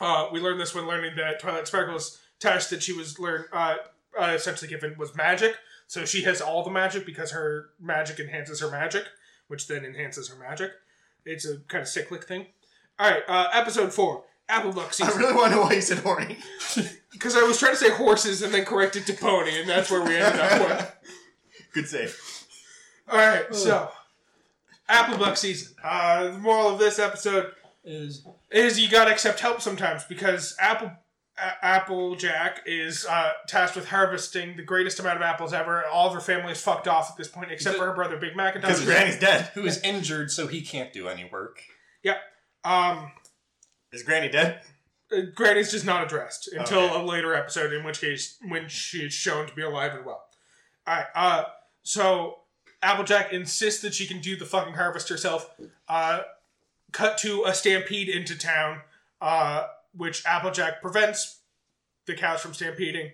Uh, 0.00 0.28
we 0.32 0.40
learned 0.40 0.60
this 0.60 0.74
when 0.74 0.86
learning 0.86 1.16
that 1.16 1.40
Twilight 1.40 1.66
Sparkle's 1.66 2.18
task 2.38 2.70
that 2.70 2.82
she 2.82 2.92
was 2.92 3.18
learn 3.18 3.44
uh, 3.52 3.76
uh, 4.18 4.32
essentially 4.34 4.68
given 4.68 4.96
was 4.98 5.14
magic. 5.14 5.56
So 5.86 6.04
she 6.04 6.22
has 6.22 6.40
all 6.40 6.62
the 6.62 6.70
magic 6.70 7.04
because 7.04 7.32
her 7.32 7.70
magic 7.80 8.20
enhances 8.20 8.60
her 8.60 8.70
magic, 8.70 9.04
which 9.48 9.66
then 9.66 9.84
enhances 9.84 10.28
her 10.28 10.36
magic. 10.36 10.70
It's 11.24 11.44
a 11.44 11.58
kind 11.68 11.82
of 11.82 11.88
cyclic 11.88 12.24
thing. 12.24 12.46
All 13.00 13.10
right, 13.10 13.22
uh, 13.26 13.46
episode 13.54 13.94
four, 13.94 14.24
Applebuck 14.50 14.88
I 14.88 14.90
season. 14.90 15.14
I 15.14 15.16
really 15.16 15.34
want 15.34 15.50
to 15.52 15.56
know 15.56 15.62
why 15.62 15.72
you 15.72 15.80
said 15.80 15.98
horny. 15.98 16.36
Because 17.12 17.36
I 17.36 17.42
was 17.42 17.58
trying 17.58 17.72
to 17.72 17.76
say 17.76 17.90
horses 17.90 18.40
and 18.40 18.54
then 18.54 18.64
corrected 18.64 19.04
to 19.06 19.12
pony, 19.12 19.60
and 19.60 19.68
that's 19.68 19.90
where 19.90 20.00
we 20.00 20.16
ended 20.16 20.40
up 20.40 20.60
with. 20.68 20.96
Good 21.74 21.86
save. 21.88 22.18
All 23.10 23.18
right, 23.18 23.52
so 23.54 23.90
Applebuck 24.88 25.36
season. 25.36 25.74
Uh, 25.84 26.28
the 26.28 26.38
moral 26.38 26.68
of 26.70 26.78
this 26.78 26.98
episode 26.98 27.52
is 27.84 28.24
is 28.50 28.80
you 28.80 28.88
gotta 28.88 29.10
accept 29.10 29.40
help 29.40 29.60
sometimes 29.60 30.04
because 30.04 30.56
Apple 30.60 30.92
A- 31.36 31.64
Applejack 31.66 32.60
is 32.64 33.04
uh, 33.06 33.32
tasked 33.48 33.76
with 33.76 33.88
harvesting 33.88 34.56
the 34.56 34.62
greatest 34.62 34.98
amount 35.00 35.16
of 35.16 35.22
apples 35.22 35.52
ever. 35.52 35.84
All 35.86 36.06
of 36.06 36.14
her 36.14 36.20
family 36.20 36.52
is 36.52 36.62
fucked 36.62 36.86
off 36.88 37.10
at 37.10 37.16
this 37.18 37.28
point, 37.28 37.50
except 37.50 37.76
for 37.76 37.86
her 37.86 37.94
brother 37.94 38.16
Big 38.16 38.36
Macintosh. 38.36 38.70
Because 38.70 38.84
Granny's 38.84 39.18
dead. 39.18 39.50
who 39.54 39.66
is 39.66 39.78
injured, 39.82 40.30
so 40.30 40.46
he 40.46 40.62
can't 40.62 40.92
do 40.92 41.08
any 41.08 41.28
work. 41.30 41.60
Um, 42.64 43.10
Is 43.92 44.02
Granny 44.02 44.28
dead? 44.28 44.60
uh, 45.12 45.22
Granny's 45.34 45.70
just 45.70 45.84
not 45.84 46.04
addressed 46.04 46.48
until 46.52 46.80
Okay. 46.80 47.00
a 47.00 47.02
later 47.02 47.34
episode, 47.34 47.72
in 47.72 47.84
which 47.84 48.00
case 48.00 48.36
when 48.46 48.68
she's 48.68 49.12
shown 49.12 49.46
to 49.46 49.54
be 49.54 49.62
alive 49.62 49.94
and 49.94 50.04
well. 50.04 50.24
All 50.86 50.94
right. 50.96 51.06
Uh, 51.14 51.44
so 51.82 52.40
Applejack 52.82 53.32
insists 53.32 53.82
that 53.82 53.94
she 53.94 54.06
can 54.06 54.20
do 54.20 54.36
the 54.36 54.44
fucking 54.46 54.74
harvest 54.74 55.08
herself. 55.08 55.50
Uh, 55.88 56.22
cut 56.92 57.18
to 57.18 57.44
a 57.44 57.54
stampede 57.54 58.08
into 58.08 58.36
town, 58.38 58.80
uh, 59.20 59.66
which 59.94 60.24
Applejack 60.26 60.80
prevents 60.80 61.38
the 62.06 62.14
cows 62.14 62.40
from 62.40 62.54
stampeding, 62.54 63.12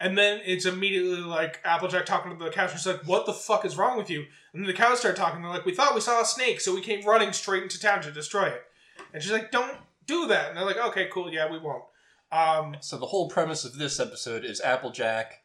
And 0.00 0.18
then 0.18 0.40
it's 0.44 0.64
immediately 0.66 1.20
like 1.20 1.60
Applejack 1.64 2.06
talking 2.06 2.36
to 2.36 2.44
the 2.44 2.50
cows. 2.50 2.72
She's 2.72 2.86
like, 2.86 3.02
"What 3.06 3.24
the 3.24 3.32
fuck 3.32 3.64
is 3.64 3.76
wrong 3.76 3.96
with 3.96 4.10
you?" 4.10 4.26
And 4.52 4.62
then 4.62 4.66
the 4.66 4.72
cows 4.72 4.98
start 4.98 5.14
talking. 5.14 5.40
They're 5.42 5.50
like, 5.52 5.64
"We 5.64 5.72
thought 5.74 5.94
we 5.94 6.00
saw 6.00 6.20
a 6.20 6.24
snake, 6.26 6.60
so 6.60 6.74
we 6.74 6.80
came 6.80 7.04
running 7.06 7.32
straight 7.32 7.62
into 7.62 7.78
town 7.78 8.02
to 8.02 8.10
destroy 8.10 8.48
it." 8.48 8.64
And 9.12 9.22
she's 9.22 9.32
like, 9.32 9.50
"Don't 9.50 9.78
do 10.06 10.26
that." 10.28 10.48
And 10.48 10.56
they're 10.56 10.64
like, 10.64 10.76
"Okay, 10.76 11.08
cool, 11.12 11.32
yeah, 11.32 11.50
we 11.50 11.58
won't." 11.58 11.84
Um, 12.30 12.76
So 12.80 12.96
the 12.96 13.06
whole 13.06 13.28
premise 13.28 13.64
of 13.64 13.76
this 13.76 14.00
episode 14.00 14.44
is 14.44 14.60
Applejack 14.60 15.42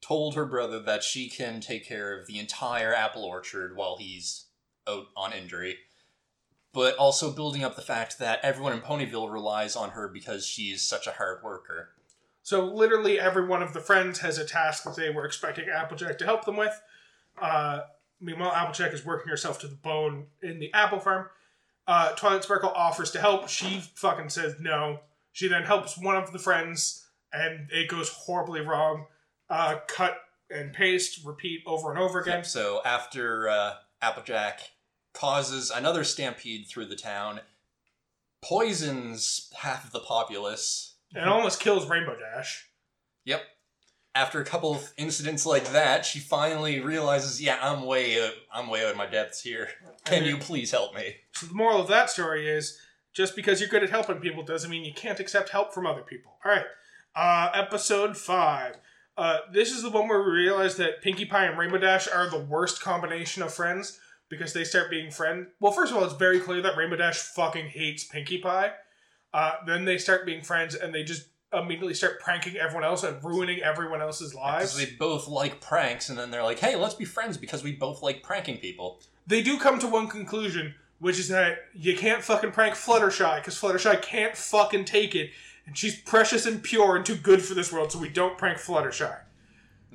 told 0.00 0.34
her 0.34 0.46
brother 0.46 0.80
that 0.80 1.02
she 1.02 1.28
can 1.28 1.60
take 1.60 1.86
care 1.86 2.18
of 2.18 2.26
the 2.26 2.38
entire 2.38 2.94
apple 2.94 3.24
orchard 3.24 3.76
while 3.76 3.96
he's 3.96 4.46
out 4.86 5.06
on 5.16 5.32
injury, 5.32 5.78
but 6.72 6.96
also 6.96 7.32
building 7.32 7.64
up 7.64 7.76
the 7.76 7.82
fact 7.82 8.18
that 8.18 8.38
everyone 8.42 8.72
in 8.72 8.80
Ponyville 8.80 9.32
relies 9.32 9.74
on 9.74 9.90
her 9.90 10.08
because 10.08 10.46
she's 10.46 10.82
such 10.82 11.06
a 11.06 11.12
hard 11.12 11.42
worker. 11.42 11.90
So 12.42 12.64
literally 12.64 13.18
every 13.18 13.44
one 13.44 13.62
of 13.62 13.72
the 13.72 13.80
friends 13.80 14.20
has 14.20 14.38
a 14.38 14.44
task 14.44 14.84
that 14.84 14.94
they 14.94 15.10
were 15.10 15.24
expecting 15.24 15.68
Applejack 15.68 16.18
to 16.18 16.24
help 16.24 16.44
them 16.44 16.56
with. 16.56 16.80
Uh, 17.40 17.80
meanwhile, 18.20 18.52
Applejack 18.52 18.92
is 18.92 19.04
working 19.04 19.28
herself 19.28 19.58
to 19.60 19.66
the 19.66 19.74
bone 19.74 20.26
in 20.42 20.60
the 20.60 20.72
apple 20.72 21.00
farm. 21.00 21.28
Uh, 21.86 22.12
Twilight 22.12 22.44
Sparkle 22.44 22.72
offers 22.74 23.10
to 23.12 23.20
help. 23.20 23.48
She 23.48 23.80
fucking 23.94 24.30
says 24.30 24.56
no. 24.60 25.00
She 25.32 25.48
then 25.48 25.62
helps 25.62 25.98
one 25.98 26.16
of 26.16 26.32
the 26.32 26.38
friends, 26.38 27.06
and 27.32 27.68
it 27.70 27.88
goes 27.88 28.08
horribly 28.08 28.60
wrong. 28.60 29.06
Uh, 29.48 29.76
cut 29.86 30.16
and 30.50 30.72
paste, 30.72 31.24
repeat 31.24 31.62
over 31.66 31.90
and 31.90 32.00
over 32.00 32.20
again. 32.20 32.44
So 32.44 32.80
after 32.84 33.48
uh, 33.48 33.74
Applejack 34.02 34.60
causes 35.12 35.70
another 35.70 36.04
stampede 36.04 36.66
through 36.68 36.86
the 36.86 36.96
town, 36.96 37.40
poisons 38.42 39.52
half 39.56 39.84
of 39.84 39.92
the 39.92 40.00
populace. 40.00 40.94
And 41.14 41.28
almost 41.28 41.60
kills 41.60 41.88
Rainbow 41.88 42.16
Dash. 42.18 42.66
Yep. 43.24 43.42
After 44.16 44.40
a 44.40 44.44
couple 44.44 44.74
of 44.74 44.92
incidents 44.96 45.44
like 45.44 45.72
that, 45.72 46.06
she 46.06 46.20
finally 46.20 46.80
realizes, 46.80 47.42
"Yeah, 47.42 47.58
I'm 47.60 47.84
way, 47.84 48.18
uh, 48.20 48.30
I'm 48.50 48.68
way 48.68 48.82
out 48.82 48.92
of 48.92 48.96
my 48.96 49.04
depths 49.06 49.42
here. 49.42 49.68
Can 50.04 50.24
you 50.24 50.38
please 50.38 50.70
help 50.70 50.94
me?" 50.94 51.16
So 51.32 51.46
the 51.46 51.54
moral 51.54 51.82
of 51.82 51.88
that 51.88 52.08
story 52.08 52.48
is 52.48 52.80
just 53.12 53.36
because 53.36 53.60
you're 53.60 53.68
good 53.68 53.82
at 53.82 53.90
helping 53.90 54.20
people 54.20 54.42
doesn't 54.42 54.70
mean 54.70 54.84
you 54.84 54.94
can't 54.94 55.20
accept 55.20 55.50
help 55.50 55.74
from 55.74 55.86
other 55.86 56.00
people. 56.00 56.38
All 56.44 56.50
right. 56.50 56.66
Uh, 57.14 57.50
episode 57.52 58.16
five. 58.16 58.78
Uh, 59.18 59.38
this 59.52 59.70
is 59.70 59.82
the 59.82 59.90
one 59.90 60.08
where 60.08 60.22
we 60.22 60.30
realize 60.30 60.76
that 60.76 61.02
Pinkie 61.02 61.24
Pie 61.26 61.46
and 61.46 61.58
Rainbow 61.58 61.78
Dash 61.78 62.08
are 62.08 62.28
the 62.28 62.38
worst 62.38 62.82
combination 62.82 63.42
of 63.42 63.52
friends 63.52 63.98
because 64.28 64.52
they 64.52 64.64
start 64.64 64.90
being 64.90 65.10
friend. 65.10 65.46
Well, 65.60 65.72
first 65.72 65.92
of 65.92 65.98
all, 65.98 66.04
it's 66.04 66.14
very 66.14 66.40
clear 66.40 66.60
that 66.62 66.76
Rainbow 66.76 66.96
Dash 66.96 67.18
fucking 67.18 67.68
hates 67.68 68.04
Pinkie 68.04 68.38
Pie. 68.38 68.72
Uh, 69.32 69.52
then 69.66 69.84
they 69.84 69.98
start 69.98 70.26
being 70.26 70.42
friends 70.42 70.74
and 70.74 70.94
they 70.94 71.04
just 71.04 71.28
immediately 71.56 71.94
start 71.94 72.20
pranking 72.20 72.56
everyone 72.56 72.84
else 72.84 73.02
and 73.02 73.22
ruining 73.24 73.60
everyone 73.62 74.00
else's 74.02 74.32
Because 74.32 74.74
lives. 74.74 74.76
they 74.76 74.86
both 74.96 75.28
like 75.28 75.60
pranks, 75.60 76.08
and 76.08 76.18
then 76.18 76.30
they're 76.30 76.42
like, 76.42 76.58
"Hey, 76.58 76.76
let's 76.76 76.94
be 76.94 77.04
friends 77.04 77.36
because 77.36 77.62
we 77.64 77.72
both 77.72 78.02
like 78.02 78.22
pranking 78.22 78.58
people." 78.58 79.00
they 79.28 79.42
do 79.42 79.58
come 79.58 79.78
to 79.80 79.88
one 79.88 80.06
conclusion, 80.08 80.72
which 81.00 81.18
is 81.18 81.26
that 81.28 81.58
you 81.74 81.96
can't 81.96 82.22
fucking 82.22 82.52
prank 82.52 82.74
Fluttershy 82.74 83.36
because 83.38 83.60
Fluttershy 83.60 84.00
can't 84.00 84.36
fucking 84.36 84.84
take 84.84 85.14
it, 85.16 85.30
and 85.66 85.76
she's 85.76 85.98
precious 86.00 86.46
and 86.46 86.62
pure 86.62 86.94
and 86.94 87.04
too 87.04 87.16
good 87.16 87.42
for 87.42 87.54
this 87.54 87.72
world, 87.72 87.90
so 87.90 87.98
we 87.98 88.08
don't 88.08 88.38
prank 88.38 88.58
Fluttershy. 88.58 89.18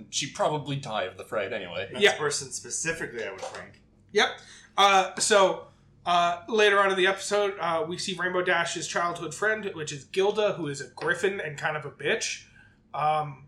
She'd 0.09 0.34
probably 0.36 0.76
die 0.76 1.03
of 1.03 1.18
the 1.18 1.24
fright 1.24 1.53
anyway. 1.53 1.88
That's 1.91 2.03
Yeah. 2.03 2.12
the 2.14 2.18
person 2.18 2.51
specifically 2.51 3.24
I 3.24 3.32
would 3.32 3.41
prank. 3.41 3.82
Yep. 4.14 4.30
Uh, 4.78 5.16
so 5.20 5.68
uh, 6.06 6.41
later 6.47 6.80
on 6.80 6.91
in 6.91 6.97
the 6.97 7.08
episode, 7.08 7.54
uh, 7.60 7.86
we 7.88 7.97
see 7.97 8.16
Rainbow 8.16 8.41
Dash's 8.41 8.88
childhood 8.88 9.34
friend, 9.34 9.70
which 9.74 9.91
is 9.91 10.06
Gilda, 10.06 10.54
who 10.54 10.68
is 10.68 10.82
a 10.82 10.88
griffin 10.88 11.39
and 11.39 11.58
kind 11.58 11.78
of 11.78 11.86
a 11.86 11.91
bitch, 11.91 12.45
um, 12.93 13.45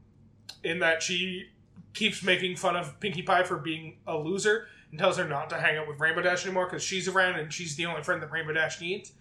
in 0.63 0.79
that 0.79 1.01
she 1.01 1.47
keeps 1.93 2.23
making 2.23 2.55
fun 2.55 2.75
of 2.75 2.99
Pinkie 2.99 3.23
Pie 3.23 3.43
for 3.43 3.57
being 3.57 3.97
a 4.05 4.17
loser 4.17 4.67
and 4.91 4.99
tells 4.99 5.17
her 5.17 5.27
not 5.27 5.49
to 5.49 5.57
hang 5.57 5.77
out 5.77 5.87
with 5.87 5.99
Rainbow 5.99 6.21
Dash 6.21 6.45
anymore 6.45 6.65
because 6.65 6.83
she's 6.83 7.07
around 7.07 7.39
and 7.39 7.51
she's 7.51 7.75
the 7.75 7.87
only 7.87 8.03
friend 8.03 8.21
that 8.21 8.31
Rainbow 8.31 8.53
Dash 8.53 8.79
needs. 8.79 9.11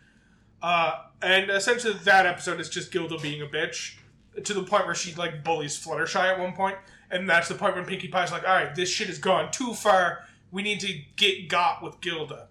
Uh, 0.63 1.05
and 1.23 1.51
essentially, 1.51 1.95
that 2.05 2.27
episode 2.27 2.61
is 2.61 2.69
just 2.69 2.93
Gilda 2.93 3.19
being 3.19 3.43
a 3.43 3.47
bitch 3.47 3.97
to 4.45 4.55
the 4.55 4.63
point 4.63 4.87
where 4.87 4.95
she 4.95 5.15
like 5.15 5.43
bullies 5.43 5.83
Fluttershy 5.83 6.21
at 6.21 6.39
one 6.39 6.53
point, 6.53 6.77
and 7.11 7.29
that's 7.29 7.49
the 7.49 7.55
point 7.55 7.75
when 7.75 7.85
Pinkie 7.85 8.09
Pie's 8.09 8.31
like, 8.31 8.47
"All 8.47 8.55
right, 8.55 8.75
this 8.75 8.89
shit 8.89 9.09
has 9.09 9.19
gone 9.19 9.51
too 9.51 9.75
far. 9.75 10.25
We 10.51 10.63
need 10.63 10.81
to 10.81 11.01
get 11.17 11.49
got 11.49 11.83
with 11.83 12.01
Gilda." 12.01 12.49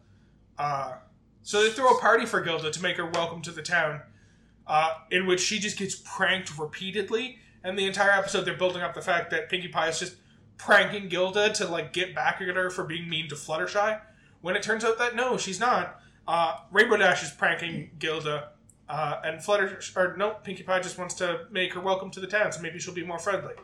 Uh, 0.62 0.94
so 1.42 1.64
they 1.64 1.72
throw 1.72 1.90
a 1.90 2.00
party 2.00 2.24
for 2.28 2.40
Gilda 2.40 2.70
to 2.70 2.84
make 2.84 2.98
her 2.98 3.08
welcome 3.08 3.42
to 3.42 3.52
the 3.52 3.64
town, 3.64 4.02
uh, 4.68 4.94
in 5.10 5.26
which 5.26 5.40
she 5.40 5.58
just 5.58 5.76
gets 5.76 5.96
pranked 5.96 6.56
repeatedly. 6.60 7.40
And 7.64 7.80
the 7.80 7.88
entire 7.88 8.12
episode, 8.12 8.46
they're 8.46 8.54
building 8.54 8.84
up 8.84 8.94
the 8.94 9.02
fact 9.02 9.32
that 9.32 9.50
Pinkie 9.50 9.70
Pie 9.70 9.88
is 9.88 9.98
just 9.98 10.18
pranking 10.60 11.10
Gilda 11.10 11.52
to 11.54 11.68
like 11.68 11.94
get 11.94 12.14
back 12.14 12.42
at 12.42 12.56
her 12.56 12.70
for 12.70 12.84
being 12.84 13.10
mean 13.10 13.28
to 13.30 13.36
Fluttershy. 13.36 14.00
When 14.42 14.56
it 14.56 14.62
turns 14.62 14.86
out 14.86 15.00
that 15.00 15.16
no, 15.16 15.36
she's 15.36 15.60
not. 15.60 16.00
Uh, 16.28 16.58
Rainbow 16.72 16.98
Dash 16.98 17.24
is 17.24 17.32
pranking 17.32 17.90
Gilda, 17.98 18.50
uh, 18.88 19.20
and 19.24 19.44
Flutter 19.44 19.80
or 19.96 20.16
no, 20.16 20.36
Pinkie 20.44 20.62
Pie 20.62 20.82
just 20.82 21.00
wants 21.00 21.16
to 21.16 21.48
make 21.50 21.74
her 21.74 21.82
welcome 21.82 22.12
to 22.12 22.20
the 22.20 22.28
town, 22.28 22.52
so 22.52 22.62
maybe 22.62 22.78
she'll 22.78 22.94
be 22.94 23.04
more 23.04 23.18
friendly. 23.18 23.56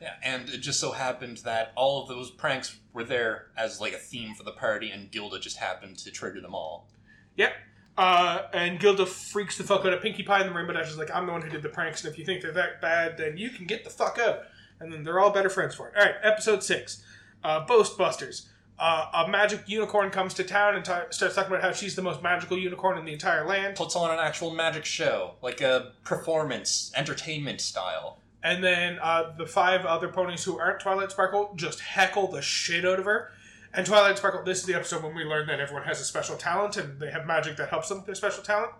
Yeah, 0.00 0.14
and 0.22 0.48
it 0.48 0.58
just 0.58 0.80
so 0.80 0.92
happened 0.92 1.38
that 1.38 1.72
all 1.76 2.02
of 2.02 2.08
those 2.08 2.30
pranks 2.30 2.78
were 2.92 3.04
there 3.04 3.48
as 3.56 3.80
like 3.80 3.92
a 3.92 3.98
theme 3.98 4.34
for 4.34 4.44
the 4.44 4.52
party, 4.52 4.90
and 4.90 5.10
Gilda 5.10 5.38
just 5.38 5.58
happened 5.58 5.98
to 5.98 6.10
trigger 6.10 6.40
them 6.40 6.54
all. 6.54 6.88
Yep. 7.36 7.52
Uh, 7.98 8.42
and 8.54 8.80
Gilda 8.80 9.04
freaks 9.04 9.58
the 9.58 9.64
fuck 9.64 9.84
out 9.84 9.92
of 9.92 10.00
Pinkie 10.00 10.22
Pie, 10.22 10.40
and 10.40 10.50
the 10.50 10.54
Rainbow 10.54 10.72
Dash 10.72 10.88
is 10.88 10.96
like, 10.96 11.14
I'm 11.14 11.26
the 11.26 11.32
one 11.32 11.42
who 11.42 11.50
did 11.50 11.62
the 11.62 11.68
pranks, 11.68 12.02
and 12.02 12.10
if 12.10 12.18
you 12.18 12.24
think 12.24 12.40
they're 12.40 12.52
that 12.52 12.80
bad, 12.80 13.18
then 13.18 13.36
you 13.36 13.50
can 13.50 13.66
get 13.66 13.84
the 13.84 13.90
fuck 13.90 14.18
out. 14.18 14.44
And 14.80 14.90
then 14.90 15.04
they're 15.04 15.20
all 15.20 15.30
better 15.30 15.50
friends 15.50 15.74
for 15.74 15.88
it. 15.88 15.94
Alright, 15.96 16.14
episode 16.22 16.62
6. 16.62 17.02
Uh, 17.44 17.66
Boast 17.66 17.98
Busters. 17.98 18.48
Uh, 18.78 19.26
a 19.26 19.28
magic 19.28 19.68
unicorn 19.68 20.08
comes 20.08 20.32
to 20.32 20.44
town 20.44 20.74
and 20.74 20.82
t- 20.82 20.92
starts 21.10 21.34
talking 21.34 21.52
about 21.52 21.62
how 21.62 21.70
she's 21.70 21.94
the 21.94 22.00
most 22.00 22.22
magical 22.22 22.56
unicorn 22.56 22.96
in 22.96 23.04
the 23.04 23.12
entire 23.12 23.46
land. 23.46 23.76
Puts 23.76 23.94
on 23.94 24.10
an 24.10 24.18
actual 24.18 24.54
magic 24.54 24.86
show, 24.86 25.34
like 25.42 25.60
a 25.60 25.92
performance, 26.02 26.90
entertainment 26.96 27.60
style. 27.60 28.19
And 28.42 28.64
then 28.64 28.98
uh, 29.02 29.32
the 29.36 29.46
five 29.46 29.84
other 29.84 30.08
ponies 30.08 30.44
who 30.44 30.58
aren't 30.58 30.80
Twilight 30.80 31.10
Sparkle 31.10 31.52
just 31.56 31.80
heckle 31.80 32.28
the 32.28 32.40
shit 32.40 32.84
out 32.84 32.98
of 32.98 33.04
her. 33.04 33.32
And 33.72 33.86
Twilight 33.86 34.18
Sparkle, 34.18 34.42
this 34.42 34.60
is 34.60 34.64
the 34.64 34.74
episode 34.74 35.02
when 35.02 35.14
we 35.14 35.24
learn 35.24 35.46
that 35.46 35.60
everyone 35.60 35.84
has 35.84 36.00
a 36.00 36.04
special 36.04 36.36
talent 36.36 36.76
and 36.76 36.98
they 36.98 37.10
have 37.10 37.26
magic 37.26 37.56
that 37.58 37.68
helps 37.68 37.88
them 37.88 37.98
with 37.98 38.06
their 38.06 38.14
special 38.14 38.42
talent. 38.42 38.72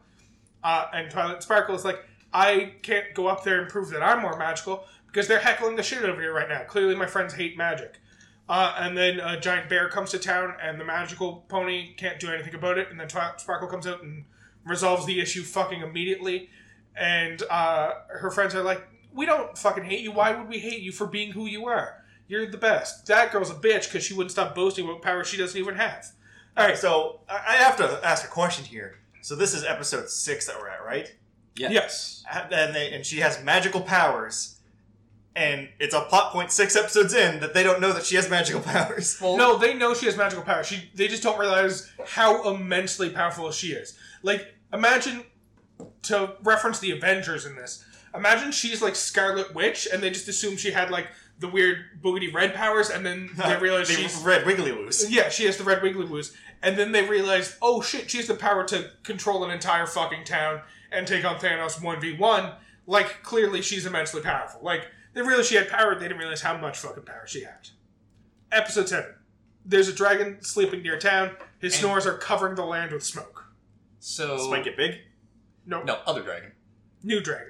Uh, 0.64 0.86
and 0.92 1.11
Twilight 1.11 1.42
Sparkle 1.42 1.74
is 1.74 1.84
like, 1.84 2.04
I 2.32 2.74
can't 2.82 3.14
go 3.14 3.26
up 3.26 3.44
there 3.44 3.61
and 3.61 3.68
prove 3.68 3.90
that 3.90 4.02
I'm 4.02 4.22
more 4.22 4.38
magical 4.38 4.84
because 5.06 5.28
they're 5.28 5.40
heckling 5.40 5.76
the 5.76 5.82
shit 5.82 6.02
out 6.02 6.11
of 6.11 6.18
me 6.18 6.26
right 6.26 6.48
now. 6.48 6.62
Clearly, 6.64 6.94
my 6.94 7.06
friends 7.06 7.34
hate 7.34 7.56
magic. 7.56 7.98
Uh, 8.48 8.74
and 8.78 8.96
then 8.96 9.20
a 9.20 9.38
giant 9.38 9.68
bear 9.68 9.88
comes 9.88 10.11
to 10.11 10.18
town, 10.18 10.54
and 10.61 10.80
the 10.80 10.84
magical 10.84 11.45
pony 11.49 11.95
can't 11.95 12.18
do 12.18 12.30
anything 12.32 12.54
about 12.54 12.78
it. 12.78 12.91
And 12.91 12.99
then 12.99 13.07
Twilight 13.08 13.41
Sparkle 13.41 13.68
comes 13.68 13.87
out 13.87 14.03
and 14.03 14.24
resolves 14.64 15.07
the 15.07 15.20
issue 15.20 15.42
fucking 15.42 15.82
immediately. 15.82 16.50
And 16.96 17.42
uh, 17.49 17.92
her 18.08 18.30
friends 18.30 18.54
are 18.54 18.62
like, 18.62 18.82
"We 19.12 19.26
don't 19.26 19.57
fucking 19.57 19.84
hate 19.84 20.00
you. 20.00 20.12
Why 20.12 20.32
would 20.32 20.49
we 20.49 20.58
hate 20.58 20.80
you 20.80 20.92
for 20.92 21.07
being 21.07 21.32
who 21.32 21.46
you 21.46 21.66
are? 21.66 22.04
You're 22.28 22.50
the 22.50 22.58
best." 22.58 23.07
That 23.07 23.32
girl's 23.32 23.50
a 23.50 23.54
bitch 23.54 23.84
because 23.87 24.04
she 24.04 24.14
wouldn't 24.14 24.32
stop 24.32 24.54
boasting 24.54 24.84
about 24.84 25.03
power 25.03 25.24
she 25.24 25.37
doesn't 25.37 25.58
even 25.58 25.74
have. 25.76 26.07
All 26.57 26.66
right, 26.66 26.76
so 26.76 27.20
So 27.28 27.34
I 27.34 27.54
I 27.54 27.57
have 27.57 27.76
to 27.78 28.00
ask 28.04 28.24
a 28.24 28.28
question 28.28 28.64
here. 28.64 28.99
So 29.22 29.37
this 29.37 29.54
is 29.54 29.64
episode 29.64 30.08
six 30.08 30.46
that 30.46 30.58
we're 30.58 30.68
at, 30.68 30.84
right? 30.84 31.14
Yeah. 31.57 31.70
yes, 31.70 32.24
uh, 32.32 32.46
And 32.53 32.74
they, 32.74 32.92
and 32.92 33.04
she 33.04 33.18
has 33.18 33.42
magical 33.45 33.82
powers, 33.82 34.61
and 35.37 35.68
it's 35.78 35.95
a 35.95 36.00
plot 36.03 36.32
point 36.32 36.50
six 36.50 36.74
episodes 36.74 37.12
in 37.12 37.41
that 37.41 37.53
they 37.53 37.62
don't 37.62 37.80
know 37.80 37.92
that 37.92 38.04
she 38.04 38.16
has 38.16 38.30
magical 38.30 38.61
powers. 38.74 39.18
Well, 39.20 39.37
no, 39.37 39.58
they 39.58 39.74
know 39.74 39.92
she 39.95 40.07
has 40.07 40.16
magical 40.16 40.42
powers. 40.45 40.66
She 40.66 40.91
they 40.95 41.08
just 41.08 41.22
don't 41.22 41.38
realize 41.38 41.91
how 42.07 42.54
immensely 42.54 43.11
powerful 43.11 43.50
she 43.50 43.72
is. 43.72 43.99
Like, 44.22 44.54
imagine 44.72 45.24
to 46.03 46.34
reference 46.42 46.78
the 46.78 46.92
Avengers 46.92 47.45
in 47.45 47.57
this. 47.57 47.84
Imagine 48.14 48.50
she's 48.53 48.82
like 48.82 48.96
Scarlet 48.96 49.54
Witch, 49.54 49.87
and 49.92 50.03
they 50.03 50.11
just 50.11 50.28
assume 50.28 50.57
she 50.57 50.72
had 50.72 50.91
like 50.91 51.07
the 51.38 51.49
weird 51.49 52.00
boogity 52.03 52.32
red 52.32 52.54
powers, 52.54 52.91
and 52.91 53.04
then 53.07 53.30
they 53.37 53.57
realize 53.58 53.88
They 53.88 53.95
she's 53.95 54.16
red 54.22 54.45
wiggly 54.46 54.72
loose. 54.72 55.08
Yeah, 55.11 55.28
she 55.28 55.46
has 55.46 55.57
the 55.57 55.64
red 55.64 55.82
wiggly 55.82 56.04
woos. 56.07 56.34
And 56.62 56.76
then 56.78 56.92
they 56.92 57.07
realize, 57.08 57.57
oh 57.62 57.80
shit, 57.80 58.11
she 58.11 58.18
has 58.18 58.26
the 58.26 58.34
power 58.34 58.64
to 58.66 58.91
control 59.03 59.45
an 59.45 59.50
entire 59.50 59.87
fucking 59.87 60.24
town 60.24 60.61
and 60.92 61.07
take 61.07 61.24
on 61.24 61.37
Thanos 61.37 61.78
1v1. 61.80 62.54
Like, 62.87 63.22
clearly 63.22 63.62
she's 63.62 63.87
immensely 63.87 64.20
powerful. 64.20 64.61
Like, 64.62 64.87
they 65.14 65.22
realized 65.22 65.49
she 65.49 65.54
had 65.54 65.70
power, 65.70 65.95
they 65.95 66.03
didn't 66.07 66.18
realize 66.18 66.42
how 66.42 66.58
much 66.58 66.76
fucking 66.78 67.04
power 67.04 67.22
she 67.26 67.45
had. 67.45 67.70
Episode 68.53 68.91
7. 68.91 69.14
There's 69.64 69.88
a 69.88 69.92
dragon 69.95 70.42
sleeping 70.42 70.82
near 70.82 70.99
town. 70.99 71.30
His 71.61 71.72
And- 71.74 71.80
snores 71.80 72.07
are 72.07 72.18
covering 72.18 72.57
the 72.57 72.64
land 72.66 72.92
with 72.92 73.04
smoke. 73.04 73.46
so 73.99 74.37
This 74.37 74.49
might 74.49 74.64
get 74.64 74.76
big. 74.76 74.99
No, 75.64 75.82
no 75.82 76.00
other 76.07 76.22
dragon. 76.22 76.53
new 77.03 77.20
dragon. 77.22 77.49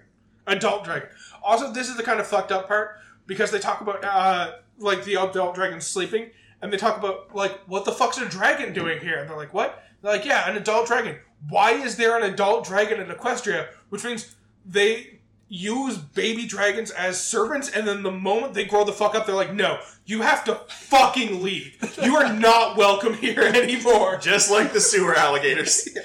Adult 0.50 0.84
dragon. 0.84 1.08
Also, 1.42 1.72
this 1.72 1.88
is 1.88 1.96
the 1.96 2.02
kind 2.02 2.20
of 2.20 2.26
fucked 2.26 2.52
up 2.52 2.68
part 2.68 2.98
because 3.26 3.50
they 3.50 3.58
talk 3.58 3.80
about, 3.80 4.04
uh, 4.04 4.52
like, 4.78 5.04
the 5.04 5.14
adult 5.14 5.54
dragon 5.54 5.80
sleeping, 5.80 6.30
and 6.60 6.72
they 6.72 6.76
talk 6.76 6.98
about, 6.98 7.34
like, 7.34 7.58
what 7.66 7.84
the 7.84 7.92
fuck's 7.92 8.18
a 8.18 8.26
dragon 8.26 8.72
doing 8.72 9.00
here? 9.00 9.18
And 9.18 9.28
they're 9.28 9.36
like, 9.36 9.54
what? 9.54 9.82
They're 10.02 10.12
like, 10.12 10.24
yeah, 10.24 10.48
an 10.50 10.56
adult 10.56 10.86
dragon. 10.86 11.16
Why 11.48 11.72
is 11.72 11.96
there 11.96 12.16
an 12.16 12.22
adult 12.30 12.66
dragon 12.66 13.00
in 13.00 13.06
Equestria? 13.06 13.68
Which 13.88 14.04
means 14.04 14.34
they 14.66 15.20
use 15.48 15.98
baby 15.98 16.46
dragons 16.46 16.90
as 16.90 17.20
servants, 17.24 17.70
and 17.70 17.86
then 17.86 18.02
the 18.02 18.10
moment 18.10 18.54
they 18.54 18.64
grow 18.64 18.84
the 18.84 18.92
fuck 18.92 19.14
up, 19.14 19.26
they're 19.26 19.34
like, 19.34 19.54
no, 19.54 19.80
you 20.06 20.22
have 20.22 20.44
to 20.44 20.54
fucking 20.68 21.42
leave. 21.42 21.76
You 22.02 22.16
are 22.16 22.32
not 22.32 22.76
welcome 22.76 23.14
here 23.14 23.42
anymore. 23.54 24.16
Just 24.18 24.50
like 24.50 24.72
the 24.72 24.80
sewer 24.80 25.14
alligators. 25.14 25.88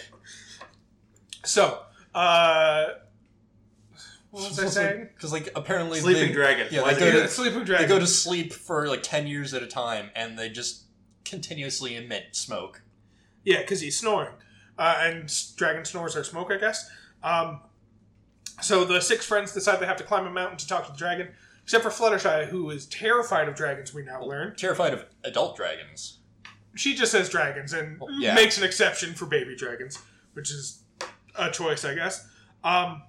So, 1.47 1.80
uh, 2.15 2.85
what 4.36 4.49
was 4.49 4.60
I 4.60 4.68
saying? 4.68 5.10
Because 5.14 5.32
like 5.32 5.49
apparently 5.56 5.99
Sleeping 5.99 6.28
they, 6.28 6.34
dragon. 6.34 6.68
Yeah, 6.72 6.82
Why 6.82 6.94
they 6.94 7.12
go 7.12 7.22
to 7.24 7.28
Sleeping 7.28 7.66
they 7.66 7.86
go 7.88 7.99
to 7.99 8.07
sleep 8.07 8.53
for 8.53 8.88
like 8.88 9.02
ten 9.03 9.28
years 9.28 9.53
at 9.53 9.64
a 9.64 9.68
time, 9.68 10.10
and 10.16 10.38
they 10.38 10.49
just 10.49 10.84
continuously 11.24 11.95
emit 11.95 12.36
smoke. 12.36 12.82
Yeah, 13.44 13.62
because 13.62 13.82
he's 13.82 13.98
snoring. 13.98 14.34
Uh, 14.78 14.98
and 14.99 15.24
s- 15.26 15.53
dragon 15.56 15.86
snores 15.86 16.16
are 16.16 16.24
smoke, 16.24 16.52
I 16.52 16.57
guess. 16.57 16.90
Um, 17.24 17.62
so 18.62 18.84
the 18.86 18.99
six 19.02 19.26
friends 19.26 19.53
decide 19.53 19.80
they 19.80 19.86
have 19.86 19.98
to 19.98 20.03
climb 20.03 20.26
a 20.28 20.32
mountain 20.32 20.57
to 20.57 20.68
talk 20.68 20.86
to 20.86 20.91
the 20.91 20.98
dragon, 20.98 21.30
except 21.64 21.84
for 21.84 21.90
Fluttershy, 21.90 22.48
who 22.48 22.70
is 22.70 22.86
terrified 22.88 23.48
of 23.48 23.56
dragons, 23.56 23.94
we 23.94 24.03
now 24.03 24.24
learn. 24.24 24.56
Terrified 24.56 24.94
of 24.94 25.06
adult 25.24 25.56
dragons. 25.56 26.20
She 26.76 26.94
just 26.94 27.12
says 27.12 27.30
dragons 27.30 27.72
and 27.74 27.99
Well, 27.99 28.12
yeah. 28.12 28.36
makes 28.36 28.57
an 28.57 28.64
exception 28.66 29.14
for 29.14 29.26
baby 29.26 29.56
dragons, 29.56 29.98
which 30.34 30.52
is 30.52 30.84
a 31.38 31.49
choice, 31.49 31.86
I 31.86 31.95
guess. 31.95 32.28
Um, 32.64 33.02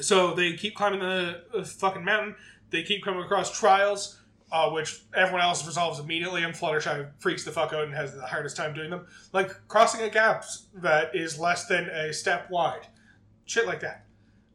so 0.00 0.34
they 0.34 0.54
keep 0.54 0.74
climbing 0.74 1.00
the 1.00 1.42
uh, 1.54 1.64
fucking 1.64 2.04
mountain. 2.04 2.36
They 2.70 2.82
keep 2.82 3.04
coming 3.04 3.22
across 3.22 3.56
trials, 3.56 4.20
uh, 4.50 4.70
which 4.70 5.02
everyone 5.14 5.42
else 5.42 5.66
resolves 5.66 6.00
immediately, 6.00 6.42
and 6.42 6.54
Fluttershy 6.54 7.08
freaks 7.18 7.44
the 7.44 7.52
fuck 7.52 7.72
out 7.72 7.84
and 7.84 7.94
has 7.94 8.14
the 8.14 8.22
hardest 8.26 8.56
time 8.56 8.74
doing 8.74 8.90
them. 8.90 9.06
Like 9.32 9.50
crossing 9.68 10.02
a 10.02 10.10
gap 10.10 10.44
that 10.74 11.14
is 11.14 11.38
less 11.38 11.66
than 11.66 11.84
a 11.88 12.12
step 12.12 12.50
wide. 12.50 12.86
Shit 13.46 13.66
like 13.66 13.80
that. 13.80 14.06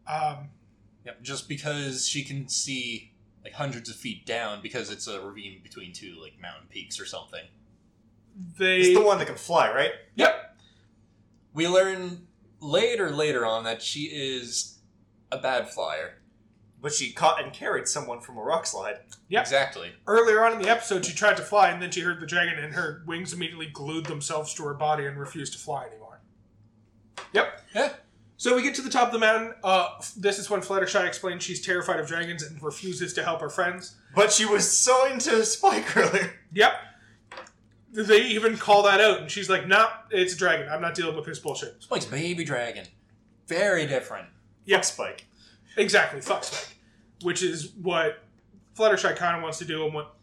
Um, 0.08 0.50
Yep. 1.06 1.22
Just 1.22 1.50
because 1.50 2.08
she 2.08 2.24
can 2.24 2.48
see 2.48 3.14
like 3.44 3.54
hundreds 3.54 3.90
of 3.90 3.96
feet 3.96 4.26
down 4.26 4.62
because 4.62 4.92
it's 4.92 5.08
a 5.08 5.22
ravine 5.22 5.60
between 5.64 5.94
two 5.94 6.16
like 6.22 6.34
mountain 6.42 6.68
peaks 6.70 7.00
or 7.00 7.06
something. 7.06 7.46
they. 8.58 8.80
It's 8.82 9.00
the 9.00 9.06
one 9.06 9.18
that 9.20 9.26
can 9.28 9.36
fly, 9.36 9.74
right? 9.74 9.92
Yep. 10.16 10.58
We 11.54 11.68
learn 11.68 12.28
later 12.60 13.12
later 13.12 13.46
on 13.46 13.64
that 13.64 13.82
she 13.82 14.02
is 14.04 14.79
a 15.32 15.38
bad 15.38 15.70
flyer. 15.70 16.16
But 16.82 16.94
she 16.94 17.12
caught 17.12 17.44
and 17.44 17.52
carried 17.52 17.88
someone 17.90 18.22
from 18.22 18.38
a 18.38 18.42
rock 18.42 18.66
slide. 18.66 19.00
Yep. 19.28 19.42
Exactly. 19.42 19.92
Earlier 20.08 20.46
on 20.46 20.54
in 20.54 20.62
the 20.62 20.70
episode, 20.70 21.06
she 21.06 21.14
tried 21.14 21.36
to 21.38 21.44
fly, 21.44 21.70
and 21.70 21.82
then 21.82 21.92
she 21.92 22.02
heard 22.02 22.22
the 22.22 22.26
dragon, 22.26 22.58
and 22.64 22.74
her 22.74 23.04
wings 23.06 23.34
immediately 23.34 23.68
glued 23.68 24.06
themselves 24.06 24.54
to 24.54 24.64
her 24.64 24.74
body 24.74 25.06
and 25.06 25.20
refused 25.20 25.54
to 25.54 25.60
fly 25.60 25.86
anymore. 25.88 26.22
Yep. 27.34 27.62
Yeah. 27.76 27.94
So 28.38 28.56
we 28.56 28.64
get 28.64 28.74
to 28.76 28.82
the 28.82 28.90
top 28.90 29.08
of 29.08 29.12
the 29.14 29.20
mountain. 29.20 29.54
Uh, 29.66 29.90
this 30.16 30.40
is 30.40 30.50
when 30.50 30.62
Fluttershy 30.62 31.06
explains 31.06 31.44
she's 31.44 31.66
terrified 31.66 32.00
of 32.00 32.08
dragons 32.08 32.42
and 32.42 32.64
refuses 32.64 33.12
to 33.16 33.24
help 33.24 33.42
her 33.42 33.50
friends. 33.50 33.98
But 34.16 34.32
she 34.32 34.46
was 34.46 34.72
so 34.72 35.08
into 35.12 35.44
Spike 35.44 35.98
earlier. 35.98 36.32
Yep. 36.54 36.72
They 37.92 38.22
even 38.28 38.56
call 38.56 38.84
that 38.84 39.02
out, 39.02 39.20
and 39.20 39.30
she's 39.30 39.50
like, 39.50 39.68
"Nah, 39.68 39.90
it's 40.12 40.36
a 40.36 40.38
dragon. 40.38 40.70
I'm 40.70 40.80
not 40.82 40.94
dealing 40.96 41.18
with 41.18 41.26
this 41.26 41.40
bullshit." 41.40 41.84
Spike's 41.84 42.06
baby 42.06 42.46
dragon. 42.46 42.86
Very 43.48 43.88
different. 43.88 44.28
Yep. 44.70 44.86
Spike. 44.86 45.26
Exactly. 45.78 46.22
Fuck 46.22 46.44
Spike. 46.44 46.78
Which 47.24 47.42
is 47.42 47.72
what 47.82 48.24
Fluttershy 48.78 49.16
kind 49.16 49.36
of 49.36 49.42
wants 49.42 49.58
to 49.58 49.66
do, 49.66 49.84
and 49.84 49.94
what 49.94 50.16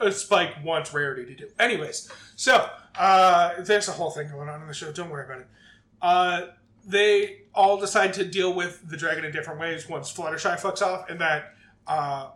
uh, 0.00 0.10
Spike 0.10 0.64
wants 0.64 0.92
Rarity 0.92 1.24
to 1.26 1.34
do. 1.34 1.48
Anyways, 1.58 2.10
so 2.34 2.68
uh, 2.98 3.60
there's 3.60 3.88
a 3.88 3.92
whole 3.92 4.10
thing 4.10 4.28
going 4.30 4.48
on 4.48 4.60
in 4.60 4.66
the 4.66 4.74
show. 4.74 4.92
Don't 4.92 5.10
worry 5.10 5.24
about 5.24 5.40
it. 5.40 5.46
Uh, 6.02 6.46
they 6.84 7.42
all 7.54 7.78
decide 7.78 8.12
to 8.14 8.24
deal 8.24 8.52
with 8.52 8.86
the 8.90 8.96
dragon 8.96 9.24
in 9.24 9.32
different 9.32 9.60
ways 9.60 9.88
once 9.88 10.12
Fluttershy 10.12 10.58
fucks 10.60 10.82
off, 10.82 11.08
and 11.08 11.20
that 11.20 11.54
uh, 11.86 12.30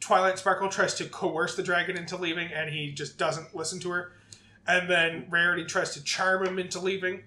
Twilight 0.00 0.38
Sparkle 0.38 0.68
tries 0.68 0.94
to 0.94 1.04
coerce 1.04 1.54
the 1.54 1.62
dragon 1.62 1.96
into 1.96 2.16
leaving, 2.16 2.52
and 2.52 2.68
he 2.68 2.90
just 2.92 3.16
doesn't 3.16 3.54
listen 3.54 3.78
to 3.80 3.90
her. 3.90 4.12
And 4.66 4.90
then 4.90 5.26
Rarity 5.30 5.64
tries 5.64 5.94
to 5.94 6.04
charm 6.04 6.44
him 6.44 6.58
into 6.58 6.80
leaving, 6.80 7.22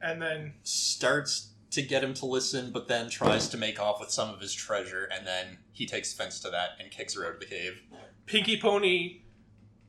and 0.00 0.22
then 0.22 0.54
Starts 0.62 1.48
to 1.72 1.82
get 1.82 2.04
him 2.04 2.14
to 2.14 2.26
listen, 2.26 2.70
but 2.70 2.86
then 2.86 3.08
tries 3.08 3.48
to 3.48 3.56
make 3.56 3.80
off 3.80 3.98
with 3.98 4.10
some 4.10 4.28
of 4.28 4.40
his 4.40 4.52
treasure, 4.52 5.08
and 5.12 5.26
then 5.26 5.58
he 5.72 5.86
takes 5.86 6.12
offense 6.12 6.38
to 6.40 6.50
that 6.50 6.70
and 6.78 6.90
kicks 6.90 7.14
her 7.14 7.26
out 7.26 7.34
of 7.34 7.40
the 7.40 7.46
cave. 7.46 7.82
Pinky 8.26 8.60
Pony, 8.60 9.22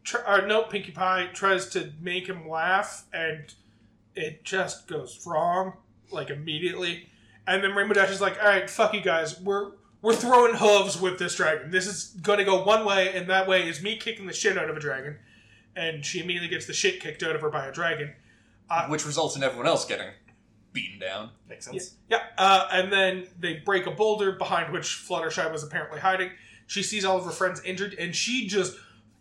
tr- 0.04 0.26
or 0.26 0.48
no, 0.48 0.64
Pinkie 0.64 0.92
Pie 0.92 1.30
tries 1.34 1.68
to 1.70 1.92
make 2.02 2.28
him 2.28 2.48
laugh, 2.50 3.04
and 3.14 3.54
it 4.16 4.46
just 4.46 4.88
goes 4.88 5.26
wrong, 5.26 5.74
like 6.10 6.30
immediately. 6.30 7.10
And 7.46 7.62
then 7.62 7.76
Rainbow 7.76 7.96
Dash 7.96 8.10
is 8.10 8.22
like, 8.22 8.42
"All 8.42 8.48
right, 8.48 8.70
fuck 8.70 8.94
you 8.94 9.02
guys. 9.02 9.40
We're 9.40 9.72
we're 10.02 10.16
throwing 10.16 10.56
hooves 10.56 11.00
with 11.00 11.20
this 11.20 11.36
dragon. 11.36 11.72
This 11.72 11.86
is 11.86 12.16
going 12.22 12.40
to 12.40 12.46
go 12.46 12.64
one 12.64 12.86
way, 12.86 13.14
and 13.14 13.30
that 13.30 13.48
way 13.48 13.68
is 13.68 13.82
me 13.82 13.98
kicking 13.98 14.26
the 14.26 14.34
shit 14.34 14.58
out 14.58 14.70
of 14.70 14.78
a 14.78 14.80
dragon." 14.80 15.18
And 15.76 16.06
she 16.06 16.22
immediately 16.22 16.50
gets 16.50 16.66
the 16.66 16.74
shit 16.74 17.02
kicked 17.02 17.24
out 17.24 17.36
of 17.36 17.42
her 17.42 17.50
by 17.50 17.66
a 17.66 17.72
dragon. 17.74 18.14
Uh, 18.70 18.88
which 18.88 19.06
results 19.06 19.36
in 19.36 19.44
everyone 19.44 19.68
else 19.68 19.84
getting 19.86 20.08
beaten 20.74 21.00
down. 21.00 21.30
Makes 21.48 21.66
sense. 21.66 21.96
Yeah, 22.10 22.22
uh, 22.38 22.68
and 22.72 22.92
then 22.92 23.28
they 23.40 23.56
break 23.58 23.86
a 23.86 23.92
boulder 23.92 24.34
behind 24.34 24.74
which 24.74 24.86
Fluttershy 25.08 25.50
was 25.52 25.64
apparently 25.64 26.00
hiding. 26.00 26.32
She 26.68 26.84
sees 26.84 27.06
all 27.06 27.18
of 27.18 27.26
her 27.26 27.32
friends 27.32 27.62
injured, 27.64 27.94
and 28.00 28.16
she 28.16 28.48
just 28.48 28.76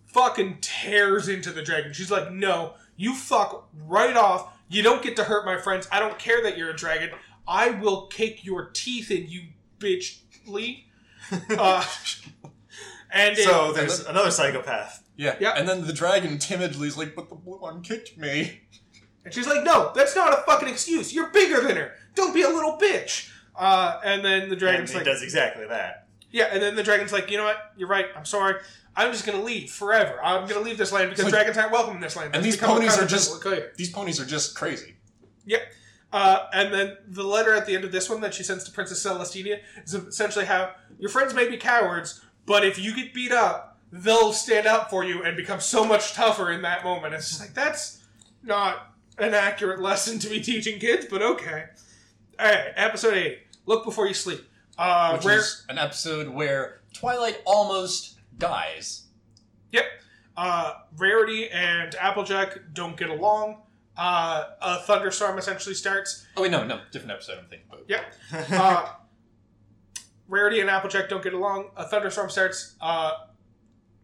fucking 0.06 0.58
tears 0.60 1.28
into 1.28 1.50
the 1.52 1.62
dragon. 1.62 1.92
She's 1.92 2.10
like, 2.10 2.32
"No, 2.32 2.74
you 2.96 3.14
fuck 3.14 3.68
right 3.86 4.16
off. 4.16 4.56
You 4.68 4.82
don't 4.82 5.02
get 5.02 5.16
to 5.16 5.24
hurt 5.24 5.44
my 5.44 5.58
friends. 5.58 5.86
I 5.92 5.98
don't 6.00 6.18
care 6.18 6.42
that 6.42 6.56
you're 6.56 6.70
a 6.70 6.76
dragon. 6.76 7.10
I 7.46 7.70
will 7.70 8.06
kick 8.06 8.44
your 8.44 8.70
teeth 8.70 9.10
in, 9.10 9.28
you 9.28 9.42
bitch." 9.78 10.18
Lee. 10.46 10.86
Uh, 11.50 11.84
and 13.10 13.38
it- 13.38 13.44
So 13.44 13.72
there's 13.72 14.00
another 14.06 14.30
psychopath. 14.30 15.02
Yeah. 15.16 15.36
Yeah. 15.40 15.50
And 15.56 15.68
then 15.68 15.86
the 15.86 15.92
dragon 15.92 16.38
timidly 16.38 16.88
is 16.88 16.96
like, 16.96 17.14
but 17.14 17.28
the 17.28 17.34
blue 17.34 17.58
one 17.58 17.82
kicked 17.82 18.16
me. 18.16 18.62
And 19.24 19.32
she's 19.32 19.47
like, 19.47 19.62
no, 19.65 19.93
that's 19.94 20.16
not 20.16 20.32
a 20.32 20.43
fucking 20.43 20.69
excuse. 20.69 21.12
You're 21.15 21.31
bigger 21.31 21.61
than 21.61 21.77
her. 21.77 21.93
Don't 22.15 22.35
be 22.35 22.43
a 22.43 22.49
little 22.49 22.77
bitch. 22.78 23.31
Uh, 23.57 24.01
and 24.05 24.24
then 24.24 24.43
the 24.49 24.53
And 24.53 24.59
dragon's 24.59 24.90
he 24.90 24.97
like, 24.97 25.05
does 25.05 25.23
exactly 25.23 25.66
that. 25.69 26.07
yeah, 26.31 26.49
and 26.53 26.62
then 26.62 26.74
the 26.74 26.82
dragon's 26.82 27.12
like, 27.12 27.31
you 27.31 27.36
know 27.36 27.44
what? 27.44 27.73
You're 27.77 27.89
right. 27.89 28.07
I'm 28.16 28.24
sorry. 28.24 28.57
I'm 28.97 29.11
just 29.12 29.24
gonna 29.24 29.40
leave 29.43 29.70
forever. 29.70 30.19
I'm 30.23 30.47
gonna 30.49 30.61
leave 30.61 30.77
this 30.78 30.93
land 30.93 31.11
because 31.11 31.24
Like- 31.27 31.32
dragons 31.35 31.57
aren't 31.57 31.73
welcome 31.73 31.94
in 31.97 32.01
this 32.03 32.16
land. 32.16 32.35
And 32.35 32.44
That's 32.44 32.57
these 32.57 32.62
ponies 32.62 32.99
are 32.99 33.07
just 33.07 33.43
these 33.77 33.90
ponies 33.90 34.20
are 34.20 34.24
just 34.27 34.55
crazy. 34.57 34.97
Uh, 36.12 36.47
and 36.53 36.74
then 36.74 36.97
the 37.09 37.23
letter 37.24 37.55
at 37.55 37.65
the 37.65 37.74
end 37.74 37.85
of 37.85 37.93
this 37.93 38.11
one 38.11 38.20
that 38.20 38.35
she 38.35 38.43
sends 38.43 38.65
to 38.65 38.70
Princess 38.70 39.03
Celestina 39.03 39.61
is 39.82 39.94
essentially 39.94 40.44
how 40.44 40.73
your 40.99 41.09
friends 41.09 41.32
may 41.32 41.49
be 41.49 41.57
cowards, 41.57 42.20
but 42.44 42.66
if 42.66 42.78
you 42.78 42.94
get 42.94 43.15
beat 43.15 43.32
up, 43.32 43.78
they'll 43.90 44.35
stand 44.35 44.66
up 44.66 44.90
for 44.90 45.05
you 45.05 45.23
and 45.23 45.39
become 45.39 45.59
so 45.59 45.85
much 45.86 46.12
tougher 46.12 46.51
in 46.53 46.61
that 46.62 46.85
moment. 46.85 47.15
It's 47.15 47.31
just 47.31 47.40
like 47.40 47.55
that's 47.55 48.03
not 48.43 48.91
an 49.18 49.34
accurate 49.34 49.80
lesson 49.80 50.18
to 50.20 50.28
be 50.28 50.40
teaching 50.40 50.78
kids, 50.78 51.06
but 51.09 51.22
okay. 51.22 51.64
All 52.39 52.47
right, 52.47 52.72
episode 52.76 53.14
eight. 53.14 53.39
Look 53.66 53.84
before 53.84 54.06
you 54.06 54.14
sleep. 54.14 54.40
Uh, 54.78 55.12
Which 55.16 55.24
rare. 55.24 55.39
is 55.39 55.64
an 55.68 55.78
episode 55.78 56.28
where 56.28 56.80
Twilight 56.93 57.40
almost 57.44 58.18
dies. 58.39 59.05
Yep. 59.70 59.84
Uh, 60.36 60.72
Rarity 60.97 61.48
and 61.51 61.94
Applejack 61.97 62.59
don't 62.72 62.97
get 62.97 63.10
along. 63.10 63.62
Uh, 63.97 64.44
a 64.62 64.78
thunderstorm 64.80 65.39
essentially 65.39 65.74
starts. 65.74 66.26
Oh 66.36 66.43
wait, 66.43 66.51
no, 66.51 66.64
no, 66.64 66.80
different 66.90 67.12
episode. 67.12 67.39
I'm 67.39 67.47
thinking 67.47 67.68
about. 67.70 67.84
Yep. 67.89 68.14
Uh, 68.51 68.93
Rarity 70.28 70.60
and 70.60 70.70
Applejack 70.70 71.10
don't 71.10 71.22
get 71.22 71.34
along. 71.34 71.70
A 71.76 71.86
thunderstorm 71.86 72.30
starts. 72.30 72.74
Uh, 72.80 73.12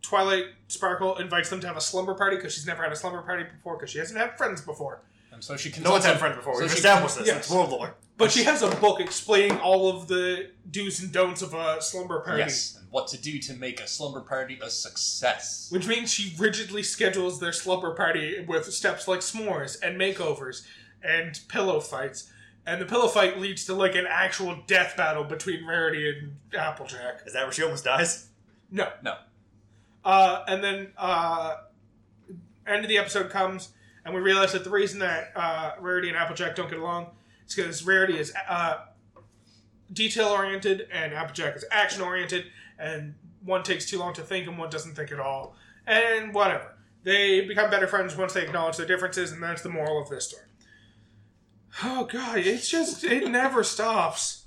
Twilight 0.02 0.44
Sparkle 0.68 1.16
invites 1.18 1.50
them 1.50 1.60
to 1.60 1.66
have 1.66 1.76
a 1.76 1.80
slumber 1.80 2.14
party 2.14 2.36
because 2.36 2.54
she's 2.54 2.66
never 2.66 2.82
had 2.82 2.92
a 2.92 2.96
slumber 2.96 3.22
party 3.22 3.44
before 3.44 3.76
because 3.76 3.90
she 3.90 3.98
hasn't 3.98 4.18
had 4.18 4.36
friends 4.38 4.60
before. 4.60 5.00
And 5.32 5.42
so 5.44 5.56
she 5.56 5.70
can 5.70 5.82
No 5.82 5.92
one's 5.92 6.04
had 6.04 6.18
friends 6.18 6.36
before. 6.36 6.54
So 6.54 6.62
We've 6.62 6.70
she- 6.70 6.76
established 6.78 7.18
this. 7.18 7.26
yes. 7.26 7.36
It's 7.38 7.50
world 7.50 7.70
lore. 7.70 7.94
But 8.16 8.32
she 8.32 8.42
has 8.44 8.62
a 8.62 8.70
book 8.76 9.00
explaining 9.00 9.58
all 9.60 9.88
of 9.96 10.08
the 10.08 10.50
do's 10.68 11.00
and 11.00 11.12
don'ts 11.12 11.40
of 11.42 11.54
a 11.54 11.80
slumber 11.80 12.20
party. 12.20 12.40
Yes, 12.40 12.76
and 12.80 12.90
what 12.90 13.06
to 13.08 13.18
do 13.18 13.38
to 13.38 13.54
make 13.54 13.80
a 13.80 13.86
slumber 13.86 14.20
party 14.20 14.58
a 14.60 14.68
success. 14.68 15.68
Which 15.70 15.86
means 15.86 16.12
she 16.12 16.34
rigidly 16.36 16.82
schedules 16.82 17.38
their 17.38 17.52
slumber 17.52 17.94
party 17.94 18.44
with 18.48 18.72
steps 18.72 19.06
like 19.06 19.20
s'mores 19.20 19.80
and 19.82 20.00
makeovers 20.00 20.62
and 21.02 21.38
pillow 21.48 21.78
fights. 21.78 22.28
And 22.66 22.80
the 22.80 22.86
pillow 22.86 23.06
fight 23.06 23.38
leads 23.38 23.64
to 23.66 23.74
like 23.74 23.94
an 23.94 24.06
actual 24.08 24.58
death 24.66 24.96
battle 24.96 25.22
between 25.24 25.64
Rarity 25.64 26.08
and 26.10 26.32
Applejack. 26.60 27.20
Is 27.24 27.32
that 27.34 27.44
where 27.44 27.52
she 27.52 27.62
almost 27.62 27.84
dies? 27.84 28.28
No. 28.70 28.88
No. 29.02 29.14
Uh, 30.04 30.44
and 30.48 30.62
then 30.62 30.92
uh, 30.96 31.56
end 32.66 32.84
of 32.84 32.88
the 32.88 32.98
episode 32.98 33.30
comes, 33.30 33.70
and 34.04 34.14
we 34.14 34.20
realize 34.20 34.52
that 34.52 34.64
the 34.64 34.70
reason 34.70 35.00
that 35.00 35.32
uh, 35.36 35.72
Rarity 35.80 36.08
and 36.08 36.16
Applejack 36.16 36.54
don't 36.54 36.70
get 36.70 36.78
along 36.78 37.08
is 37.46 37.54
because 37.54 37.84
Rarity 37.84 38.18
is 38.18 38.32
uh, 38.48 38.78
detail 39.92 40.28
oriented 40.28 40.88
and 40.92 41.12
Applejack 41.12 41.56
is 41.56 41.64
action 41.70 42.02
oriented, 42.02 42.46
and 42.78 43.14
one 43.44 43.62
takes 43.62 43.86
too 43.86 43.98
long 43.98 44.14
to 44.14 44.22
think 44.22 44.46
and 44.46 44.58
one 44.58 44.70
doesn't 44.70 44.94
think 44.94 45.12
at 45.12 45.20
all. 45.20 45.54
And 45.86 46.34
whatever. 46.34 46.74
They 47.04 47.42
become 47.42 47.70
better 47.70 47.86
friends 47.86 48.16
once 48.16 48.34
they 48.34 48.42
acknowledge 48.42 48.76
their 48.76 48.86
differences, 48.86 49.32
and 49.32 49.42
that's 49.42 49.62
the 49.62 49.68
moral 49.68 50.02
of 50.02 50.10
this 50.10 50.28
story. 50.28 50.44
Oh 51.82 52.04
god, 52.04 52.38
it's 52.38 52.68
just 52.68 53.04
it 53.04 53.26
never 53.28 53.62
stops. 53.62 54.46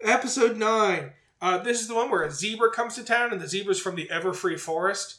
Episode 0.00 0.56
nine. 0.56 1.12
Uh, 1.44 1.58
this 1.58 1.80
is 1.82 1.88
the 1.88 1.94
one 1.94 2.10
where 2.10 2.22
a 2.22 2.30
zebra 2.30 2.70
comes 2.70 2.94
to 2.94 3.04
town, 3.04 3.30
and 3.32 3.38
the 3.40 3.46
zebra's 3.46 3.78
from 3.78 3.96
the 3.96 4.08
Everfree 4.10 4.58
Forest, 4.58 5.16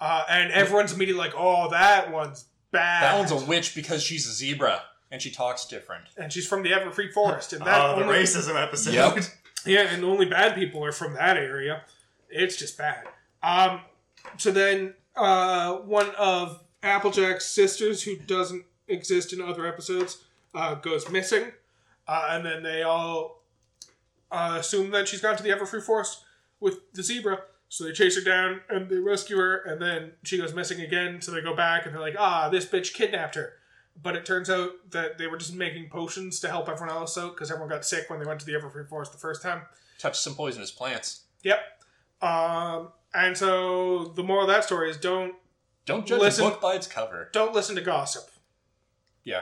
uh, 0.00 0.24
and 0.28 0.50
everyone's 0.52 0.92
immediately 0.94 1.22
like, 1.22 1.34
"Oh, 1.36 1.68
that 1.70 2.10
one's 2.10 2.46
bad." 2.70 3.02
That 3.02 3.18
one's 3.18 3.30
a 3.42 3.46
witch 3.46 3.74
because 3.74 4.02
she's 4.02 4.26
a 4.26 4.32
zebra 4.32 4.82
and 5.10 5.20
she 5.20 5.30
talks 5.30 5.66
different. 5.66 6.04
and 6.16 6.32
she's 6.32 6.46
from 6.48 6.62
the 6.62 6.70
Everfree 6.70 7.12
Forest, 7.12 7.52
and 7.52 7.62
that 7.66 7.80
Oh, 7.80 7.96
the 7.96 8.04
only- 8.04 8.16
racism 8.16 8.60
episode. 8.60 8.94
Yep. 8.94 9.18
Yeah, 9.66 9.80
and 9.92 10.04
only 10.04 10.26
bad 10.26 10.54
people 10.54 10.84
are 10.84 10.92
from 10.92 11.14
that 11.14 11.36
area. 11.36 11.82
It's 12.30 12.56
just 12.56 12.78
bad. 12.78 13.02
Um, 13.42 13.80
so 14.38 14.52
then 14.52 14.94
uh, 15.16 15.78
one 15.78 16.08
of 16.16 16.62
Applejack's 16.84 17.46
sisters, 17.46 18.04
who 18.04 18.16
doesn't 18.16 18.64
exist 18.86 19.32
in 19.32 19.40
other 19.42 19.66
episodes, 19.66 20.22
uh, 20.54 20.74
goes 20.76 21.10
missing, 21.10 21.50
uh, 22.06 22.28
and 22.30 22.46
then 22.46 22.62
they 22.62 22.84
all 22.84 23.35
uh, 24.30 24.56
assume 24.60 24.90
that 24.90 25.08
she's 25.08 25.20
gone 25.20 25.36
to 25.36 25.42
the 25.42 25.50
Everfree 25.50 25.82
Forest 25.82 26.24
with 26.60 26.92
the 26.92 27.02
zebra. 27.02 27.38
So 27.68 27.84
they 27.84 27.92
chase 27.92 28.14
her 28.16 28.22
down 28.22 28.60
and 28.68 28.88
they 28.88 28.96
rescue 28.98 29.36
her, 29.38 29.56
and 29.62 29.82
then 29.82 30.12
she 30.22 30.38
goes 30.38 30.54
missing 30.54 30.80
again. 30.80 31.20
So 31.20 31.32
they 31.32 31.40
go 31.40 31.54
back 31.56 31.84
and 31.84 31.92
they're 31.94 32.00
like, 32.00 32.14
"Ah, 32.18 32.48
this 32.48 32.64
bitch 32.64 32.94
kidnapped 32.94 33.34
her." 33.34 33.54
But 34.00 34.14
it 34.14 34.24
turns 34.26 34.48
out 34.50 34.70
that 34.90 35.18
they 35.18 35.26
were 35.26 35.36
just 35.36 35.54
making 35.54 35.88
potions 35.88 36.38
to 36.40 36.48
help 36.48 36.68
everyone 36.68 36.94
else 36.94 37.16
out 37.18 37.34
because 37.34 37.50
everyone 37.50 37.70
got 37.70 37.84
sick 37.84 38.08
when 38.08 38.20
they 38.20 38.26
went 38.26 38.38
to 38.40 38.46
the 38.46 38.52
Everfree 38.52 38.88
Forest 38.88 39.12
the 39.12 39.18
first 39.18 39.42
time. 39.42 39.62
Touch 39.98 40.18
some 40.20 40.34
poisonous 40.34 40.70
plants. 40.70 41.22
Yep. 41.42 41.58
Um, 42.22 42.88
and 43.14 43.36
so 43.36 44.04
the 44.14 44.22
moral 44.22 44.42
of 44.42 44.48
that 44.48 44.64
story 44.64 44.90
is 44.90 44.96
don't 44.96 45.34
Don't 45.86 46.06
judge 46.06 46.20
Listen- 46.20 46.46
a 46.46 46.50
book 46.50 46.60
by 46.60 46.74
its 46.74 46.86
cover. 46.86 47.30
don't 47.32 47.52
listen 47.54 47.74
to 47.76 47.82
gossip. 47.82 48.28
Yeah. 49.24 49.40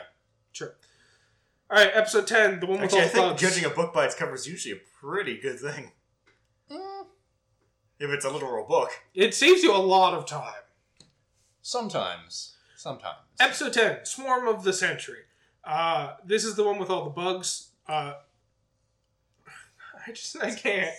All 1.74 1.80
right, 1.80 1.90
episode 1.92 2.28
ten, 2.28 2.60
the 2.60 2.66
one 2.66 2.80
with 2.80 2.94
Actually, 2.94 3.00
I 3.00 3.02
all 3.02 3.08
the 3.08 3.12
think 3.14 3.26
bugs. 3.30 3.42
judging 3.42 3.64
a 3.64 3.74
book 3.74 3.92
by 3.92 4.04
its 4.04 4.14
cover 4.14 4.32
is 4.36 4.46
usually 4.46 4.76
a 4.76 4.80
pretty 5.00 5.40
good 5.40 5.58
thing. 5.58 5.90
Mm, 6.70 7.06
If 7.98 8.10
it's 8.10 8.24
a 8.24 8.30
literal 8.30 8.64
book. 8.64 8.90
It 9.12 9.34
saves 9.34 9.64
you 9.64 9.74
a 9.74 9.78
lot 9.78 10.14
of 10.14 10.24
time. 10.24 10.62
sometimes. 11.62 12.54
Sometimes. 12.76 13.16
Episode 13.40 13.72
ten, 13.72 14.04
Swarm 14.04 14.46
of 14.46 14.62
the 14.62 14.72
Century. 14.72 15.22
Uh, 15.64 16.12
this 16.24 16.44
is 16.44 16.54
the 16.54 16.62
one 16.62 16.78
with 16.78 16.90
all 16.90 17.02
the 17.02 17.10
bugs. 17.10 17.70
Uh, 17.88 18.12
I 20.06 20.12
just 20.12 20.36
I 20.40 20.52
can't. 20.54 20.94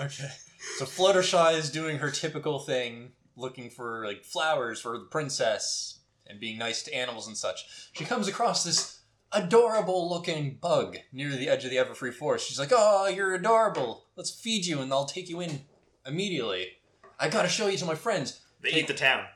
Okay. 0.00 0.30
So 0.78 0.86
Fluttershy 0.86 1.52
is 1.58 1.70
doing 1.70 1.98
her 1.98 2.10
typical 2.10 2.60
thing, 2.60 3.12
looking 3.36 3.68
for 3.68 4.06
like 4.06 4.24
flowers 4.24 4.80
for 4.80 4.96
the 4.96 5.04
princess 5.04 5.98
and 6.26 6.40
being 6.40 6.56
nice 6.56 6.82
to 6.84 6.94
animals 6.94 7.26
and 7.26 7.36
such. 7.36 7.90
She 7.92 8.06
comes 8.06 8.26
across 8.26 8.64
this 8.64 9.00
adorable 9.34 10.08
looking 10.08 10.58
bug 10.60 10.96
near 11.12 11.30
the 11.30 11.48
edge 11.48 11.64
of 11.64 11.70
the 11.70 11.76
Everfree 11.76 12.14
Forest. 12.14 12.46
She's 12.48 12.58
like, 12.58 12.72
"Oh, 12.72 13.06
you're 13.08 13.34
adorable. 13.34 14.06
Let's 14.16 14.30
feed 14.30 14.64
you 14.66 14.80
and 14.80 14.92
I'll 14.92 15.04
take 15.06 15.28
you 15.28 15.40
in 15.40 15.62
immediately. 16.06 16.78
I 17.18 17.28
gotta 17.28 17.48
show 17.48 17.66
you 17.66 17.76
to 17.78 17.84
my 17.84 17.94
friends." 17.94 18.40
They 18.60 18.70
eat 18.70 18.86
the 18.86 18.94
town. 18.94 19.26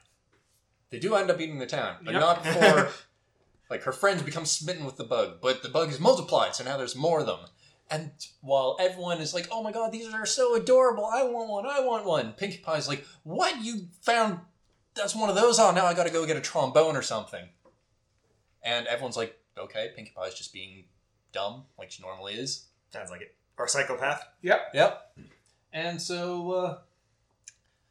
They 0.91 0.99
do 0.99 1.15
end 1.15 1.31
up 1.31 1.41
eating 1.41 1.59
the 1.59 1.66
town, 1.66 1.97
but 2.03 2.12
Yep. 2.12 2.20
not 2.20 2.43
before 2.43 2.89
like 3.70 3.83
her 3.83 3.93
friends 3.93 4.23
become 4.23 4.47
smitten 4.47 4.87
with 4.87 4.97
the 4.97 5.05
bug. 5.05 5.41
But 5.43 5.62
the 5.62 5.69
bug 5.69 5.91
is 5.91 6.01
multiplied, 6.01 6.55
so 6.55 6.65
now 6.65 6.77
there's 6.79 6.97
more 6.97 7.20
of 7.20 7.27
them. 7.27 7.41
And 7.91 8.12
while 8.41 8.77
everyone 8.81 9.20
is 9.20 9.35
like, 9.35 9.49
"Oh 9.51 9.62
my 9.62 9.73
god, 9.73 9.93
these 9.93 10.12
are 10.12 10.27
so 10.27 10.55
adorable! 10.55 11.05
I 11.07 11.23
want 11.25 11.49
one! 11.51 11.66
I 11.66 11.81
want 11.81 12.05
one!" 12.05 12.33
Pinkie 12.35 12.62
Pie's 12.66 12.89
like, 12.89 13.05
"What? 13.25 13.62
You 13.62 13.89
found? 14.03 14.41
That's 14.95 15.15
one 15.15 15.29
of 15.29 15.37
those? 15.37 15.59
Oh, 15.59 15.70
now 15.73 15.87
I 15.87 15.95
got 15.95 16.07
to 16.07 16.12
go 16.12 16.27
get 16.27 16.37
a 16.37 16.41
trombone 16.41 16.97
or 16.97 17.03
something." 17.03 17.49
And 18.62 18.87
everyone's 18.89 19.16
like, 19.16 19.38
"Okay, 19.59 19.93
Pinkie 19.94 20.14
Pie's 20.16 20.35
just 20.35 20.52
being 20.52 20.85
dumb, 21.32 21.64
like 21.78 21.90
she 21.90 22.02
normally 22.02 22.35
is." 22.35 22.66
Sounds 22.90 23.10
like 23.10 23.20
it. 23.20 23.35
Or 23.59 23.68
psychopath. 23.68 24.24
Yep. 24.43 24.70
Yep. 24.72 25.18
And 25.72 26.01
so, 26.01 26.52
uh, 26.52 26.78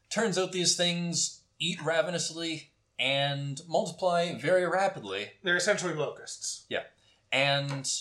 turns 0.09 0.37
out 0.37 0.51
these 0.51 0.75
things 0.75 1.41
eat 1.59 1.81
ravenously 1.83 2.71
and 2.99 3.61
multiply 3.67 4.33
very 4.33 4.65
rapidly. 4.65 5.31
They're 5.43 5.57
essentially 5.57 5.93
locusts. 5.93 6.65
Yeah. 6.69 6.83
And 7.31 7.91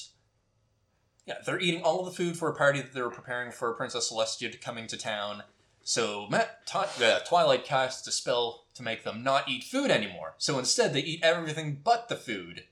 yeah, 1.27 1.35
they're 1.45 1.61
eating 1.61 1.83
all 1.83 2.01
of 2.01 2.07
the 2.07 2.13
food 2.13 2.37
for 2.37 2.49
a 2.49 2.55
party 2.55 2.81
that 2.81 2.95
they 2.95 3.03
were 3.03 3.11
preparing 3.11 3.51
for 3.51 3.73
Princess 3.75 4.11
Celestia 4.11 4.51
to 4.51 4.59
coming 4.59 4.87
to 4.87 4.97
town. 4.97 5.43
So 5.83 6.27
Matt, 6.29 6.67
Ti- 6.67 7.05
uh, 7.05 7.21
Twilight 7.21 7.65
casts 7.65 8.07
a 8.09 8.13
spell 8.13 8.65
to 8.75 8.83
make 8.83 9.05
them 9.05 9.23
not 9.23 9.49
eat 9.49 9.65
food 9.65 9.91
anymore. 9.91 10.35
So 10.39 10.59
instead, 10.59 10.93
they 10.93 11.01
eat 11.01 11.21
everything 11.23 11.81
but 11.83 12.09
the 12.09 12.17
food. 12.17 12.65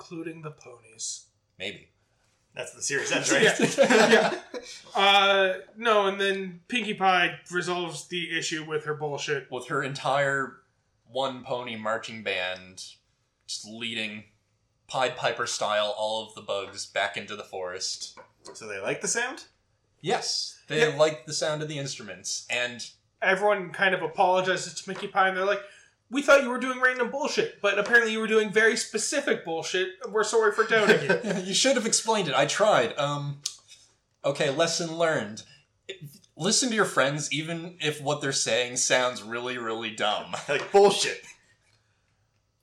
Including 0.00 0.40
the 0.42 0.50
ponies. 0.50 1.26
Maybe. 1.58 1.88
That's 2.54 2.72
the 2.72 2.82
series 2.82 3.12
ends, 3.12 3.30
right? 3.32 3.42
Yeah. 3.42 3.66
yeah. 4.10 4.34
Uh, 4.94 5.54
no, 5.76 6.06
and 6.06 6.20
then 6.20 6.60
Pinkie 6.68 6.94
Pie 6.94 7.38
resolves 7.50 8.08
the 8.08 8.36
issue 8.36 8.64
with 8.66 8.84
her 8.84 8.94
bullshit. 8.94 9.50
With 9.50 9.68
her 9.68 9.82
entire 9.82 10.56
one 11.06 11.44
pony 11.44 11.76
marching 11.76 12.22
band 12.22 12.84
just 13.46 13.66
leading 13.66 14.24
Pied 14.88 15.16
Piper 15.16 15.46
style 15.46 15.94
all 15.96 16.26
of 16.28 16.34
the 16.34 16.42
bugs 16.42 16.84
back 16.86 17.16
into 17.16 17.36
the 17.36 17.44
forest. 17.44 18.18
So 18.54 18.66
they 18.66 18.80
like 18.80 19.00
the 19.00 19.08
sound? 19.08 19.44
Yes, 20.02 20.60
they 20.68 20.90
Yeah. 20.90 20.96
like 20.96 21.24
the 21.26 21.32
sound 21.32 21.62
of 21.62 21.68
the 21.68 21.78
instruments, 21.78 22.46
and 22.50 22.84
Everyone 23.22 23.70
kind 23.70 23.94
of 23.94 24.02
apologizes 24.02 24.74
to 24.74 24.84
Pinkie 24.84 25.08
Pie, 25.08 25.28
and 25.28 25.36
they're 25.36 25.44
like, 25.44 25.62
"We 26.10 26.22
thought 26.22 26.42
you 26.42 26.50
were 26.50 26.58
doing 26.58 26.80
random 26.80 27.10
bullshit, 27.10 27.60
but 27.60 27.78
apparently 27.78 28.12
you 28.12 28.20
were 28.20 28.26
doing 28.26 28.50
very 28.50 28.76
specific 28.76 29.44
bullshit. 29.44 29.88
We're 30.08 30.24
sorry 30.24 30.52
for 30.52 30.64
doubting 30.64 31.08
you." 31.08 31.42
you 31.44 31.54
should 31.54 31.76
have 31.76 31.86
explained 31.86 32.28
it. 32.28 32.34
I 32.34 32.46
tried. 32.46 32.98
Um, 32.98 33.40
okay, 34.24 34.50
lesson 34.50 34.96
learned. 34.96 35.42
Listen 36.36 36.70
to 36.70 36.74
your 36.74 36.84
friends, 36.84 37.32
even 37.32 37.76
if 37.80 38.00
what 38.00 38.20
they're 38.20 38.32
saying 38.32 38.76
sounds 38.76 39.22
really, 39.22 39.58
really 39.58 39.90
dumb. 39.90 40.34
Like 40.48 40.72
bullshit. 40.72 41.22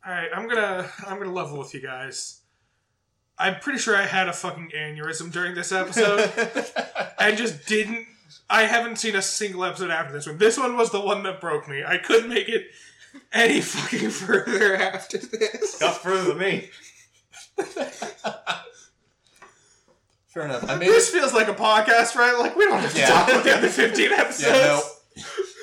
All 0.06 0.14
right, 0.14 0.30
I'm 0.34 0.48
gonna 0.48 0.90
I'm 1.06 1.18
gonna 1.20 1.34
level 1.34 1.58
with 1.58 1.74
you 1.74 1.82
guys. 1.82 2.42
I'm 3.38 3.60
pretty 3.60 3.80
sure 3.80 3.96
I 3.96 4.06
had 4.06 4.28
a 4.28 4.34
fucking 4.34 4.72
aneurysm 4.76 5.32
during 5.32 5.54
this 5.54 5.72
episode. 5.72 6.32
and 7.20 7.38
just 7.38 7.68
didn't. 7.68 8.08
I 8.50 8.64
haven't 8.64 8.98
seen 8.98 9.16
a 9.16 9.22
single 9.22 9.64
episode 9.64 9.92
after 9.92 10.14
this 10.14 10.26
one. 10.26 10.38
This 10.38 10.58
one 10.58 10.76
was 10.76 10.92
the 10.92 11.02
one 11.02 11.24
that 11.24 11.40
broke 11.40 11.68
me. 11.68 11.84
I 11.86 11.98
couldn't 11.98 12.30
make 12.30 12.50
it 12.50 12.68
any 13.34 13.62
fucking 13.62 14.10
further 14.10 14.76
after 14.76 15.18
this. 15.18 15.80
Got 15.80 15.98
further 15.98 16.30
than 16.34 16.38
me. 16.38 16.70
Fair 20.28 20.44
enough. 20.46 20.70
I 20.70 20.76
made 20.76 20.90
This 20.90 21.10
feels 21.10 21.34
like 21.34 21.48
a 21.48 21.54
podcast, 21.54 22.16
right? 22.16 22.38
Like 22.38 22.56
we 22.56 22.66
don't 22.66 22.80
have 22.80 22.94
to 22.94 23.00
Yeah. 23.00 23.08
talk 23.08 23.30
about 23.30 23.44
the 23.44 23.56
other 23.58 23.70
15 23.70 24.12
episodes. 24.12 24.48
Yeah, 24.48 24.80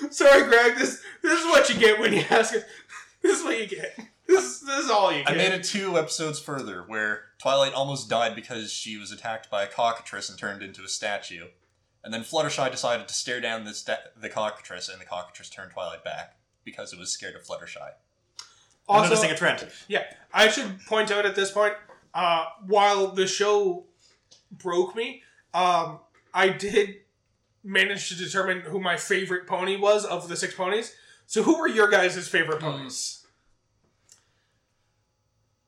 no. 0.03 0.11
Sorry, 0.11 0.45
Greg. 0.49 0.77
This 0.77 1.01
this 1.23 1.41
is 1.41 1.47
what 1.47 1.69
you 1.69 1.77
get 1.79 2.01
when 2.01 2.13
you 2.13 2.25
ask. 2.31 2.55
This 3.23 3.39
is 3.39 3.45
what 3.45 3.59
you 3.59 3.67
get. 3.67 3.97
This 4.27 4.61
this 4.61 4.85
is 4.85 4.91
all 4.91 5.13
you 5.13 5.19
get. 5.25 5.31
I 5.33 5.37
made 5.37 5.53
it 5.53 5.63
two 5.65 5.97
episodes 5.99 6.41
further, 6.41 6.83
where 6.87 7.23
Twilight 7.41 7.73
almost 7.73 8.09
died 8.11 8.35
because 8.35 8.73
she 8.73 8.97
was 8.97 9.13
attacked 9.13 9.49
by 9.51 9.63
a 9.63 9.67
cockatrice 9.69 10.29
and 10.29 10.39
turned 10.39 10.63
into 10.63 10.83
a 10.83 10.89
statue. 10.89 11.47
And 12.03 12.13
then 12.13 12.23
Fluttershy 12.23 12.71
decided 12.71 13.09
to 13.09 13.15
stare 13.15 13.41
down 13.41 13.65
the, 13.65 13.73
sta- 13.73 14.11
the 14.21 14.29
cockatrice, 14.29 14.91
and 14.91 15.01
the 15.01 15.07
cockatrice 15.07 15.49
turned 15.49 15.71
Twilight 15.73 16.05
back 16.05 16.37
because 16.65 16.93
it 16.93 16.99
was 16.99 17.11
scared 17.11 17.35
of 17.35 17.43
Fluttershy. 17.43 17.77
I'm 18.89 18.97
Also, 18.97 19.11
noticing 19.11 19.31
a 19.31 19.37
trend. 19.37 19.67
Yeah, 19.89 20.05
I 20.33 20.49
should 20.49 20.85
point 20.87 21.11
out 21.11 21.25
at 21.25 21.35
this 21.35 21.51
point, 21.51 21.75
uh, 22.13 22.47
while 22.67 23.09
the 23.09 23.27
show 23.27 23.87
broke 24.51 24.95
me, 24.95 25.23
um, 25.53 26.01
I 26.33 26.49
did 26.49 26.97
manage 27.63 28.09
to 28.11 28.17
determine 28.17 28.61
who 28.61 28.81
my 28.81 28.97
favorite 28.97 29.47
pony 29.47 29.77
was 29.77 30.05
of 30.05 30.29
the 30.29 30.37
six 30.37 30.55
ponies. 30.55 30.95
So, 31.27 31.43
who 31.43 31.59
were 31.59 31.69
your 31.69 31.89
guys' 31.89 32.29
favorite 32.29 32.61
ponies? 32.61 33.27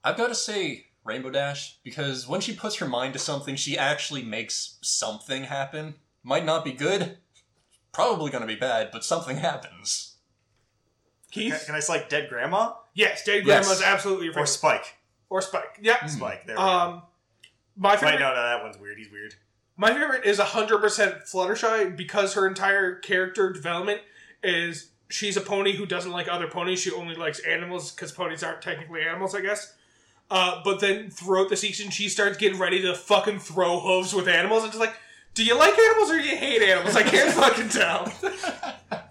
I've 0.04 0.16
got 0.16 0.28
to 0.28 0.34
say 0.34 0.86
Rainbow 1.04 1.30
Dash 1.30 1.78
because 1.82 2.28
when 2.28 2.40
she 2.40 2.54
puts 2.54 2.76
her 2.76 2.86
mind 2.86 3.14
to 3.14 3.18
something, 3.18 3.56
she 3.56 3.78
actually 3.78 4.22
makes 4.22 4.78
something 4.82 5.44
happen. 5.44 5.94
Might 6.22 6.44
not 6.44 6.64
be 6.64 6.72
good, 6.72 7.18
probably 7.92 8.30
going 8.30 8.42
to 8.42 8.46
be 8.46 8.56
bad, 8.60 8.90
but 8.92 9.04
something 9.04 9.38
happens. 9.38 10.15
Can, 11.32 11.42
Keith? 11.50 11.62
can 11.66 11.74
I 11.74 11.80
select 11.80 12.10
Dead 12.10 12.28
Grandma? 12.28 12.72
Yes, 12.94 13.24
Dead 13.24 13.44
Yes. 13.46 13.66
Grandma's 13.66 13.82
absolutely 13.82 14.26
your 14.26 14.32
Or 14.32 14.46
favorite. 14.46 14.46
Spike? 14.48 14.94
Or 15.28 15.42
Spike. 15.42 15.78
Yeah. 15.80 15.96
Mm. 15.96 16.10
Spike, 16.10 16.46
there 16.46 16.56
we 16.56 16.62
go. 16.62 16.66
Um, 16.68 17.02
my 17.76 17.90
Wait, 17.92 18.00
favorite, 18.00 18.20
no, 18.20 18.30
no, 18.34 18.42
that 18.42 18.62
one's 18.62 18.78
weird. 18.78 18.96
He's 18.98 19.10
weird. 19.10 19.34
my 19.76 19.92
favorite 19.92 20.24
is 20.24 20.38
hundred 20.38 20.78
percent 20.78 21.16
Fluttershy 21.26 21.94
because 21.96 22.34
her 22.34 22.46
entire 22.46 22.94
character 22.96 23.52
development 23.52 24.00
is 24.42 24.90
she's 25.10 25.36
a 25.36 25.40
pony 25.40 25.72
who 25.76 25.84
doesn't 25.84 26.12
like 26.12 26.26
other 26.28 26.46
ponies. 26.46 26.80
She 26.80 26.90
only 26.92 27.14
likes 27.16 27.38
animals 27.40 27.90
because 27.92 28.12
ponies 28.12 28.42
aren't 28.42 28.62
technically 28.62 29.02
animals, 29.02 29.34
I 29.34 29.40
guess. 29.42 29.74
Uh, 30.30 30.60
but 30.64 30.80
then 30.80 31.10
throughout 31.10 31.48
the 31.50 31.56
season, 31.56 31.90
she 31.90 32.08
starts 32.08 32.36
getting 32.38 32.58
ready 32.58 32.80
to 32.82 32.94
fucking 32.94 33.38
throw 33.40 33.78
hooves 33.80 34.14
with 34.14 34.26
animals, 34.28 34.62
and 34.62 34.72
just 34.72 34.80
like, 34.80 34.94
do 35.34 35.44
you 35.44 35.56
like 35.56 35.78
animals 35.78 36.10
or 36.10 36.16
do 36.18 36.24
you 36.24 36.36
hate 36.36 36.62
animals? 36.62 36.96
I 36.96 37.02
can't 37.02 37.32
fucking 37.34 37.68
tell. 37.68 38.12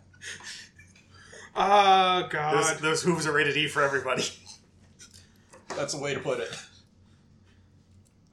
Oh 1.56 2.27
god. 2.30 2.56
Those, 2.56 2.77
those 2.82 3.03
hooves 3.03 3.26
are 3.27 3.32
rated 3.34 3.56
E 3.56 3.68
for 3.68 3.82
everybody. 3.82 4.23
That's 5.76 5.94
a 5.94 5.99
way 5.99 6.14
to 6.14 6.19
put 6.19 6.40
it. 6.40 6.49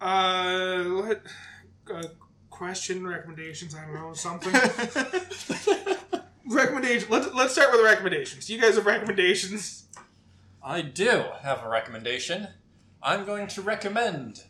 Uh, 0.01 0.83
let, 0.87 1.23
uh, 1.93 2.03
question, 2.51 3.07
recommendations, 3.07 3.75
I 3.75 3.85
don't 3.85 3.95
know, 3.95 4.13
something. 4.15 4.53
Recommendation. 6.49 7.09
Let's 7.09 7.33
let's 7.33 7.53
start 7.53 7.71
with 7.73 7.83
recommendations. 7.85 8.51
You 8.51 8.61
guys 8.61 8.75
have 8.75 8.85
recommendations. 8.85 9.85
I 10.63 10.83
do 10.83 11.25
have 11.43 11.63
a 11.65 11.69
recommendation. 11.69 12.49
I'm 13.03 13.25
going 13.25 13.47
to 13.49 13.63
recommend 13.63 14.43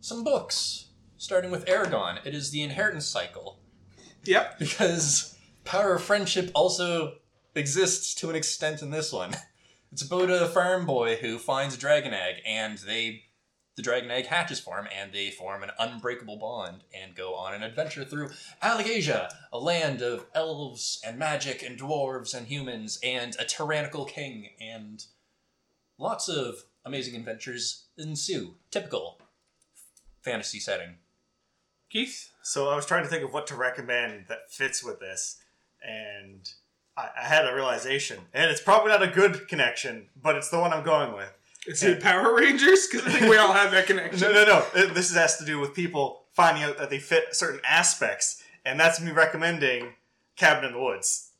some 0.00 0.24
books, 0.24 0.86
starting 1.16 1.50
with 1.50 1.64
Eragon. 1.66 2.24
It 2.24 2.34
is 2.34 2.50
the 2.50 2.62
Inheritance 2.62 3.06
Cycle, 3.06 3.58
Yep. 4.24 4.58
because 4.58 5.36
Power 5.64 5.94
of 5.94 6.02
Friendship 6.02 6.50
also 6.54 7.16
exists 7.54 8.14
to 8.16 8.30
an 8.30 8.36
extent 8.36 8.82
in 8.82 8.90
this 8.90 9.12
one. 9.12 9.34
It's 9.92 10.00
about 10.00 10.30
a 10.30 10.48
farm 10.48 10.86
boy 10.86 11.16
who 11.16 11.36
finds 11.36 11.74
a 11.74 11.78
dragon 11.78 12.14
egg, 12.14 12.36
and 12.46 12.78
they, 12.78 13.24
the 13.76 13.82
dragon 13.82 14.10
egg 14.10 14.24
hatches 14.24 14.58
for 14.58 14.78
him, 14.78 14.88
and 14.90 15.12
they 15.12 15.30
form 15.30 15.62
an 15.62 15.70
unbreakable 15.78 16.38
bond 16.38 16.84
and 16.98 17.14
go 17.14 17.34
on 17.34 17.52
an 17.52 17.62
adventure 17.62 18.02
through 18.02 18.30
Alagaësia, 18.62 19.28
a 19.52 19.58
land 19.58 20.00
of 20.00 20.24
elves 20.34 20.98
and 21.06 21.18
magic 21.18 21.62
and 21.62 21.78
dwarves 21.78 22.34
and 22.34 22.46
humans 22.46 22.98
and 23.04 23.36
a 23.38 23.44
tyrannical 23.44 24.06
king 24.06 24.48
and 24.58 25.04
lots 25.98 26.26
of 26.26 26.64
amazing 26.86 27.14
adventures 27.14 27.84
ensue. 27.98 28.54
Typical 28.70 29.18
fantasy 30.22 30.58
setting. 30.58 30.94
Keith. 31.90 32.30
So 32.42 32.70
I 32.70 32.76
was 32.76 32.86
trying 32.86 33.02
to 33.02 33.10
think 33.10 33.24
of 33.24 33.34
what 33.34 33.46
to 33.48 33.56
recommend 33.56 34.24
that 34.28 34.50
fits 34.50 34.82
with 34.82 35.00
this, 35.00 35.38
and 35.86 36.50
I, 36.96 37.08
I 37.16 37.22
had 37.24 37.46
a 37.46 37.54
realization, 37.54 38.18
and 38.34 38.50
it's 38.50 38.60
probably 38.60 38.90
not 38.90 39.02
a 39.02 39.06
good 39.08 39.48
connection, 39.48 40.08
but 40.20 40.36
it's 40.36 40.48
the 40.50 40.58
one 40.60 40.72
I'm 40.72 40.84
going 40.84 41.14
with. 41.14 41.32
Is 41.66 41.82
it 41.82 42.00
Power 42.02 42.34
Rangers? 42.34 42.88
Because 42.90 43.06
I 43.06 43.10
think 43.18 43.30
we 43.30 43.36
all 43.36 43.52
have 43.52 43.70
that 43.70 43.86
connection. 43.86 44.20
No, 44.20 44.32
no, 44.32 44.44
no. 44.44 44.66
It- 44.74 44.94
This 44.94 45.14
has 45.14 45.36
to 45.38 45.44
do 45.44 45.58
with 45.60 45.74
people 45.74 46.24
finding 46.32 46.62
out 46.64 46.78
that 46.78 46.90
they 46.90 46.98
fit 46.98 47.34
certain 47.36 47.60
aspects, 47.64 48.42
and 48.64 48.78
that's 48.80 49.00
me 49.00 49.12
recommending 49.12 49.92
Cabin 50.36 50.64
in 50.64 50.72
the 50.72 50.80
Woods. 50.80 51.30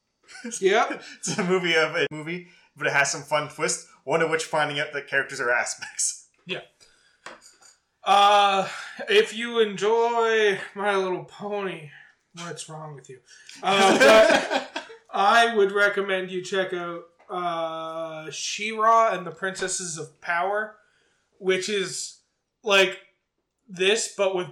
yeah, 0.60 0.98
It's 1.18 1.38
a 1.38 1.44
movie 1.44 1.74
of 1.76 1.94
a 1.96 2.06
movie, 2.10 2.48
but 2.76 2.86
it 2.86 2.92
has 2.92 3.10
some 3.10 3.22
fun 3.22 3.48
twists. 3.48 3.88
One 4.04 4.20
of 4.22 4.30
which 4.30 4.44
finding 4.44 4.80
out 4.80 4.92
that 4.94 5.06
characters 5.06 5.40
are 5.40 5.50
aspects. 5.50 6.26
Yeah. 6.46 6.60
Uh, 8.04 8.66
if 9.08 9.36
you 9.36 9.60
enjoy 9.60 10.58
My 10.74 10.96
Little 10.96 11.24
Pony, 11.24 11.90
what's 12.34 12.68
wrong 12.68 12.94
with 12.94 13.10
you? 13.10 13.18
Uh, 13.62 14.64
I 15.10 15.54
would 15.54 15.72
recommend 15.72 16.30
you 16.30 16.42
check 16.42 16.72
out 16.72 17.04
uh, 17.30 18.30
She-Ra 18.30 19.14
and 19.14 19.26
the 19.26 19.30
Princesses 19.30 19.98
of 19.98 20.20
Power, 20.20 20.76
which 21.38 21.68
is 21.68 22.20
like 22.62 22.98
this 23.68 24.14
but 24.16 24.34
with 24.34 24.48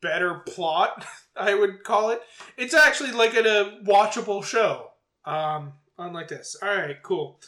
better 0.00 0.34
plot. 0.46 1.06
I 1.36 1.54
would 1.54 1.82
call 1.82 2.10
it. 2.10 2.20
It's 2.56 2.74
actually 2.74 3.12
like 3.12 3.34
a, 3.34 3.40
a 3.40 3.80
watchable 3.84 4.44
show. 4.44 4.90
Um, 5.24 5.72
unlike 5.98 6.28
this. 6.28 6.56
All 6.62 6.68
right, 6.68 7.02
cool. 7.02 7.40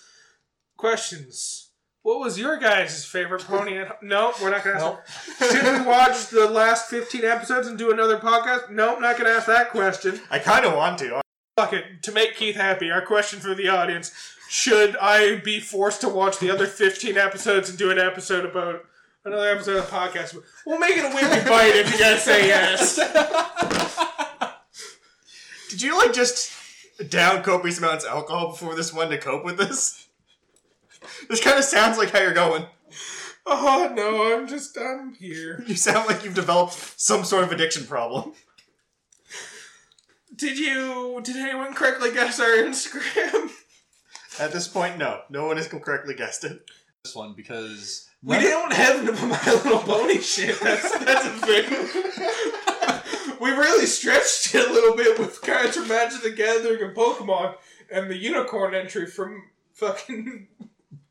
Questions. 0.76 1.70
What 2.02 2.20
was 2.20 2.38
your 2.38 2.56
guys' 2.56 3.04
favorite 3.04 3.42
pony? 3.42 3.78
At 3.78 4.00
no, 4.02 4.32
we're 4.40 4.50
not 4.50 4.62
gonna. 4.62 4.76
Ask 4.76 4.84
Nope. 5.40 5.50
Should 5.50 5.64
we 5.64 5.86
watch 5.86 6.28
the 6.28 6.48
last 6.48 6.88
15 6.88 7.24
episodes 7.24 7.66
and 7.66 7.76
do 7.76 7.90
another 7.90 8.18
podcast? 8.18 8.70
No, 8.70 8.92
nope, 8.92 9.00
not 9.00 9.18
going 9.18 9.28
to 9.28 9.36
ask 9.36 9.46
that 9.46 9.70
question. 9.70 10.20
I 10.30 10.38
kind 10.38 10.64
of 10.64 10.74
want 10.74 10.98
to. 11.00 11.20
Fuck 11.56 11.72
it. 11.72 12.02
To 12.02 12.12
make 12.12 12.36
Keith 12.36 12.56
happy, 12.56 12.90
our 12.90 13.00
question 13.00 13.40
for 13.40 13.54
the 13.54 13.68
audience 13.68 14.12
should 14.48 14.96
I 14.98 15.36
be 15.36 15.58
forced 15.58 16.02
to 16.02 16.08
watch 16.08 16.38
the 16.38 16.50
other 16.50 16.66
15 16.66 17.16
episodes 17.16 17.68
and 17.68 17.78
do 17.78 17.90
an 17.90 17.98
episode 17.98 18.44
about 18.44 18.84
another 19.24 19.48
episode 19.48 19.76
of 19.76 19.86
the 19.86 19.96
podcast? 19.96 20.36
We'll 20.66 20.78
make 20.78 20.96
it 20.96 21.04
a 21.04 21.08
whippy 21.08 21.48
bite 21.48 21.74
if 21.74 21.90
you 21.90 21.98
guys 21.98 22.22
say 22.22 22.46
yes. 22.46 22.96
Did 25.70 25.82
you 25.82 25.98
like 25.98 26.12
just 26.12 26.52
down 27.08 27.42
copious 27.42 27.78
amounts 27.78 28.04
of 28.04 28.10
alcohol 28.10 28.50
before 28.50 28.74
this 28.74 28.92
one 28.92 29.10
to 29.10 29.18
cope 29.18 29.44
with 29.44 29.56
this? 29.56 30.06
This 31.28 31.42
kind 31.42 31.58
of 31.58 31.64
sounds 31.64 31.98
like 31.98 32.10
how 32.10 32.20
you're 32.20 32.34
going. 32.34 32.66
Oh 33.46 33.92
no, 33.94 34.36
I'm 34.36 34.46
just, 34.46 34.76
I'm 34.78 35.14
here. 35.14 35.64
You 35.66 35.76
sound 35.76 36.08
like 36.08 36.24
you've 36.24 36.34
developed 36.34 37.00
some 37.00 37.24
sort 37.24 37.44
of 37.44 37.52
addiction 37.52 37.86
problem. 37.86 38.32
Did 40.34 40.58
you, 40.58 41.20
did 41.22 41.36
anyone 41.36 41.74
correctly 41.74 42.12
guess 42.12 42.40
our 42.40 42.48
Instagram? 42.48 43.50
At 44.40 44.52
this 44.52 44.68
point, 44.68 44.98
no. 44.98 45.22
No 45.30 45.46
one 45.46 45.56
has 45.56 45.68
correctly 45.68 46.14
guessed 46.14 46.44
it. 46.44 46.68
This 47.04 47.14
one 47.14 47.32
because 47.34 48.08
We 48.22 48.36
don't 48.40 48.72
have 48.72 49.06
to 49.06 49.12
put 49.12 49.28
My 49.28 49.52
Little 49.52 49.78
Pony 49.78 50.18
shit. 50.20 50.60
That's 50.62 50.98
that's 50.98 51.26
a 51.26 51.30
thing. 51.46 53.38
we 53.40 53.50
really 53.50 53.86
stretched 53.86 54.54
it 54.54 54.68
a 54.68 54.72
little 54.72 54.96
bit 54.96 55.18
with 55.18 55.40
cards 55.40 55.76
from 55.76 55.88
Magic 55.88 56.22
the 56.22 56.30
Gathering 56.30 56.82
and 56.82 56.96
Pokemon, 56.96 57.54
and 57.90 58.10
the 58.10 58.16
unicorn 58.16 58.74
entry 58.74 59.06
from 59.06 59.44
fucking 59.72 60.48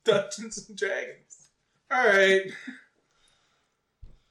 Dungeons 0.03 0.67
and 0.67 0.77
Dragons. 0.77 1.49
All 1.89 2.05
right. 2.05 2.41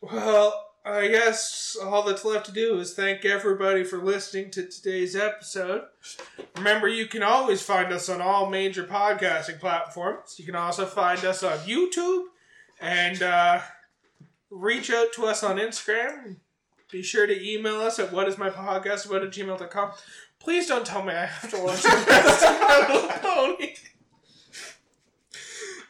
Well, 0.01 0.67
I 0.87 1.09
guess 1.09 1.79
all 1.83 2.03
that's 2.03 2.27
left 2.27 2.45
to 2.47 2.53
do 2.53 2.79
is 2.79 2.93
thank 2.93 3.25
everybody 3.25 3.85
for 3.85 3.97
listening 3.97 4.51
to 4.51 4.67
today's 4.67 5.17
episode. 5.17 5.85
Remember, 6.57 6.89
you 6.89 7.07
can 7.07 7.23
always 7.23 7.63
find 7.63 7.91
us 7.91 8.11
on 8.11 8.21
all 8.21 8.51
major 8.51 8.85
podcasting 8.85 9.59
platforms. 9.61 10.35
You 10.39 10.45
can 10.45 10.55
also 10.55 10.85
find 10.85 11.25
us 11.25 11.43
on 11.43 11.57
YouTube 11.61 12.25
and 12.83 13.23
uh, 13.23 13.61
reach 14.51 14.91
out 14.91 15.07
to 15.15 15.25
us 15.25 15.43
on 15.43 15.57
Instagram. 15.57 16.37
Be 16.93 17.03
sure 17.03 17.27
to 17.27 17.51
email 17.51 17.81
us 17.81 17.99
at 17.99 18.11
whatismypodcast 18.11 19.07
at 19.07 19.33
gmail.com. 19.33 19.91
Please 20.39 20.67
don't 20.67 20.85
tell 20.85 21.03
me 21.03 21.15
I 21.15 21.25
have 21.25 21.51
to 21.51 21.65
watch 21.65 21.83
the 21.83 22.05
rest 22.07 22.45
of 22.45 23.23
Pony. 23.23 23.75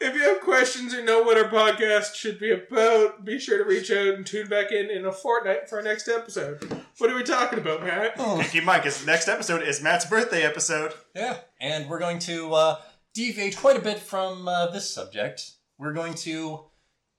If 0.04 0.14
you 0.14 0.20
have 0.24 0.42
questions 0.42 0.92
or 0.92 1.02
know 1.02 1.22
what 1.22 1.38
our 1.38 1.48
podcast 1.48 2.14
should 2.14 2.38
be 2.38 2.50
about, 2.50 3.24
be 3.24 3.38
sure 3.38 3.56
to 3.56 3.64
reach 3.64 3.90
out 3.90 4.08
and 4.08 4.26
tune 4.26 4.48
back 4.48 4.70
in 4.70 4.90
in 4.90 5.06
a 5.06 5.10
fortnight 5.10 5.66
for 5.66 5.78
our 5.78 5.82
next 5.82 6.08
episode. 6.08 6.62
What 6.98 7.10
are 7.10 7.16
we 7.16 7.22
talking 7.22 7.58
about, 7.58 7.82
Matt? 7.82 8.16
Keep 8.18 8.54
in 8.54 8.64
mind, 8.66 8.82
because 8.82 9.06
next 9.06 9.28
episode 9.28 9.62
is 9.62 9.82
Matt's 9.82 10.04
birthday 10.04 10.42
episode. 10.42 10.92
Yeah, 11.14 11.38
and 11.58 11.88
we're 11.88 12.00
going 12.00 12.18
to 12.18 12.52
uh, 12.52 12.80
deviate 13.14 13.56
quite 13.56 13.78
a 13.78 13.80
bit 13.80 13.98
from 13.98 14.46
uh, 14.46 14.66
this 14.66 14.92
subject. 14.92 15.52
We're 15.78 15.94
going 15.94 16.14
to 16.16 16.66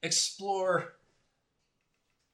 explore 0.03 0.93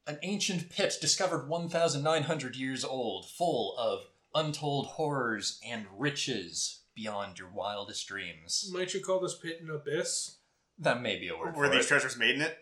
an 0.05 0.19
ancient 0.21 0.69
pit 0.69 0.95
discovered 0.99 1.47
1,900 1.47 2.55
years 2.57 2.83
old, 2.83 3.25
full 3.25 3.73
of 3.77 4.01
untold 4.35 4.87
horrors 4.87 5.61
and 5.65 5.85
riches 5.97 6.81
beyond 6.93 7.39
your 7.39 7.49
wildest 7.49 8.05
dreams. 8.05 8.69
Might 8.73 8.93
you 8.93 8.99
call 8.99 9.21
this 9.21 9.37
pit 9.37 9.61
an 9.61 9.69
abyss? 9.69 10.39
That 10.81 11.01
may 11.01 11.17
be 11.19 11.29
a 11.29 11.37
word 11.37 11.55
Were 11.55 11.69
these 11.69 11.85
it. 11.85 11.89
treasures 11.89 12.17
made 12.17 12.35
in 12.35 12.41
it? 12.41 12.57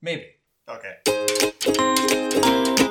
Maybe. 0.00 0.26
Okay. 0.68 2.85